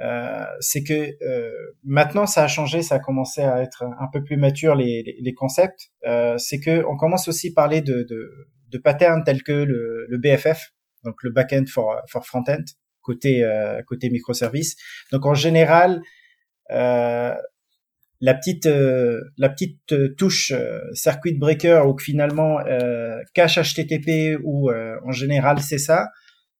euh, 0.00 0.44
c'est 0.60 0.82
que 0.82 1.16
euh, 1.22 1.52
maintenant 1.84 2.26
ça 2.26 2.44
a 2.44 2.48
changé, 2.48 2.82
ça 2.82 2.96
a 2.96 2.98
commencé 2.98 3.42
à 3.42 3.60
être 3.62 3.82
un 3.82 4.08
peu 4.12 4.22
plus 4.22 4.36
mature 4.36 4.74
les 4.74 5.02
les, 5.02 5.16
les 5.20 5.34
concepts. 5.34 5.90
Euh, 6.06 6.38
c'est 6.38 6.60
que 6.60 6.84
on 6.86 6.96
commence 6.96 7.28
aussi 7.28 7.48
à 7.48 7.52
parler 7.54 7.80
de 7.82 8.06
de, 8.08 8.30
de 8.68 8.78
patterns 8.78 9.22
tels 9.24 9.42
que 9.42 9.52
le, 9.52 10.06
le 10.08 10.18
BFF, 10.18 10.72
donc 11.04 11.16
le 11.22 11.30
backend 11.30 11.68
for 11.68 12.00
for 12.08 12.24
frontend 12.24 12.64
côté 13.02 13.44
euh, 13.44 13.82
côté 13.86 14.08
microservice. 14.10 14.76
Donc 15.12 15.26
en 15.26 15.34
général 15.34 16.00
euh, 16.70 17.34
la 18.22 18.34
petite 18.34 18.66
la 18.66 19.48
petite 19.48 20.16
touche 20.16 20.52
circuit 20.92 21.34
breaker 21.34 21.82
ou 21.86 21.98
finalement 21.98 22.58
cache 23.34 23.58
HTTP 23.58 24.38
ou 24.44 24.70
en 24.70 25.10
général 25.10 25.60
c'est 25.60 25.78
ça 25.78 26.08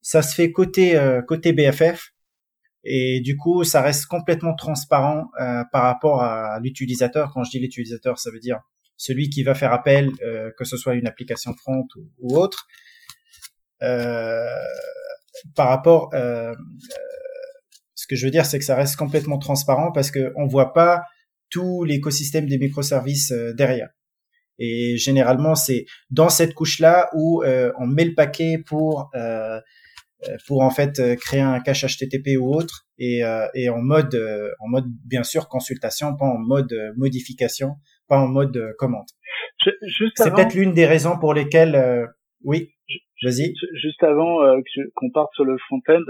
ça 0.01 0.23
se 0.23 0.35
fait 0.35 0.53
côté 0.53 0.99
côté 1.29 1.53
BFF 1.53 2.15
et 2.85 3.21
du 3.21 3.37
coup 3.37 3.65
ça 3.65 3.83
reste 3.83 4.07
complètement 4.07 4.55
transparent 4.55 5.27
euh, 5.41 5.65
par 5.73 5.83
rapport 5.83 6.23
à 6.23 6.59
l'utilisateur 6.61 7.31
quand 7.33 7.45
je 7.45 7.51
dis 7.51 7.59
l'utilisateur 7.59 8.19
ça 8.19 8.31
veut 8.31 8.41
dire 8.41 8.61
celui 8.97 9.29
qui 9.29 9.43
va 9.43 9.55
faire 9.55 9.73
appel 9.73 10.11
euh, 10.23 10.51
que 10.59 10.65
ce 10.65 10.77
soit 10.77 10.95
une 10.95 11.07
application 11.07 11.55
front 11.55 11.87
ou, 12.21 12.37
autre 12.37 12.67
euh, 13.83 14.47
par 15.55 15.69
rapport 15.69 16.11
euh, 16.15 16.55
ce 18.01 18.07
que 18.07 18.17
je 18.17 18.25
veux 18.25 18.31
dire, 18.31 18.47
c'est 18.47 18.59
que 18.59 18.65
ça 18.65 18.77
reste 18.77 18.97
complètement 18.97 19.39
transparent 19.39 19.93
parce 19.93 20.11
que 20.11 20.33
on 20.37 20.47
voit 20.47 20.73
pas 20.73 21.03
tout 21.51 21.85
l'écosystème 21.85 22.47
des 22.47 22.57
microservices 22.57 23.31
euh, 23.31 23.53
derrière. 23.53 23.91
Et 24.59 24.97
généralement, 24.97 25.55
c'est 25.55 25.85
dans 26.11 26.31
cette 26.31 26.55
couche-là 26.55 27.11
où 27.13 27.43
euh, 27.43 27.73
on 27.79 27.87
met 27.87 28.07
le 28.07 28.15
paquet 28.15 28.57
pour 28.65 29.11
euh, 29.15 29.19
euh, 29.59 29.61
pour 30.47 30.63
en 30.63 30.71
fait 30.71 30.99
euh, 30.99 31.17
créer 31.17 31.41
un 31.41 31.61
cache 31.61 31.85
HTTP 31.85 32.39
ou 32.39 32.55
autre 32.55 32.83
et, 32.99 33.25
euh, 33.25 33.47
et 33.55 33.69
en 33.71 33.81
mode 33.81 34.15
euh, 34.15 34.51
en 34.61 34.69
mode 34.69 34.85
bien 35.07 35.23
sûr 35.23 35.49
consultation, 35.49 36.17
pas 36.17 36.27
en 36.27 36.39
mode 36.39 36.73
euh, 36.73 36.93
modification, 36.97 37.77
pas 38.09 38.19
en 38.19 38.29
mode 38.29 38.57
euh, 38.57 38.73
commande. 38.79 39.07
C'est 40.17 40.25
avant, 40.27 40.37
peut-être 40.37 40.55
l'une 40.55 40.73
des 40.75 40.87
raisons 40.87 41.19
pour 41.19 41.35
lesquelles 41.35 41.75
euh, 41.75 42.07
oui, 42.45 42.71
vas-y. 43.23 43.55
ju- 43.55 43.79
juste 43.81 44.03
avant 44.03 44.43
euh, 44.43 44.59
qu'on 44.95 45.11
parte 45.11 45.31
sur 45.35 45.45
le 45.45 45.57
front-end, 45.69 46.03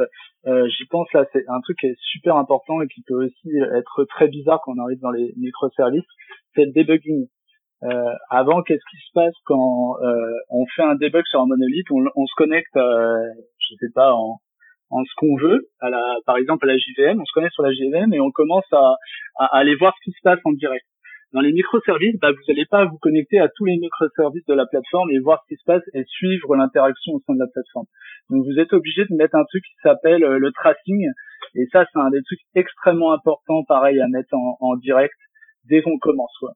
euh, 0.47 0.69
j'y 0.69 0.87
pense 0.87 1.09
là, 1.13 1.25
c'est 1.33 1.45
un 1.49 1.61
truc 1.61 1.79
qui 1.79 1.87
est 1.87 1.97
super 2.13 2.37
important 2.37 2.81
et 2.83 2.87
qui 2.89 3.03
peut 3.07 3.25
aussi 3.25 3.51
être 3.77 4.05
très 4.05 4.29
bizarre 4.29 4.61
quand 4.65 4.73
on 4.77 4.83
arrive 4.83 5.01
dans 5.01 5.11
les 5.11 5.33
microservices, 5.37 6.05
c'est 6.55 6.65
le 6.65 6.73
debugging. 6.73 7.27
Euh, 7.83 8.13
avant, 8.29 8.63
qu'est-ce 8.63 8.85
qui 8.91 8.97
se 8.99 9.11
passe 9.15 9.35
quand 9.47 9.95
euh, 10.03 10.33
on 10.51 10.67
fait 10.77 10.83
un 10.83 10.97
debug 10.97 11.25
sur 11.27 11.41
un 11.41 11.47
monolithe 11.47 11.91
On, 11.91 12.05
on 12.15 12.27
se 12.27 12.35
connecte, 12.37 12.77
euh, 12.77 13.17
je 13.71 13.77
sais 13.77 13.93
pas, 13.95 14.12
en, 14.12 14.41
en 14.91 15.05
ce 15.05 15.12
qu'on 15.16 15.37
veut, 15.37 15.68
à 15.81 15.91
la, 15.91 16.16
par 16.27 16.37
exemple 16.37 16.68
à 16.68 16.73
la 16.73 16.79
JVM, 16.79 17.21
on 17.21 17.25
se 17.25 17.33
connecte 17.33 17.55
sur 17.55 17.62
la 17.62 17.73
JVM 17.73 18.12
et 18.12 18.21
on 18.21 18.31
commence 18.31 18.66
à, 18.73 18.95
à, 19.39 19.47
à 19.47 19.59
aller 19.59 19.77
voir 19.77 19.95
ce 19.99 20.11
qui 20.11 20.16
se 20.16 20.23
passe 20.23 20.41
en 20.45 20.53
direct. 20.53 20.85
Dans 21.33 21.41
les 21.41 21.53
microservices, 21.53 22.18
bah, 22.21 22.33
vous 22.33 22.39
n'allez 22.49 22.66
pas 22.66 22.85
vous 22.87 22.99
connecter 22.99 23.39
à 23.39 23.49
tous 23.49 23.64
les 23.64 23.77
microservices 23.79 24.45
de 24.47 24.55
la 24.55 24.66
plateforme 24.66 25.11
et 25.12 25.21
voir 25.21 25.41
ce 25.43 25.55
qui 25.55 25.61
se 25.61 25.64
passe 25.64 25.83
et 25.95 26.03
suivre 26.05 26.57
l'interaction 26.57 27.12
au 27.12 27.21
sein 27.25 27.35
de 27.35 27.39
la 27.39 27.47
plateforme. 27.47 27.87
Donc 28.31 28.45
vous 28.45 28.59
êtes 28.59 28.73
obligé 28.73 29.05
de 29.05 29.14
mettre 29.14 29.37
un 29.37 29.45
truc 29.45 29.62
qui 29.62 29.77
s'appelle 29.83 30.25
euh, 30.25 30.39
le 30.39 30.51
tracing 30.51 31.07
et 31.55 31.66
ça 31.73 31.85
c'est 31.93 32.01
un 32.01 32.11
des 32.11 32.23
trucs 32.23 32.41
extrêmement 32.57 33.12
importants 33.12 33.62
pareil 33.68 34.01
à 34.01 34.09
mettre 34.09 34.35
en, 34.35 34.57
en 34.61 34.77
direct 34.77 35.14
dès 35.68 35.83
qu'on 35.83 35.99
commence. 35.99 36.33
Quoi. 36.41 36.51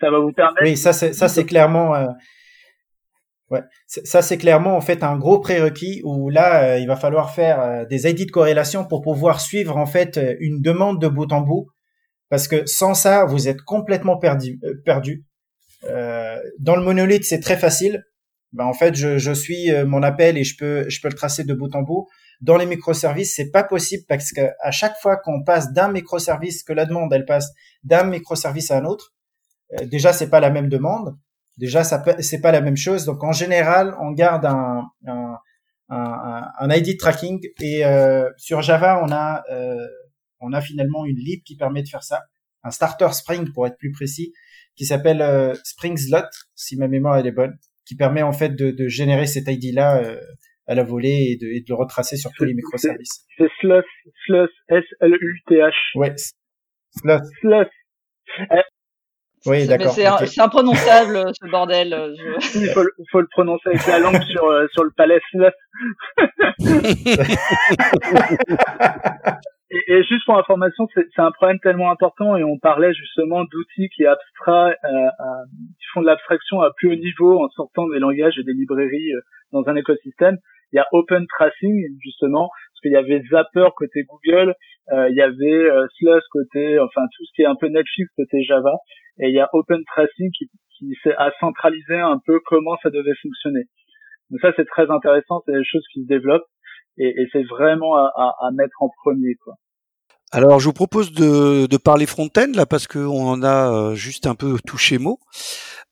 Ça 0.00 0.10
va 0.10 0.20
vous 0.20 0.32
permettre 0.32 0.62
Oui, 0.62 0.76
ça 0.76 0.92
c'est 0.94 1.12
ça 1.12 1.28
c'est 1.28 1.44
clairement 1.44 1.94
euh, 1.94 2.06
ouais, 3.50 3.62
ça 3.86 4.22
c'est 4.22 4.38
clairement 4.38 4.76
en 4.76 4.80
fait 4.80 5.02
un 5.02 5.16
gros 5.16 5.38
prérequis 5.38 6.00
où 6.04 6.30
là 6.30 6.74
euh, 6.74 6.78
il 6.78 6.86
va 6.86 6.96
falloir 6.96 7.34
faire 7.34 7.60
euh, 7.60 7.84
des 7.84 8.08
ID 8.08 8.26
de 8.26 8.30
corrélation 8.30 8.84
pour 8.84 9.02
pouvoir 9.02 9.40
suivre 9.40 9.76
en 9.76 9.86
fait 9.86 10.16
euh, 10.16 10.34
une 10.40 10.60
demande 10.60 11.00
de 11.00 11.08
bout 11.08 11.32
en 11.32 11.40
bout 11.40 11.68
parce 12.28 12.48
que 12.48 12.66
sans 12.66 12.94
ça 12.94 13.24
vous 13.24 13.48
êtes 13.48 13.62
complètement 13.62 14.18
perdu 14.18 15.24
euh, 15.84 16.36
dans 16.58 16.76
le 16.76 16.82
monolithe 16.82 17.24
c'est 17.24 17.40
très 17.40 17.56
facile. 17.56 18.04
Ben, 18.52 18.64
en 18.64 18.72
fait 18.72 18.94
je, 18.94 19.18
je 19.18 19.32
suis 19.32 19.70
mon 19.84 20.02
appel 20.02 20.38
et 20.38 20.44
je 20.44 20.56
peux 20.56 20.88
je 20.88 21.00
peux 21.00 21.08
le 21.08 21.14
tracer 21.14 21.44
de 21.44 21.54
bout 21.54 21.74
en 21.74 21.82
bout. 21.82 22.08
Dans 22.40 22.56
les 22.56 22.66
microservices 22.66 23.34
c'est 23.34 23.50
pas 23.50 23.64
possible 23.64 24.04
parce 24.08 24.32
que 24.32 24.40
à 24.60 24.70
chaque 24.70 24.96
fois 25.00 25.16
qu'on 25.16 25.42
passe 25.44 25.72
d'un 25.72 25.90
microservice 25.90 26.62
que 26.62 26.72
la 26.72 26.84
demande 26.84 27.12
elle 27.12 27.24
passe 27.24 27.50
d'un 27.84 28.04
microservice 28.04 28.70
à 28.70 28.78
un 28.78 28.84
autre 28.84 29.14
déjà 29.82 30.12
c'est 30.12 30.30
pas 30.30 30.40
la 30.40 30.50
même 30.50 30.68
demande 30.68 31.16
déjà 31.56 31.84
ça 31.84 32.02
c'est 32.20 32.40
pas 32.40 32.52
la 32.52 32.60
même 32.60 32.76
chose 32.76 33.04
donc 33.04 33.22
en 33.24 33.32
général 33.32 33.94
on 34.00 34.12
garde 34.12 34.44
un 34.44 34.84
un, 35.06 35.36
un, 35.88 36.42
un 36.58 36.70
ID 36.70 36.98
tracking 36.98 37.40
et 37.60 37.84
euh, 37.84 38.28
sur 38.36 38.62
Java 38.62 39.02
on 39.04 39.10
a 39.10 39.42
euh, 39.50 39.86
on 40.40 40.52
a 40.52 40.60
finalement 40.60 41.04
une 41.06 41.16
lib 41.16 41.42
qui 41.44 41.56
permet 41.56 41.82
de 41.82 41.88
faire 41.88 42.02
ça 42.02 42.22
un 42.62 42.70
starter 42.70 43.08
Spring 43.12 43.52
pour 43.52 43.66
être 43.66 43.78
plus 43.78 43.92
précis 43.92 44.32
qui 44.74 44.84
s'appelle 44.84 45.22
euh, 45.22 45.54
Spring 45.64 45.96
Slot 45.96 46.28
si 46.54 46.76
ma 46.76 46.88
mémoire 46.88 47.18
elle 47.18 47.26
est 47.26 47.32
bonne 47.32 47.56
qui 47.86 47.96
permet 47.96 48.22
en 48.22 48.32
fait 48.32 48.50
de, 48.50 48.70
de 48.70 48.88
générer 48.88 49.26
cet 49.26 49.48
ID 49.48 49.74
là 49.74 50.02
euh, 50.02 50.20
à 50.66 50.74
la 50.74 50.82
volée 50.82 51.28
et 51.30 51.36
de, 51.36 51.46
et 51.46 51.60
de 51.60 51.66
le 51.68 51.74
retracer 51.74 52.16
sur 52.16 52.32
tous 52.32 52.44
les 52.44 52.54
microservices 52.54 53.24
c'est 53.38 53.48
slush, 53.60 53.84
slush, 54.26 54.50
S-L-U-T-H. 54.68 55.74
ouais 55.94 56.14
Slot 56.90 57.20
Slush. 57.40 57.68
Oui 59.46 59.66
d'accord 59.66 59.92
c'est 59.92 60.06
un- 60.06 60.14
ok. 60.16 60.26
c'est 60.26 60.40
imprononçable 60.40 61.32
ce 61.40 61.50
bordel. 61.50 61.92
euh, 61.92 62.14
je- 62.16 62.58
Il 62.66 62.68
faut, 62.72 62.82
le- 62.82 62.92
faut 63.10 63.20
le 63.20 63.28
prononcer 63.30 63.68
avec 63.68 63.86
la 63.86 63.98
langue 63.98 64.22
sur, 64.24 64.44
euh, 64.46 64.66
sur 64.72 64.84
le 64.84 64.90
palais. 64.96 65.20
Slush. 65.30 65.52
Et, 69.68 69.94
et 69.94 70.04
juste 70.04 70.24
pour 70.26 70.38
information, 70.38 70.86
c'est 70.94 71.04
c'est 71.14 71.22
un 71.22 71.32
problème 71.32 71.58
tellement 71.58 71.90
important 71.90 72.36
et 72.36 72.44
on 72.44 72.56
parlait 72.56 72.94
justement 72.94 73.42
d'outils 73.42 73.88
qui 73.96 74.06
abstrait, 74.06 74.76
euh, 74.84 75.08
à- 75.18 75.42
qui 75.80 75.86
font 75.92 76.02
de 76.02 76.06
l'abstraction 76.06 76.60
à 76.60 76.70
plus 76.76 76.92
haut 76.92 76.96
niveau 76.96 77.44
en 77.44 77.48
sortant 77.50 77.88
des 77.88 77.98
langages 77.98 78.38
et 78.38 78.44
des 78.44 78.52
librairies 78.52 79.12
euh, 79.16 79.20
dans 79.52 79.66
un 79.68 79.74
écosystème. 79.74 80.36
Il 80.72 80.76
y 80.76 80.78
a 80.78 80.86
Open 80.92 81.26
Tracing 81.26 81.82
justement 82.00 82.48
parce 82.48 82.80
qu'il 82.82 82.92
y 82.92 82.96
avait 82.96 83.22
Zapper 83.28 83.66
côté 83.76 84.04
Google, 84.04 84.50
euh, 84.50 84.54
il 84.92 85.16
y 85.16 85.22
avait 85.22 85.70
euh, 85.70 85.86
Slush 85.96 86.22
côté, 86.30 86.78
enfin 86.78 87.02
tout 87.16 87.24
ce 87.24 87.32
qui 87.34 87.42
est 87.42 87.46
un 87.46 87.56
peu 87.56 87.68
Netflix 87.68 88.10
côté 88.16 88.42
Java, 88.44 88.74
et 89.18 89.28
il 89.28 89.34
y 89.34 89.40
a 89.40 89.48
Open 89.52 89.82
Tracing 89.84 90.30
qui, 90.36 90.48
qui 90.78 90.94
fait 91.02 91.14
à 91.16 91.32
centraliser 91.40 91.98
un 91.98 92.20
peu 92.24 92.40
comment 92.46 92.76
ça 92.82 92.90
devait 92.90 93.16
fonctionner. 93.22 93.64
Donc 94.30 94.40
ça 94.40 94.52
c'est 94.56 94.66
très 94.66 94.90
intéressant, 94.90 95.42
c'est 95.46 95.52
des 95.52 95.64
choses 95.64 95.84
qui 95.92 96.02
se 96.02 96.06
développent 96.08 96.46
et, 96.98 97.26
c'est 97.32 97.42
vraiment 97.42 97.96
à, 97.96 98.10
à, 98.16 98.34
à 98.46 98.50
mettre 98.52 98.80
en 98.80 98.88
premier 99.04 99.34
quoi. 99.42 99.54
Alors, 100.32 100.58
je 100.58 100.66
vous 100.66 100.72
propose 100.72 101.12
de, 101.12 101.76
parler 101.76 102.04
front-end 102.04 102.50
là 102.52 102.66
parce 102.66 102.88
qu'on 102.88 103.28
en 103.28 103.42
a 103.42 103.70
euh, 103.72 103.94
juste 103.94 104.26
un 104.26 104.34
peu 104.34 104.58
touché 104.66 104.98
mot. 104.98 105.20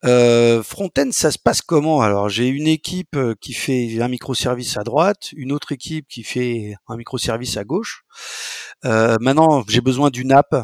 Euh, 0.04 0.62
front-end, 0.62 1.08
ça 1.12 1.30
se 1.30 1.38
passe 1.38 1.62
comment? 1.62 2.00
Alors, 2.02 2.28
j'ai 2.28 2.48
une 2.48 2.66
équipe 2.66 3.16
euh, 3.16 3.34
qui 3.40 3.52
fait 3.54 4.02
un 4.02 4.08
microservice 4.08 4.76
à 4.76 4.82
droite, 4.82 5.30
une 5.36 5.52
autre 5.52 5.72
équipe 5.72 6.06
qui 6.08 6.24
fait 6.24 6.74
un 6.88 6.96
microservice 6.96 7.56
à 7.56 7.64
gauche. 7.64 8.04
Euh, 8.84 9.16
maintenant, 9.20 9.64
j'ai 9.68 9.80
besoin 9.80 10.10
d'une 10.10 10.32
app 10.32 10.54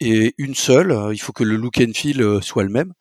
et 0.00 0.34
une 0.38 0.54
seule. 0.54 1.10
Il 1.12 1.18
faut 1.18 1.32
que 1.32 1.44
le 1.44 1.56
look 1.56 1.80
and 1.80 1.92
feel 1.94 2.22
euh, 2.22 2.40
soit 2.40 2.62
le 2.62 2.70
même. 2.70 2.92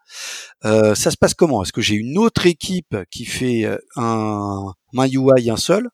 Ça 0.64 1.12
se 1.12 1.18
passe 1.18 1.36
comment? 1.36 1.62
Est-ce 1.64 1.74
que 1.74 1.82
j'ai 1.82 1.96
une 1.96 2.18
autre 2.18 2.48
équipe 2.48 2.98
qui 3.12 3.26
fait 3.26 3.66
un, 3.96 4.74
un 4.98 5.08
UI 5.08 5.50
un 5.52 5.58
seul? 5.58 5.90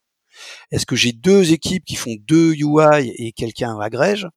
Est-ce 0.71 0.85
que 0.85 0.95
j'ai 0.95 1.11
deux 1.11 1.53
équipes 1.53 1.85
qui 1.85 1.95
font 1.95 2.15
deux 2.27 2.53
UI 2.53 3.13
et 3.17 3.31
quelqu'un 3.31 3.79
agrège 3.79 4.27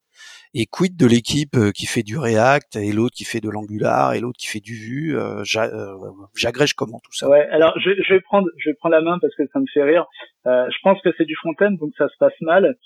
et 0.55 0.67
quid 0.67 0.97
de 0.97 1.07
l'équipe 1.07 1.57
euh, 1.57 1.73
qui 1.73 1.87
fait 1.87 2.03
du 2.03 2.17
React 2.17 2.77
et 2.77 2.93
l'autre 2.93 3.15
qui 3.17 3.25
fait 3.25 3.41
de 3.41 3.51
l'Angular 3.51 4.15
et 4.15 4.21
l'autre 4.21 4.39
qui 4.39 4.47
fait 4.47 4.61
du 4.61 4.75
Vue 4.75 5.19
euh, 5.19 5.43
euh, 5.57 5.95
J'agrège 6.37 6.75
comment 6.75 7.01
tout 7.05 7.13
ça? 7.13 7.29
Ouais, 7.29 7.47
alors 7.51 7.75
je, 7.81 7.91
je, 8.07 8.15
vais 8.15 8.21
prendre, 8.21 8.49
je 8.59 8.71
vais 8.71 8.75
prendre 8.75 8.95
la 8.95 9.01
main 9.01 9.19
parce 9.21 9.35
que 9.35 9.43
ça 9.53 9.59
me 9.59 9.67
fait 9.73 9.83
rire. 9.83 10.07
Euh, 10.47 10.67
je 10.71 10.77
pense 10.83 11.01
que 11.03 11.11
c'est 11.19 11.25
du 11.25 11.35
front-end, 11.35 11.73
donc 11.73 11.91
ça 11.99 12.09
se 12.09 12.15
passe 12.19 12.41
mal. 12.41 12.77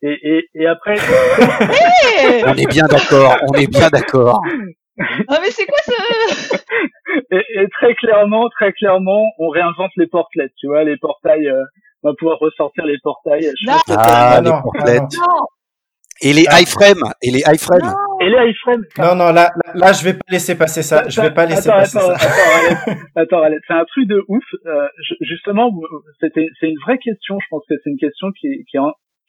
Et, 0.00 0.18
et, 0.22 0.48
et 0.54 0.66
après. 0.66 0.94
on 2.46 2.54
est 2.54 2.70
bien 2.70 2.86
d'accord, 2.86 3.36
on 3.48 3.52
est 3.54 3.70
bien 3.70 3.88
d'accord. 3.90 4.40
Ah 5.28 5.38
mais 5.40 5.50
c'est 5.50 5.66
quoi 5.66 5.78
ça 5.82 6.56
et, 7.30 7.44
et, 7.54 7.68
très 7.68 7.94
clairement, 7.94 8.48
très 8.48 8.72
clairement, 8.72 9.30
on 9.38 9.48
réinvente 9.48 9.90
les 9.96 10.06
portlets, 10.06 10.50
tu 10.56 10.66
vois, 10.66 10.82
les 10.82 10.96
portails. 10.96 11.52
On 12.02 12.10
va 12.10 12.14
pouvoir 12.18 12.38
ressortir 12.38 12.84
les 12.86 12.98
portails. 13.02 13.52
Je 13.60 13.70
ah, 13.90 14.40
les 14.42 14.50
portlets. 14.50 15.00
Et 16.20 16.32
les 16.32 16.44
ah. 16.48 16.60
iframes, 16.60 17.12
et 17.22 17.30
les 17.30 17.42
iframes. 17.46 17.94
Et 18.20 18.28
les 18.28 18.50
iframes. 18.50 18.84
Non, 18.98 19.14
non, 19.14 19.32
là, 19.32 19.52
là, 19.74 19.92
je 19.92 20.02
vais 20.04 20.14
pas 20.14 20.26
laisser 20.30 20.58
passer 20.58 20.82
ça. 20.82 21.08
Je 21.08 21.20
vais 21.20 21.32
pas 21.32 21.46
laisser 21.46 21.68
passer 21.68 21.98
attends, 21.98 22.16
ça. 22.16 22.28
Attends, 23.14 23.42
attends, 23.42 23.56
c'est 23.66 23.74
un 23.74 23.84
truc 23.84 24.08
de 24.08 24.24
ouf. 24.26 24.44
Euh, 24.66 24.88
justement, 25.20 25.70
c'était, 26.20 26.48
c'est 26.58 26.68
une 26.68 26.78
vraie 26.84 26.98
question. 26.98 27.38
Je 27.40 27.46
pense 27.50 27.62
que 27.68 27.74
c'est 27.82 27.90
une 27.90 27.98
question 27.98 28.32
qui, 28.32 28.64
qui, 28.68 28.78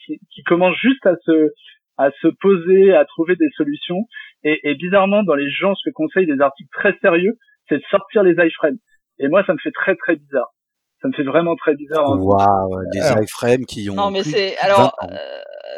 qui, 0.03 0.19
qui, 0.33 0.43
commence 0.43 0.75
juste 0.77 1.05
à 1.05 1.15
se, 1.25 1.51
à 1.97 2.09
se 2.21 2.27
poser, 2.41 2.95
à 2.95 3.05
trouver 3.05 3.35
des 3.35 3.49
solutions. 3.55 4.05
Et, 4.43 4.59
et 4.63 4.73
bizarrement, 4.73 5.21
dans 5.21 5.35
les 5.35 5.51
gens, 5.51 5.75
ce 5.75 5.87
que 5.87 5.93
conseillent 5.93 6.25
des 6.25 6.41
articles 6.41 6.71
très 6.71 6.97
sérieux, 7.01 7.37
c'est 7.67 7.77
de 7.77 7.83
sortir 7.91 8.23
les 8.23 8.33
iframes. 8.33 8.77
Et 9.19 9.27
moi, 9.27 9.43
ça 9.45 9.53
me 9.53 9.59
fait 9.59 9.71
très 9.71 9.95
très 9.95 10.15
bizarre 10.15 10.49
ça 11.01 11.07
me 11.07 11.13
fait 11.13 11.23
vraiment 11.23 11.55
très 11.55 11.75
bizarre. 11.75 12.11
Hein. 12.11 12.17
Waouh, 12.19 12.81
des 12.91 13.23
iframes 13.23 13.65
qui 13.65 13.89
ont. 13.89 13.95
Non, 13.95 14.11
mais 14.11 14.23
c'est 14.23 14.57
alors 14.57 14.95
euh, 15.03 15.15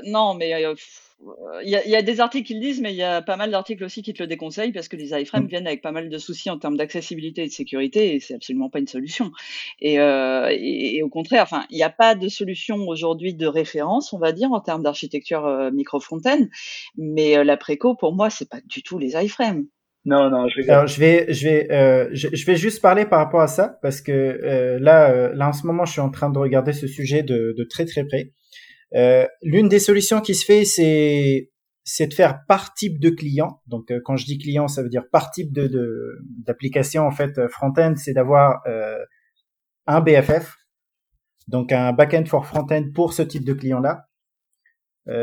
non, 0.06 0.34
mais 0.34 0.54
euh, 0.54 0.74
il 1.64 1.70
y, 1.70 1.76
a, 1.76 1.88
y, 1.88 1.96
a, 1.96 2.02
des 2.02 2.20
articles 2.20 2.48
qui 2.48 2.56
le 2.56 2.60
disent, 2.60 2.82
mais 2.82 2.92
il 2.92 2.98
y 2.98 3.04
a 3.04 3.22
pas 3.22 3.36
mal 3.36 3.52
d'articles 3.52 3.84
aussi 3.84 4.02
qui 4.02 4.14
te 4.14 4.24
le 4.24 4.28
déconseillent 4.28 4.72
parce 4.72 4.88
que 4.88 4.96
les 4.96 5.14
iframes 5.14 5.44
mm. 5.44 5.48
viennent 5.48 5.68
avec 5.68 5.82
pas 5.82 5.92
mal 5.92 6.10
de 6.10 6.18
soucis 6.18 6.50
en 6.50 6.58
termes 6.58 6.78
d'accessibilité 6.78 7.44
et 7.44 7.48
de 7.48 7.52
sécurité 7.52 8.16
et 8.16 8.20
c'est 8.20 8.34
absolument 8.34 8.70
pas 8.70 8.80
une 8.80 8.88
solution. 8.88 9.32
Et, 9.80 10.00
euh, 10.00 10.48
et, 10.52 11.04
au 11.04 11.10
contraire, 11.10 11.44
enfin, 11.44 11.66
il 11.70 11.78
n'y 11.78 11.84
a 11.84 11.90
pas 11.90 12.16
de 12.16 12.28
solution 12.28 12.88
aujourd'hui 12.88 13.34
de 13.34 13.48
référence, 13.48 14.14
on 14.14 14.20
va 14.20 14.32
dire, 14.32 14.52
en 14.52 14.62
termes 14.62 14.84
d'architecture 14.84 15.46
euh, 15.46 15.72
micro-frontaine, 15.72 16.50
mais 16.98 17.38
euh, 17.38 17.44
la 17.44 17.58
préco, 17.58 17.96
pour 17.96 18.14
moi, 18.16 18.30
c'est 18.30 18.50
pas 18.50 18.62
du 18.66 18.82
tout 18.82 18.98
les 18.98 19.16
iframes. 19.24 19.66
Non, 20.04 20.32
non, 20.32 20.48
je 20.48 20.62
vais. 20.62 20.70
Alors, 20.70 20.88
je 20.88 21.00
vais, 21.00 21.32
je 21.32 21.48
vais, 21.48 21.72
euh, 21.72 22.10
je, 22.12 22.28
je, 22.34 22.46
vais 22.46 22.56
juste 22.56 22.82
parler 22.82 23.06
par 23.06 23.20
rapport 23.20 23.42
à 23.42 23.48
ça 23.48 23.78
parce 23.84 24.02
que 24.02 24.12
euh, 24.12 24.80
là, 24.80 25.12
euh, 25.12 25.32
là 25.36 25.50
en 25.50 25.54
ce 25.54 25.68
moment, 25.68 25.86
je 25.86 25.92
suis 25.92 26.02
en 26.02 26.10
train 26.10 26.32
de 26.32 26.40
regarder 26.40 26.74
ce 26.74 26.88
sujet 26.88 27.22
de, 27.22 27.54
de 27.56 27.64
très 27.64 27.86
très 27.86 28.04
près. 28.06 28.34
Euh, 28.96 29.28
L'une 29.44 29.70
des 29.70 29.80
solutions 29.80 30.20
qui 30.20 30.34
se 30.34 30.44
fait, 30.44 30.66
c'est 30.66 31.52
c'est 31.84 32.08
de 32.08 32.14
faire 32.14 32.40
par 32.48 32.74
type 32.74 33.00
de 33.00 33.10
client. 33.10 33.62
Donc, 33.68 33.92
quand 34.04 34.16
je 34.16 34.26
dis 34.26 34.38
client, 34.38 34.68
ça 34.68 34.82
veut 34.82 34.90
dire 34.90 35.04
par 35.12 35.30
type 35.32 35.52
de 35.52 35.70
d'application. 36.46 37.06
en 37.06 37.12
fait, 37.12 37.48
front-end, 37.50 37.94
c'est 37.96 38.14
d'avoir 38.14 38.62
un 39.88 40.00
BFF, 40.00 40.58
donc 41.48 41.72
un 41.72 41.92
back-end 41.92 42.26
for 42.26 42.46
front-end 42.46 42.92
pour 42.94 43.14
ce 43.14 43.24
type 43.24 43.44
de 43.44 43.54
client-là. 43.54 44.06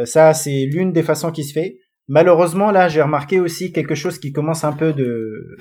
ça, 0.04 0.34
c'est 0.34 0.66
l'une 0.66 0.92
des 0.92 1.04
façons 1.04 1.30
qui 1.30 1.44
se 1.44 1.52
fait. 1.52 1.78
Malheureusement, 2.08 2.70
là, 2.70 2.88
j'ai 2.88 3.02
remarqué 3.02 3.38
aussi 3.38 3.72
quelque 3.72 3.94
chose 3.94 4.18
qui 4.18 4.32
commence 4.32 4.64
un 4.64 4.72
peu 4.72 4.92
de 4.92 5.56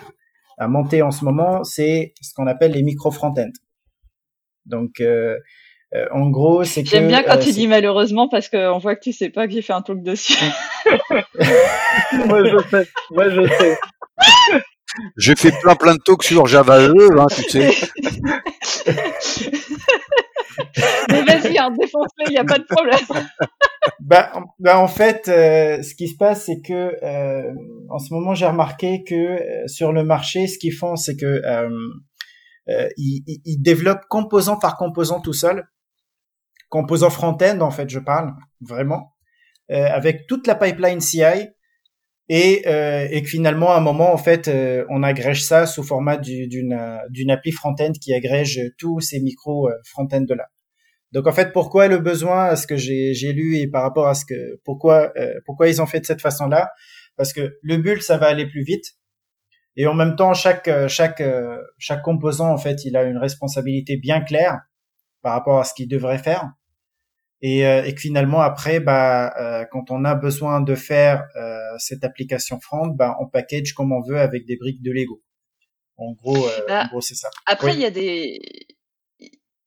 à 0.58 0.68
monter 0.68 1.02
en 1.02 1.12
ce 1.12 1.24
moment, 1.24 1.64
c'est 1.64 2.14
ce 2.22 2.34
qu'on 2.34 2.48
appelle 2.48 2.72
les 2.72 2.82
micro 2.84 3.12
front-end. 3.12 3.52
Donc, 4.66 5.00
euh, 5.00 5.38
euh, 5.96 6.06
en 6.12 6.30
gros, 6.30 6.64
c'est 6.64 6.84
que 6.84 6.90
j'aime 6.90 7.08
bien 7.08 7.24
quand 7.24 7.38
euh, 7.38 7.44
tu 7.44 7.52
dis 7.52 7.68
malheureusement 7.68 8.28
parce 8.28 8.50
qu'on 8.50 8.78
voit 8.80 8.96
que 8.96 9.02
tu 9.02 9.14
sais 9.14 9.30
pas 9.30 9.48
que 9.48 9.54
j'ai 9.54 9.62
fait 9.62 9.74
un 9.74 9.82
talk 9.82 10.02
dessus. 10.02 10.34
moi, 10.86 12.44
je 12.44 12.58
sais. 12.70 12.88
Moi, 13.12 13.30
je 13.30 13.48
sais. 13.48 13.78
J'ai 15.18 15.36
fait 15.36 15.52
plein 15.62 15.76
plein 15.76 15.94
de 15.94 16.02
talks 16.04 16.24
sur 16.24 16.48
Java 16.48 16.80
E, 16.80 17.20
hein, 17.20 17.28
tu 17.30 17.44
sais. 17.44 17.72
Mais 21.12 21.24
vas-y, 21.24 21.58
hein, 21.58 21.72
défonce-le, 21.72 22.26
il 22.28 22.32
n'y 22.32 22.38
a 22.38 22.44
pas 22.44 22.60
de 22.60 22.66
problème. 22.66 23.00
bah, 24.00 24.32
bah, 24.60 24.80
en 24.80 24.88
fait, 24.88 25.28
euh, 25.28 25.82
ce 25.82 25.96
qui 25.96 26.08
se 26.08 26.18
passe, 26.18 26.46
c'est 26.46 26.62
que 26.62 26.96
euh, 27.04 27.54
en 27.90 28.00
ce 28.00 28.14
moment, 28.14 28.34
j'ai 28.34 28.46
remarqué 28.46 29.04
que 29.04 29.16
euh, 29.16 29.68
sur 29.68 29.92
le 29.92 30.04
marché, 30.04 30.48
ce 30.48 30.58
qu'ils 30.58 30.74
font, 30.74 30.96
c'est 30.96 31.16
que 31.16 31.42
ils, 32.98 33.24
ils, 33.46 33.62
développent 33.62 34.06
composant 34.10 34.58
par 34.58 34.78
composant 34.78 35.22
tout 35.22 35.34
seul, 35.34 35.68
composant 36.70 37.10
front-end 37.10 37.62
en 37.62 37.72
fait, 37.72 37.90
je 37.90 38.00
parle 38.00 38.34
vraiment, 38.60 39.14
avec 39.70 40.28
toute 40.28 40.48
la 40.48 40.56
pipeline 40.56 41.00
CI. 41.00 41.48
Et, 42.30 42.64
et 42.68 43.22
que 43.22 43.28
finalement, 43.30 43.72
à 43.72 43.78
un 43.78 43.82
moment, 43.82 44.14
en 44.14 44.18
fait, 44.18 44.52
on 44.90 45.02
agrège 45.02 45.44
ça 45.44 45.66
sous 45.66 45.82
format 45.82 46.18
d'une 46.18 47.00
d'une 47.10 47.32
appli 47.32 47.54
front-end 47.54 47.94
qui 47.94 48.14
agrège 48.14 48.60
tous 48.78 49.00
ces 49.00 49.22
micros 49.22 49.70
front-end 49.86 50.22
de 50.22 50.34
là. 50.34 50.48
Donc 51.14 51.28
en 51.28 51.32
fait, 51.32 51.54
pourquoi 51.54 51.88
le 51.88 52.00
besoin 52.00 52.46
à 52.46 52.56
ce 52.56 52.68
que 52.68 52.76
j'ai 52.76 53.34
lu 53.34 53.58
et 53.58 53.68
par 53.68 53.82
rapport 53.84 54.08
à 54.08 54.14
ce 54.14 54.26
que 54.26 54.60
pourquoi 54.66 55.12
euh, 55.18 55.34
pourquoi 55.46 55.70
ils 55.70 55.82
ont 55.82 55.86
fait 55.86 56.00
de 56.02 56.06
cette 56.06 56.22
façon-là? 56.22 56.70
Parce 57.16 57.34
que 57.34 57.58
le 57.62 57.78
build 57.78 58.02
ça 58.02 58.18
va 58.18 58.28
aller 58.28 58.46
plus 58.46 58.64
vite. 58.64 58.86
Et 59.78 59.88
en 59.88 59.94
même 59.94 60.16
temps 60.16 60.34
chaque 60.34 60.68
euh, 60.68 60.88
chaque 60.88 61.22
euh, 61.22 61.58
chaque 61.78 62.02
composant 62.02 62.52
en 62.52 62.58
fait 62.58 62.84
il 62.86 62.98
a 62.98 63.04
une 63.04 63.18
responsabilité 63.18 63.98
bien 63.98 64.22
claire 64.22 64.60
par 65.22 65.34
rapport 65.34 65.60
à 65.60 65.64
ce 65.64 65.74
qu'il 65.74 65.88
devrait 65.88 66.18
faire 66.18 66.52
et, 67.42 67.60
et 67.62 67.94
que 67.94 68.02
finalement 68.02 68.42
après 68.42 68.80
bah 68.80 69.66
quand 69.72 69.92
on 69.92 70.06
a 70.06 70.16
besoin 70.16 70.62
de 70.62 70.76
faire 70.76 71.24
cette 71.78 72.04
application 72.04 72.60
front 72.60 72.88
bah 72.88 73.16
on 73.20 73.28
package 73.28 73.74
comme 73.74 73.92
on 73.92 74.02
veut 74.02 74.20
avec 74.20 74.46
des 74.46 74.58
briques 74.58 74.82
de 74.82 74.92
Lego. 74.92 75.22
En 76.00 76.14
gros, 76.14 76.46
bah, 76.68 76.84
en 76.86 76.88
gros 76.90 77.02
c'est 77.02 77.16
ça. 77.16 77.30
Après 77.46 77.74
il 77.74 77.80
y 77.80 77.86
a 77.86 77.92
des 77.92 78.40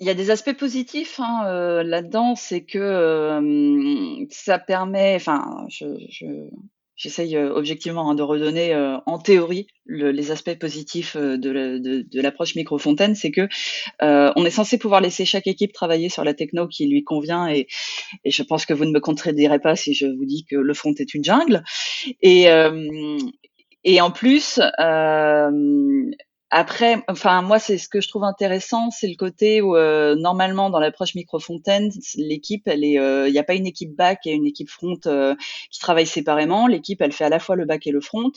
il 0.01 0.07
y 0.07 0.11
a 0.11 0.15
des 0.15 0.31
aspects 0.31 0.57
positifs 0.57 1.21
hein, 1.21 1.45
euh, 1.47 1.83
là-dedans, 1.83 2.35
c'est 2.35 2.65
que 2.65 2.79
euh, 2.79 4.25
ça 4.31 4.59
permet, 4.59 5.15
enfin, 5.15 5.67
je, 5.69 5.85
je, 6.09 6.27
j'essaye 7.01 7.37
euh, 7.37 7.53
objectivement 7.55 8.11
hein, 8.11 8.15
de 8.15 8.23
redonner 8.23 8.77
en 9.07 9.19
théorie 9.19 9.67
les 9.87 10.31
aspects 10.31 10.55
positifs 10.59 11.17
de, 11.17 11.79
de, 11.79 12.21
l'approche 12.21 12.55
micro-fontaine, 12.55 13.15
c'est 13.15 13.31
que 13.31 13.49
on 14.01 14.45
est 14.45 14.51
censé 14.51 14.79
pouvoir 14.79 15.01
laisser 15.01 15.25
chaque 15.25 15.47
équipe 15.47 15.73
travailler 15.73 16.09
sur 16.09 16.25
la 16.25 16.35
techno 16.35 16.69
qui 16.69 16.87
lui 16.87 17.03
convient 17.03 17.49
et, 17.49 17.67
et 18.25 18.31
je 18.31 18.43
pense 18.43 18.67
que 18.67 18.75
vous 18.75 18.85
ne 18.85 18.93
me 18.93 19.01
contredirez 19.01 19.59
pas 19.59 19.75
si 19.75 19.95
je 19.95 20.07
vous 20.07 20.27
dis 20.27 20.45
que 20.49 20.57
le 20.57 20.75
front 20.75 20.95
est 20.99 21.15
une 21.15 21.25
jungle. 21.25 21.65
Et 22.23 22.49
et 23.85 24.01
en 24.01 24.11
plus, 24.11 24.61
euh, 24.79 25.51
après, 26.51 27.03
enfin 27.09 27.43
moi 27.43 27.61
c'est 27.61 27.79
ce 27.79 27.89
que 27.89 28.01
je 28.01 28.09
trouve 28.09 28.25
intéressant, 28.25 28.91
c'est 28.91 29.07
le 29.07 29.15
côté 29.15 29.63
où 29.63 29.77
euh, 29.77 30.17
normalement 30.17 30.69
dans 30.69 30.81
l'approche 30.81 31.15
micro-fontaine, 31.15 31.91
l'équipe, 32.17 32.67
elle 32.67 32.85
est, 32.85 32.99
euh, 32.99 33.29
il 33.29 33.33
n'y 33.33 33.39
a 33.39 33.45
pas 33.45 33.55
une 33.55 33.67
équipe 33.67 33.95
back 33.95 34.27
et 34.27 34.33
une 34.33 34.47
équipe 34.47 34.69
front 34.69 34.99
euh, 35.07 35.37
qui 35.71 35.79
travaillent 35.79 36.07
séparément. 36.07 36.67
L'équipe, 36.67 37.01
elle 37.03 37.13
fait 37.13 37.25
à 37.25 37.29
la 37.29 37.39
fois 37.39 37.55
le 37.55 37.67
back 37.67 37.87
et 37.87 37.93
le 37.93 38.01
front, 38.01 38.33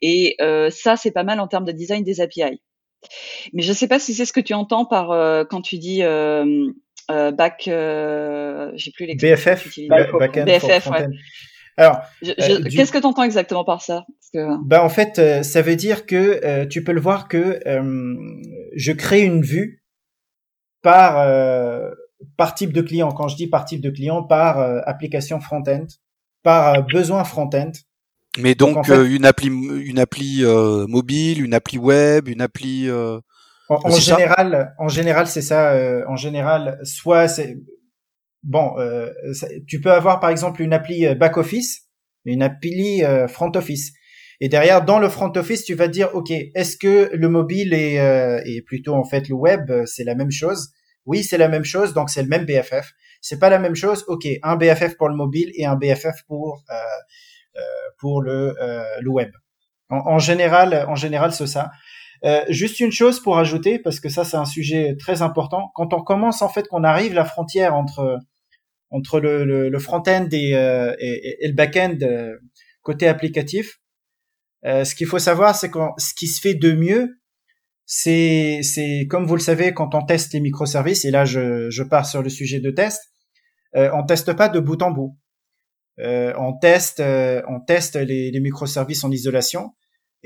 et 0.00 0.36
ça 0.70 0.96
c'est 0.96 1.10
pas 1.10 1.24
mal 1.24 1.40
en 1.40 1.48
termes 1.48 1.64
de 1.64 1.72
design 1.72 2.04
des 2.04 2.20
API. 2.20 2.60
Mais 3.52 3.62
je 3.62 3.68
ne 3.68 3.74
sais 3.74 3.88
pas 3.88 3.98
si 3.98 4.14
c'est 4.14 4.24
ce 4.24 4.32
que 4.32 4.40
tu 4.40 4.54
entends 4.54 4.84
par 4.84 5.08
quand 5.48 5.60
tu 5.60 5.78
dis 5.78 6.02
back, 7.08 7.62
j'ai 7.64 8.90
plus 8.92 9.06
les 9.06 9.16
BFF, 9.16 9.68
BFF, 9.88 10.86
ouais. 10.90 11.06
Alors, 11.76 12.00
euh, 12.24 12.62
qu'est-ce 12.70 12.90
que 12.90 12.98
tu 12.98 13.06
entends 13.06 13.22
exactement 13.22 13.64
par 13.64 13.82
ça? 13.82 14.06
Bah 14.64 14.82
en 14.82 14.88
fait, 14.88 15.18
euh, 15.18 15.42
ça 15.42 15.62
veut 15.62 15.76
dire 15.76 16.06
que 16.06 16.40
euh, 16.44 16.66
tu 16.66 16.84
peux 16.84 16.92
le 16.92 17.00
voir 17.00 17.28
que 17.28 17.60
je 18.74 18.92
crée 18.92 19.22
une 19.22 19.42
vue 19.42 19.82
par 20.82 21.26
par 22.36 22.54
type 22.54 22.72
de 22.72 22.80
client. 22.80 23.12
Quand 23.12 23.28
je 23.28 23.36
dis 23.36 23.46
par 23.46 23.64
type 23.64 23.80
de 23.80 23.90
client, 23.90 24.22
par 24.22 24.58
application 24.88 25.40
front-end, 25.40 25.86
par 26.42 26.86
besoin 26.86 27.24
front-end. 27.24 27.72
Mais 28.38 28.54
donc, 28.54 28.88
une 28.88 29.24
appli 29.24 29.48
une 29.48 29.98
appli 29.98 30.44
mobile, 30.44 31.44
une 31.44 31.54
appli 31.54 31.78
web, 31.78 32.28
une 32.28 32.40
appli. 32.40 32.90
en, 33.68 33.90
général, 33.90 34.74
en 34.78 34.88
général, 34.88 35.26
c'est 35.26 35.42
ça. 35.42 36.04
en 36.08 36.16
général, 36.16 36.78
soit 36.84 37.28
c'est 37.28 37.58
bon, 38.46 38.78
euh, 38.78 39.10
tu 39.66 39.80
peux 39.80 39.92
avoir 39.92 40.20
par 40.20 40.30
exemple 40.30 40.62
une 40.62 40.72
appli 40.72 41.06
euh, 41.06 41.14
back 41.14 41.36
office, 41.36 41.88
une 42.24 42.42
appli 42.42 43.04
euh, 43.04 43.28
front 43.28 43.52
office. 43.54 43.92
Et 44.40 44.48
derrière, 44.48 44.84
dans 44.84 44.98
le 44.98 45.08
front 45.08 45.32
office, 45.36 45.64
tu 45.64 45.74
vas 45.74 45.88
dire, 45.88 46.14
OK, 46.14 46.30
est-ce 46.30 46.76
que 46.76 47.10
le 47.12 47.28
mobile 47.28 47.72
est, 47.72 47.96
et 48.44 48.60
plutôt 48.60 48.94
en 48.94 49.04
fait 49.04 49.28
le 49.30 49.34
web, 49.34 49.72
c'est 49.86 50.04
la 50.04 50.14
même 50.14 50.30
chose? 50.30 50.72
Oui, 51.06 51.24
c'est 51.24 51.38
la 51.38 51.48
même 51.48 51.64
chose, 51.64 51.94
donc 51.94 52.10
c'est 52.10 52.22
le 52.22 52.28
même 52.28 52.44
BFF. 52.44 52.92
C'est 53.22 53.38
pas 53.38 53.48
la 53.48 53.58
même 53.58 53.74
chose. 53.74 54.04
OK, 54.08 54.28
un 54.42 54.56
BFF 54.56 54.98
pour 54.98 55.08
le 55.08 55.14
mobile 55.14 55.50
et 55.54 55.64
un 55.64 55.76
BFF 55.76 56.22
pour 56.28 56.62
pour 57.98 58.20
le, 58.20 58.54
le 59.00 59.08
web. 59.08 59.30
En, 59.88 60.18
général, 60.18 60.84
en 60.86 60.96
général, 60.96 61.32
c'est 61.32 61.46
ça. 61.46 61.70
Juste 62.50 62.78
une 62.80 62.92
chose 62.92 63.20
pour 63.20 63.38
ajouter, 63.38 63.78
parce 63.78 64.00
que 64.00 64.10
ça 64.10 64.24
c'est 64.24 64.36
un 64.36 64.44
sujet 64.44 64.96
très 64.98 65.22
important. 65.22 65.70
Quand 65.74 65.94
on 65.94 66.02
commence 66.02 66.42
en 66.42 66.50
fait, 66.50 66.68
qu'on 66.68 66.84
arrive 66.84 67.14
la 67.14 67.24
frontière 67.24 67.74
entre 67.74 68.20
entre 68.90 69.20
le, 69.20 69.44
le, 69.44 69.68
le 69.68 69.78
front-end 69.78 70.28
et, 70.32 70.56
euh, 70.56 70.94
et, 70.98 71.44
et, 71.44 71.48
le 71.48 71.54
back-end 71.54 71.96
euh, 72.02 72.36
côté 72.82 73.08
applicatif, 73.08 73.80
euh, 74.64 74.84
ce 74.84 74.94
qu'il 74.94 75.06
faut 75.06 75.18
savoir, 75.18 75.54
c'est 75.54 75.70
que 75.70 75.78
ce 75.98 76.14
qui 76.14 76.26
se 76.28 76.40
fait 76.40 76.54
de 76.54 76.72
mieux, 76.72 77.20
c'est 77.84 78.60
comme 79.08 79.26
vous 79.26 79.36
le 79.36 79.40
savez 79.40 79.72
quand 79.72 79.94
on 79.94 80.04
teste 80.04 80.32
les 80.32 80.40
microservices. 80.40 81.04
Et 81.04 81.10
là, 81.10 81.24
je 81.24 81.70
je 81.70 81.82
pars 81.82 82.06
sur 82.06 82.22
le 82.22 82.28
sujet 82.28 82.60
de 82.60 82.70
test. 82.70 83.00
on 83.74 84.04
teste 84.04 84.32
pas 84.32 84.48
de 84.48 84.58
bout 84.58 84.82
en 84.82 84.90
bout. 84.90 85.16
on 85.98 86.58
teste 86.60 87.00
on 87.00 87.60
teste 87.60 87.94
les, 87.94 88.32
les 88.32 88.40
microservices 88.40 89.04
en 89.04 89.10
isolation 89.12 89.72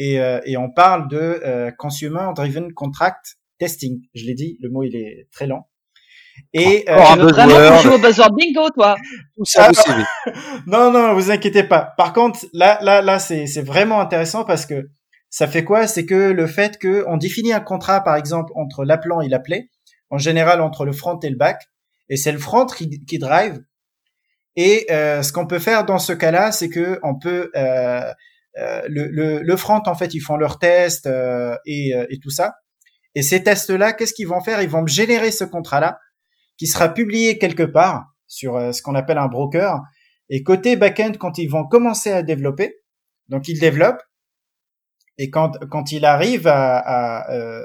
et, 0.00 0.18
euh, 0.18 0.40
et 0.46 0.56
on 0.56 0.70
parle 0.70 1.08
de 1.08 1.18
euh, 1.18 1.70
Consumer 1.72 2.30
Driven 2.34 2.72
Contract 2.72 3.36
Testing. 3.58 4.00
Je 4.14 4.24
l'ai 4.24 4.34
dit, 4.34 4.56
le 4.62 4.70
mot 4.70 4.82
il 4.82 4.96
est 4.96 5.28
très 5.30 5.46
lent. 5.46 5.69
Et 6.52 6.84
oh, 6.88 6.92
euh, 6.92 7.26
vraiment 7.26 7.78
jouer 7.78 7.94
au 7.94 7.98
buzzword 7.98 8.32
bingo, 8.32 8.70
toi. 8.70 8.96
Ça, 9.44 9.70
non, 10.66 10.90
non, 10.90 11.14
vous 11.14 11.30
inquiétez 11.30 11.62
pas. 11.64 11.94
Par 11.96 12.12
contre, 12.12 12.40
là, 12.52 12.78
là, 12.82 13.02
là, 13.02 13.18
c'est, 13.18 13.46
c'est 13.46 13.62
vraiment 13.62 14.00
intéressant 14.00 14.44
parce 14.44 14.66
que 14.66 14.88
ça 15.28 15.46
fait 15.46 15.64
quoi? 15.64 15.86
C'est 15.86 16.06
que 16.06 16.32
le 16.32 16.46
fait 16.46 16.78
que 16.78 17.04
on 17.06 17.16
définit 17.16 17.52
un 17.52 17.60
contrat, 17.60 18.02
par 18.02 18.16
exemple, 18.16 18.52
entre 18.56 18.84
l'appelant 18.84 19.20
et 19.20 19.28
l'appelé, 19.28 19.70
en 20.10 20.18
général 20.18 20.60
entre 20.60 20.84
le 20.84 20.92
front 20.92 21.18
et 21.20 21.30
le 21.30 21.36
back, 21.36 21.68
et 22.08 22.16
c'est 22.16 22.32
le 22.32 22.38
front 22.38 22.66
qui, 22.66 23.04
qui 23.04 23.18
drive. 23.18 23.60
Et 24.56 24.86
euh, 24.90 25.22
ce 25.22 25.32
qu'on 25.32 25.46
peut 25.46 25.60
faire 25.60 25.84
dans 25.84 25.98
ce 25.98 26.12
cas-là, 26.12 26.50
c'est 26.50 26.68
que 26.68 26.98
on 27.04 27.16
peut 27.16 27.50
euh, 27.54 28.12
euh, 28.58 28.82
le, 28.88 29.06
le, 29.06 29.42
le, 29.42 29.56
front, 29.56 29.82
en 29.86 29.94
fait, 29.94 30.12
ils 30.14 30.20
font 30.20 30.36
leurs 30.36 30.58
tests 30.58 31.06
euh, 31.06 31.56
et, 31.66 31.94
euh, 31.94 32.06
et, 32.10 32.18
tout 32.18 32.30
ça. 32.30 32.54
Et 33.14 33.22
ces 33.22 33.42
tests-là, 33.42 33.92
qu'est-ce 33.92 34.12
qu'ils 34.12 34.28
vont 34.28 34.40
faire? 34.40 34.60
Ils 34.60 34.68
vont 34.68 34.82
me 34.82 34.88
générer 34.88 35.30
ce 35.30 35.44
contrat-là, 35.44 35.98
qui 36.60 36.66
sera 36.66 36.90
publié 36.90 37.38
quelque 37.38 37.62
part 37.62 38.04
sur 38.26 38.74
ce 38.74 38.82
qu'on 38.82 38.94
appelle 38.94 39.16
un 39.16 39.28
broker. 39.28 39.80
Et 40.28 40.42
côté 40.42 40.76
back-end, 40.76 41.12
quand 41.18 41.38
ils 41.38 41.48
vont 41.48 41.66
commencer 41.66 42.10
à 42.10 42.22
développer, 42.22 42.74
donc 43.28 43.48
ils 43.48 43.58
développent, 43.58 44.02
et 45.16 45.30
quand, 45.30 45.52
quand 45.70 45.90
il 45.90 46.04
arrive 46.04 46.46
à, 46.46 46.76
à, 46.76 47.62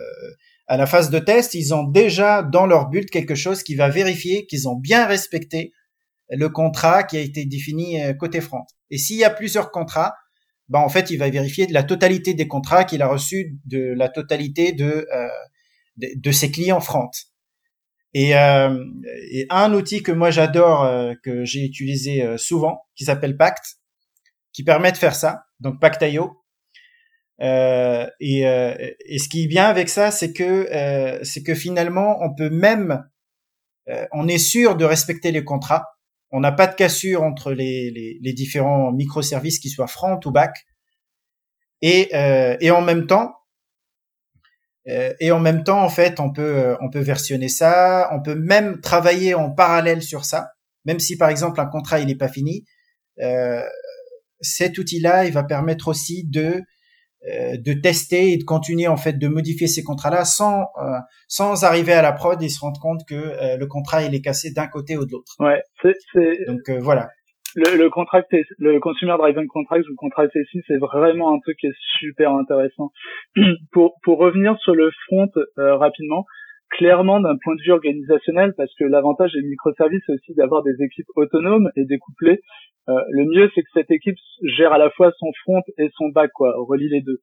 à 0.67 0.77
la 0.77 0.85
phase 0.85 1.09
de 1.09 1.19
test, 1.19 1.55
ils 1.55 1.73
ont 1.73 1.83
déjà 1.83 2.41
dans 2.41 2.65
leur 2.65 2.87
build 2.87 3.09
quelque 3.09 3.35
chose 3.35 3.63
qui 3.63 3.75
va 3.75 3.89
vérifier 3.89 4.45
qu'ils 4.45 4.69
ont 4.69 4.77
bien 4.77 5.05
respecté 5.05 5.73
le 6.29 6.47
contrat 6.47 7.03
qui 7.03 7.17
a 7.17 7.19
été 7.19 7.43
défini 7.43 7.97
côté 8.17 8.39
front. 8.39 8.63
Et 8.91 8.97
s'il 8.97 9.17
y 9.17 9.25
a 9.25 9.29
plusieurs 9.29 9.71
contrats, 9.71 10.13
bah 10.69 10.79
en 10.79 10.87
fait 10.87 11.11
il 11.11 11.17
va 11.17 11.29
vérifier 11.29 11.67
de 11.67 11.73
la 11.73 11.83
totalité 11.83 12.33
des 12.33 12.47
contrats 12.47 12.85
qu'il 12.85 13.01
a 13.01 13.07
reçus, 13.07 13.59
de 13.65 13.93
la 13.93 14.07
totalité 14.07 14.71
de 14.71 15.05
euh, 15.13 15.27
de, 15.97 16.31
ses 16.31 16.49
clients 16.49 16.79
front. 16.79 17.09
Et, 18.15 18.35
euh, 18.35 18.83
un 19.49 19.73
outil 19.73 20.01
que 20.01 20.11
moi 20.11 20.31
j'adore, 20.31 20.83
euh, 20.83 21.13
que 21.23 21.45
j'ai 21.45 21.63
utilisé 21.65 22.23
euh, 22.23 22.37
souvent, 22.37 22.87
qui 22.95 23.03
s'appelle 23.03 23.37
Pact, 23.37 23.75
qui 24.53 24.63
permet 24.63 24.91
de 24.91 24.97
faire 24.97 25.15
ça, 25.15 25.43
donc 25.59 25.79
Pact.io. 25.79 26.41
Euh, 27.41 28.07
et, 28.21 28.43
et, 28.43 29.19
ce 29.19 29.27
qui 29.27 29.43
est 29.43 29.47
bien 29.47 29.65
avec 29.65 29.89
ça, 29.89 30.09
c'est 30.09 30.31
que 30.31 31.19
c'est 31.23 31.43
que 31.43 31.53
finalement 31.53 32.17
on 32.21 32.33
peut 32.33 32.49
même, 32.49 33.03
on 34.13 34.29
est 34.29 34.37
sûr 34.37 34.77
de 34.77 34.85
respecter 34.85 35.33
les 35.33 35.43
contrats 35.43 35.83
on 36.31 36.41
n'a 36.41 36.51
pas 36.51 36.67
de 36.67 36.75
cassure 36.75 37.23
entre 37.23 37.53
les, 37.53 37.91
les, 37.91 38.19
les, 38.21 38.33
différents 38.33 38.91
microservices 38.91 39.59
qui 39.59 39.69
soient 39.69 39.87
front 39.87 40.19
ou 40.25 40.31
back. 40.31 40.65
Et, 41.81 42.09
euh, 42.13 42.57
et 42.59 42.71
en 42.71 42.81
même 42.81 43.07
temps, 43.07 43.31
euh, 43.31 43.44
et 44.85 45.31
en 45.31 45.39
même 45.39 45.63
temps, 45.63 45.81
en 45.81 45.89
fait, 45.89 46.19
on 46.19 46.31
peut 46.31 46.41
euh, 46.41 46.75
on 46.79 46.89
peut 46.89 46.99
versionner 46.99 47.49
ça. 47.49 48.09
On 48.13 48.21
peut 48.21 48.35
même 48.35 48.81
travailler 48.81 49.33
en 49.33 49.51
parallèle 49.51 50.01
sur 50.01 50.25
ça, 50.25 50.49
même 50.85 50.99
si 50.99 51.17
par 51.17 51.29
exemple 51.29 51.59
un 51.59 51.65
contrat 51.65 51.99
il 51.99 52.07
n'est 52.07 52.15
pas 52.15 52.27
fini. 52.27 52.65
Euh, 53.19 53.63
cet 54.41 54.77
outil-là, 54.77 55.25
il 55.25 55.33
va 55.33 55.43
permettre 55.43 55.87
aussi 55.87 56.23
de 56.27 56.61
euh, 57.27 57.57
de 57.57 57.73
tester 57.73 58.33
et 58.33 58.37
de 58.37 58.43
continuer 58.43 58.87
en 58.87 58.97
fait 58.97 59.13
de 59.13 59.27
modifier 59.27 59.65
ces 59.65 59.81
contrats-là 59.81 60.25
sans 60.25 60.67
euh, 60.79 60.99
sans 61.27 61.63
arriver 61.63 61.93
à 61.93 62.03
la 62.03 62.11
prod 62.11 62.41
et 62.43 62.49
se 62.49 62.59
rendre 62.59 62.79
compte 62.79 63.01
que 63.07 63.15
euh, 63.15 63.57
le 63.57 63.65
contrat 63.65 64.03
il 64.03 64.13
est 64.13 64.21
cassé 64.21 64.51
d'un 64.51 64.67
côté 64.67 64.95
ou 64.95 65.07
de 65.07 65.11
l'autre. 65.11 65.33
Ouais, 65.39 65.63
c'est 65.81 66.37
donc 66.45 66.69
voilà. 66.69 67.09
Le, 67.55 67.77
le 67.77 67.89
contract, 67.89 68.33
le 68.59 68.79
consumer 68.79 69.15
driven 69.17 69.47
contract 69.47 69.87
ou 69.89 69.95
contract 69.95 70.31
SI, 70.33 70.61
c'est 70.67 70.77
vraiment 70.77 71.33
un 71.33 71.39
truc 71.39 71.57
qui 71.57 71.67
est 71.67 71.77
super 71.99 72.31
intéressant. 72.33 72.91
pour 73.71 73.95
pour 74.03 74.19
revenir 74.19 74.57
sur 74.59 74.75
le 74.75 74.91
front 75.07 75.29
rapidement, 75.57 76.25
clairement 76.69 77.19
d'un 77.19 77.37
point 77.43 77.55
de 77.55 77.61
vue 77.61 77.71
organisationnel, 77.71 78.53
parce 78.57 78.73
que 78.75 78.83
l'avantage 78.83 79.31
des 79.33 79.41
microservices, 79.41 80.03
c'est 80.05 80.13
aussi 80.13 80.33
d'avoir 80.35 80.63
des 80.63 80.75
équipes 80.81 81.07
autonomes 81.15 81.69
et 81.75 81.85
découplées. 81.85 82.41
Euh, 82.89 82.93
le 83.11 83.25
mieux, 83.25 83.49
c'est 83.55 83.61
que 83.61 83.69
cette 83.73 83.91
équipe 83.91 84.17
gère 84.43 84.73
à 84.73 84.77
la 84.77 84.89
fois 84.91 85.11
son 85.17 85.31
front 85.43 85.61
et 85.77 85.89
son 85.97 86.09
back, 86.09 86.31
quoi, 86.33 86.53
relie 86.57 86.89
les 86.89 87.01
deux. 87.01 87.19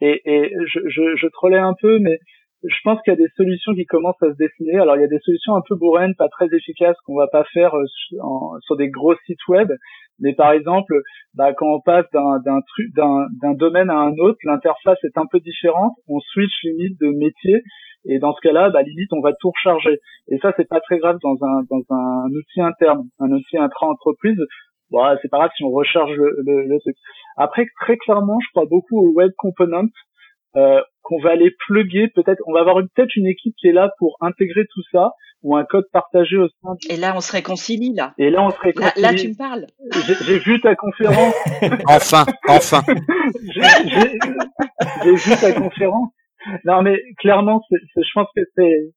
Et, 0.00 0.20
et 0.24 0.54
je, 0.66 0.80
je, 0.86 1.16
je 1.16 1.26
trollais 1.28 1.58
un 1.58 1.74
peu, 1.80 1.98
mais 1.98 2.18
je 2.62 2.76
pense 2.84 3.00
qu'il 3.02 3.12
y 3.12 3.16
a 3.16 3.18
des 3.18 3.32
solutions 3.36 3.72
qui 3.74 3.86
commencent 3.86 4.22
à 4.22 4.30
se 4.30 4.36
dessiner. 4.36 4.78
Alors, 4.78 4.96
il 4.96 5.00
y 5.00 5.04
a 5.04 5.08
des 5.08 5.18
solutions 5.20 5.56
un 5.56 5.62
peu 5.68 5.74
bourraines, 5.74 6.14
pas 6.16 6.28
très 6.28 6.46
efficaces, 6.54 6.96
qu'on 7.04 7.16
va 7.16 7.26
pas 7.26 7.44
faire 7.52 7.74
euh, 7.74 7.84
sur 8.60 8.76
des 8.76 8.88
gros 8.88 9.14
sites 9.26 9.46
web. 9.48 9.72
Mais 10.20 10.34
par 10.34 10.52
exemple, 10.52 10.94
bah, 11.34 11.52
quand 11.54 11.66
on 11.66 11.80
passe 11.80 12.06
d'un 12.12 12.60
truc, 12.68 12.86
d'un 12.94 13.54
domaine 13.54 13.90
à 13.90 13.96
un 13.96 14.12
autre, 14.18 14.38
l'interface 14.44 14.98
est 15.02 15.18
un 15.18 15.26
peu 15.30 15.40
différente. 15.40 15.94
On 16.08 16.20
switch 16.20 16.62
limite 16.64 17.00
de 17.00 17.08
métier 17.08 17.62
et 18.04 18.18
dans 18.18 18.34
ce 18.34 18.40
cas-là, 18.40 18.70
bah, 18.70 18.82
limite, 18.82 19.12
on 19.12 19.20
va 19.20 19.32
tout 19.32 19.50
recharger. 19.50 19.98
Et 20.28 20.38
ça, 20.38 20.52
c'est 20.56 20.68
pas 20.68 20.80
très 20.80 20.98
grave 20.98 21.18
dans 21.22 21.36
un, 21.42 21.62
dans 21.70 21.82
un 21.90 22.28
outil 22.30 22.60
interne, 22.60 23.04
un 23.20 23.30
outil 23.30 23.58
intra-entreprise. 23.58 24.38
Bon, 24.90 25.02
c'est 25.22 25.28
pas 25.28 25.38
grave 25.38 25.50
si 25.56 25.64
on 25.64 25.70
recharge 25.70 26.14
le, 26.14 26.66
le, 26.66 26.78
truc. 26.80 26.96
Après, 27.36 27.64
très 27.80 27.96
clairement, 27.96 28.38
je 28.40 28.50
crois 28.50 28.66
beaucoup 28.68 28.98
au 28.98 29.12
web 29.12 29.30
component 29.38 29.88
qu'on 30.54 31.20
va 31.22 31.30
aller 31.30 31.50
plugger. 31.66 32.08
Peut-être, 32.08 32.42
on 32.46 32.52
va 32.52 32.60
avoir 32.60 32.76
peut-être 32.94 33.16
une 33.16 33.26
équipe 33.26 33.54
qui 33.58 33.68
est 33.68 33.72
là 33.72 33.90
pour 33.98 34.16
intégrer 34.20 34.64
tout 34.72 34.82
ça 34.92 35.12
ou 35.42 35.56
un 35.56 35.64
code 35.64 35.86
partagé 35.92 36.36
au 36.36 36.48
sein. 36.48 36.76
Et 36.88 36.96
là, 36.96 37.14
on 37.16 37.20
se 37.20 37.32
réconcilie 37.32 37.92
là. 37.94 38.14
Et 38.16 38.30
là, 38.30 38.42
on 38.42 38.50
se 38.50 38.60
réconcilie. 38.60 39.02
Là, 39.02 39.14
tu 39.14 39.28
me 39.28 39.36
parles. 39.36 39.66
J'ai 40.24 40.38
vu 40.38 40.60
ta 40.60 40.76
conférence. 40.76 41.34
enfin, 41.88 42.24
enfin. 42.48 42.82
J'ai 45.04 45.14
vu 45.14 45.36
ta 45.40 45.52
conférence 45.52 46.10
non, 46.64 46.82
mais 46.82 47.00
clairement, 47.18 47.62
je 47.70 48.10
pense 48.14 48.28
que 48.34 48.42
c'est 48.56 48.92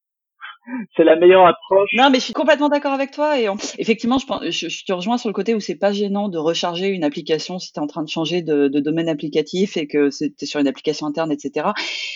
c'est 0.95 1.03
la 1.03 1.15
meilleure 1.15 1.45
approche. 1.45 1.89
Non, 1.93 2.09
mais 2.09 2.19
je 2.19 2.25
suis 2.25 2.33
complètement 2.33 2.69
d'accord 2.69 2.93
avec 2.93 3.11
toi. 3.11 3.39
Et 3.39 3.47
effectivement, 3.77 4.17
je, 4.17 4.25
pense, 4.25 4.43
je, 4.49 4.85
te 4.85 4.93
rejoins 4.93 5.17
sur 5.17 5.29
le 5.29 5.33
côté 5.33 5.53
où 5.53 5.59
c'est 5.59 5.75
pas 5.75 5.91
gênant 5.91 6.29
de 6.29 6.37
recharger 6.37 6.87
une 6.87 7.03
application 7.03 7.59
si 7.59 7.71
tu 7.71 7.79
es 7.79 7.83
en 7.83 7.87
train 7.87 8.03
de 8.03 8.09
changer 8.09 8.41
de, 8.41 8.67
domaine 8.67 9.09
applicatif 9.09 9.77
et 9.77 9.87
que 9.87 10.09
es 10.23 10.45
sur 10.45 10.59
une 10.59 10.67
application 10.67 11.07
interne, 11.07 11.31
etc. 11.31 11.69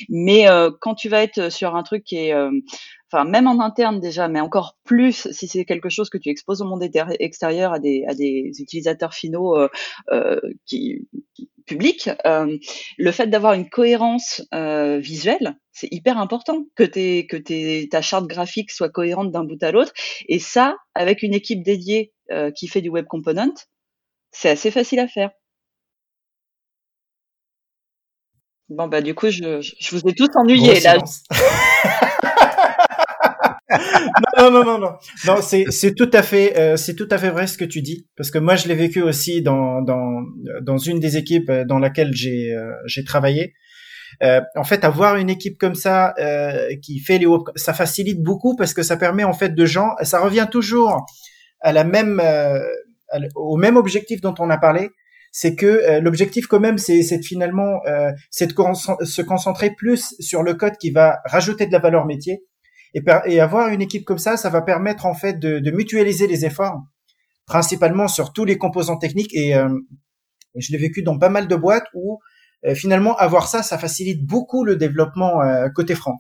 Mais 0.09 0.47
euh, 0.49 0.71
quand 0.80 0.95
tu 0.95 1.09
vas 1.09 1.21
être 1.21 1.51
sur 1.51 1.76
un 1.76 1.84
truc 1.84 2.03
qui 2.03 2.17
est 2.17 2.34
euh, 2.34 2.51
enfin 3.11 3.26
même 3.26 3.47
en 3.47 3.59
interne 3.59 3.99
déjà, 3.99 4.27
mais 4.27 4.39
encore 4.39 4.77
plus 4.84 5.31
si 5.31 5.47
c'est 5.47 5.65
quelque 5.65 5.89
chose 5.89 6.09
que 6.09 6.17
tu 6.17 6.30
exposes 6.30 6.61
au 6.61 6.65
monde 6.65 6.84
extérieur 7.19 7.73
à 7.73 7.80
des, 7.80 8.51
utilisateurs 8.59 9.13
finaux 9.13 9.57
euh, 10.11 10.39
qui, 10.65 11.07
euh, 12.25 12.57
le 12.97 13.11
fait 13.11 13.27
d'avoir 13.27 13.53
une 13.53 13.69
cohérence 13.69 14.41
euh, 14.53 14.97
visuelle, 14.97 15.55
c'est 15.71 15.87
hyper 15.91 16.17
important 16.17 16.65
que, 16.75 16.83
t'es, 16.83 17.27
que 17.29 17.37
t'es, 17.37 17.87
ta 17.89 18.01
charte 18.01 18.27
graphique 18.27 18.71
soit 18.71 18.89
cohérente 18.89 19.31
d'un 19.31 19.43
bout 19.43 19.61
à 19.61 19.71
l'autre. 19.71 19.93
Et 20.27 20.39
ça, 20.39 20.75
avec 20.95 21.23
une 21.23 21.33
équipe 21.33 21.63
dédiée 21.63 22.13
euh, 22.31 22.51
qui 22.51 22.67
fait 22.67 22.81
du 22.81 22.89
web 22.89 23.05
component, 23.05 23.53
c'est 24.31 24.49
assez 24.49 24.71
facile 24.71 24.99
à 24.99 25.07
faire. 25.07 25.31
Bon 28.69 28.87
bah 28.87 29.01
du 29.01 29.15
coup 29.15 29.31
je, 29.31 29.61
je 29.61 29.95
vous 29.95 30.07
ai 30.07 30.13
tous 30.13 30.29
ennuyés 30.35 30.79
là. 30.81 30.97
Non, 34.37 34.51
non, 34.51 34.63
non, 34.63 34.79
non, 34.79 34.91
non. 35.25 35.35
c'est 35.41 35.95
tout 35.95 36.09
à 36.13 36.23
fait 36.23 36.57
euh, 36.57 36.75
c'est 36.75 36.95
tout 36.95 37.07
à 37.11 37.17
fait 37.17 37.29
vrai 37.29 37.45
ce 37.45 37.57
que 37.57 37.65
tu 37.65 37.81
dis 37.81 38.07
parce 38.17 38.31
que 38.31 38.39
moi 38.39 38.55
je 38.55 38.67
l'ai 38.67 38.75
vécu 38.75 39.01
aussi 39.01 39.41
dans 39.41 39.81
dans 39.81 40.23
dans 40.61 40.77
une 40.77 40.99
des 40.99 41.17
équipes 41.17 41.49
euh, 41.49 41.65
dans 41.65 41.77
laquelle 41.77 42.11
j'ai 42.13 42.51
euh, 42.53 42.71
j'ai 42.85 43.03
travaillé. 43.03 43.53
en 44.55 44.63
fait, 44.63 44.83
avoir 44.83 45.17
une 45.17 45.29
équipe 45.29 45.57
comme 45.59 45.75
ça 45.75 46.13
qui 46.81 46.99
fait 46.99 47.19
les 47.19 47.27
ça 47.55 47.73
facilite 47.73 48.21
beaucoup 48.23 48.55
parce 48.55 48.73
que 48.73 48.83
ça 48.83 48.97
permet 48.97 49.23
en 49.23 49.33
fait 49.33 49.53
de 49.53 49.65
gens, 49.65 49.89
ça 50.01 50.19
revient 50.19 50.47
toujours 50.51 51.05
à 51.61 51.71
la 51.71 51.83
même 51.83 52.21
au 53.35 53.57
même 53.57 53.77
objectif 53.77 54.19
dont 54.21 54.35
on 54.39 54.49
a 54.49 54.57
parlé, 54.57 54.89
c'est 55.31 55.55
que 55.55 55.99
l'objectif 56.01 56.47
quand 56.47 56.59
même 56.59 56.79
c'est 56.79 57.03
c'est 57.03 57.21
finalement 57.21 57.81
c'est 58.31 58.47
de 58.47 58.53
se 59.05 59.21
concentrer 59.21 59.69
plus 59.77 60.15
sur 60.19 60.41
le 60.43 60.55
code 60.55 60.77
qui 60.77 60.89
va 60.91 61.19
rajouter 61.25 61.67
de 61.67 61.71
la 61.71 61.79
valeur 61.79 62.05
métier 62.05 62.41
et, 62.94 63.02
et, 63.26 63.40
avoir 63.40 63.70
une 63.70 63.82
équipe 63.82 64.06
comme 64.06 64.18
ça, 64.18 64.38
ça 64.38 64.49
va 64.49 64.61
permettre 64.61 65.06
en 65.06 65.14
fait 65.14 65.40
de, 65.40 65.60
de 65.60 65.72
mutualiser 65.72 66.28
les 66.28 66.45
efforts, 66.45 66.82
principalement 67.45 68.07
sur 68.07 68.34
tous 68.34 68.45
les 68.45 68.57
composants 68.57 68.98
techniques. 68.98 69.34
Et, 69.36 69.56
euh, 69.56 69.70
je 70.56 70.72
l'ai 70.72 70.78
vécu 70.78 71.03
dans 71.03 71.18
pas 71.18 71.30
mal 71.30 71.48
de 71.48 71.56
boîtes 71.56 71.86
où 71.94 72.20
finalement 72.74 73.16
avoir 73.16 73.48
ça, 73.48 73.64
ça 73.64 73.78
facilite 73.78 74.26
beaucoup 74.26 74.66
le 74.66 74.76
développement 74.76 75.40
côté 75.74 75.95
front 75.95 76.18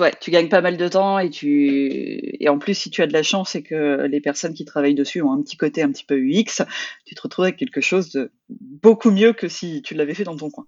ouais, 0.00 0.12
tu 0.20 0.30
gagnes 0.30 0.48
pas 0.48 0.60
mal 0.60 0.76
de 0.76 0.88
temps 0.88 1.18
et 1.18 1.30
tu 1.30 2.20
et 2.40 2.48
en 2.48 2.58
plus 2.58 2.74
si 2.74 2.90
tu 2.90 3.02
as 3.02 3.06
de 3.06 3.12
la 3.12 3.22
chance 3.22 3.54
et 3.54 3.62
que 3.62 4.06
les 4.06 4.20
personnes 4.20 4.54
qui 4.54 4.64
travaillent 4.64 4.94
dessus 4.94 5.22
ont 5.22 5.32
un 5.32 5.42
petit 5.42 5.56
côté 5.56 5.82
un 5.82 5.90
petit 5.90 6.04
peu 6.04 6.16
UX, 6.18 6.64
tu 7.04 7.14
te 7.14 7.20
retrouves 7.20 7.46
avec 7.46 7.56
quelque 7.56 7.80
chose 7.80 8.10
de 8.10 8.30
beaucoup 8.50 9.10
mieux 9.10 9.32
que 9.32 9.48
si 9.48 9.82
tu 9.82 9.94
l'avais 9.94 10.14
fait 10.14 10.24
dans 10.24 10.36
ton 10.36 10.50
coin. 10.50 10.66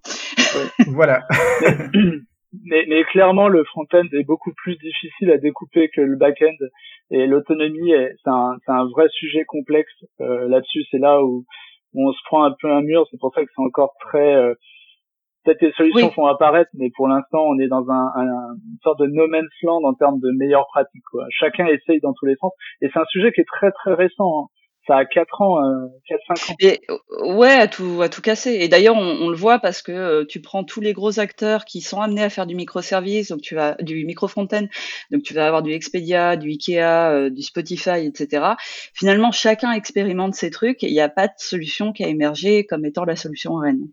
voilà. 0.87 1.27
mais, 2.65 2.85
mais, 2.87 3.03
clairement 3.05 3.47
le 3.47 3.63
front-end 3.63 4.05
est 4.13 4.25
beaucoup 4.25 4.53
plus 4.53 4.75
difficile 4.77 5.31
à 5.31 5.37
découper 5.37 5.89
que 5.89 6.01
le 6.01 6.17
back-end 6.17 6.55
et 7.09 7.27
l'autonomie 7.27 7.91
c'est 7.91 8.29
un, 8.29 8.57
un 8.67 8.85
vrai 8.85 9.07
sujet 9.09 9.45
complexe 9.45 9.93
euh, 10.19 10.47
là-dessus. 10.47 10.83
C'est 10.91 10.99
là 10.99 11.23
où, 11.23 11.45
on 11.93 12.11
se 12.13 12.19
prend 12.25 12.43
un 12.43 12.55
peu 12.61 12.71
un 12.71 12.81
mur. 12.81 13.05
C'est 13.11 13.19
pour 13.19 13.33
ça 13.33 13.43
que 13.43 13.49
c'est 13.53 13.61
encore 13.61 13.93
très 13.99 14.35
euh, 14.35 14.53
peut-être 15.43 15.61
les 15.61 15.71
solutions 15.73 16.11
vont 16.15 16.27
apparaître, 16.27 16.69
mais 16.73 16.89
pour 16.95 17.07
l'instant, 17.07 17.43
on 17.47 17.59
est 17.59 17.67
dans 17.67 17.89
un, 17.89 18.11
une 18.15 18.77
sorte 18.83 18.99
de 18.99 19.07
no 19.07 19.27
man's 19.27 19.49
land 19.63 19.83
en 19.83 19.93
termes 19.93 20.19
de 20.19 20.31
meilleures 20.37 20.67
pratiques. 20.67 21.03
Quoi. 21.11 21.25
Chacun 21.29 21.65
essaye 21.65 21.99
dans 21.99 22.13
tous 22.13 22.25
les 22.25 22.35
sens, 22.35 22.51
et 22.81 22.89
c'est 22.93 22.99
un 22.99 23.05
sujet 23.05 23.31
qui 23.31 23.41
est 23.41 23.47
très 23.47 23.71
très 23.71 23.93
récent. 23.93 24.43
Hein. 24.43 24.47
Ça 24.87 24.97
a 24.97 25.05
4 25.05 25.41
ans, 25.41 25.63
euh, 25.63 25.87
4-5 26.09 26.51
ans. 26.51 26.55
Et, 26.59 26.81
ouais, 27.23 27.51
à 27.51 27.67
tout, 27.67 28.01
à 28.01 28.09
tout 28.09 28.21
casser. 28.21 28.53
Et 28.53 28.67
d'ailleurs, 28.67 28.95
on, 28.95 29.21
on, 29.21 29.29
le 29.29 29.35
voit 29.35 29.59
parce 29.59 29.83
que 29.83 29.91
euh, 29.91 30.25
tu 30.27 30.41
prends 30.41 30.63
tous 30.63 30.81
les 30.81 30.93
gros 30.93 31.19
acteurs 31.19 31.65
qui 31.65 31.81
sont 31.81 32.01
amenés 32.01 32.23
à 32.23 32.31
faire 32.31 32.47
du 32.47 32.55
microservice, 32.55 33.29
donc 33.29 33.41
tu 33.41 33.53
vas 33.53 33.75
du 33.79 34.03
micro 34.05 34.27
fronten, 34.27 34.69
donc 35.11 35.21
tu 35.21 35.35
vas 35.35 35.45
avoir 35.45 35.61
du 35.61 35.71
Expedia, 35.71 36.35
du 36.35 36.49
Ikea, 36.49 37.11
euh, 37.11 37.29
du 37.29 37.43
Spotify, 37.43 38.05
etc. 38.07 38.55
Finalement, 38.95 39.31
chacun 39.31 39.71
expérimente 39.71 40.33
ces 40.33 40.49
trucs 40.49 40.83
et 40.83 40.87
il 40.87 40.93
n'y 40.93 41.01
a 41.01 41.09
pas 41.09 41.27
de 41.27 41.33
solution 41.37 41.93
qui 41.93 42.03
a 42.03 42.07
émergé 42.07 42.65
comme 42.65 42.83
étant 42.83 43.05
la 43.05 43.15
solution 43.15 43.55
reine. 43.55 43.87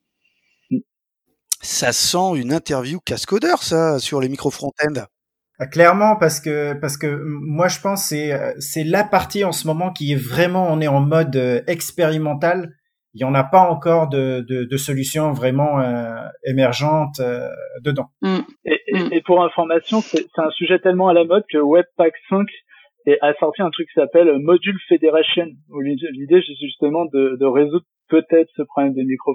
Ça 1.60 1.92
sent 1.92 2.36
une 2.36 2.52
interview 2.52 2.98
cascodeur, 3.00 3.62
ça, 3.62 3.98
sur 3.98 4.20
les 4.20 4.28
micro 4.28 4.50
front-end. 4.50 4.94
Ah, 4.94 5.17
clairement, 5.66 6.16
parce 6.16 6.40
que 6.40 6.74
parce 6.74 6.96
que 6.96 7.20
moi 7.24 7.68
je 7.68 7.80
pense 7.80 8.04
c'est 8.04 8.32
c'est 8.60 8.84
la 8.84 9.04
partie 9.04 9.44
en 9.44 9.52
ce 9.52 9.66
moment 9.66 9.92
qui 9.92 10.12
est 10.12 10.16
vraiment 10.16 10.68
on 10.70 10.80
est 10.80 10.88
en 10.88 11.00
mode 11.00 11.36
euh, 11.36 11.60
expérimental. 11.66 12.74
Il 13.14 13.22
y 13.22 13.24
en 13.24 13.34
a 13.34 13.42
pas 13.42 13.60
encore 13.60 14.08
de 14.08 14.44
de, 14.48 14.64
de 14.64 14.76
solutions 14.76 15.32
vraiment 15.32 15.80
euh, 15.80 16.14
émergentes 16.44 17.20
euh, 17.20 17.48
dedans. 17.82 18.10
Mm. 18.22 18.38
Et, 18.64 18.80
mm. 18.92 19.08
et, 19.12 19.22
pour 19.22 19.42
information, 19.42 20.00
c'est 20.00 20.26
un 20.36 20.50
sujet 20.50 20.78
tellement 20.78 21.08
à 21.08 21.12
la 21.12 21.24
mode 21.24 21.44
que 21.50 21.58
Webpack 21.58 22.14
5 22.30 22.46
a 23.22 23.32
sorti 23.40 23.62
un 23.62 23.70
truc 23.70 23.88
qui 23.88 23.94
s'appelle 23.94 24.30
Module 24.38 24.78
Federation. 24.88 25.46
L'idée 25.80 26.42
c'est 26.46 26.66
justement 26.66 27.06
de, 27.06 27.36
de 27.40 27.46
résoudre 27.46 27.86
peut-être 28.08 28.50
ce 28.54 28.62
problème 28.62 28.92
des 28.92 29.04
micro 29.04 29.34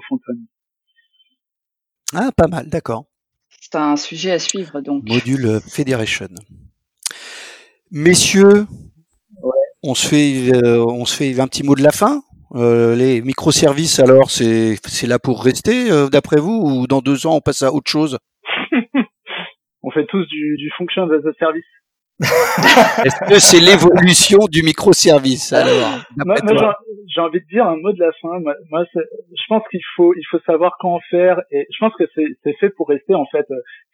ah, 2.16 2.30
pas 2.36 2.46
mal, 2.46 2.68
d'accord. 2.68 3.06
C'est 3.64 3.76
un 3.76 3.96
sujet 3.96 4.30
à 4.30 4.38
suivre, 4.38 4.82
donc. 4.82 5.04
Module 5.08 5.46
euh, 5.46 5.58
Federation. 5.58 6.28
Messieurs, 7.90 8.66
on 9.82 9.94
se 9.94 10.06
fait, 10.06 10.52
euh, 10.54 10.84
on 10.84 11.06
se 11.06 11.16
fait 11.16 11.40
un 11.40 11.48
petit 11.48 11.62
mot 11.62 11.74
de 11.74 11.82
la 11.82 11.90
fin. 11.90 12.20
Euh, 12.54 12.94
les 12.94 13.22
microservices, 13.22 14.00
alors, 14.00 14.30
c'est, 14.30 14.76
c'est 14.86 15.06
là 15.06 15.18
pour 15.18 15.42
rester, 15.42 15.88
d'après 16.10 16.36
vous, 16.36 16.52
ou 16.52 16.86
dans 16.86 17.00
deux 17.00 17.26
ans, 17.26 17.36
on 17.36 17.40
passe 17.40 17.62
à 17.62 17.72
autre 17.72 17.90
chose? 17.90 18.18
On 19.82 19.90
fait 19.90 20.06
tous 20.06 20.26
du, 20.26 20.56
du 20.58 20.70
function 20.76 21.04
as 21.10 21.26
a 21.26 21.32
service. 21.38 21.64
Est-ce 22.20 23.28
que 23.28 23.38
c'est 23.40 23.60
l'évolution 23.60 24.38
du 24.50 24.62
microservice 24.62 25.52
alors 25.52 25.98
Moi, 26.24 26.36
j'ai 27.08 27.20
envie 27.20 27.40
de 27.40 27.46
dire 27.46 27.66
un 27.66 27.76
mot 27.76 27.92
de 27.92 27.98
la 27.98 28.12
fin. 28.22 28.38
Moi, 28.70 28.84
je 28.94 29.44
pense 29.48 29.62
qu'il 29.70 29.82
faut, 29.96 30.14
il 30.14 30.24
faut 30.30 30.38
savoir 30.46 30.76
quand 30.78 31.00
faire, 31.10 31.40
et 31.50 31.66
je 31.72 31.78
pense 31.80 31.92
que 31.98 32.04
c'est 32.14 32.56
fait 32.60 32.70
pour 32.70 32.88
rester 32.88 33.14
en 33.14 33.26
fait. 33.26 33.46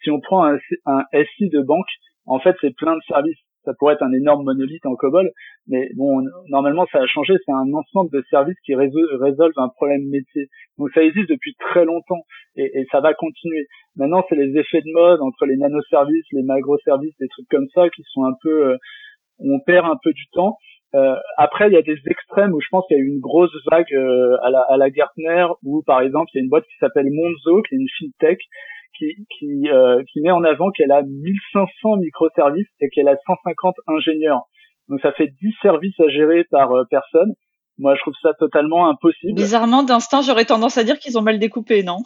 Si 0.03 0.11
on 0.11 0.19
prend 0.19 0.45
un, 0.45 0.57
un 0.85 1.03
SI 1.13 1.49
de 1.49 1.61
banque, 1.61 1.87
en 2.27 2.39
fait, 2.39 2.55
c'est 2.61 2.75
plein 2.75 2.95
de 2.95 3.01
services 3.07 3.39
ça 3.63 3.73
pourrait 3.77 3.93
être 3.95 4.03
un 4.03 4.13
énorme 4.13 4.43
monolithe 4.43 4.85
en 4.85 4.95
COBOL, 4.95 5.31
mais 5.67 5.89
bon, 5.95 6.21
normalement 6.49 6.85
ça 6.91 6.99
a 6.99 7.05
changé, 7.05 7.33
c'est 7.45 7.51
un 7.51 7.71
ensemble 7.73 8.09
de 8.11 8.23
services 8.29 8.59
qui 8.65 8.75
résolvent 8.75 9.57
un 9.57 9.69
problème 9.69 10.07
métier. 10.09 10.47
Donc 10.77 10.89
ça 10.93 11.03
existe 11.03 11.29
depuis 11.29 11.55
très 11.59 11.85
longtemps 11.85 12.23
et, 12.55 12.85
ça 12.91 12.99
va 12.99 13.13
continuer. 13.13 13.67
Maintenant, 13.95 14.23
c'est 14.27 14.35
les 14.35 14.57
effets 14.57 14.81
de 14.81 14.91
mode 14.93 15.21
entre 15.21 15.45
les 15.45 15.57
nanoservices, 15.57 16.25
les 16.31 16.43
macroservices, 16.43 17.15
des 17.19 17.27
trucs 17.27 17.47
comme 17.49 17.67
ça 17.73 17.89
qui 17.89 18.03
sont 18.11 18.23
un 18.23 18.33
peu, 18.41 18.71
euh, 18.71 18.77
on 19.39 19.59
perd 19.59 19.85
un 19.85 19.97
peu 20.03 20.11
du 20.13 20.25
temps. 20.33 20.57
Euh, 20.93 21.15
après, 21.37 21.69
il 21.69 21.73
y 21.73 21.77
a 21.77 21.81
des 21.81 21.97
extrêmes 22.05 22.53
où 22.53 22.59
je 22.59 22.67
pense 22.69 22.85
qu'il 22.87 22.97
y 22.97 22.99
a 22.99 23.03
eu 23.03 23.07
une 23.07 23.21
grosse 23.21 23.55
vague 23.71 23.93
euh, 23.93 24.37
à, 24.43 24.49
la, 24.49 24.59
à 24.61 24.77
la 24.77 24.89
Gartner, 24.89 25.47
où 25.63 25.83
par 25.83 26.01
exemple, 26.01 26.29
il 26.33 26.37
y 26.37 26.41
a 26.41 26.43
une 26.43 26.49
boîte 26.49 26.65
qui 26.65 26.77
s'appelle 26.79 27.07
Monzo, 27.09 27.61
qui 27.61 27.75
est 27.75 27.77
une 27.77 27.87
fintech, 27.97 28.39
qui, 28.97 29.25
qui, 29.37 29.69
euh, 29.69 30.03
qui 30.11 30.21
met 30.21 30.31
en 30.31 30.43
avant 30.43 30.71
qu'elle 30.71 30.91
a 30.91 31.01
1500 31.03 31.97
microservices 31.97 32.67
et 32.79 32.89
qu'elle 32.89 33.07
a 33.07 33.15
150 33.25 33.75
ingénieurs. 33.87 34.43
Donc 34.89 34.99
ça 35.01 35.11
fait 35.13 35.27
10 35.41 35.53
services 35.61 35.99
à 35.99 36.09
gérer 36.09 36.43
par 36.51 36.71
euh, 36.71 36.83
personne. 36.89 37.33
Moi, 37.77 37.95
je 37.95 38.01
trouve 38.01 38.13
ça 38.21 38.33
totalement 38.37 38.89
impossible. 38.89 39.33
Bizarrement, 39.33 39.81
d'instinct, 39.81 40.21
j'aurais 40.21 40.45
tendance 40.45 40.77
à 40.77 40.83
dire 40.83 40.99
qu'ils 40.99 41.17
ont 41.17 41.23
mal 41.23 41.39
découpé, 41.39 41.83
non? 41.83 41.97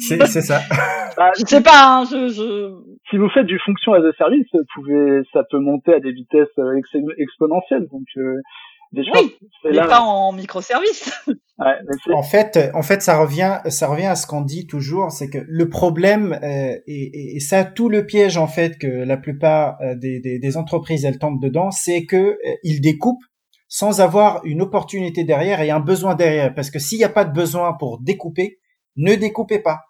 C'est 0.00 0.26
ça. 0.26 0.60
Bah, 1.16 1.30
je 1.34 1.46
sais 1.46 1.62
pas. 1.62 2.00
Hein, 2.00 2.04
je, 2.04 2.28
je... 2.28 2.74
Si 3.08 3.16
vous 3.16 3.30
faites 3.30 3.46
du 3.46 3.58
fonction 3.60 3.94
as 3.94 4.04
a 4.06 4.12
service, 4.18 4.46
vous 4.52 4.60
pouvez, 4.74 5.22
ça 5.32 5.44
peut 5.50 5.58
monter 5.58 5.94
à 5.94 5.98
des 5.98 6.12
vitesses 6.12 6.52
euh, 6.58 6.78
exponentielles. 7.16 7.86
Donc, 7.90 8.04
euh, 8.18 8.42
oui, 8.92 9.36
mais 9.64 9.76
pas 9.76 10.00
en 10.00 10.32
microservice. 10.32 11.12
en 12.12 12.22
fait, 12.22 12.58
en 12.74 12.82
fait, 12.82 13.02
ça 13.02 13.18
revient, 13.18 13.60
ça 13.68 13.88
revient 13.88 14.06
à 14.06 14.16
ce 14.16 14.26
qu'on 14.26 14.42
dit 14.42 14.66
toujours, 14.66 15.10
c'est 15.10 15.28
que 15.28 15.38
le 15.46 15.68
problème 15.68 16.38
euh, 16.42 16.78
et, 16.86 17.36
et, 17.36 17.40
ça 17.40 17.64
tout 17.64 17.88
le 17.88 18.06
piège 18.06 18.36
en 18.36 18.46
fait 18.46 18.78
que 18.78 18.86
la 18.86 19.16
plupart 19.16 19.78
euh, 19.80 19.94
des, 19.94 20.20
des, 20.20 20.38
des 20.38 20.56
entreprises 20.56 21.04
elles 21.04 21.18
tombent 21.18 21.40
dedans, 21.40 21.70
c'est 21.70 22.04
que 22.04 22.16
euh, 22.16 22.54
ils 22.62 22.80
découpent 22.80 23.24
sans 23.68 24.00
avoir 24.00 24.44
une 24.44 24.62
opportunité 24.62 25.24
derrière 25.24 25.60
et 25.60 25.70
un 25.70 25.80
besoin 25.80 26.14
derrière. 26.14 26.54
Parce 26.54 26.70
que 26.70 26.78
s'il 26.78 26.98
n'y 26.98 27.04
a 27.04 27.08
pas 27.08 27.24
de 27.24 27.32
besoin 27.32 27.72
pour 27.72 28.00
découper, 28.00 28.58
ne 28.96 29.14
découpez 29.14 29.58
pas. 29.58 29.80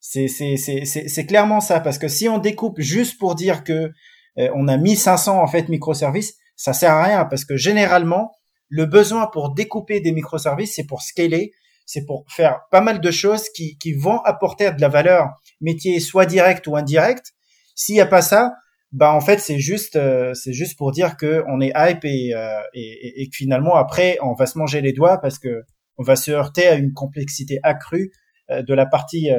C'est 0.00 0.26
c'est 0.26 0.56
c'est 0.56 0.84
c'est 0.84 1.26
clairement 1.26 1.60
ça. 1.60 1.80
Parce 1.80 1.98
que 1.98 2.08
si 2.08 2.28
on 2.28 2.38
découpe 2.38 2.80
juste 2.80 3.18
pour 3.18 3.34
dire 3.34 3.62
que 3.62 3.92
euh, 4.38 4.48
on 4.54 4.66
a 4.68 4.76
1500 4.76 5.40
en 5.40 5.46
fait 5.46 5.68
microservices, 5.68 6.36
ça 6.56 6.72
sert 6.72 6.92
à 6.92 7.04
rien 7.04 7.24
parce 7.24 7.44
que 7.44 7.56
généralement, 7.56 8.32
le 8.68 8.86
besoin 8.86 9.26
pour 9.26 9.52
découper 9.52 10.00
des 10.00 10.12
microservices, 10.12 10.74
c'est 10.76 10.86
pour 10.86 11.02
scaler, 11.02 11.52
c'est 11.84 12.06
pour 12.06 12.24
faire 12.28 12.60
pas 12.70 12.80
mal 12.80 13.00
de 13.00 13.10
choses 13.10 13.48
qui, 13.50 13.76
qui 13.78 13.92
vont 13.92 14.18
apporter 14.20 14.72
de 14.72 14.80
la 14.80 14.88
valeur 14.88 15.28
métier 15.60 16.00
soit 16.00 16.26
direct 16.26 16.66
ou 16.66 16.76
indirect. 16.76 17.32
S'il 17.74 17.94
n'y 17.94 18.00
a 18.00 18.06
pas 18.06 18.22
ça, 18.22 18.54
bah 18.92 19.12
en 19.12 19.20
fait 19.20 19.38
c'est 19.38 19.58
juste 19.58 19.96
euh, 19.96 20.34
c'est 20.34 20.52
juste 20.52 20.76
pour 20.76 20.92
dire 20.92 21.16
que 21.16 21.42
on 21.48 21.60
est 21.60 21.72
hype 21.74 22.04
et, 22.04 22.34
euh, 22.34 22.60
et, 22.74 23.22
et, 23.22 23.28
que 23.28 23.36
finalement 23.36 23.74
après 23.74 24.18
on 24.22 24.34
va 24.34 24.46
se 24.46 24.58
manger 24.58 24.82
les 24.82 24.92
doigts 24.92 25.18
parce 25.18 25.38
que 25.38 25.62
on 25.96 26.02
va 26.02 26.14
se 26.14 26.30
heurter 26.30 26.66
à 26.66 26.74
une 26.74 26.92
complexité 26.92 27.58
accrue 27.62 28.12
euh, 28.50 28.62
de 28.62 28.74
la 28.74 28.86
partie 28.86 29.30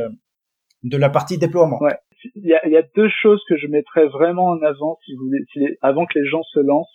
de 0.83 0.97
la 0.97 1.09
partie 1.09 1.37
déploiement. 1.37 1.79
Ouais. 1.81 1.97
Il 2.35 2.45
y 2.45 2.53
a, 2.53 2.67
y 2.67 2.77
a, 2.77 2.83
deux 2.95 3.09
choses 3.21 3.41
que 3.49 3.57
je 3.57 3.67
mettrais 3.67 4.07
vraiment 4.07 4.45
en 4.45 4.61
avant 4.61 4.97
si 5.05 5.13
vous 5.13 5.25
voulez, 5.25 5.77
avant 5.81 6.05
que 6.05 6.17
les 6.17 6.25
gens 6.25 6.41
se 6.43 6.59
lancent 6.59 6.92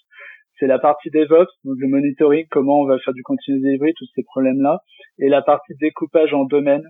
c'est 0.59 0.67
la 0.67 0.79
partie 0.79 1.11
DevOps, 1.11 1.51
donc 1.65 1.77
le 1.79 1.89
monitoring, 1.89 2.47
comment 2.51 2.81
on 2.81 2.87
va 2.87 2.99
faire 2.99 3.15
du 3.15 3.23
continuous 3.23 3.61
delivery, 3.61 3.93
tous 3.97 4.09
ces 4.15 4.23
problèmes-là, 4.25 4.81
et 5.19 5.29
la 5.29 5.43
partie 5.43 5.75
découpage 5.81 6.35
en 6.35 6.45
domaine. 6.45 6.85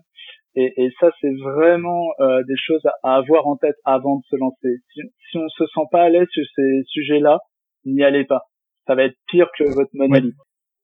Et, 0.55 0.73
et 0.77 0.91
ça, 0.99 1.11
c'est 1.21 1.33
vraiment 1.43 2.09
euh, 2.21 2.43
des 2.49 2.57
choses 2.57 2.83
à, 3.03 3.17
avoir 3.17 3.47
en 3.47 3.57
tête 3.57 3.77
avant 3.85 4.17
de 4.17 4.23
se 4.29 4.37
lancer. 4.37 4.81
Si, 4.93 5.01
si 5.31 5.37
on 5.37 5.49
se 5.49 5.65
sent 5.67 5.87
pas 5.93 6.03
à 6.03 6.09
l'aise 6.09 6.27
sur 6.33 6.45
ces 6.57 6.83
sujets-là, 6.89 7.39
n'y 7.85 8.03
allez 8.03 8.25
pas. 8.25 8.43
Ça 8.87 8.95
va 8.95 9.05
être 9.05 9.17
pire 9.29 9.49
que 9.57 9.65
votre 9.65 9.91
monolith. 9.93 10.35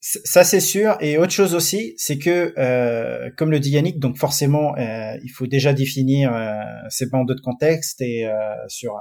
Ça 0.01 0.44
c'est 0.44 0.61
sûr. 0.61 0.98
Et 1.01 1.16
autre 1.16 1.32
chose 1.32 1.55
aussi, 1.55 1.94
c'est 1.97 2.19
que 2.19 2.52
euh, 2.59 3.31
comme 3.39 3.51
le 3.51 3.59
dit 3.59 3.70
Yannick, 3.70 3.98
donc 3.98 4.19
forcément, 4.19 4.77
euh, 4.77 5.16
il 5.23 5.31
faut 5.31 5.47
déjà 5.47 5.73
définir 5.73 6.35
euh, 6.35 6.61
ces 6.90 7.09
bandes 7.09 7.27
de 7.27 7.40
contexte 7.40 8.02
et 8.02 8.28
euh, 8.28 8.35
sur 8.69 9.01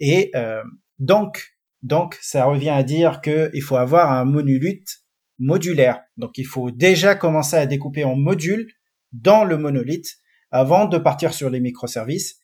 et 0.00 0.32
donc 0.98 1.55
donc, 1.82 2.16
ça 2.20 2.44
revient 2.44 2.70
à 2.70 2.82
dire 2.82 3.20
qu'il 3.20 3.62
faut 3.62 3.76
avoir 3.76 4.10
un 4.12 4.24
monolithe 4.24 5.02
modulaire. 5.38 6.00
Donc, 6.16 6.38
il 6.38 6.46
faut 6.46 6.70
déjà 6.70 7.14
commencer 7.14 7.56
à 7.56 7.66
découper 7.66 8.04
en 8.04 8.16
modules 8.16 8.66
dans 9.12 9.44
le 9.44 9.56
monolithe 9.58 10.08
avant 10.50 10.86
de 10.86 10.98
partir 10.98 11.34
sur 11.34 11.50
les 11.50 11.60
microservices. 11.60 12.38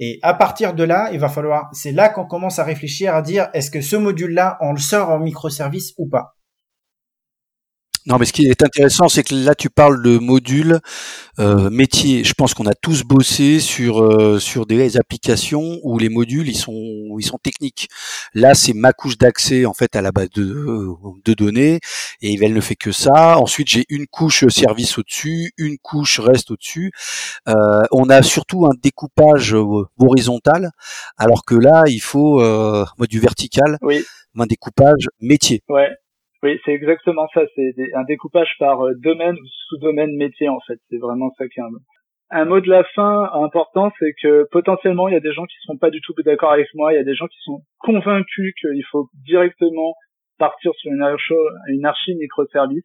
Et 0.00 0.18
à 0.22 0.34
partir 0.34 0.74
de 0.74 0.82
là, 0.82 1.10
il 1.12 1.20
va 1.20 1.28
falloir, 1.28 1.68
c'est 1.72 1.92
là 1.92 2.08
qu'on 2.08 2.26
commence 2.26 2.58
à 2.58 2.64
réfléchir 2.64 3.14
à 3.14 3.22
dire 3.22 3.48
est-ce 3.54 3.70
que 3.70 3.80
ce 3.80 3.96
module-là, 3.96 4.58
on 4.60 4.72
le 4.72 4.78
sort 4.78 5.10
en 5.10 5.20
microservice 5.20 5.94
ou 5.98 6.08
pas? 6.08 6.33
Non, 8.06 8.18
mais 8.18 8.26
ce 8.26 8.34
qui 8.34 8.46
est 8.46 8.62
intéressant, 8.62 9.08
c'est 9.08 9.22
que 9.22 9.34
là, 9.34 9.54
tu 9.54 9.70
parles 9.70 10.02
de 10.02 10.18
modules 10.18 10.80
euh, 11.38 11.70
métiers. 11.70 12.22
Je 12.22 12.34
pense 12.34 12.52
qu'on 12.52 12.66
a 12.66 12.74
tous 12.74 13.02
bossé 13.02 13.60
sur 13.60 14.02
euh, 14.02 14.38
sur 14.38 14.66
des 14.66 14.98
applications 14.98 15.78
où 15.82 15.98
les 15.98 16.10
modules 16.10 16.48
ils 16.48 16.56
sont 16.56 16.74
ils 17.18 17.24
sont 17.24 17.38
techniques. 17.38 17.88
Là, 18.34 18.54
c'est 18.54 18.74
ma 18.74 18.92
couche 18.92 19.16
d'accès 19.16 19.64
en 19.64 19.72
fait 19.72 19.96
à 19.96 20.02
la 20.02 20.12
base 20.12 20.28
de, 20.30 20.86
de 21.24 21.34
données 21.34 21.80
et 22.20 22.38
elle 22.42 22.52
ne 22.52 22.60
fait 22.60 22.76
que 22.76 22.92
ça. 22.92 23.38
Ensuite, 23.38 23.68
j'ai 23.68 23.86
une 23.88 24.06
couche 24.06 24.46
service 24.48 24.98
au-dessus, 24.98 25.52
une 25.56 25.78
couche 25.78 26.20
reste 26.20 26.50
au-dessus. 26.50 26.92
Euh, 27.48 27.82
on 27.90 28.10
a 28.10 28.22
surtout 28.22 28.66
un 28.66 28.74
découpage 28.82 29.56
horizontal, 29.98 30.70
alors 31.16 31.44
que 31.44 31.54
là, 31.54 31.84
il 31.86 32.00
faut 32.00 32.42
euh, 32.42 32.84
du 33.08 33.18
vertical, 33.18 33.78
oui. 33.82 34.04
un 34.38 34.46
découpage 34.46 35.08
métier. 35.20 35.62
Ouais. 35.68 35.88
Oui, 36.44 36.60
c'est 36.66 36.72
exactement 36.72 37.26
ça. 37.32 37.40
C'est 37.54 37.74
un 37.94 38.04
découpage 38.04 38.54
par 38.58 38.82
euh, 38.84 38.92
domaine 39.02 39.34
ou 39.34 39.46
sous-domaine 39.68 40.14
métier 40.14 40.50
en 40.50 40.60
fait. 40.66 40.78
C'est 40.90 40.98
vraiment 40.98 41.30
ça 41.38 41.48
qui 41.48 41.58
est 41.58 41.62
un, 41.62 41.70
un 42.42 42.44
mot 42.44 42.60
de 42.60 42.68
la 42.68 42.84
fin 42.94 43.30
important, 43.32 43.90
c'est 43.98 44.12
que 44.22 44.46
potentiellement 44.52 45.08
il 45.08 45.14
y 45.14 45.16
a 45.16 45.20
des 45.20 45.32
gens 45.32 45.46
qui 45.46 45.56
seront 45.62 45.78
pas 45.78 45.88
du 45.88 46.02
tout 46.02 46.12
d'accord 46.22 46.52
avec 46.52 46.68
moi. 46.74 46.92
Il 46.92 46.96
y 46.96 46.98
a 46.98 47.04
des 47.04 47.14
gens 47.14 47.28
qui 47.28 47.38
sont 47.44 47.62
convaincus 47.78 48.52
qu'il 48.60 48.84
faut 48.92 49.08
directement 49.24 49.94
partir 50.38 50.72
sur 50.74 50.92
une 50.92 51.00
archi, 51.86 52.12
une 52.12 52.18
microservice. 52.18 52.84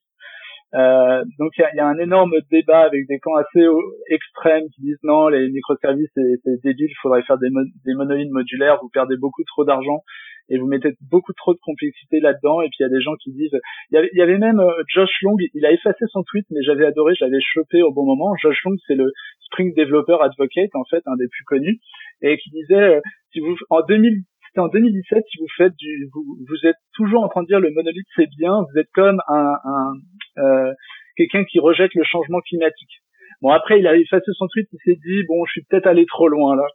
Euh, 0.76 1.26
donc 1.38 1.52
il 1.58 1.66
y 1.76 1.80
a, 1.80 1.86
un 1.86 1.98
énorme 1.98 2.36
débat 2.52 2.84
avec 2.84 3.08
des 3.10 3.20
camps 3.20 3.36
assez 3.36 3.66
extrêmes 4.10 4.70
qui 4.74 4.84
disent 4.84 5.04
non, 5.04 5.28
les 5.28 5.50
microservices 5.50 6.12
c'est 6.16 6.62
débile, 6.64 6.92
il 6.92 7.02
faudrait 7.02 7.24
faire 7.24 7.40
des, 7.40 7.50
des 7.50 7.94
monolithes 7.94 8.32
modulaires, 8.32 8.78
vous 8.82 8.90
perdez 8.94 9.18
beaucoup 9.18 9.44
trop 9.46 9.66
d'argent 9.66 10.02
et 10.50 10.58
vous 10.58 10.68
mettez 10.68 10.96
beaucoup 11.10 11.34
trop 11.34 11.54
de 11.54 11.60
complexité 11.62 12.20
là-dedans. 12.20 12.62
Et 12.62 12.70
puis 12.70 12.78
il 12.80 12.84
y 12.84 12.86
a 12.86 12.90
des 12.90 13.02
gens 13.02 13.16
qui 13.24 13.32
disent, 13.32 13.58
il 13.92 14.10
y 14.14 14.22
avait, 14.22 14.38
même 14.38 14.60
euh, 14.60 14.84
Josh 14.88 15.12
Long, 15.22 15.36
il 15.54 15.66
a 15.66 15.72
effacé 15.72 16.06
son 16.12 16.24
tweet, 16.24 16.46
mais 16.52 16.62
j'avais 16.64 16.86
adoré, 16.86 17.14
je 17.16 17.24
l'avais 17.24 17.42
chopé 17.42 17.82
au 17.82 17.92
bon 17.92 18.06
moment. 18.06 18.34
Josh 18.42 18.58
Long, 18.66 18.76
c'est 18.88 18.96
le 18.96 19.12
Spring 19.42 19.74
Developer 19.76 20.18
Advocate 20.22 20.76
en 20.76 20.84
fait, 20.90 21.02
un 21.06 21.16
des 21.16 21.28
plus 21.28 21.44
connus, 21.46 21.80
et 22.22 22.38
qui 22.38 22.50
disait, 22.50 22.98
euh, 22.98 23.02
si 23.32 23.40
vous 23.40 23.56
en 23.70 23.82
2000 23.82 24.24
c'était 24.50 24.62
en 24.62 24.68
2017 24.68 25.24
si 25.30 25.38
vous 25.40 25.48
faites 25.58 25.76
du 25.78 26.10
vous, 26.12 26.26
vous 26.48 26.68
êtes 26.68 26.78
toujours 26.94 27.24
en 27.24 27.30
train 27.30 27.44
de 27.44 27.48
dire 27.48 27.60
le 27.60 27.72
monolithe 27.72 28.08
c'est 28.16 28.30
bien 28.38 28.62
vous 28.62 28.80
êtes 28.80 28.90
comme 28.96 29.22
un, 29.28 29.54
un 29.64 29.94
euh, 30.40 30.74
quelqu'un 31.16 31.44
qui 31.44 31.60
rejette 31.60 31.94
le 31.94 32.04
changement 32.04 32.40
climatique 32.42 33.04
bon 33.42 33.50
après 33.50 33.80
il 33.80 33.86
a 33.86 33.96
effacé 33.96 34.26
son 34.34 34.48
tweet 34.48 34.68
il 34.74 34.80
s'est 34.84 35.00
dit 35.06 35.24
bon 35.28 35.46
je 35.46 35.52
suis 35.52 35.64
peut-être 35.70 35.86
allé 35.86 36.08
trop 36.08 36.28
loin 36.28 36.56
là 36.56 36.66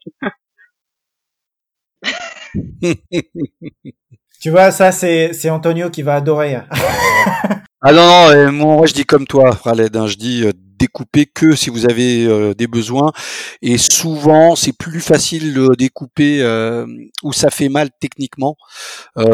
tu 4.41 4.51
vois, 4.51 4.71
ça, 4.71 4.93
c'est, 4.93 5.33
c'est 5.33 5.51
Antonio 5.51 5.91
qui 5.91 6.03
va 6.03 6.17
adorer. 6.17 6.57
ah 7.83 7.93
non, 7.93 8.53
non, 8.53 8.77
moi, 8.77 8.87
je 8.87 8.95
dis 8.95 9.05
comme 9.05 9.27
toi, 9.27 9.59
Khaled, 9.63 9.97
hein, 9.97 10.07
je 10.07 10.17
dis 10.17 10.45
euh, 10.45 10.53
découper 10.79 11.27
que 11.27 11.55
si 11.55 11.71
vous 11.71 11.87
avez 11.87 12.27
euh, 12.27 12.55
des 12.55 12.67
besoins. 12.67 13.13
Et 13.63 13.79
souvent, 13.79 14.57
c'est 14.57 14.77
plus 14.77 15.01
facile 15.01 15.55
de 15.55 15.75
découper 15.75 16.43
euh, 16.43 16.87
où 17.23 17.33
ça 17.33 17.51
fait 17.51 17.69
mal 17.69 17.91
techniquement. 18.01 18.57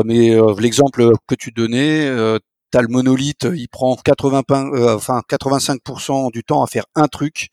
mais 0.05 0.37
l'exemple 0.59 1.13
que 1.27 1.35
tu 1.35 1.51
donnais, 1.51 2.09
T'as 2.71 2.83
le 2.83 2.89
monolithe, 2.89 3.49
il 3.53 3.69
prend 3.69 3.97
80, 3.97 4.43
enfin 4.95 5.23
85% 5.29 6.31
du 6.31 6.45
temps 6.45 6.63
à 6.63 6.69
faire 6.69 6.85
un 6.95 7.09
truc. 7.09 7.49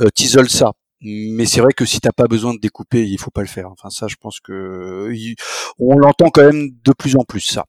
Euh, 0.00 0.08
T'isoles 0.14 0.50
ça 0.50 0.72
mais 1.02 1.46
c'est 1.46 1.60
vrai 1.60 1.72
que 1.72 1.84
si 1.84 2.00
t'as 2.00 2.12
pas 2.12 2.26
besoin 2.26 2.54
de 2.54 2.60
découper, 2.60 3.04
il 3.04 3.18
faut 3.18 3.30
pas 3.30 3.40
le 3.40 3.48
faire. 3.48 3.68
Enfin 3.70 3.90
ça, 3.90 4.06
je 4.06 4.16
pense 4.16 4.40
que 4.40 5.12
on 5.78 5.98
l'entend 5.98 6.30
quand 6.30 6.44
même 6.44 6.70
de 6.84 6.92
plus 6.92 7.16
en 7.16 7.24
plus 7.24 7.40
ça. 7.40 7.64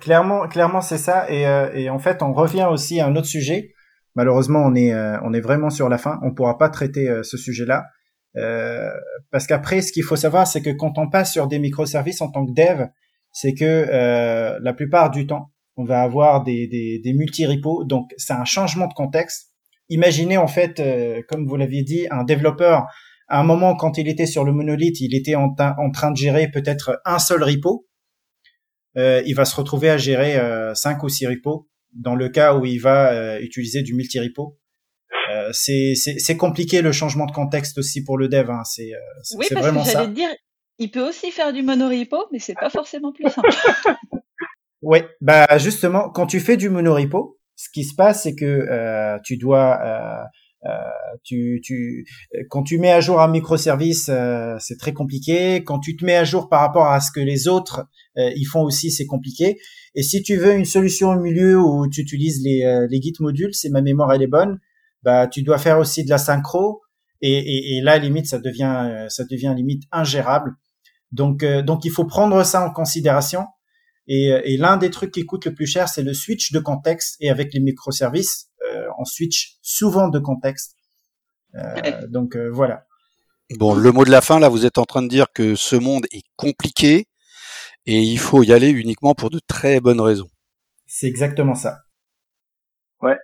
Clairement, 0.00 0.48
clairement 0.48 0.80
c'est 0.80 0.98
ça. 0.98 1.30
Et, 1.30 1.46
euh, 1.46 1.92
en 1.92 1.98
fait, 1.98 2.22
on 2.22 2.32
revient 2.32 2.68
aussi 2.70 3.00
à 3.00 3.06
un 3.06 3.16
autre 3.16 3.26
sujet. 3.26 3.72
Malheureusement, 4.14 4.60
on 4.64 4.74
est 4.74 4.92
euh, 4.92 5.18
on 5.22 5.32
est 5.32 5.40
vraiment 5.40 5.70
sur 5.70 5.88
la 5.88 5.98
fin. 5.98 6.18
On 6.22 6.32
pourra 6.32 6.58
pas 6.58 6.68
traiter 6.68 7.08
euh, 7.08 7.22
ce 7.22 7.36
sujet-là 7.36 7.84
parce 9.30 9.46
qu'après, 9.46 9.80
ce 9.80 9.92
qu'il 9.92 10.02
faut 10.02 10.14
savoir, 10.16 10.46
c'est 10.46 10.60
que 10.60 10.68
quand 10.68 10.98
on 10.98 11.08
passe 11.08 11.32
sur 11.32 11.46
des 11.46 11.58
microservices 11.58 12.20
en 12.20 12.30
tant 12.30 12.44
que 12.44 12.52
dev, 12.52 12.86
c'est 13.32 13.54
que 13.54 13.86
la 14.60 14.72
plupart 14.74 15.10
du 15.10 15.26
temps, 15.26 15.52
on 15.76 15.84
va 15.84 16.02
avoir 16.02 16.42
des, 16.44 16.66
des, 16.66 17.00
des 17.02 17.14
multi-repos. 17.14 17.84
Donc, 17.84 18.10
c'est 18.18 18.34
un 18.34 18.44
changement 18.44 18.88
de 18.88 18.92
contexte 18.92 19.55
imaginez 19.88 20.36
en 20.36 20.48
fait, 20.48 20.80
euh, 20.80 21.22
comme 21.28 21.46
vous 21.46 21.56
l'aviez 21.56 21.82
dit, 21.82 22.06
un 22.10 22.24
développeur, 22.24 22.86
à 23.28 23.40
un 23.40 23.44
moment 23.44 23.76
quand 23.76 23.98
il 23.98 24.08
était 24.08 24.26
sur 24.26 24.44
le 24.44 24.52
monolithe, 24.52 25.00
il 25.00 25.14
était 25.14 25.34
en, 25.34 25.54
train 25.54 26.10
de 26.10 26.16
gérer 26.16 26.50
peut-être 26.50 27.00
un 27.04 27.18
seul 27.18 27.42
repo. 27.42 27.86
Euh, 28.96 29.22
il 29.26 29.34
va 29.34 29.44
se 29.44 29.54
retrouver 29.56 29.90
à 29.90 29.98
gérer 29.98 30.36
euh, 30.36 30.74
cinq 30.74 31.02
ou 31.02 31.08
six 31.08 31.26
repos 31.26 31.68
dans 31.92 32.14
le 32.14 32.28
cas 32.28 32.54
où 32.54 32.64
il 32.64 32.78
va 32.78 33.40
utiliser 33.40 33.82
du 33.82 33.94
multi-repo. 33.94 34.58
c'est 35.52 36.36
compliqué 36.38 36.82
le 36.82 36.92
changement 36.92 37.26
de 37.26 37.32
contexte 37.32 37.78
aussi 37.78 38.04
pour 38.04 38.18
le 38.18 38.28
dev. 38.28 38.50
Hein. 38.50 38.62
C'est 38.64 38.92
oui, 39.36 39.46
parce 39.50 39.70
que 39.70 39.90
j'allais 39.90 40.12
dire, 40.12 40.28
il 40.78 40.90
peut 40.90 41.06
aussi 41.06 41.30
faire 41.30 41.52
du 41.52 41.62
monorepo, 41.62 42.26
mais 42.32 42.38
c'est 42.38 42.54
pas 42.54 42.70
forcément 42.70 43.12
plus 43.12 43.30
simple. 43.30 43.48
oui, 44.82 44.98
bah 45.20 45.46
justement, 45.58 46.10
quand 46.10 46.26
tu 46.26 46.38
fais 46.38 46.56
du 46.56 46.68
monorepo, 46.68 47.35
ce 47.56 47.68
qui 47.72 47.84
se 47.84 47.94
passe, 47.94 48.22
c'est 48.22 48.34
que 48.34 48.44
euh, 48.44 49.18
tu 49.24 49.36
dois, 49.36 49.80
euh, 49.82 50.24
euh, 50.66 51.18
tu, 51.24 51.60
tu, 51.64 52.06
quand 52.50 52.62
tu 52.62 52.78
mets 52.78 52.92
à 52.92 53.00
jour 53.00 53.20
un 53.20 53.28
microservice, 53.28 54.08
euh, 54.08 54.56
c'est 54.60 54.76
très 54.78 54.92
compliqué. 54.92 55.64
Quand 55.64 55.78
tu 55.80 55.96
te 55.96 56.04
mets 56.04 56.16
à 56.16 56.24
jour 56.24 56.48
par 56.48 56.60
rapport 56.60 56.86
à 56.86 57.00
ce 57.00 57.10
que 57.10 57.20
les 57.20 57.48
autres 57.48 57.86
euh, 58.18 58.30
ils 58.36 58.44
font 58.44 58.62
aussi, 58.62 58.90
c'est 58.90 59.06
compliqué. 59.06 59.58
Et 59.94 60.02
si 60.02 60.22
tu 60.22 60.36
veux 60.36 60.54
une 60.54 60.64
solution 60.66 61.10
au 61.10 61.18
milieu 61.18 61.58
où 61.58 61.88
tu 61.88 62.02
utilises 62.02 62.42
les, 62.44 62.86
les 62.90 63.02
Git 63.02 63.14
modules, 63.20 63.54
c'est 63.54 63.70
ma 63.70 63.80
mémoire 63.80 64.12
elle 64.12 64.22
est 64.22 64.26
bonne, 64.26 64.58
bah 65.02 65.26
tu 65.26 65.42
dois 65.42 65.58
faire 65.58 65.78
aussi 65.78 66.04
de 66.04 66.10
la 66.10 66.18
synchro. 66.18 66.82
Et, 67.22 67.32
et, 67.32 67.76
et 67.76 67.80
là, 67.80 67.96
limite, 67.96 68.26
ça 68.26 68.38
devient, 68.38 69.06
ça 69.08 69.24
devient 69.24 69.54
limite 69.56 69.84
ingérable. 69.90 70.50
Donc, 71.12 71.42
donc 71.64 71.86
il 71.86 71.90
faut 71.90 72.04
prendre 72.04 72.44
ça 72.44 72.66
en 72.66 72.70
considération. 72.70 73.46
Et, 74.08 74.32
euh, 74.32 74.40
et 74.44 74.56
l'un 74.56 74.76
des 74.76 74.90
trucs 74.90 75.12
qui 75.12 75.24
coûte 75.24 75.46
le 75.46 75.54
plus 75.54 75.66
cher, 75.66 75.88
c'est 75.88 76.02
le 76.02 76.14
switch 76.14 76.52
de 76.52 76.58
contexte. 76.58 77.16
Et 77.20 77.30
avec 77.30 77.52
les 77.52 77.60
microservices, 77.60 78.50
euh, 78.66 78.86
on 78.98 79.04
switch 79.04 79.56
souvent 79.62 80.08
de 80.08 80.18
contexte. 80.18 80.76
Euh, 81.54 82.06
donc 82.08 82.36
euh, 82.36 82.48
voilà. 82.50 82.84
Bon, 83.58 83.74
le 83.74 83.92
mot 83.92 84.04
de 84.04 84.10
la 84.10 84.20
fin, 84.20 84.40
là, 84.40 84.48
vous 84.48 84.66
êtes 84.66 84.78
en 84.78 84.84
train 84.84 85.02
de 85.02 85.08
dire 85.08 85.26
que 85.32 85.54
ce 85.54 85.76
monde 85.76 86.06
est 86.10 86.24
compliqué 86.36 87.06
et 87.86 88.00
il 88.00 88.18
faut 88.18 88.42
y 88.42 88.52
aller 88.52 88.70
uniquement 88.70 89.14
pour 89.14 89.30
de 89.30 89.40
très 89.46 89.80
bonnes 89.80 90.00
raisons. 90.00 90.28
C'est 90.86 91.06
exactement 91.06 91.54
ça. 91.54 91.78
Ouais. 93.00 93.16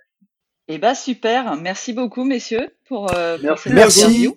Eh 0.69 0.77
ben 0.77 0.93
super, 0.93 1.57
merci 1.57 1.91
beaucoup 1.91 2.23
messieurs 2.23 2.69
pour, 2.87 3.13
euh, 3.13 3.37
merci. 3.43 3.69
merci. 3.73 4.29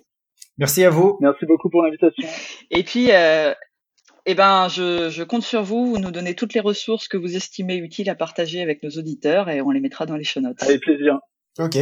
Merci 0.57 0.83
à 0.83 0.89
vous. 0.89 1.17
Merci 1.21 1.45
beaucoup 1.45 1.69
pour 1.69 1.83
l'invitation. 1.83 2.27
Et 2.71 2.83
puis 2.83 3.11
euh, 3.11 3.53
eh 4.29 4.35
ben, 4.35 4.67
je, 4.67 5.09
je, 5.09 5.23
compte 5.23 5.43
sur 5.43 5.63
vous. 5.63 5.91
Vous 5.91 5.99
nous 5.99 6.11
donnez 6.11 6.35
toutes 6.35 6.53
les 6.53 6.59
ressources 6.59 7.07
que 7.07 7.15
vous 7.15 7.35
estimez 7.35 7.77
utiles 7.77 8.09
à 8.09 8.15
partager 8.15 8.61
avec 8.61 8.83
nos 8.83 8.89
auditeurs 8.89 9.49
et 9.49 9.61
on 9.61 9.71
les 9.71 9.79
mettra 9.79 10.05
dans 10.05 10.17
les 10.17 10.25
show 10.25 10.41
notes. 10.41 10.61
Avec 10.61 10.81
plaisir. 10.81 11.19
Ok. 11.57 11.77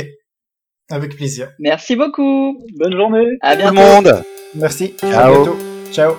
Avec 0.92 1.16
plaisir. 1.16 1.52
Merci 1.58 1.96
beaucoup. 1.96 2.64
Bonne 2.78 2.96
journée. 2.96 3.38
À 3.42 3.56
bientôt. 3.56 3.76
Tout 3.76 3.82
le 3.82 3.96
monde. 3.96 4.24
Merci. 4.54 4.94
Ciao. 5.00 5.12
À 5.12 5.32
bientôt. 5.32 5.58
Ciao. 5.92 6.14